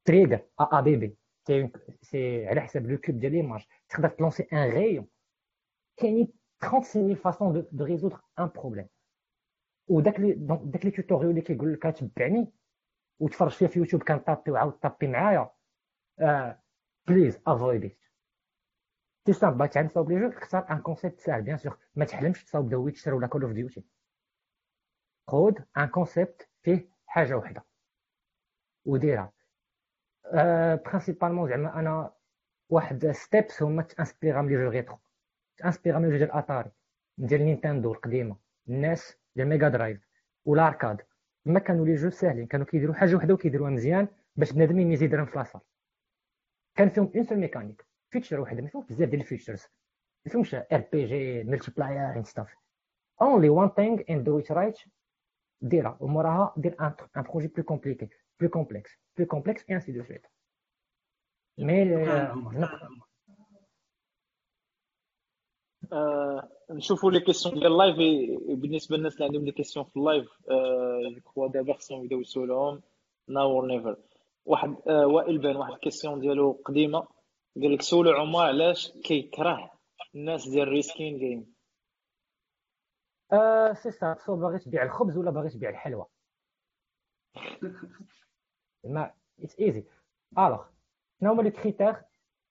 trigger 0.04 0.40
ا 0.60 0.80
بي 0.80 0.96
بي 0.96 1.16
سي 2.02 2.46
على 2.48 2.60
حساب 2.60 2.86
le 2.86 2.98
coup 2.98 3.18
ديال 3.18 3.32
l'image 3.32 3.66
تقدر 3.88 4.08
ت 4.08 4.13
lancer 4.13 4.42
un 4.52 4.58
rayon 4.70 5.06
كاينين 5.96 6.32
36 6.62 7.14
façons 7.14 7.66
de 7.72 7.84
résoudre 7.84 8.20
un 8.38 8.46
problème 8.54 8.88
وداك 9.88 10.20
les 10.20 10.32
داك 10.64 10.84
les 10.84 10.90
tutorials 10.90 11.30
اللي 11.30 11.40
كيقول 11.40 11.72
لك 11.72 11.82
تبعني 11.82 12.52
وتفرج 13.20 13.50
فيها 13.50 13.68
في 13.68 13.78
يوتيوب 13.78 14.02
كن 14.02 14.16
taper 14.16 14.50
وعاود 14.50 14.72
taper 14.72 15.06
معايا 15.08 15.50
please 17.08 17.40
avoid 17.46 17.84
et 17.84 17.96
c'est 19.26 19.32
simple 19.32 19.58
بغيت 19.58 19.72
تعلم 19.72 19.88
تصاوب 19.88 20.10
les 20.10 20.20
jeux 20.20 20.28
اختار 20.38 20.70
un 20.70 20.78
concept 20.82 21.20
ساهل 21.20 21.42
bien 21.42 21.56
sûr 21.58 21.78
ما 21.94 22.04
تحلمش 22.04 22.44
تصاوب 22.44 22.68
The 22.70 22.76
Witcher 22.76 23.14
ولا 23.14 23.26
Call 23.26 23.42
of 23.42 23.52
Duty 23.52 23.84
خذ 25.30 25.54
un 25.78 25.86
concept 25.86 26.48
فيه 26.62 26.88
حاجة 27.06 27.36
وحده 27.36 27.64
وديرها. 28.84 29.32
principalement 30.84 31.48
زعما 31.48 31.78
أنا 31.78 32.12
واحد 32.68 33.10
steps 33.10 33.62
هما 33.62 33.82
ت 33.82 33.89
inspira 33.89 34.42
من 34.42 34.48
les 34.48 34.64
jeux 34.64 34.70
rétro. 34.70 34.98
ت 35.56 35.61
inspira 35.61 35.98
من 35.98 36.04
les 36.04 36.10
jeux 36.10 36.18
ديال 36.18 36.32
اتاري 36.32 36.70
ديال 37.18 37.44
نينتندو 37.44 37.92
القديمة. 37.92 38.36
الناس 38.68 39.16
ديال 39.36 39.48
ميغا 39.48 39.68
درايف. 39.68 40.08
وال 40.44 40.57
arcade. 40.57 41.02
ما 41.44 41.60
كانوا 41.60 41.86
les 41.86 41.94
jeux 41.94 42.10
ساهلين. 42.10 42.46
كانوا 42.46 42.66
كيديروا 42.66 42.94
حاجة 42.94 43.14
وحدة 43.14 43.34
وكيديروها 43.34 43.70
مزيان 43.70 44.08
باش 44.36 44.52
بنادم 44.52 44.78
يزيد 44.80 45.14
راه 45.14 45.24
في 45.24 45.38
la 45.38 45.43
salle. 45.43 45.60
كان 46.76 46.88
فيهم 46.88 47.12
une 47.16 47.24
seule 47.24 47.38
mécanique 47.38 47.86
feature 48.10 48.40
وحدة. 48.40 48.62
ما 48.62 48.68
فيهمش 48.68 48.86
بزاف 48.86 49.08
ديال 49.08 49.20
ال 49.20 49.25
features 49.25 49.66
ما 50.26 50.32
فيهمش 50.32 50.54
RPG 50.54 51.44
multiplayer 51.44 52.16
and 52.16 52.26
stuff 52.26 52.54
only 53.22 53.48
one 53.48 53.68
thing 53.68 54.02
and 54.10 54.24
do 54.24 54.38
it 54.38 54.52
right 54.52 54.78
ديرها. 55.60 55.96
وموراها 56.00 56.54
دير 56.56 56.76
un 56.80 57.22
projet 57.22 57.48
plus 57.48 57.64
compliqué 57.64 58.08
plus 58.42 58.50
complexe 58.50 58.90
plus 59.16 59.26
complexe 59.26 59.70
et 59.70 59.74
ainsi 59.74 59.92
de 59.92 60.04
suite 60.04 60.26
mais 61.58 61.84
نشوفوا 66.70 67.10
les 67.10 67.20
questions 67.20 67.54
ديال 67.54 67.66
ال 67.66 67.72
live 67.72 67.96
بالنسبة 68.60 68.96
للناس 68.96 69.14
اللي 69.14 69.24
عندهم 69.24 69.44
les 69.44 69.52
questions 69.52 69.86
في 69.86 69.96
ال 69.96 70.02
live 70.02 70.28
je 71.14 71.20
crois 71.20 71.48
دابا 71.48 71.74
خصهم 71.74 72.02
يبداو 72.02 72.20
يسولوهم 72.20 72.82
now 73.28 73.60
or 73.60 73.66
never 73.66 73.96
واحد 74.44 74.76
آه 74.86 75.06
وائل 75.06 75.38
بان 75.38 75.56
واحد 75.56 75.72
ال 75.72 75.77
question 75.77 76.20
ديالو 76.20 76.52
قديمه 76.64 77.08
قال 77.56 77.72
لك 77.74 77.82
سولو 77.82 78.10
عمر 78.10 78.46
علاش 78.46 78.92
كيكره 78.92 79.70
الناس 80.14 80.48
ديال 80.48 80.68
reskin 80.68 81.18
game 81.18 81.54
آه 83.32 83.72
سي 83.72 83.90
سا 83.90 84.16
سو 84.26 84.36
باغي 84.36 84.58
تبيع 84.58 84.82
الخبز 84.82 85.16
ولا 85.16 85.30
باغي 85.30 85.50
تبيع 85.50 85.70
الحلوى 85.70 86.06
mais 88.84 89.14
it's 89.42 89.60
easy 89.60 89.84
alors 90.38 90.64
شنو 91.20 91.32
هما 91.32 91.42
les 91.42 91.50
critères 91.50 91.96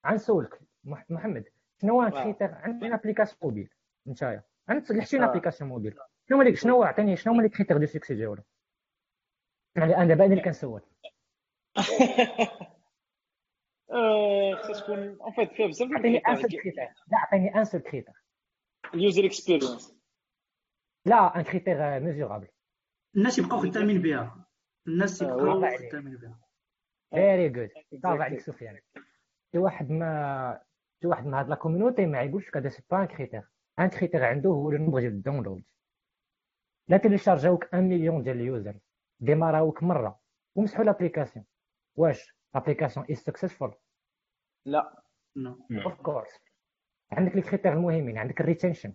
غنسولك. 0.06 0.60
محمد 0.84 1.44
شنو 1.82 2.00
هو 2.00 2.06
ال 2.06 2.12
critère 2.12 2.54
عندنا 2.54 2.94
application 2.94 3.38
mobile 3.42 3.70
نتايا. 4.06 4.42
عندك 4.68 5.14
une 5.14 5.22
application 5.22 5.70
mobile 5.70 5.98
شنو 6.28 6.40
هما 6.40 6.54
شنو 6.54 6.82
عطيني 6.82 7.16
شنو 7.16 7.32
هما 7.32 7.42
les 7.42 7.48
critères 7.48 7.78
de 7.78 7.86
succès 7.86 8.14
ديالو؟ 8.14 8.42
يعني 9.76 9.96
أنا 9.96 10.04
دابا 10.04 10.24
اللي 10.24 10.40
كنسول. 10.40 10.82
خصها 14.62 14.80
تكون 14.80 15.20
en 15.20 15.32
fait 15.32 15.52
فيها 15.52 15.66
بزاف 15.66 15.88
عطيني 15.92 16.18
un 16.18 16.34
seul 16.36 16.50
critère 16.50 16.88
لا 17.08 17.18
عطيني 17.18 17.54
un 17.54 17.64
seul 17.64 17.80
critère 17.80 18.14
ال 18.94 19.00
user 19.00 19.26
experience 19.26 19.96
لا 21.06 21.36
un 21.36 21.42
critère 21.42 22.00
mesurable 22.00 22.48
الناس 23.16 23.38
يبقاو 23.38 23.60
خدامين 23.60 24.02
بها. 24.02 24.41
الناس 24.88 25.22
يبقاو 25.22 25.60
خدامين 25.90 26.16
بها 26.16 26.40
very 27.10 27.48
good 27.48 27.70
صافي 28.02 28.22
عليك 28.22 28.40
سفيان. 28.40 28.78
شي 29.52 29.58
واحد 29.58 29.90
ما 29.90 30.60
شي 31.02 31.06
واحد 31.06 31.26
من 31.26 31.34
هاد 31.34 31.48
la 31.48 31.54
community 31.54 32.06
ما 32.06 32.22
يقولش 32.22 32.50
كذا 32.50 32.68
c'est 32.68 32.82
pas 32.90 33.02
un 33.02 33.06
critère 33.06 33.48
un 33.78 33.88
critère 33.88 34.24
عنده 34.24 34.50
هو 34.50 34.70
le 34.70 34.78
nombre 34.78 35.00
ديال 35.00 35.12
ال 35.12 35.18
download 35.18 35.64
لا 36.88 36.96
téléchargea 36.96 37.53
وك 37.53 37.64
1 37.72 37.82
مليون 37.82 38.22
ديال 38.22 38.36
ال 38.36 38.43
user. 38.43 38.78
démarra 39.20 39.68
وك 39.68 39.82
مرة. 39.82 40.20
ومسحوا 40.54 40.84
l'application 40.84 41.44
واش؟ 41.96 42.36
l'application 42.54 43.06
is 43.10 43.16
successful 43.16 43.74
لا. 44.66 45.02
no 45.36 45.66
of 45.84 46.00
course 46.00 46.40
عندك 47.12 47.36
les 47.36 47.42
critères 47.42 47.72
المهمين 47.72 48.18
عندك 48.18 48.40
ال 48.40 48.45
retention 48.45 48.94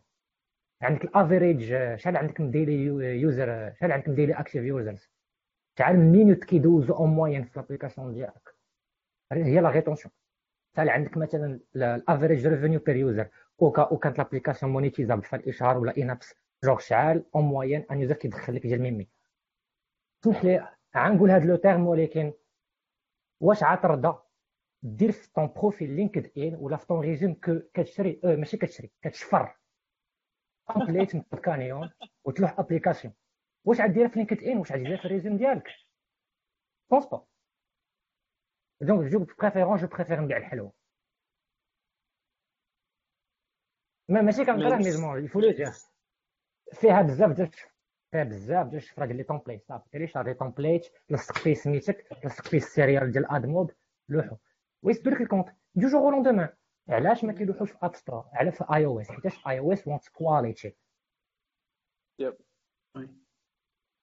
عندك 0.82 1.04
ال 1.04 1.12
average 1.13 1.74
شحال 1.96 2.18
عندك 2.18 2.42
من 2.42 2.52
daily 2.52 2.84
user 3.22 3.74
شحال 3.74 3.92
عندك 3.92 4.10
من 4.10 4.16
daily 4.16 4.34
active 4.34 4.64
users 4.64 5.10
شحال 5.80 6.00
من 6.00 6.12
minutes 6.12 6.44
كيدوزو 6.44 6.94
en 6.94 7.10
moyenne 7.10 7.44
في 7.44 7.60
l'application 7.60 8.14
ديالك 8.14 8.56
هي 9.32 9.60
la 9.62 9.70
rétention 9.70 10.14
شحال 10.76 10.90
عندك 10.90 11.18
مثلا 11.18 11.60
ال 11.76 11.85
average 11.85 12.48
revenue 12.48 12.80
per 12.80 12.96
user 12.96 13.30
أو 13.62 13.98
كانت 13.98 14.18
l'application 14.18 14.72
monétisable 14.72 15.22
في 15.24 15.36
الاشهار 15.36 15.78
ولا 15.78 15.98
in-apps 15.98 16.36
jour 16.64 16.80
شحال 16.80 17.26
en 17.36 17.44
moyenne 17.44 17.86
un 17.92 18.02
user 18.02 18.16
كيدخل 18.16 18.56
لك 18.56 18.62
ديال 18.62 18.82
ميمي 18.82 19.08
سمح 20.24 20.46
لي 20.46 20.68
غنقول 20.98 21.32
هذا 21.32 21.46
le 21.46 21.56
terme 21.56 21.88
ولكن 21.88 22.34
واش 23.42 23.64
غترضى 23.64 24.20
دير 24.84 25.12
في 25.12 25.34
ton 25.34 25.48
profil 25.48 25.96
LinkedIn 25.96 26.56
ولا 26.56 26.78
في 26.78 26.86
ton 26.88 27.00
resume 27.00 27.34
كتشري 27.74 28.20
آه 28.24 28.36
ماشي 28.36 28.58
كتشري 28.58 28.92
كتشفر 29.02 29.56
template 30.68 31.16
من 31.16 31.22
Canyon 31.22 31.90
وتلوح 32.26 32.60
application 32.60 33.14
واش 33.68 33.82
غديرها 33.82 34.08
في 34.08 34.20
LinkedIn 34.20 34.58
واش 34.58 34.72
غديرها 34.72 34.98
في 34.98 35.06
ال 35.06 35.10
resume 35.10 35.38
ديالك؟ 35.38 35.68
pense 36.92 37.06
pas 37.06 37.26
donc 38.82 39.12
je 39.12 39.26
préfère 39.40 39.78
je 39.78 39.88
préfère 39.88 40.22
نبيع 40.22 40.38
الحلوى 40.38 40.72
ما 44.10 44.22
ماشي 44.22 44.46
كنكره 44.46 44.76
ميزمون 44.76 45.26
يفو 45.26 45.40
لو 45.40 45.52
دير 45.52 45.72
فيها 46.74 47.02
بزاف 47.02 47.32
ديال 47.32 47.52
فيها 48.12 48.24
بزاف 48.24 48.68
ديال 48.68 48.78
الشفره 48.78 49.06
ديال 49.06 49.18
les 49.18 49.24
templates 49.24 49.64
صافي 49.68 49.90
télécharger 49.90 50.34
template 50.34 50.88
لصق 51.10 51.38
فيه 51.38 51.54
سميتك 51.54 52.26
لصق 52.26 52.48
فيه 52.48 52.58
ال 52.58 52.65
serial 52.65 53.12
ديال 53.12 53.32
AdMob 53.32 53.72
لوحو 54.10 54.38
ويسدو 54.84 55.10
لك 55.10 55.22
ال 55.22 55.26
compte 55.26 55.48
du 55.76 55.88
jour 55.88 56.02
au 56.02 56.12
lendemain 56.12 56.50
علاش 56.90 57.24
ما 57.24 57.34
كيلوحوش 57.34 57.72
في 57.72 57.78
App 57.82 57.96
Store 57.96 58.30
على 58.34 58.52
في 58.52 58.66
iOS 58.74 59.12
حيتاش 59.12 59.48
iOS 59.48 59.88
want 59.88 60.08
quality 60.08 60.76
yep 62.20 62.38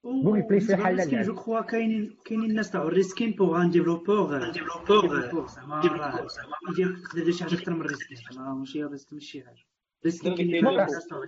Google 0.05 0.43
Play 0.43 0.61
شي 0.61 0.77
حل 0.77 1.23
je 1.23 1.35
crois 1.35 1.61
كاينين 1.61 2.17
كاينين 2.25 2.51
الناس 2.51 2.71
تاع 2.71 2.83
ال 2.83 2.90
reskin 2.90 3.31
pour 3.33 3.63
un 3.63 3.71
développeur 3.71 4.51
développeur 4.51 5.47
زعما 5.47 5.83
يقدر 5.85 7.19
يدير 7.19 7.33
شي 7.33 7.45
حاجة 7.45 7.55
أكثر 7.55 7.73
من 7.73 7.81
ال 7.81 7.86
reskin 7.86 8.17
زعما 8.33 8.55
ماشي 8.55 8.85
ماشي 8.85 9.21
شي 9.21 9.43
حاجة 9.45 9.65
reskin 10.05 10.35
كاينين 10.35 10.67
الناس 10.67 11.07
تاع 11.09 11.19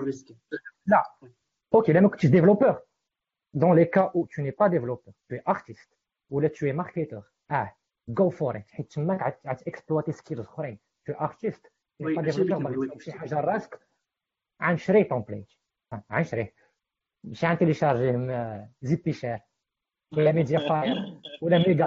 ال 0.00 0.05
reskin 0.05 0.36
لا 0.86 1.02
OK 1.74 1.92
لما 1.92 2.08
كنتش 2.08 2.26
développeur 2.26 2.78
dans 3.54 3.74
les 3.74 3.90
cas 3.90 4.10
où 4.14 4.26
tu 4.26 4.42
n'es 4.42 4.52
pas 4.60 4.68
développeur 4.70 5.14
tu 5.28 5.36
es 5.36 5.42
artiste 5.46 5.92
ولا 6.30 6.48
tu 6.48 6.68
es 6.68 6.72
marketeur. 6.72 7.22
آه 7.50 7.72
go 8.08 8.30
for 8.30 8.56
it 8.56 8.70
حيت 8.70 8.92
تماك 8.92 9.22
عاد 9.22 9.62
exploiter 9.66 10.12
skills 10.12 10.40
اخرين 10.40 10.78
t'es 11.06 11.12
artiste 11.12 11.72
pas 12.00 12.22
développeur 12.22 12.98
شي 12.98 13.12
حاجة 13.12 13.40
راسك 13.40 13.80
غنشري 14.62 15.04
template 15.04 15.52
غنشريه 16.12 16.54
ماشي 17.24 17.46
غن 17.46 17.62
télécharger 17.62 18.54
يه 18.54 18.70
زيد 18.82 19.02
بيشير. 19.02 19.40
ولا 20.16 20.32
MediaFire 20.32 21.20
ولا 21.42 21.58
Mega 21.58 21.86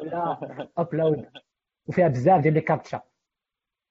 ولا 0.00 0.68
upload 0.78 1.30
وفيها 1.86 2.08
بزاف 2.08 2.40
ديال 2.42 2.54
les 2.54 2.60
captchas. 2.60 3.02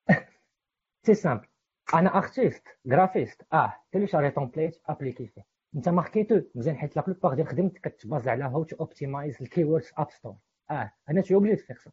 c'est 1.06 1.14
simple 1.14 1.48
أنا 1.94 2.18
artiste 2.18 2.64
graphiste 2.92 3.42
آه 3.54 3.74
télécharger 3.92 4.32
template 4.32 4.82
appliquer 4.86 5.28
فيه 5.28 5.46
انت 5.76 5.90
marketeur 5.90 6.42
مزيان 6.56 6.78
حيت 6.78 6.96
la 6.96 7.02
plupart 7.02 7.34
ديال 7.34 7.48
خدمتك 7.48 7.88
كتباز 7.88 8.28
على 8.28 8.44
how 8.44 8.64
to 8.64 8.76
optimize 8.76 9.42
ال 9.42 9.64
keywords 9.64 9.92
App 9.98 10.12
Store 10.12 10.36
آه 10.72 10.94
أنا 11.10 11.22
t'es 11.22 11.36
obligé 11.36 11.56
avec 11.56 11.80
ça 11.80 11.92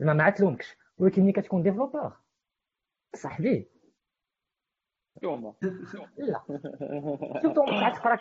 زعما 0.00 0.12
ما 0.12 0.30
تلومكش 0.30 0.76
ولكن 0.98 1.22
ملي 1.22 1.32
كتكون 1.32 1.62
développeur 1.62 2.16
صاحبي 3.14 3.68
يوما 5.22 5.54
لا. 6.18 6.42
surtout 7.42 7.64
غتقرا 7.64 8.18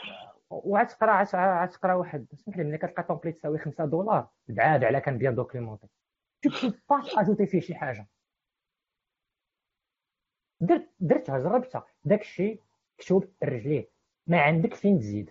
وغتقرا 0.49 1.23
غتقرا 1.63 1.93
واحد 1.93 2.25
سمح 2.35 2.57
لي 2.57 2.63
ملي 2.63 2.77
كتلقى 2.77 3.03
template 3.03 3.37
تساوي 3.37 3.57
5 3.59 3.85
دولار 3.85 4.29
بعاد 4.47 4.83
على 4.83 5.01
كان 5.01 5.17
bien 5.17 5.35
documenté 5.35 5.87
tout 6.43 6.49
pas 6.89 7.21
ajouter 7.21 7.45
فيه 7.45 7.59
شي 7.59 7.75
حاجة. 7.75 8.07
درت 10.61 10.89
درتها 10.99 11.39
جربتها 11.39 11.85
داك 12.03 12.21
الشيء 12.21 12.61
مكتوب 12.99 13.33
رجليه. 13.43 13.89
ما 14.27 14.41
عندك 14.41 14.73
فين 14.73 14.99
تزيد. 14.99 15.29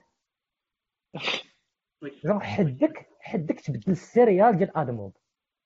جون 2.25 2.43
حدك 2.43 3.09
حدك 3.21 3.61
تبدل 3.61 3.93
ال 3.93 4.02
serial 4.02 4.57
ديال 4.59 4.77
AdMob 4.77 5.17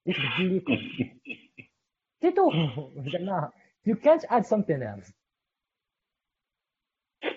وتبدل 0.06 0.52
les 0.54 0.60
codes 0.60 0.78
تيتو 2.20 2.50
زعما 2.96 3.50
you 3.88 3.94
can't 3.94 4.24
add 4.30 4.44
something 4.46 4.82
else. 4.82 5.12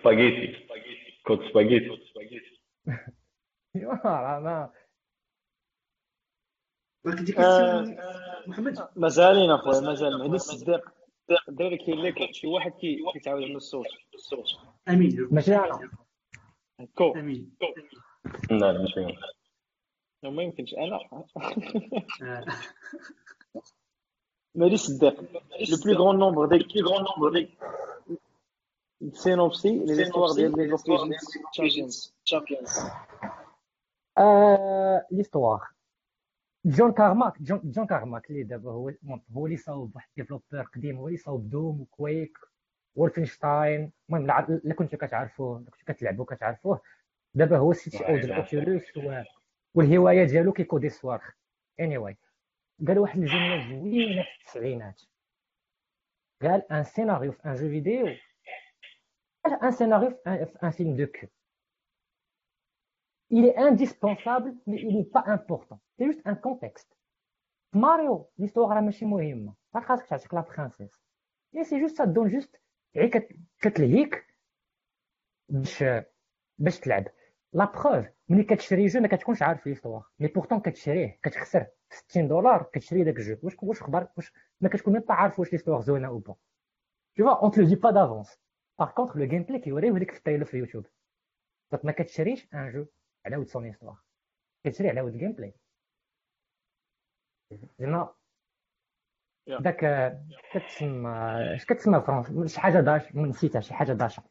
spaghetti 0.07 0.65
code 1.25 1.39
spaghetti 1.49 1.89
راه 4.05 4.39
ما 4.39 4.71
ولكن 7.05 7.23
ديك 7.23 7.39
محمد. 8.47 8.89
مازالين 8.95 9.51
اخويا 9.51 9.79
مازال 9.79 10.19
مهدي 10.19 10.35
الصديق 10.35 10.89
الدراري 11.49 11.77
كاين 11.77 11.99
لك 12.01 12.31
شي 12.33 12.47
واحد 12.47 12.71
كي 12.71 12.97
كيتعاود 13.13 13.43
عنده 13.43 13.55
الصوت. 13.57 13.85
أمين. 14.89 15.27
ماشي 15.31 15.55
أنا. 15.55 15.89
كو. 16.95 17.13
أمين. 17.13 17.57
لا 18.51 18.71
لا 18.71 18.79
ماشي 18.81 18.99
أنا. 18.99 20.31
ما 20.31 20.43
يمكنش 20.43 20.73
أنا. 20.73 20.99
مهدي 24.55 24.73
الصديق 24.73 25.21
لو 25.21 25.77
بلو 25.85 25.93
غون 26.03 26.19
نومبر 26.19 26.45
دي 26.45 26.57
بلو 26.75 26.89
غون 26.89 27.05
نومبر 27.05 27.39
دي 27.39 27.57
سينوبسي 29.13 29.69
لي 29.79 29.95
ليستوار 29.95 30.31
ديال 30.35 30.57
ليجندز 31.59 32.13
تشامبيونز 32.25 32.79
آه، 34.17 35.05
l'histoire 35.11 35.67
جون 36.65 36.91
كارماك 36.91 37.41
جون, 37.41 37.61
جون 37.63 37.85
كارماك 37.87 38.29
اللي 38.29 38.43
دابا 38.43 38.71
هو 38.71 38.91
هو 39.31 39.45
اللي 39.45 39.57
صاوب 39.57 39.95
واحد 39.95 40.09
développeur 40.17 40.61
قديم 40.75 40.97
هو 40.97 41.07
اللي 41.07 41.17
صاوب 41.17 41.49
Doom 41.49 41.81
و 41.81 41.90
Quake 41.90 42.37
و 42.95 43.03
Wolfenstein 43.03 43.91
المهم 44.09 44.27
لا 44.63 44.73
كنتو 44.73 44.97
كتعرفوه 44.97 45.59
لا 45.59 45.69
كنتو 45.71 45.93
كتلعبوا 45.93 46.25
كتعرفوه 46.25 46.81
دابا 47.33 47.57
هو 47.57 47.71
ال 47.71 47.89
CTO 47.89 48.15
ديال 48.17 48.31
Oculus 48.31 48.97
و- 48.97 49.23
والهوايه 49.73 50.23
ديالو 50.23 50.51
كيكودي 50.53 50.87
الصواريخ 50.87 51.35
اني 51.79 51.97
anyway. 51.97 52.15
قال 52.87 52.99
واحد 52.99 53.19
الجمله 53.19 53.69
زوينه 53.69 54.23
في 54.23 54.29
التسعينات 54.41 55.01
قال 56.41 56.71
un 56.71 56.83
scénario 56.83 57.31
في 57.31 57.45
un 57.45 57.53
jeu 57.53 57.69
vidéo 57.69 58.07
un 59.61 59.71
scénario, 59.71 60.09
un, 60.25 60.37
un 60.61 60.71
film 60.71 60.95
de 60.95 61.05
cul. 61.05 61.29
Il 63.29 63.45
est 63.45 63.57
indispensable, 63.57 64.53
mais 64.67 64.79
il 64.81 64.95
n'est 64.97 65.03
pas 65.17 65.23
important. 65.25 65.79
C'est 65.97 66.05
juste 66.05 66.21
un 66.25 66.35
contexte. 66.35 66.87
Mario, 67.73 68.29
l'histoire 68.37 68.69
راه 68.71 68.81
ماشي 68.81 69.05
مهمة. 69.05 69.53
راه 69.75 69.81
خاصك 69.81 70.05
تعتق 70.07 70.35
la 70.35 70.41
princesse. 70.41 71.01
Et 71.55 71.63
c'est 71.63 71.79
juste 71.79 71.97
ça 71.97 72.05
te 72.07 72.11
donne 72.11 72.29
juste 72.29 72.57
غير 72.95 73.07
كت- 73.09 73.35
كتلهيك 73.61 74.25
باش 75.49 75.83
باش 76.59 76.79
تلعب. 76.79 77.05
la 77.53 77.65
preuve 77.65 78.05
ملي 78.29 78.43
كتشري 78.43 78.85
jeu 78.87 78.99
ما 78.99 79.07
كتكونش 79.07 79.41
عارف 79.41 79.67
l'histoire 79.67 80.03
mais 80.19 80.27
pourtant 80.27 80.59
كتشريه 80.59 81.19
كتخسر 81.23 81.67
60 81.89 82.27
دولار 82.27 82.63
كتشري 82.73 83.03
داك 83.03 83.15
ال 83.17 83.22
jeu 83.22 83.37
واش 83.43 83.55
واش 83.63 83.81
خبر 83.83 84.07
واش 84.17 84.33
ما 84.61 84.69
كتكون 84.69 84.93
même 84.93 85.01
pas 85.01 85.13
عارف 85.13 85.39
واش 85.39 85.51
l'histoire 85.53 85.81
زوينه 85.81 86.07
ou 86.07 86.17
pas. 86.19 86.35
Tu 87.17 87.23
vois, 87.23 87.43
on 87.45 87.49
te 87.51 87.59
le 87.59 87.65
dit 87.65 87.77
pas 87.85 87.93
d'avance. 87.93 88.31
Par 88.77 88.93
contre, 88.93 89.17
le 89.17 89.25
gameplay 89.25 89.63
كيوريوه 89.63 89.99
لك 89.99 90.11
في 90.11 90.17
ال 90.17 90.21
trailer 90.21 90.45
في 90.45 90.57
يوتيوب. 90.57 90.85
donc 91.71 91.85
ما 91.85 91.91
كتشريش 91.91 92.53
un 92.53 92.71
jeu 92.71 92.85
على 93.25 93.37
ود 93.37 93.47
son 93.47 93.65
histoire. 93.65 93.97
كتشري 94.63 94.89
على 94.89 95.01
ود 95.01 95.13
ال 95.13 95.31
gameplay. 95.31 95.53
زعما. 97.79 98.13
داك 99.47 99.79
كتسمى 100.53 101.09
اش 101.55 101.65
كتسمى 101.65 102.01
فرونس 102.01 102.53
شي 102.53 102.59
حاجة 102.61 102.79
d'ach- 102.79 103.15
نسيتها 103.15 103.61
شي 103.61 103.73
حاجة 103.73 103.93
d'achat. 103.93 104.23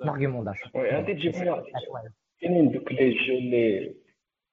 l'argument 0.00 0.44
d'achat. 0.44 0.70
oui 0.74 1.14
تجيب 1.14 1.32
كاينين 2.40 2.72
دوك 2.72 2.92
les 2.92 3.10
jeux 3.10 3.34
اللي 3.34 3.96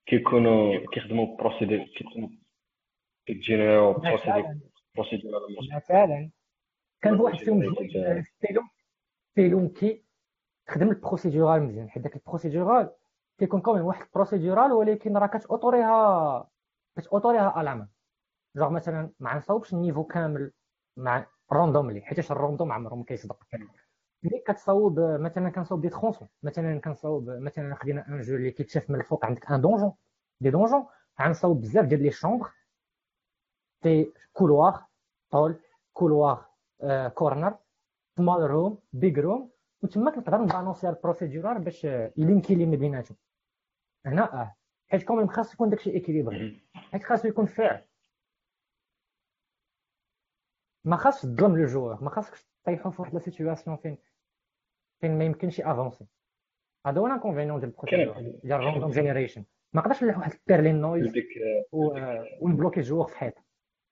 كيكونوا 0.05 0.85
كيخدموا 0.93 1.37
procédural 1.37 1.85
كيكونوا 1.97 2.29
كيتجينيرو 3.25 3.93
بروسيدور 3.93 4.59
بروسيدور 4.95 5.31
مثلا 5.75 6.31
كان 7.05 7.19
واحد 7.21 7.37
فيهم 7.37 7.63
جوج 7.63 7.97
ستيلوم 8.21 8.69
ستيلوم 9.31 9.67
كي 9.67 10.05
تخدم 10.67 10.89
البروسيدورال 10.89 11.63
مزيان 11.63 11.89
حيت 11.89 12.03
داك 12.03 12.15
البروسيدورال 12.15 12.91
كيكون 13.37 13.61
كومين 13.61 13.81
واحد 13.81 14.01
البروسيدورال 14.05 14.71
ولكن 14.71 15.17
راه 15.17 15.27
كتاوطوريها 15.27 16.49
كتاوطوريها 16.97 17.61
الامان 17.61 17.87
جوغ 18.55 18.69
مثلا 18.69 19.11
ما 19.19 19.37
نصاوبش 19.37 19.73
النيفو 19.73 20.03
كامل 20.03 20.51
مع 20.97 21.25
روندوملي 21.51 22.01
حيتاش 22.01 22.31
الروندوم 22.31 22.71
عمره 22.71 22.95
ما 22.95 23.03
كيصدق. 23.03 23.43
ملي 24.23 24.39
كتصاوب 24.47 24.99
مثلا 24.99 25.49
كنصاوب 25.49 25.81
دي 25.81 25.89
ترونسون 25.89 26.27
مثلا 26.43 26.79
كنصاوب 26.79 27.29
مثلا 27.29 27.75
خدينا 27.75 28.07
ان 28.07 28.21
جو 28.21 28.35
اللي 28.35 28.51
كيتشاف 28.51 28.89
من 28.89 28.99
الفوق 28.99 29.25
عندك 29.25 29.51
ان 29.51 29.61
دونجون 29.61 29.93
des 30.41 30.49
donjons 30.49 30.85
غنصاوب 31.21 31.61
بزاف 31.61 31.85
ديال 31.85 32.03
les 32.03 32.11
chambres 32.11 32.51
T 33.81 34.13
couloir 34.33 34.85
طول 35.31 35.59
couloir 35.93 36.45
corner 37.13 37.57
small 38.17 38.41
room 38.41 38.79
big 38.93 39.19
room 39.19 39.51
وتما 39.83 40.11
كنقدر 40.11 40.37
نبالونسي 40.41 40.89
ال 40.89 40.96
procédural 40.96 41.61
باش 41.61 41.83
يلينكي 42.17 42.55
لي 42.55 42.65
ما 42.65 42.75
بيناتهم 42.75 43.17
هنا 44.05 44.41
آه 44.41 44.55
حيت 44.87 45.03
quand 45.03 45.17
même 45.17 45.27
خاص 45.27 45.53
يكون 45.53 45.69
داكشي 45.69 45.89
équilibré 45.89 46.67
حيت 46.73 47.03
خاصو 47.03 47.27
يكون 47.27 47.45
fair 47.45 47.85
ما 50.83 50.97
خاصش 50.97 51.21
تظلم 51.21 51.57
le 51.57 51.65
joueur 51.65 52.03
ما 52.03 52.09
خاصكش 52.09 52.47
تطيحو 52.63 52.91
في 52.91 53.01
واحد 53.01 53.13
la 53.13 53.19
situation 53.19 53.77
فين 53.77 53.97
فين 55.01 55.17
ما 55.17 55.25
يمكنش 55.25 55.61
avancer 55.61 56.05
هذا 56.85 56.99
هو 56.99 57.07
الانكونفينيون 57.07 57.59
ديال 57.59 57.69
البروسيدور 57.69 58.21
ديال 58.43 58.59
الراندوم 58.59 58.91
جينيريشن 58.91 59.45
ما 59.73 59.81
نقدرش 59.81 60.03
نلوح 60.03 60.17
واحد 60.17 60.31
البيرلين 60.31 60.81
نويز 60.81 61.11
ديك 61.11 61.27
ونبلوكي 62.41 62.79
الجوور 62.79 63.07
في 63.07 63.17
حيط 63.17 63.33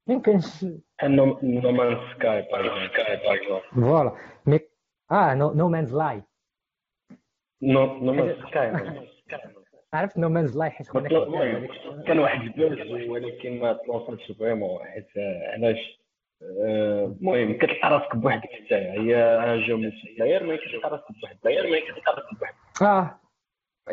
ما 0.08 0.14
يمكنش 0.14 0.66
نو 1.04 1.72
مان 1.72 1.98
سكاي 2.14 2.42
باغ 2.52 2.88
سكاي 2.88 3.16
باغ 3.16 3.60
فوالا. 3.76 4.16
مي 4.46 4.60
آه 5.12 5.34
نو 5.34 5.70
مانز 5.70 5.94
لاي 5.96 6.24
نو 7.62 7.86
نو 8.00 8.14
مان 8.14 8.36
سكاي 8.48 8.74
عرفت؟ 9.94 10.18
نو 10.18 10.30
مانز 10.30 10.58
لاي 10.58 10.70
حيت 10.70 10.88
كان 12.08 12.20
واحد 12.20 12.42
البوز 12.42 13.10
ولكن 13.10 13.60
ما 13.60 13.74
تلونساتش 13.74 14.32
فريمون 14.32 14.86
حيت 14.86 15.08
علاش؟ 15.54 16.04
آه، 16.66 17.16
المهم 17.22 17.58
كتلقى 17.58 17.90
راسك 17.90 18.16
بوحدك 18.16 18.50
حتى 18.50 18.76
هي 18.76 19.64
جو 19.68 19.78
من 19.78 19.92
الداير 20.12 20.44
ما 20.44 20.56
كتلقى 20.56 20.90
راسك 20.90 21.06
بواحد 21.22 21.36
الداير 21.36 21.64
ما 21.72 21.80
كتلقى 21.80 22.14
راسك 22.14 22.40
بواحد 22.40 22.54
آه. 22.82 23.20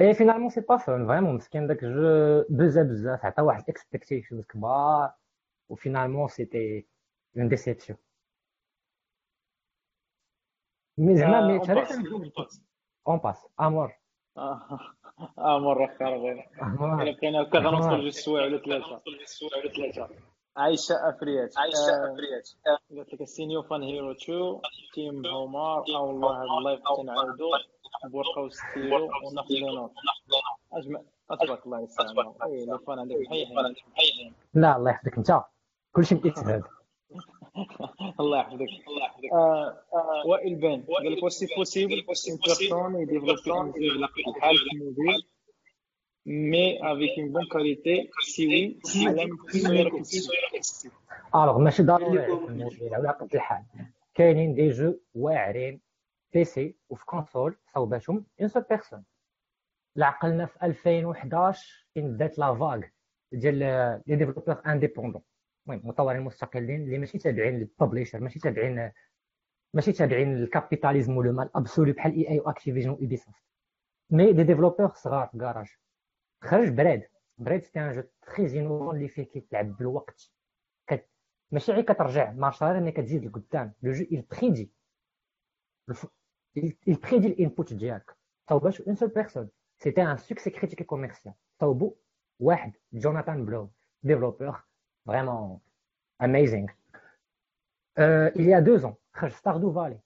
اي 0.01 0.15
فينالمون 0.15 0.49
سي 0.49 0.61
با 0.61 0.77
فون 0.77 1.07
فريمون 1.07 1.35
مسكين 1.35 1.67
داك 1.67 1.83
الجو 1.85 2.45
بزا 2.51 2.83
بزاف 2.83 3.25
عطا 3.25 3.43
واحد 3.43 3.65
اكسبكتيشنز 3.69 4.47
كبار. 4.47 5.11
وفينالمون 5.71 6.29
سيتي 6.29 6.87
اون 7.37 7.49
ديسيبسيون 7.49 7.99
مي 10.99 11.17
زعما 11.17 11.47
مي 11.47 11.61
اون 13.09 13.19
باس 13.19 13.47
امور 13.61 13.97
آه 14.39 15.59
مره 15.59 15.97
خاربين 15.99 16.45
امور 16.63 17.03
الا 17.03 17.13
بقينا 17.13 17.43
هكا 17.43 17.59
غنوصل 17.59 18.01
جوج 18.01 18.09
سوايع 18.09 18.47
ولا 18.47 18.59
ثلاثة 18.59 19.01
عايشه 20.57 20.95
افريات 21.09 21.59
عايشه 21.59 22.13
افريات 22.13 22.49
قالت 22.91 23.15
لك 23.15 23.25
سينيو 23.25 23.63
فان 23.63 23.83
هيرو 23.83 24.11
2 24.11 24.61
تيم 24.95 25.27
هومار 25.27 25.85
أو 25.97 26.07
والله 26.07 26.37
هذا 26.37 26.59
اللايف 26.59 26.81
تنعاودو 26.97 27.51
بورقه 28.13 28.41
وستيرو 28.43 29.05
وناخذ 29.05 29.55
نوت 29.77 29.93
اجمع 30.73 31.01
تبارك 31.41 31.67
الله 31.67 31.81
يسامحك 31.81 32.43
اي 32.45 32.67
لو 32.67 32.79
فان 32.79 32.99
عندك 32.99 33.17
محيحين 33.17 34.35
لا 34.55 34.77
الله 34.77 34.91
يحفظك 34.91 35.17
انت 35.19 35.31
كلشي 35.93 36.15
باجتهاد 36.15 36.63
الله 38.21 38.39
يحفظك. 38.39 38.61
الله 38.89 39.05
يحفظك. 39.05 39.33
آه، 39.33 39.83
آه، 39.95 40.27
وائل 40.27 40.55
بن 40.55 40.83
قال 40.83 41.13
لك 41.17 41.23
واش 41.23 41.33
سي 41.33 41.47
بوسيبل 41.57 42.05
اون 42.07 42.39
بيرسون 42.47 43.03
يديفلوبي 43.03 43.51
ان 43.51 43.73
جو 43.73 44.05
على 44.05 44.09
الحال 44.37 44.57
في 44.57 44.77
الموبيل 44.77 45.27
مي 46.27 46.93
افيك 46.93 47.19
اون 47.19 47.33
بون 47.33 47.45
كاليتي 47.53 48.11
سي 48.23 48.47
وي 48.47 48.79
alors 51.35 51.59
ماشي 51.59 51.83
ضروري 51.83 52.27
الموبيل 52.27 52.95
على 52.95 53.09
قد 53.09 53.35
الحال 53.35 53.65
كاينين 54.15 54.55
des 54.55 54.69
jeux 54.69 54.95
واعرين 55.15 55.81
PC 56.33 56.77
وفي 56.89 57.05
console 57.05 57.57
صوباتهم 57.75 58.27
une 58.41 58.49
seule 58.49 58.65
personne 58.71 59.05
عقلنا 59.99 60.47
في 60.47 60.63
2011 60.63 61.87
فين 61.95 62.13
بدات 62.13 62.39
la 62.39 62.55
vague 62.55 62.81
ديال 63.33 63.55
les 64.07 64.17
développeurs 64.17 64.63
indépendants 64.67 65.23
المهم 65.73 65.89
مطورين 65.89 66.23
مستقلين 66.23 66.83
اللي 66.83 66.99
ماشي 66.99 67.19
تابعين 67.19 67.59
لل 67.59 67.70
publisher 67.70 68.21
ماشي 68.21 68.39
تابعين 68.39 68.93
ماشي 69.75 69.93
تابعين 69.93 70.37
لل 70.37 70.49
capitalisme 70.49 71.17
و 71.17 71.22
le 71.22 71.33
mal 71.33 71.57
absolu 71.57 71.93
بحال 71.93 72.13
EA 72.13 72.29
و 72.29 72.41
Activision 72.41 72.91
و 72.91 73.07
Ubisoft 73.07 73.43
mais 74.11 74.33
des 74.33 74.43
développeurs 74.43 74.93
صغار 74.95 75.27
في 75.27 75.39
كراج 75.39 75.67
خرج 76.43 76.69
Braid. 76.69 77.07
Braid 77.39 77.63
c'était 77.63 77.81
un 77.81 77.93
jeu 77.93 78.03
très 78.23 78.61
innovant 78.61 78.97
اللي 78.97 79.09
فيه 79.09 79.23
كيتلعب 79.23 79.77
بالوقت. 79.77 80.31
كت... 80.87 81.09
ماشي 81.51 81.73
غير 81.73 81.85
كترجع. 81.85 82.33
marche 82.33 82.56
arrière 82.56 82.83
mais 82.83 82.93
كتزيد 82.93 83.25
لقدام. 83.25 83.73
le 83.83 83.93
jeu 83.93 84.05
il 84.05 84.23
prédit 84.31 84.73
il 86.89 86.99
prédit 87.03 87.27
ال 87.27 87.35
input 87.35 87.73
ديالك. 87.73 88.17
صوباش 88.49 88.81
une 88.81 88.95
seule 88.95 89.09
personne 89.09 89.49
c'était 89.79 90.03
un 90.03 90.17
succès 90.17 90.51
critique 90.51 90.83
commercial 90.83 91.35
صوبو 91.61 91.97
واحد. 92.41 92.73
Jonathan 92.93 93.45
Blow 93.45 93.71
développeur 94.03 94.63
vraiment 95.07 95.61
amazing. 96.21 96.69
Euh, 97.99 98.31
il 98.37 98.45
y 98.45 98.55
a 98.55 98.61
deux 98.61 98.85
ans 98.85 98.97
خرج 99.13 99.33
Stardew 99.33 99.73
Valley 99.73 100.01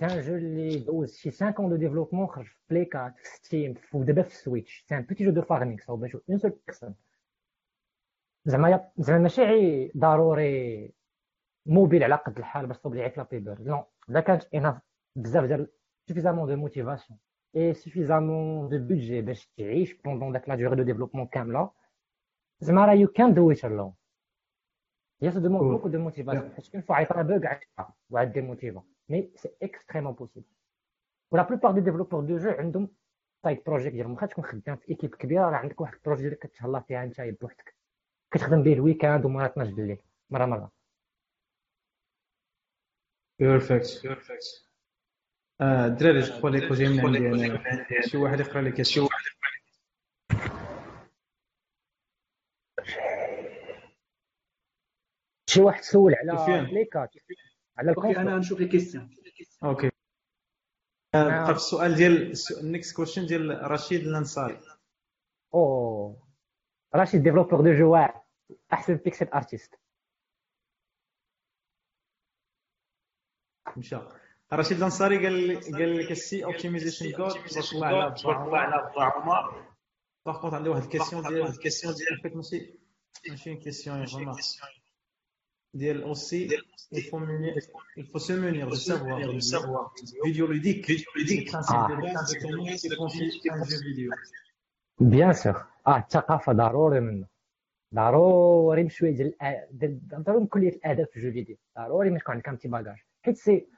C'est 0.00 0.04
un 0.04 0.20
jeu 0.20 0.28
اللي 0.28 0.78
دوز 0.78 1.16
شي 1.16 1.30
5 1.30 1.60
ans 1.60 1.68
de 1.68 1.76
développement 1.76 2.26
خرج 2.26 2.46
في 2.46 2.60
Play 2.70 2.88
4 2.94 3.14
في 3.16 3.28
Steam 3.28 3.74
ودابا 3.92 4.22
في 4.22 4.36
Switch 4.36 4.84
c'est 4.88 4.96
un 4.96 5.02
petit 5.02 5.24
jeu 5.24 5.30
de 5.30 5.42
farming 5.42 5.80
صاوب 5.80 6.04
نشوف 6.04 6.22
une 6.30 6.38
seule 6.38 6.52
personne 6.66 6.94
زعما 8.44 8.90
زعما 8.98 9.18
ماشي 9.18 9.42
غير 9.42 9.92
ضروري 9.96 10.92
موبيل 11.66 12.04
على 12.04 12.14
قد 12.14 12.38
الحال 12.38 12.66
باش 12.66 12.78
تصوب 12.78 12.94
لي 12.94 13.02
عيط 13.02 13.16
لا 13.16 13.22
بيبر 13.22 13.60
نو 13.60 13.84
اذا 14.10 14.20
كانت 14.20 14.54
أنا 14.54 14.80
بزاف 15.16 15.44
ديال 15.44 15.68
سوفيزامون 16.08 16.48
دو 16.48 16.56
موتيفاسيون 16.56 17.18
اي 17.56 17.74
سوفيزامون 17.74 18.68
دو 18.68 18.78
بودجي 18.78 19.20
باش 19.20 19.46
تعيش 19.56 19.94
بوندون 19.94 20.32
داك 20.32 20.48
لا 20.48 20.54
ديغي 20.54 20.76
دو 20.76 20.82
ديفلوبمون 20.82 21.26
كامله 21.26 21.70
زعما 22.60 22.86
راه 22.86 22.94
يو 25.22 25.32
كان 25.32 25.42
دو 25.42 25.48
ات 25.48 25.58
الون 25.58 25.60
هي 25.60 25.60
سو 25.60 25.60
دوموند 25.60 25.72
بوكو 25.72 25.88
دو 25.88 25.98
موتيفاسيون 25.98 26.52
حيت 26.54 26.68
كاين 26.68 26.82
فوا 26.82 26.96
عيط 26.96 27.12
بوغ 27.12 27.46
عيطها 27.46 27.94
وعاد 28.10 28.32
ديموتيفا 28.32 28.82
مي 29.08 29.30
سي 29.36 29.50
اكستريمون 29.62 30.12
بوسيبل 30.12 30.46
ولا 31.30 31.42
بلوبار 31.42 31.72
دي 31.72 31.80
ديفلوبور 31.80 32.24
دو 32.24 32.38
جو 32.38 32.50
عندهم 32.50 32.88
سايد 33.42 33.62
بروجيكت 33.66 33.94
ديالهم 33.94 34.12
واخا 34.12 34.26
تكون 34.26 34.44
خدام 34.44 34.76
في 34.76 34.88
ايكيب 34.88 35.14
كبيره 35.14 35.50
راه 35.50 35.56
عندك 35.56 35.80
واحد 35.80 35.94
البروجي 35.94 36.24
اللي 36.24 36.36
كتهلا 36.36 36.80
فيها 36.80 37.04
انت 37.04 37.20
بوحدك 37.20 37.76
كتخدم 38.30 38.62
به 38.62 38.72
ال 38.72 38.78
weekend 38.78 39.24
ومرات 39.24 39.50
12 39.50 39.70
بالليل 39.74 39.98
مره 40.30 40.46
مره 40.46 40.72
بيرفكت 43.38 44.00
بيرفكت 44.02 44.66
الدراري 45.60 46.20
je 46.20 46.32
crois 46.32 46.50
l'écho 46.50 46.74
جاي 46.74 46.88
من 46.88 47.16
عندي 47.66 48.02
شي 48.02 48.16
واحد 48.16 48.40
يقرا 48.40 48.62
les 48.62 48.72
questions 48.72 49.08
شي 55.56 55.62
واحد 55.62 55.82
سول 55.82 56.14
على 56.14 56.66
بليكات 56.70 57.10
على 57.78 57.94
OK 57.96 58.16
أنا 58.16 58.38
نشوف 58.38 58.60
les 58.60 58.68
questions 58.68 59.16
OK. 59.64 59.90
بقى 61.14 61.46
في 61.46 61.52
السؤال 61.52 61.94
ديال 61.94 62.32
ال 62.60 62.67
next 62.67 62.96
question 62.96 63.26
ديال 63.26 63.70
رشيد 63.70 64.00
الأنصاري. 64.00 64.60
أو 65.54 66.16
رشيد 66.94 67.22
développeur 67.22 67.60
de 67.60 67.72
jeux 67.72 67.96
أحسن 68.72 68.94
pixel 68.94 69.28
artist 69.28 69.74
مشى. 73.76 73.98
رشيد 74.52 74.76
الأنصاري 74.76 75.16
قال 75.26 75.60
قال 75.74 75.98
لك 75.98 76.10
ال 76.10 76.27
C 76.27 76.44
optimization 76.44 77.12
code 77.16 77.30
تبارك 77.30 77.72
الله 78.22 78.58
على 78.58 78.92
با 78.96 79.02
عمر. 79.04 79.76
par 80.26 80.40
contre 80.40 80.54
عندي 80.54 80.68
واحد 80.68 80.82
ال 80.82 80.86
question 80.86 81.22
ديال 81.22 81.40
واحد 81.40 81.52
ال 81.52 81.57
question 81.57 81.94
ديال 81.94 82.36
ماشي 82.36 82.78
ماشي 83.30 83.56
question 83.56 83.98
يا 83.98 84.06
ديال 85.76 86.04
aussi 86.14 86.48
il 86.92 87.02
faut 88.10 88.18
se 88.18 88.32
munir 88.32 88.66
de 88.68 88.74
savoir 88.76 89.18
de 89.34 89.40
savoir 89.40 89.92
vidéoludique 90.24 90.86
vidéoludique 90.88 91.50
Ah. 91.54 91.88
bien 95.00 95.32
sûr 95.32 95.66
آه 95.86 95.96
الثقافه 95.98 96.52
ضروري 96.52 97.00
منه 97.00 97.26
ضروري 97.94 98.84
بشويه 98.84 99.34
ديال 99.70 100.00
ضروري 100.08 100.40
من 100.40 100.46
كليه 100.46 100.68
الاداب 100.68 101.06
في 101.06 101.16
ال 101.16 101.20
jeu 101.20 101.32
vidéo 101.32 101.56
ضروري 101.78 102.10
ما 102.10 102.16
يكون 102.16 102.34
عندك 102.34 102.48
un 102.48 102.58
petit 102.58 102.68
bagage 102.68 102.96
حيت 103.22 103.36
c'est 103.36 103.68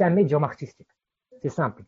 un 0.00 0.14
médium 0.14 0.44
artistique 0.44 0.94
c'est 1.42 1.48
simple 1.48 1.84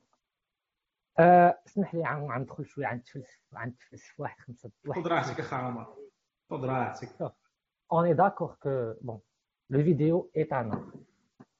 اسمح 1.67 1.95
لي 1.95 2.05
عم 2.05 2.33
عم 2.33 2.43
ندخل 2.43 2.67
شوية 2.67 2.87
عن 2.87 3.03
تفلسف 3.03 3.39
عن 3.53 3.77
تفلسف 3.77 4.21
واحد 4.21 4.41
خمسه 4.41 4.71
واحد. 4.87 5.03
خذ 5.03 5.09
راحتك 5.09 5.41
اخا 5.41 5.57
عمر. 5.57 5.97
خذ 6.51 6.65
راحتك 6.65 7.33
on 7.91 8.05
est 8.05 8.15
d'accord 8.15 8.59
que 8.59 8.99
bon 9.03 9.21
est 10.35 10.53
un 10.53 10.71
art 10.71 10.99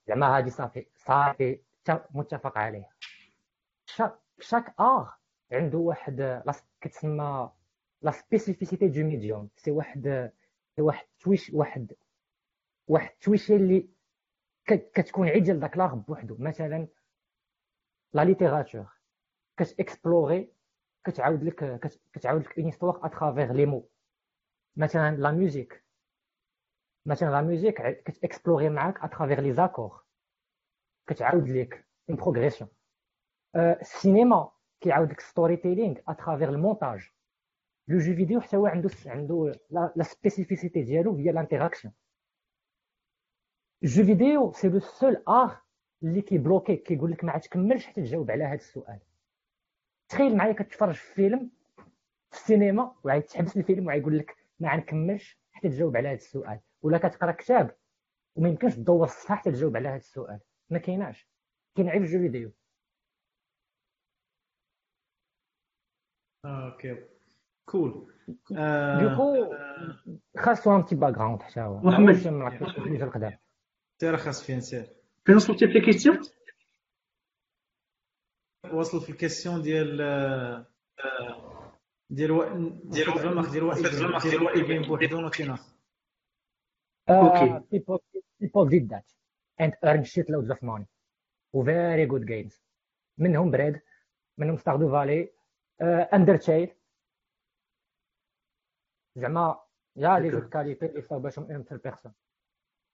زعما 0.09 0.37
هادي 0.37 0.51
صافي 0.51 0.87
صافي 0.97 1.61
متفق 2.15 2.59
عليه 2.59 2.89
chaque 3.87 4.19
chaque 4.41 4.75
art 4.81 5.15
عنده 5.53 5.79
واحد 5.79 6.43
كتسمى 6.81 7.51
la 8.03 8.11
spécificité 8.11 8.89
de 8.89 9.05
médium 9.05 9.49
c'est 9.57 9.71
واحد 9.71 10.33
c'est 10.77 10.83
واحد 10.83 11.07
touche 11.21 11.51
واحد 11.55 11.93
واحد 12.89 13.11
التويشه 13.11 13.57
اللي 13.57 13.89
كت- 14.65 14.91
كتكون 14.95 15.43
ديال 15.43 15.61
داك 15.61 15.77
l'art 15.77 15.95
بوحدو 15.95 16.37
مثلا 16.39 16.89
la 18.13 18.25
littérature 18.25 18.87
كتاكسبلوري 19.57 20.53
كتعاود 21.05 21.45
لك 21.45 21.81
كت- 21.81 22.01
كتعاود 22.13 22.41
لك 22.43 22.59
une 22.59 22.67
histoire 22.67 23.07
à 23.07 23.13
travers 23.13 23.53
les 23.53 23.67
mots 23.67 23.89
مثلا 24.77 25.17
la 25.17 25.31
musique 25.31 25.83
مثلا 27.09 27.31
la 27.31 27.43
musique 27.43 28.03
كتاكسبلوري 28.05 28.69
معاك 28.69 28.99
à 29.05 29.09
travers 29.09 29.41
les 29.41 29.53
accords 29.53 30.05
كتعاود 31.07 31.49
لك 31.49 31.87
une 32.11 32.17
progression 32.17 32.71
السينما 33.57 34.51
كيعاود 34.81 35.11
لك 35.11 35.21
storytelling 35.21 35.57
à 35.57 35.97
travers 36.09 36.49
المونتاج 36.49 37.11
le 37.89 37.99
jeu 37.99 38.15
vidéo 38.15 38.41
حتى 38.41 38.57
هو 38.57 38.67
عنده 38.67 38.91
عنده 39.07 39.53
la 39.71 40.03
spécificité 40.03 40.83
ديالو 40.83 41.17
هي 41.17 41.31
l'interaction 41.31 41.95
ال 43.83 43.88
jeu 43.88 44.05
vidéo 44.05 44.53
c'est 44.53 44.69
le 44.69 44.81
seul 44.81 45.23
art 45.29 45.61
اللي 46.03 46.23
كيبلوكي 46.23 46.77
كيقول 46.77 47.11
لك 47.13 47.25
ما 47.25 47.39
تكملش 47.39 47.87
حتى 47.87 48.01
تجاوب 48.01 48.31
على 48.31 48.45
هذا 48.45 48.55
السؤال 48.55 49.01
تخيل 50.09 50.37
معايا 50.37 50.53
كتفرج 50.53 50.95
في 50.95 51.15
فيلم 51.15 51.51
في 52.31 52.37
السينما 52.37 52.95
وعاد 53.05 53.23
تحبس 53.23 53.57
الفيلم 53.57 53.87
وعيقول 53.87 54.19
لك 54.19 54.37
ما 54.61 54.73
غنكملش 54.73 55.39
حتى 55.53 55.69
تجاوب 55.69 55.97
على 55.97 56.09
هذا 56.09 56.17
السؤال 56.17 56.61
ولا 56.83 56.99
كتقرا 56.99 57.33
كتاب. 57.33 57.77
وما 58.37 58.49
يمكنش 58.49 58.75
تدور 58.75 59.05
الصفحه 59.05 59.35
حتى 59.37 59.51
تجاوب 59.51 59.77
على 59.77 59.89
هذا 59.89 59.97
السؤال. 59.97 60.41
ما 60.71 60.79
كايناش. 60.79 61.29
كاين 61.77 61.89
غير 61.89 61.99
في 61.99 62.07
ال 62.07 62.10
jeu 62.10 62.19
vidéo. 62.19 62.53
OK. 66.45 67.09
كول 67.65 68.15
دوكو 69.01 69.55
خاصو 70.39 70.77
un 70.77 70.85
petit 70.85 70.95
background 70.95 71.43
حتى 71.43 71.61
هو. 71.61 71.79
محمد. 71.79 72.15
كيفاش 72.15 73.03
القدام 73.03 73.39
سير 74.01 74.17
خاص 74.17 74.43
فين 74.45 74.61
سير؟ 74.61 74.97
فين 75.25 75.37
وصلتي 75.37 75.67
في 75.67 75.73
les 75.73 75.81
questions 75.81 76.21
وصل 78.73 79.01
في 79.01 79.13
ال 79.13 79.18
question 79.18 79.63
ديال 79.63 80.01
آه، 80.01 80.67
آه، 81.01 81.79
ديال. 82.11 82.81
ديال 82.91 83.09
الرمق 83.09 83.51
ديال 83.51 83.65
وائل. 83.65 83.83
ديال 84.23 84.43
وائل. 84.43 84.67
بين 84.67 84.83
بوحدون 84.83 85.25
وتيناخ 85.25 85.78
Okay. 87.09 87.49
people 87.71 88.03
people 88.41 88.65
did 88.67 88.89
that 88.91 89.05
and 89.59 89.73
earned 89.83 90.05
shitloads 90.05 90.51
of 90.51 90.63
money. 90.63 90.87
و 91.53 91.65
very 91.65 92.07
good 92.07 92.27
games. 92.27 92.63
منهم 93.19 93.51
Braid 93.51 93.81
منهم 94.39 94.57
Stardew 94.57 94.91
Valley 94.91 95.29
Undertale 96.13 96.75
زعما 99.17 99.61
يا 99.97 100.19
les 100.19 100.31
jeux 100.31 100.49
qualité 100.49 100.87
اللي 100.87 101.03
صاوباتهم 101.03 101.53
une 101.53 101.65
seule 101.65 101.79
personne 101.79 102.13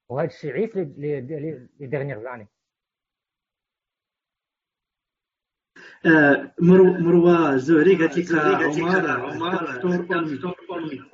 وهذا 0.09 0.29
الشيء 0.29 0.53
عيف 0.53 0.77
les 0.77 0.85
les 1.21 1.69
dernières 1.87 2.23
années 2.23 2.49
مرو 6.61 6.85
مروه 6.85 7.53
الزهري 7.53 7.97
قالت 7.97 8.31
لك 8.31 8.43
عمر 8.63 9.11
عمر 9.11 10.77
امي 10.77 11.14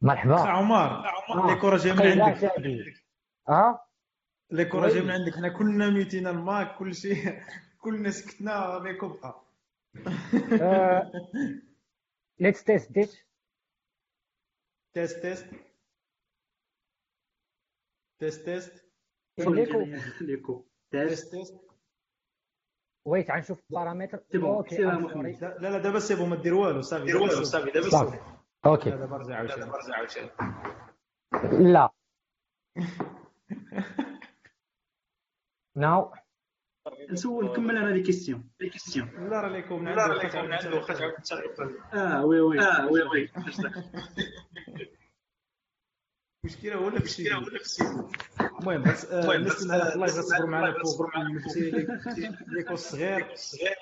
مرحبا. 0.00 0.36
عمر 0.36 1.50
لي 1.54 1.60
كره 1.60 1.76
جاية 1.76 1.92
من 1.92 2.20
عندك. 2.22 2.44
أه؟ 3.48 3.86
لي 4.50 4.64
كره 4.64 4.88
جاية 4.88 5.02
من 5.02 5.10
عندك. 5.10 5.34
حنا 5.34 5.48
كلنا 5.48 5.90
ميتين 5.90 6.26
الماك 6.26 6.78
كل 6.78 6.94
شيء. 6.94 7.42
كلنا 7.82 8.10
سكتنا 8.10 8.78
ميكو 8.78 9.08
بقى 9.08 9.42
آه، 10.60 11.12
ليتس 12.40 12.64
تيست 12.64 12.92
ديت 12.92 13.10
تيست 14.94 15.22
تيست 15.22 15.46
تيست 18.18 18.44
تيست 18.44 18.82
ليكو 19.38 19.80
ليكو 20.20 20.64
تيست 20.90 21.34
تيست 21.34 21.54
ويت 23.04 23.30
غنشوف 23.30 23.58
البارامتر 23.70 24.20
أوكي. 24.34 24.76
لا 24.76 25.58
لا 25.58 25.78
دابا 25.78 25.98
سي 25.98 26.14
بون 26.14 26.28
ما 26.28 26.36
دير 26.36 26.54
والو 26.54 26.80
صافي 26.80 27.12
دابا 27.12 27.28
سوف. 27.28 27.44
صافي 27.44 27.70
دابا 27.70 27.88
صافي 27.88 28.35
أوكي. 28.66 28.90
لا، 28.90 28.96
دابا 28.96 29.16
رجع 29.16 29.36
عاوتاني 29.96 30.30
لا. 31.72 31.90
ناو. 35.76 36.12
نسول 37.10 37.44
نكمل 37.44 37.76
أنا 37.76 37.90
لي 37.90 38.02
كيستيون 38.02 38.50
لي 38.60 38.68
كيستيون 38.68 39.28
لا 39.30 39.40
راه 39.40 39.48
ليكم 39.48 39.88
لا 39.88 40.06
واخا 40.06 40.26
لكم 40.26 40.38
عنده 40.38 41.16
تسال 41.22 41.38
آه 41.94 42.24
وي 42.24 42.40
وي. 42.40 42.60
آه 42.60 42.86
وي 42.86 43.02
وي. 43.02 43.30
المشكلة 46.44 46.74
هو 46.74 46.86
ولا 46.86 46.98
في 46.98 47.04
السيد 47.04 47.32
ولا 47.32 47.58
في 47.58 47.64
السيد 47.64 47.86
المهم 48.60 48.82
بس 48.82 49.04
آه، 49.04 49.34
الناس 49.34 49.62
اللي 49.62 49.94
الناس 49.94 50.18
غتصبروا 50.18 50.38
اللي 50.44 50.50
معنا 50.50 50.68
غتصبروا 50.68 51.10
معنا 51.14 51.40
l'écho 52.48 52.74
الصغير 52.74 53.34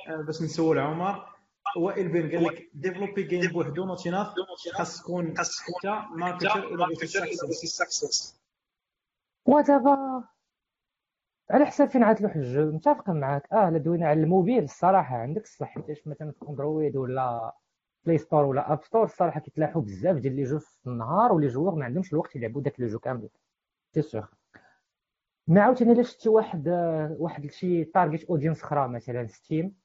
آه، 0.09 0.17
باش 0.27 0.43
نسول 0.43 0.79
عمر. 0.79 1.34
وائل 1.77 2.09
بن 2.09 2.31
قال 2.31 2.45
لك 2.45 2.71
develop 2.75 3.23
a 3.23 3.29
game 3.29 3.53
بوحدو 3.53 3.85
not 3.85 4.07
enough 4.07 4.35
خاص 4.73 5.03
تكون 5.03 5.37
خاص 5.37 5.59
تكون 5.59 5.91
انت 6.23 6.43
marketer 6.43 6.65
إلى 6.65 6.87
بغيتي 7.43 7.67
success 7.67 8.41
ودابا 9.47 10.25
على 11.51 11.67
حسب 11.67 11.89
فين 11.89 12.03
عتلوح 12.03 12.37
ال 12.37 12.46
jeu 12.46 12.73
متفق 12.73 13.11
معاك. 13.11 13.53
آه 13.53 13.71
لا 13.71 13.79
دوينا 13.79 14.09
على 14.09 14.23
الموبيل 14.23 14.65
الصراحة. 14.65 15.17
عندك 15.17 15.43
الصح 15.43 15.67
حيتاش 15.67 16.07
مثلا 16.07 16.33
في 16.33 16.49
أندرويد 16.49 16.97
ولا 16.97 17.55
Play 18.05 18.19
Store 18.19 18.45
ولا 18.45 18.73
App 18.73 18.85
Store 18.85 19.05
الصراحة 19.05 19.41
كيتلاحوا 19.41 19.83
بزاف 19.83 20.17
ديال 20.17 20.37
les 20.37 20.45
jeux 20.45 20.59
في 20.59 20.87
النهار 20.87 21.33
و 21.33 21.36
les 21.36 21.47
joueurs 21.49 21.75
ما 21.75 21.85
عندهمش 21.85 22.13
الوقت 22.13 22.37
يلعبوا 22.37 22.63
داك 22.63 22.81
le 22.81 22.87
jeu 22.87 22.99
كامل. 22.99 23.29
c'est 23.95 24.03
sûr 24.03 24.29
mais 25.47 25.63
عاوتاني 25.63 25.93
الا 25.93 26.03
شتي 26.03 26.29
واحد 26.29 26.69
آه، 26.69 27.17
واحد 27.19 27.51
شي 27.51 27.85
target 27.85 28.25
audience 28.25 28.63
أخرى 28.63 28.89
مثلا 28.89 29.27
Steam 29.27 29.77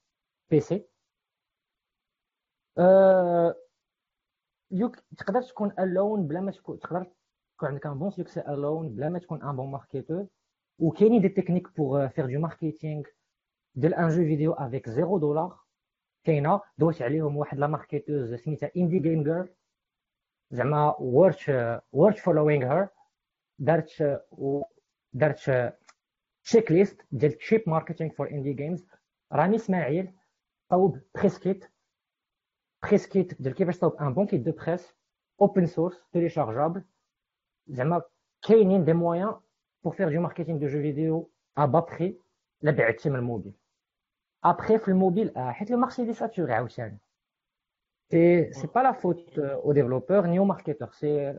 PC 0.50 2.82
آه، 2.82 3.56
يوك 4.72 4.96
تقدر 5.18 5.42
تكون 5.42 5.72
alone 5.80 6.28
بلا 6.28 6.42
ما 6.42 6.52
تكون 6.52 6.80
تقدر 6.80 7.04
تكون 7.58 7.70
عندك 7.70 7.86
un 7.86 8.00
bon 8.00 8.12
succès 8.12 8.42
alone 8.42 8.90
بلا 8.90 9.10
ما 9.10 9.20
تكون 9.20 9.44
un 9.44 9.56
bon 9.56 9.72
marketeur 9.72 10.28
وكاينين 10.80 11.22
des 11.22 11.30
techniques 11.30 11.76
pour 11.78 12.08
faire 12.08 12.26
du 12.26 12.40
marketing 12.40 13.04
ديال 13.76 13.94
un 13.94 14.10
jeu 14.10 14.16
vidéo 14.24 14.54
avec 14.54 14.90
zéro 14.90 15.18
dollar 15.18 15.60
كاينة. 16.24 16.62
دوت 16.78 17.02
عليهم 17.02 17.38
واحد 17.38 17.58
la 17.58 17.68
marketeuse 17.68 18.34
سميتها 18.34 18.72
Indie 18.78 19.00
Game 19.00 19.24
Girl 19.24 19.50
زعما 20.52 20.96
worth 21.00 21.52
worth 21.92 22.20
following 22.20 22.74
her 22.74 22.88
دارت 23.60 24.22
دارت 25.14 25.74
checklist 26.44 27.02
ديال 27.12 27.32
cheap 27.32 27.64
marketing 27.70 28.12
for 28.12 28.32
indie 28.32 28.54
games 28.54 28.86
رامي 29.32 29.56
إسماعيل. 29.56 30.14
صوب 30.70 31.00
presskit 31.16 31.66
presskit 32.84 33.42
ديال 33.42 33.54
كيفاش 33.56 33.78
تصاوب 33.78 33.96
un 33.96 34.14
bon 34.14 34.28
kit 34.28 34.42
de 34.42 34.52
presse 34.52 34.94
open 35.42 35.66
source 35.66 36.04
téléchargeable 36.12 36.84
زعما 37.68 38.02
كاينين 38.48 38.86
des 38.86 38.94
moyens 38.94 39.36
pour 39.84 39.96
faire 39.96 40.10
du 40.10 40.20
marketing 40.20 40.60
de 40.60 40.68
jeux 40.68 40.82
vidéo 40.90 41.32
à 41.56 41.68
bas 41.68 41.82
prix. 41.82 42.14
لا 42.62 42.72
بعتي 42.72 43.10
من 43.10 43.16
ال 43.16 43.21
mobile 43.21 43.54
après 44.44 44.78
في 44.78 44.88
الموبيل 44.88 45.38
آه 45.38 45.52
حيت 45.52 45.72
le 45.72 45.78
marché 45.78 46.06
déjà 46.06 46.14
saturé 46.14 46.54
عاوتاني 46.54 47.00
c'est 48.12 48.54
c'est 48.54 48.68
pas 48.68 48.80
la 48.80 48.92
faute 48.92 49.40
au 49.40 49.72
développeur 49.72 50.28
ni 50.28 50.40
au 50.40 50.46
marketeur 50.46 50.92
c'est 50.92 51.36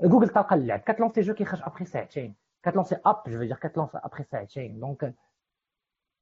Google 0.00 0.28
تلقى 0.28 0.54
اللعب 0.54 0.80
كت 0.80 0.90
lancer 0.90 1.20
jeu 1.20 1.34
كيخرج 1.34 1.62
après 1.62 1.84
ساعتين 1.84 2.36
كت 2.62 2.70
lancer 2.70 2.96
un 3.06 3.22
jeu 3.26 3.38
دير 3.38 3.56
كت 3.56 3.66
lancer 3.66 3.98
après 3.98 4.22
ساعتين 4.24 4.80
donc 4.80 5.14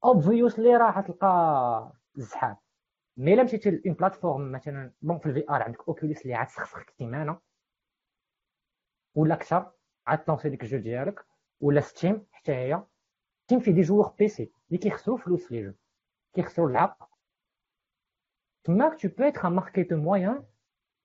obviously 0.03 0.77
راه 0.77 1.01
تلقى 1.01 1.93
الزحام 2.17 2.55
mais 3.19 3.33
الا 3.33 3.43
مشيتي 3.43 3.71
ل 3.71 3.77
une 3.77 3.93
plateforme 3.93 4.51
مثلا 4.51 4.91
bon 5.01 5.19
في 5.19 5.25
ال 5.25 5.49
VR 5.49 5.61
عندك 5.63 5.87
Oculus 5.87 6.21
اللي 6.21 6.33
عاد 6.33 6.47
تسخسخك 6.47 6.89
سيمانه 6.89 7.39
ولا 9.15 9.33
أكثر 9.35 9.71
عاد 10.07 10.23
ت 10.23 10.27
lancer 10.27 10.49
ديك 10.49 10.63
ال 10.63 10.66
jeu 10.66 10.77
ديالك 10.77 11.25
ولا 11.61 11.81
Steam 11.81 12.25
حتى 12.31 12.51
هي. 12.51 12.83
Steam 13.45 13.59
فيه 13.59 13.71
des 13.71 13.81
joueurs 13.81 14.07
PC 14.19 14.51
اللي 14.67 14.77
كيخسروا 14.77 15.17
فلوس 15.17 15.51
les 15.51 15.63
jeux. 15.63 15.73
كيخسروا 16.33 16.69
العقل 16.69 17.05
تماك 18.63 19.01
tu 19.01 19.07
peux 19.07 19.23
être 19.23 19.47
un 19.47 19.53
marketeur 19.53 19.97
moyen 19.97 20.45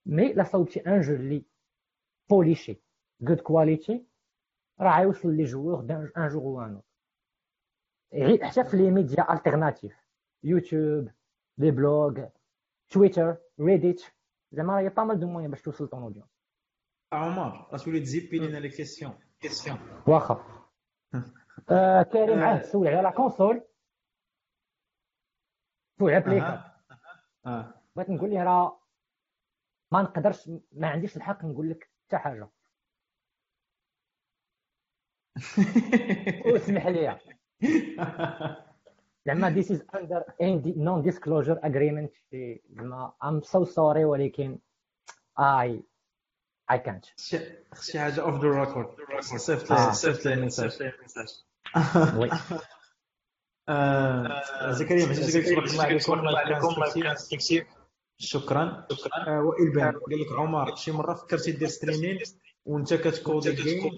mais 0.06 0.32
لا 0.32 0.44
صوبتي 0.44 0.80
un 0.80 1.00
jeu 1.00 1.14
اللي 1.14 1.44
polished 2.30 2.82
good 3.20 3.40
quality 3.40 4.06
راه 4.80 4.98
غيوصل 5.00 5.36
les 5.36 5.44
joueurs 5.44 5.80
un 5.80 6.28
jour 6.28 6.64
ou 6.64 6.82
un 8.12 8.42
حتى 8.42 8.64
في 8.64 8.76
les 8.76 8.90
médias 8.90 9.32
alternatifs 9.32 9.96
YouTube 10.42 11.10
les 11.58 11.70
blogs 11.70 12.24
Twitter 12.88 13.36
Reddit 13.60 14.02
زعما 14.52 14.80
راه 14.80 14.88
pas 14.88 15.04
mal 15.04 15.20
de 15.20 15.26
moyens 15.26 15.50
باش 15.50 15.62
توصل 15.62 15.88
ton 15.88 16.02
audience 16.02 16.26
عمر 17.12 17.68
غتولي 17.72 18.00
ت 18.00 18.06
zapper 18.06 18.38
لينا 18.38 18.58
les 18.58 18.68
questions 18.68 19.18
question 19.40 19.78
واخا 20.06 20.64
كريم 22.12 22.38
عاد 22.42 22.60
تسول 22.62 22.88
على 22.88 23.02
la 23.02 23.10
console 23.10 23.64
تسول 25.96 26.10
على. 26.42 26.74
آه 27.46 27.74
بغيت 27.96 28.10
نقول 28.10 28.30
ليه 28.30 28.42
راه 28.44 28.80
ما 29.92 30.02
نقدرش 30.02 30.50
ما 30.72 30.88
عنديش 30.88 31.16
الحق 31.16 31.44
نقول 31.44 31.70
لك 31.70 31.90
حتى 32.06 32.18
حاجة 32.18 32.48
واسمح 36.46 36.86
لي 36.86 37.18
زعما 39.26 39.54
this 39.54 39.66
is 39.66 39.80
under 39.96 40.22
non 40.76 41.02
disclosure 41.02 41.58
agreement. 41.62 42.10
شي 42.30 42.62
زعما 42.70 43.12
I'm 43.22 43.42
so 43.42 43.64
sorry 43.64 44.04
ولكن 44.04 44.58
I 45.40 45.68
I 46.72 46.76
can't. 46.78 47.12
شي 47.16 47.38
حاجة 47.98 48.22
off 48.22 48.44
the 48.44 48.48
record 48.60 48.88
صيفط 49.20 49.70
لي. 49.70 49.94
صيفط 49.94 50.26
لي 50.26 50.36
message 50.36 50.78
oui. 52.16 52.30
آه، 53.68 54.70
زكريا 54.70 55.06
كان 55.06 55.14
instructif. 55.14 55.58
شكرا. 58.18 58.86
آه، 59.26 59.40
وائل 59.40 59.72
بان 59.72 59.92
قال 59.92 60.20
لك 60.20 60.32
عمر 60.38 60.74
شي 60.76 60.92
مرة 60.92 61.14
فكرتي 61.14 61.52
دير 61.52 61.68
streaming 61.68 62.18
وانت 62.64 62.94
كت 62.94 63.10
coder 63.10 63.50
ال 63.50 63.60
game 63.60 63.96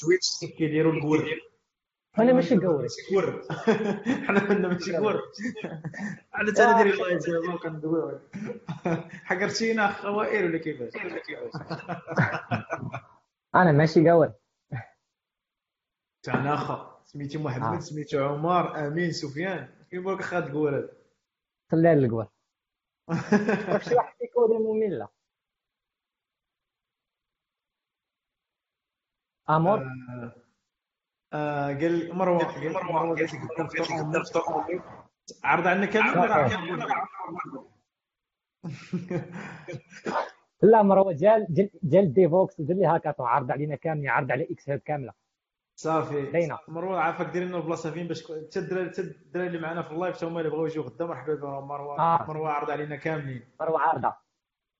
Twitch 0.00 0.44
كيديروا 0.58 0.92
الكور 0.92 1.28
أنا 2.18 2.32
ماشي 2.32 2.56
قوري 2.56 2.88
كور 3.08 3.42
حنا 4.26 4.40
كنا 4.48 4.68
ماشي 4.68 4.96
كور 4.98 5.22
أنا 6.34 6.52
تانا 6.52 6.82
ديري 6.82 6.90
اللايف 6.94 7.26
دابا 7.26 7.54
وكندويو 7.54 8.20
حقرتينا 9.24 9.90
اخ 9.90 10.04
وائل 10.04 10.44
ولا 10.44 10.58
كيفاش 10.58 10.92
أنا 13.54 13.72
ماشي 13.72 14.10
قوري 14.10 14.32
تاعنا 16.22 16.54
اخا 16.54 17.00
سميتي 17.04 17.38
محمد 17.38 17.76
آه. 17.76 17.80
سميتو 17.80 18.24
عمر 18.24 18.86
أمين 18.86 19.12
سفيان. 19.12 19.68
كيما 19.90 20.10
لك 20.10 20.20
خاد 20.22 20.46
الكور 20.46 20.78
هذا 20.78 20.88
صلي 21.70 21.88
على 21.88 22.04
القوار 22.06 22.28
شي 23.88 23.94
واحد 23.94 24.14
كيكوري 24.18 24.58
ممله 24.58 25.08
امور 29.50 29.78
آه، 31.32 31.66
قال 31.66 32.16
مروه 32.16 32.44
قال 32.44 32.72
مروه 32.72 33.16
قالت 33.16 33.34
لك. 33.34 33.40
عرض 35.44 35.84
كامل 35.84 36.32
عرض 36.32 36.52
لا 40.62 40.82
مروه 40.82 41.12
ديال 41.12 41.46
ديال 41.48 41.70
ديال 41.82 42.12
Devoxx 42.12 42.60
ودير 42.60 42.76
les 42.76 42.86
hackathons 42.86 43.26
عرض 43.26 43.50
علينا 43.50 43.76
كاملين 43.76 44.10
عرض 44.10 44.32
على 44.32 44.46
xHub 44.50 44.78
كاملة. 44.78 45.12
صافي. 45.78 46.22
باينة. 46.22 46.58
مروه 46.68 47.00
عافاك 47.00 47.26
دير 47.26 47.44
لنا 47.44 47.56
البلاصة 47.56 47.90
فين 47.90 48.08
باش 48.08 48.22
حتى 48.24 48.58
الدراري 48.58 48.90
حتى 48.90 49.00
الدراري 49.00 49.46
اللي 49.48 49.58
معنا 49.58 49.82
في 49.82 49.90
ال 49.90 49.95
live 49.95 50.16
حتى 50.16 50.26
هما 50.26 50.40
اللي 50.40 50.50
بغاو 50.50 50.66
يجيو 50.66 50.82
غدا 50.82 51.06
مرحبا 51.06 51.34
بهم. 51.34 51.68
مروه 51.68 51.98
آه. 51.98 52.26
مروه 52.28 52.50
عرض 52.50 52.70
علينا 52.70 52.96
كاملين. 52.96 53.48
مروه 53.60 53.80
عارضه 53.80 54.14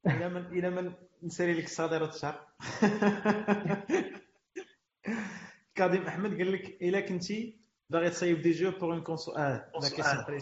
إلى 0.07 0.29
من 0.29 0.47
إلى 0.47 0.71
من 0.71 0.93
نسالي 1.23 1.53
لك 1.53 1.69
صادره 1.69 2.09
الشهر. 2.09 2.41
كاظم 5.77 6.03
احمد 6.03 6.31
قال 6.39 6.53
لك 6.53 6.83
إلا 6.83 7.01
كنتي 7.01 7.61
باغي 7.91 8.11
تصايب 8.11 8.43
des 8.43 8.51
jeux 8.53 8.71
pour 8.71 8.91
une 8.93 9.01
console 9.03 9.37
آه 9.37 9.71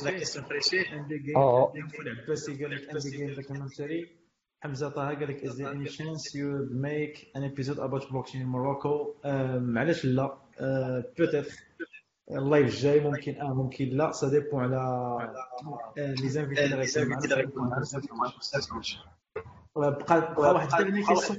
la 0.05 0.11
question 0.11 0.45
فريشي 0.45 0.79
indie 0.89 1.19
game 1.19 1.37
أوه. 1.37 1.73
العباسي 2.01 2.65
قال 2.65 2.71
لك 2.77 2.89
Indie 2.89 3.11
Game 3.11 3.31
documentary 3.31 4.17
حمزه 4.63 4.89
طه 4.89 5.03
قال 5.09 5.29
لك 5.29 5.41
is 5.47 5.53
there 5.53 5.75
any 5.75 5.91
chance 5.97 6.35
you 6.35 6.47
would 6.53 6.73
make 6.73 7.17
an 7.37 7.43
episode 7.51 7.79
about 7.79 8.03
blockchain 8.09 8.41
in 8.41 8.49
Morocco? 8.57 9.27
آم، 9.27 9.79
علاش 9.79 10.05
لا. 10.05 10.39
peut-être 11.19 11.53
ال 12.31 12.38
live 12.38 12.67
الجاي 12.67 13.01
ممكن. 13.01 13.35
آه 13.41 13.55
ممكن 13.55 13.85
لا. 13.89 14.13
ça 14.13 14.29
dépend 14.29 14.63
على 14.65 15.35
les 15.97 16.29
invités 16.29 16.65
اللي 16.65 17.35
غيكونوا 17.35 17.69
معنا 17.69 17.85
بقى 19.77 20.35
بقى 20.35 20.55
واحد 20.55 20.69
dernière 20.71 21.07
question 21.07 21.37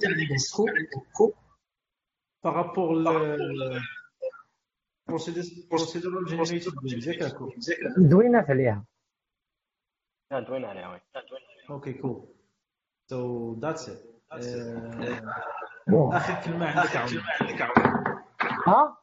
تاع 2.46 2.62
عندكم 2.62 3.04
par 3.04 3.27
rapport 3.27 3.80
procedural 5.72 6.24
generated 6.30 6.74
games 6.74 7.08
ياك 7.08 7.22
اكو 7.22 7.52
دوينا 7.98 8.40
عليها 8.40 8.86
دوينا 10.32 10.68
عليها 10.68 10.90
oui 10.90 11.00
OK 11.70 11.94
cool 11.94 12.28
so 13.10 13.54
that's 13.60 13.90
it 14.32 14.46
آخر 15.90 16.44
كلمة 16.46 16.66
عندك 16.66 16.96
عمر 16.98 18.22
ها 18.68 18.98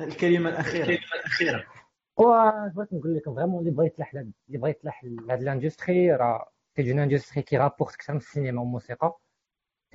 الكلمة 0.00 0.50
الأخيرة. 0.50 1.64
بغيت 2.74 2.92
نقول 2.92 3.16
لكم 3.16 3.34
vraiment 3.34 3.60
اللي 3.60 3.70
بغى 3.70 3.86
يتلاح 3.86 4.14
اللي 4.14 4.58
بغى 4.58 4.70
يتلاح 4.70 5.04
لهاد 5.04 5.42
l'industrie 5.42 6.12
راه 6.12 6.50
une 6.78 6.98
industrie 6.98 7.42
qui 7.42 7.56
rapporte 7.56 7.94
أكثر 7.94 8.12
من 8.12 8.18
السينما 8.18 8.60
والموسيقى 8.60 9.18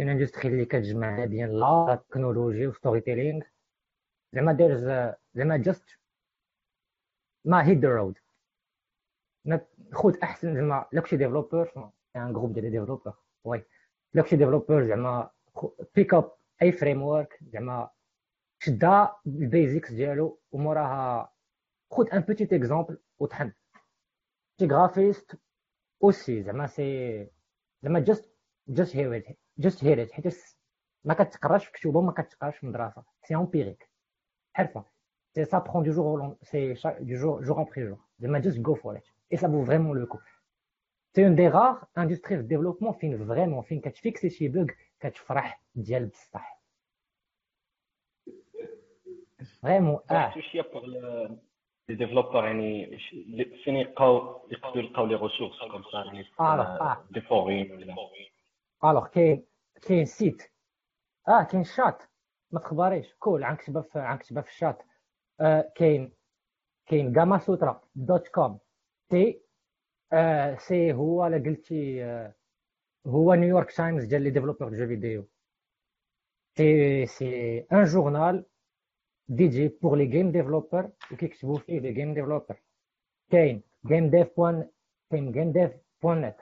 industrie 0.09 0.47
اللي 0.47 0.65
كتجمع 0.65 1.25
بين 1.25 1.47
la 1.47 2.03
technologie 2.09 2.67
و 2.67 3.01
storytelling 3.01 3.41
زعما 4.33 4.53
دير 4.53 4.77
زعما 5.33 5.57
just 5.57 5.89
ما 7.45 7.67
hit 7.67 7.85
the 7.85 7.95
road 7.95 8.17
خذ 9.93 10.17
أحسن 10.23 10.55
زعما 10.55 10.85
لا 10.91 11.01
كنتي 11.01 11.17
developer 11.17 11.91
un 12.15 12.33
groupe 12.33 12.53
ديال 12.53 12.71
developers 12.71 13.13
oui 13.43 13.63
لا 14.13 14.21
كنتي 14.21 14.35
developer 14.35 14.83
زعما 14.87 15.31
pick 15.95 16.13
up 16.13 16.31
أي 16.61 16.71
framework 16.71 17.39
زعما 17.41 17.89
شدها 18.59 19.21
ال 19.27 19.36
basics 19.36 19.91
ديالو 19.91 20.39
وموراها 20.51 21.33
خذ 21.91 22.09
un 22.13 22.19
petit 22.19 22.53
exemple 22.53 22.97
وطحن 23.19 23.53
t'es 24.57 24.65
graphiste 24.65 25.35
aussi 26.03 26.43
زعما 26.43 26.67
c'est 26.67 27.27
زعما 27.83 27.99
just 27.99 28.31
just 28.67 28.95
here 28.95 29.37
just 29.61 29.83
here 29.83 30.07
حيت 30.13 30.35
ما 31.03 31.13
كتقراش 31.13 31.65
في 31.65 31.71
كتب 31.71 31.95
وما 31.95 32.11
كتقراش 32.11 32.57
في 32.57 32.65
مدرسه 32.65 33.03
c'est 33.23 33.35
empirique 33.35 33.89
حرفه 34.53 34.85
c'est 35.35 35.45
ça 35.45 35.59
prend 35.59 35.83
du 35.83 35.91
jour 35.91 36.35
c'est 36.41 36.73
du 36.99 37.15
jour 37.15 37.43
jour 37.43 37.61
après 37.61 37.85
jour 37.87 37.97
زعما 38.19 38.39
just 38.39 38.57
go 38.57 38.75
for 38.75 38.97
it 38.97 39.07
et 39.31 39.37
ça 39.37 39.47
vaut 39.47 39.65
vraiment 39.65 39.97
le 39.97 40.05
coup 40.05 40.19
c'est 41.15 41.25
une 41.25 41.35
des 41.35 41.47
rares 41.47 41.83
industries 41.97 42.35
في 42.35 42.41
ال 42.41 42.45
développement 42.45 42.93
فين 42.93 43.27
vraiment 43.27 43.61
فين 43.61 43.81
كت 43.81 43.95
fixer 43.95 44.29
شي 44.29 44.47
bug 44.47 44.67
كتفرح 44.99 45.61
ديال 45.75 46.05
بصح 46.07 46.61
vraiment 49.61 49.99
آه 50.11 50.33
شوية 50.51 50.61
بوغ 50.61 50.85
لي 50.85 51.37
développeurs 51.95 52.45
يعني 52.45 52.97
فين 53.63 53.75
يلقاو 53.75 54.47
يقدروا 54.51 54.83
يلقاو 54.83 55.05
les 55.05 55.15
ressources 55.15 55.59
comme 55.71 55.83
ça 55.91 55.97
يعني 55.97 56.25
des 57.11 57.21
forums 57.21 57.71
ولا 57.71 57.95
alors 58.83 59.07
كاين 59.07 59.50
كاين 59.81 60.05
sites. 60.05 60.41
آه 61.27 61.43
كاين 61.43 61.63
شات. 61.63 62.03
ما 62.51 62.59
تخبريش 62.59 63.13
كول 63.19 63.43
عنكتبها 63.43 63.81
في 63.81 63.99
عنكتبها 63.99 64.41
في 64.43 64.49
الشات. 64.49 64.83
آه 65.39 65.71
كاين 65.75 66.13
كاين 66.85 67.13
Gamasutra 67.13 67.81
dot 67.95 68.27
com. 68.27 68.59
تي 69.09 69.41
آه 70.13 70.55
c'est 70.55 70.93
هو 70.93 71.27
الا 71.27 71.37
قلتي 71.37 72.03
آه 72.05 72.35
هو 73.07 73.33
New 73.33 73.49
York 73.49 73.71
Times 73.71 74.05
ديال 74.05 74.21
les 74.21 74.29
développeurs 74.29 74.69
de 74.69 74.75
jeux 74.75 74.87
vidéo. 74.87 75.27
c'est 76.57 77.05
c'est 77.05 77.59
un 77.59 77.83
journal 77.83 78.45
dédié 79.27 79.67
pour 79.67 79.97
les 79.97 80.05
game 80.05 80.31
developers 80.31 80.91
وكيكتبوا 81.11 81.59
فيه 81.59 81.79
les 81.79 81.93
game 81.93 82.13
developers 82.13 82.61
كاين 83.29 83.63
gamedev 83.85 84.27
point 84.37 84.69
كاين 85.11 85.31
gamedev 85.31 85.71
point 86.01 86.21
net 86.21 86.39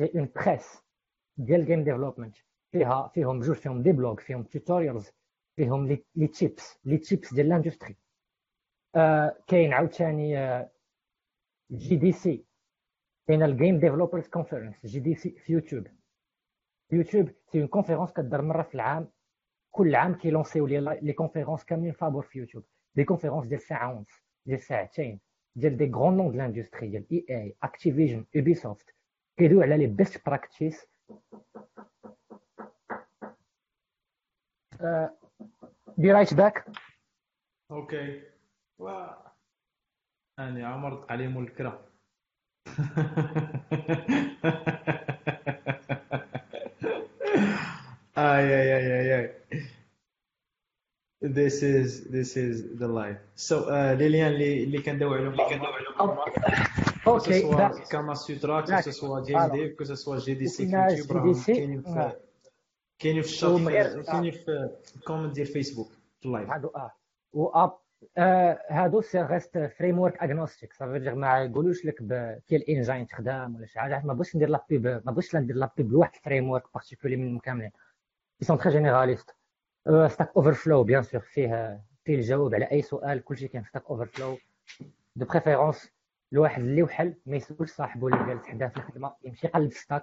une 0.00 0.28
presse 0.36 0.82
ديال 1.36 1.66
game 1.66 1.84
development 1.84 2.36
فيها 2.72 3.08
فيهم 3.14 3.40
جوج 3.40 3.56
فيهم 3.56 3.82
des 3.82 3.92
blogs 3.92 4.16
فيهم 4.20 4.42
tutorials 4.42 5.10
فيهم 5.56 5.86
les 6.16 6.26
tips 6.26 6.78
les 6.84 6.98
tips 6.98 7.34
ديال 7.34 7.48
l'industrie 7.48 7.96
آه 8.94 9.36
كاين 9.46 9.72
عاوتاني 9.72 10.38
آه 10.38 10.70
GDC 11.70 12.44
كاين 13.26 13.42
ال 13.42 13.49
game 13.49 13.78
developers 13.78 14.28
conference 14.28 14.86
GDC 14.86 15.30
في 15.30 15.52
يوتيوب 15.52 15.86
يوتيوب 16.92 17.30
c'est 17.52 17.60
une 17.60 17.68
conférence 17.68 18.12
كدار 18.12 18.42
مره 18.42 18.62
في 18.62 18.74
العام 18.74 19.08
كل 19.70 19.94
عام 19.94 20.14
كيلونسيو 20.14 20.66
les 20.66 20.98
les 21.02 21.12
conférences 21.12 21.64
كاملين 21.64 21.92
فابور 21.92 22.22
في 22.22 22.38
يوتيوب 22.38 22.64
des 22.94 23.04
conférences 23.04 23.46
ديال 23.46 23.60
ساعه 23.60 23.92
ونص 23.96 24.22
ديال 24.46 24.60
ساعتين 24.60 25.20
ديال 25.56 25.76
des 25.76 25.90
grands 25.90 26.16
noms 26.16 26.30
de 26.32 26.38
l'industrie 26.38 26.88
ديال 26.88 27.06
EA 27.12 27.26
Activision 27.30 28.24
Ubi 28.34 28.54
سوفت 29.32 29.38
كيدويو 29.38 29.62
على 29.62 29.78
لي 29.78 29.86
بيست 29.86 30.26
براكتيس 30.26 30.86
بي 35.98 36.12
رايت 36.12 36.34
باك 36.34 36.64
أوكي 37.70 38.22
و 38.78 39.06
اني 40.38 40.64
عمر 40.64 41.06
عليهم 41.10 41.38
الكرا 41.42 41.82
اي 48.18 48.44
اي 48.62 48.76
اي 48.76 49.00
اي 49.00 49.20
اي 49.20 49.42
This 51.24 51.62
is 51.62 51.90
this 52.10 52.36
is 52.36 52.54
the 52.80 52.88
life. 52.88 53.20
So 53.36 53.54
uh, 53.68 53.94
لي 53.98 54.08
ليان 54.08 54.32
اللي 54.32 54.64
اللي 54.64 54.82
كندوي 54.82 55.18
عليهم 55.18 55.32
اللي 55.32 55.44
كندوي 55.48 55.72
عليهم 55.72 56.91
أوكي 57.06 57.42
Gamasutra 57.90 58.60
game 59.20 59.46
dev 59.46 59.78
que 59.78 59.84
ce 59.84 60.18
soit 60.18 60.34
GDC 60.34 60.66
في 60.66 60.76
يوتيوب 60.76 61.12
راهم 61.12 61.42
كاينين 61.46 61.82
في 61.82 62.12
كاينين 62.98 63.22
في 63.22 63.28
الشات 63.28 64.06
كاينين 64.06 64.32
في 64.32 64.70
ال 64.96 65.01
comment 65.01 65.34
ديال 65.34 65.46
فيسبوك 65.46 65.92
في 66.20 66.26
ال 66.26 66.31
live 66.31 66.50
هادو 66.50 66.68
آه 66.68 66.92
و 67.32 67.46
اب 67.46 67.78
هادو 68.70 69.00
ça 69.00 69.22
reste 69.22 69.58
framework 69.78 70.22
agnostique 70.22 70.72
صافي 70.72 70.98
دير 70.98 71.14
ما 71.14 71.42
يقولوش 71.42 71.84
لك 71.84 71.94
كاين 72.48 72.62
engine 72.68 73.06
تخدم 73.06 73.56
ولا 73.56 73.66
شي 73.66 73.78
حاجة 73.78 74.02
ما 74.04 74.14
بغيتش 74.14 74.36
ندير 74.36 74.48
la 74.48 74.64
pub 74.68 74.86
ما 74.86 75.12
بغيتش 75.12 75.36
ندير 75.36 75.56
la 75.56 75.72
pub 75.76 75.92
لواحد 75.92 76.14
ال 76.14 76.50
framework 76.50 76.64
particulier 76.74 77.16
منهم 77.16 77.38
كاملين 77.38 77.70
ils 78.42 78.46
sont 78.46 78.56
très 78.56 78.70
généralistes. 78.72 79.34
Stack 80.08 80.32
Overflow 80.36 80.84
bien 80.84 81.02
sûr 81.02 81.20
فيه 81.20 81.80
فيه 82.04 82.14
الجواب 82.14 82.54
على 82.54 82.70
اي 82.70 82.82
سؤال 82.82 83.24
كلشي 83.24 83.48
كاين 83.48 83.62
في 83.62 83.68
Stack 83.68 83.84
Overflow 83.90 84.38
de 85.16 85.26
préférence 85.26 85.91
الواحد 86.32 86.62
اللي 86.62 86.82
وحل 86.82 87.14
ما 87.26 87.36
يسولش 87.36 87.70
صاحبه 87.70 88.06
اللي 88.06 88.26
جالس 88.26 88.46
حداه 88.46 88.68
في 88.68 88.76
الخدمة 88.76 89.16
يمشي 89.24 89.46
يقلب 89.46 89.72
Stack 89.72 90.02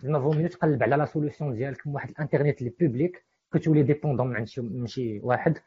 زعما 0.00 0.20
vaut 0.20 0.30
mieux 0.30 0.48
تقلب 0.48 0.82
على 0.82 0.96
la 0.96 1.04
solution 1.04 1.54
ديالك 1.54 1.86
من 1.86 1.94
واحد 1.94 2.10
الانترنت 2.10 2.58
اللي 2.58 2.70
publique 2.80 3.26
كتولي 3.52 3.82
dépendant 3.82 4.26
من 4.28 4.36
عند 4.36 4.46
شي 4.46 4.60
من 4.60 4.86
شي 4.86 5.20
واحد 5.20 5.58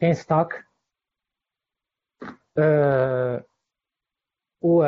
كاين 0.00 0.14
Stack 0.14 0.64
أه 2.58 3.44
و 4.62 4.84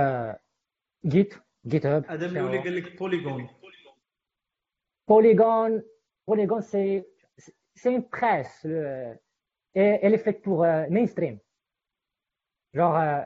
GitHub 1.07 1.35
GitHub 1.67 2.07
هذا 2.07 2.27
اللي 2.27 2.59
قال 2.59 2.77
لك 2.77 2.99
Polygon 2.99 3.49
Polygon 5.09 5.83
Polygon 6.29 6.61
c'est 6.61 7.05
presse. 8.11 8.61
Le, 8.65 9.15
et 9.75 9.99
elle 10.03 10.15
est 10.15 10.19
faite 10.19 10.43
pour 10.43 10.65
euh, 10.65 10.87
mainstream. 10.89 11.39
Genre, 12.73 12.97
euh, 12.97 13.23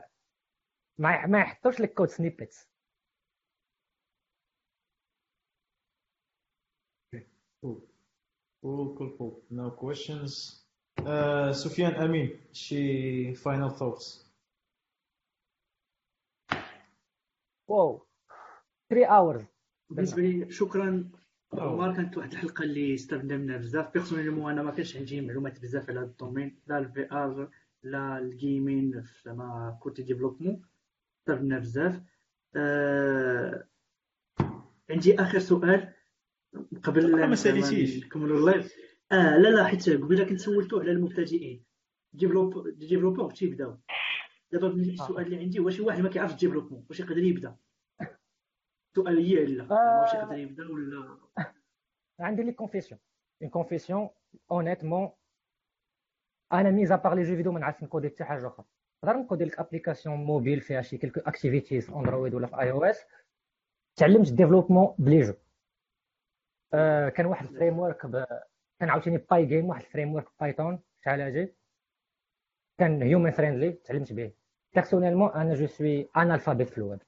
ما 0.99 1.25
ما 1.27 1.39
يحطوش 1.39 1.79
لك 1.81 1.93
كود 1.93 2.07
سنيبتس 2.07 2.69
Cool, 8.61 8.95
cool, 8.97 9.11
cool. 9.17 9.33
No 9.49 9.69
questions. 9.71 10.33
Uh, 11.05 11.53
Sufyan 11.53 11.93
Amin, 11.95 12.27
she 12.51 13.33
final 13.43 13.69
thoughts. 13.69 14.25
واو 17.67 18.07
3 18.89 19.05
hours. 19.07 19.43
بالنسبة 19.89 20.21
لي 20.21 20.51
شكرا. 20.51 21.09
عمر 21.53 21.95
كانت 21.95 22.17
واحد 22.17 22.31
الحلقة 22.31 22.63
اللي 22.63 22.93
استفدنا 22.95 23.37
منها 23.37 23.57
بزاف. 23.57 23.93
personnellement 23.93 24.51
أنا 24.51 24.63
ما 24.63 24.71
كانش 24.71 24.97
عندي 24.97 25.21
معلومات 25.21 25.59
بزاف 25.61 25.89
على 25.89 25.99
هذا 25.99 26.05
ال 26.07 26.13
domaine. 26.13 26.59
لا 26.67 26.77
ال 26.77 27.11
VR 27.11 27.49
لا 27.83 28.17
ال 28.17 28.30
gaming 28.30 29.05
زعما 29.25 29.77
côté 29.81 30.03
développement 30.03 30.68
استفدنا 31.29 31.59
بزاف. 31.59 32.01
آه... 32.55 33.67
عندي 34.89 35.21
آخر 35.21 35.39
سؤال. 35.39 35.93
قبل 36.83 37.29
ما 37.29 37.35
ساليتيش 37.35 38.05
نكملوا 38.05 38.37
ال 38.37 38.43
live. 38.43 38.73
آه 39.11 39.37
لا 39.37 39.49
لا 39.49 39.63
حيت 39.63 39.89
قبيله 39.89 40.25
كنت 40.25 40.39
سولتو 40.39 40.79
على 40.79 40.91
المبتدئين. 40.91 41.65
développe 42.13 42.67
développeur 42.67 43.31
تيبداو 43.31 43.77
دابا 44.51 44.67
السؤال 44.67 45.25
اللي 45.25 45.37
عندي 45.37 45.59
هو 45.59 45.69
شي 45.69 45.81
واحد 45.81 46.01
ما 46.01 46.09
كيعرفش 46.09 46.33
développement 46.35 46.85
واش 46.89 46.99
يقدر 46.99 47.17
يبدأ؟ 47.17 47.57
سؤال 48.95 49.17
هي 49.17 49.45
لا. 49.45 49.63
واش 50.01 50.13
يقدر 50.13 50.37
يبدأ 50.37 50.63
ولا؟ 50.71 51.17
عندي 52.19 52.43
les 52.43 52.51
confessions 52.51 52.99
une 53.41 53.49
confession 53.49 54.09
honnêtement 54.51 55.09
أنا 56.53 56.71
mis 56.71 56.91
à 56.91 56.96
part 56.96 57.15
les 57.15 57.23
jeux 57.23 57.35
vidéo 57.35 57.51
ما 57.51 57.59
نعرفش 57.59 57.83
نكودي 57.83 58.09
حتى 58.09 58.23
حاجة 58.23 58.47
أخرى 58.47 58.65
نقدر 59.03 59.19
نكودي 59.19 59.45
لك 59.45 59.59
application 59.59 60.15
mobile 60.15 60.61
فيها 60.61 60.81
شي 60.81 60.97
quelques 60.97 61.19
activities 61.19 61.89
Android 61.89 62.33
ولا 62.33 62.47
في 62.47 62.59
iOS 62.59 63.05
تعلمت 63.95 64.31
développement 64.33 64.95
ب 64.97 65.03
les 65.03 65.21
jeux. 65.21 65.33
آه 66.73 67.09
كان 67.09 67.25
واحد 67.25 67.47
ال 67.47 67.79
framework 67.79 68.05
ب... 68.05 68.25
كان 68.79 68.89
عاوتاني 68.89 69.17
Pygame 69.17 69.65
واحد 69.65 69.81
ال 69.81 70.13
framework 70.15 70.27
Python 70.39 70.79
شحال 71.01 71.21
هاجي 71.21 71.53
كان 72.77 73.01
human 73.01 73.31
friendly 73.31 73.71
تعلمت 73.71 74.13
به. 74.13 74.31
personnellement 74.73 75.29
أنا 75.31 75.53
je 75.53 75.67
suis 75.67 76.09
analphabète 76.17 76.69
في 76.69 76.77
الويب. 76.77 76.99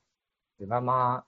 زعما 0.60 1.24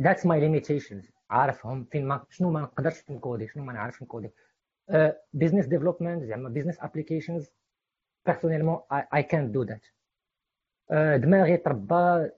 that's 0.00 0.26
my 0.26 0.40
limitations 0.40 1.10
عارفهم 1.30 1.84
فين 1.84 2.08
ما 2.08 2.26
شنو 2.30 2.50
ما 2.50 2.60
نقدرش 2.60 3.10
نكودي 3.10 3.48
شنو 3.48 3.64
ما 3.64 3.72
نعرفش 3.72 4.02
نكودي. 4.02 4.30
business 5.32 5.66
development 5.66 6.22
زعما 6.24 6.48
بزنس 6.48 6.80
ابليكيشنز 6.80 7.52
بيرسونيلمون 8.26 8.80
اي 8.92 9.22
كانت 9.22 9.50
دو 9.50 9.62
ذات 9.62 9.86
دماغي 11.20 11.56
تربى 11.56 12.30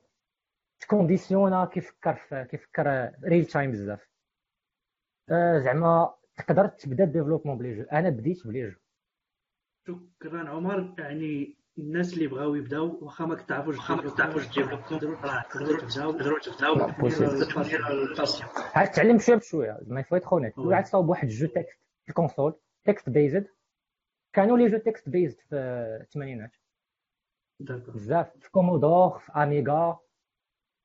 تكونديسيونا 0.80 1.64
كيفكر 1.64 2.14
في 2.14 2.46
كيفكر 2.50 3.10
real 3.24 3.46
time 3.46 3.72
بزاف 3.72 4.08
آه، 5.30 5.58
زعما 5.58 6.14
تقدر 6.36 6.66
تبدا 6.66 7.04
développement 7.04 7.58
ب 7.58 7.62
les 7.62 7.74
jeux 7.74 7.82
أنا 7.82 8.10
بديت 8.10 8.46
ب 8.46 8.52
les 8.52 8.70
jeux 8.70 8.76
شكرا 9.86 10.48
عمر 10.48 10.94
يعني 10.98 11.58
الناس 11.78 12.14
اللي 12.14 12.26
بغاو 12.26 12.54
يبداو 12.54 12.98
واخا 13.02 13.26
ما 13.26 13.34
كتعرفوش 13.34 13.76
واخا 13.76 13.94
ما 13.94 14.10
كتعرفوش 14.10 14.46
تقدروا 14.46 14.80
تقدروا 14.80 15.78
تبداو 15.78 16.12
تقدروا 16.12 16.38
تبداو 16.38 16.74
عاد 18.74 18.90
تعلم 18.90 19.18
شوية 19.18 19.36
بشويه 19.36 19.78
زعما 19.82 20.00
يفوا 20.00 20.16
يدخل 20.16 20.36
هناك 20.36 20.54
عاد 20.58 20.86
صاوب 20.86 21.08
واحد 21.08 21.28
الجو 21.28 21.46
تكست 21.46 21.78
في 22.02 22.08
الكونسول 22.08 22.54
تكست 22.84 23.08
بيزد 23.08 23.46
كانوا 24.32 24.58
لي 24.58 24.68
جو 24.68 24.78
تكست 24.78 25.08
بيزد 25.08 25.40
في 25.40 25.56
الثمانينات 26.02 26.56
بزاف 27.60 28.36
في 28.40 28.50
كومودور 28.50 29.18
في 29.18 29.32
اميغا 29.32 29.98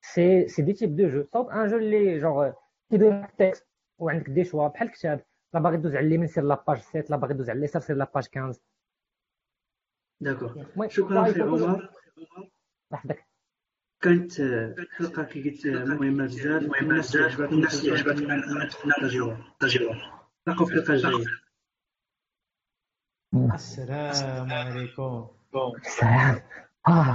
سي 0.02 0.48
سي 0.48 0.62
دي 0.62 0.74
تيب 0.74 0.96
دو 0.96 1.08
جو 1.08 1.24
صوب 1.34 1.50
ان 1.50 1.68
جو 1.68 1.78
اللي 1.78 2.20
جونغ 2.20 2.54
كيدير 2.92 3.26
تكست 3.26 3.68
وعندك 3.98 4.30
دي 4.30 4.44
شوا 4.44 4.68
بحال 4.68 4.88
الكتاب 4.88 5.26
لا 5.54 5.60
باغي 5.60 5.78
دوز 5.78 5.96
على 5.96 6.08
اليمين 6.08 6.28
سير 6.28 6.44
la 6.44 6.55
page 6.55 6.78
7 6.78 7.06
لا 7.10 7.16
باغي 7.18 7.34
دوز 7.34 7.50
على 7.50 7.60
اليسار 7.60 7.82
سير 7.82 7.96
la 7.96 8.07
page 8.07 8.28
15 8.36 8.60
d'accord 10.22 10.68
شكرا 10.88 11.32
سي 11.32 11.42
عمر 11.42 11.90
مرحبا 12.92 13.16
كانت 14.02 14.32
حلقه 14.92 15.24
كي 15.24 15.50
قلت 15.50 15.68
مهمه 15.68 16.26
بزاف 16.26 16.82
الناس 16.82 17.16
اللي 17.16 17.26
عجبتهم 17.26 17.54
الناس 17.54 17.86
اللي 17.86 17.98
عجبتهم 17.98 18.32
التجربه 18.62 19.44
نلقاو 20.48 20.66
في 20.66 20.74
الحلقة 20.74 20.94
الجايه 20.94 21.43
السلام 23.34 24.52
عليكم. 24.54 25.28
السلام. 25.86 26.42
آه. 26.88 27.12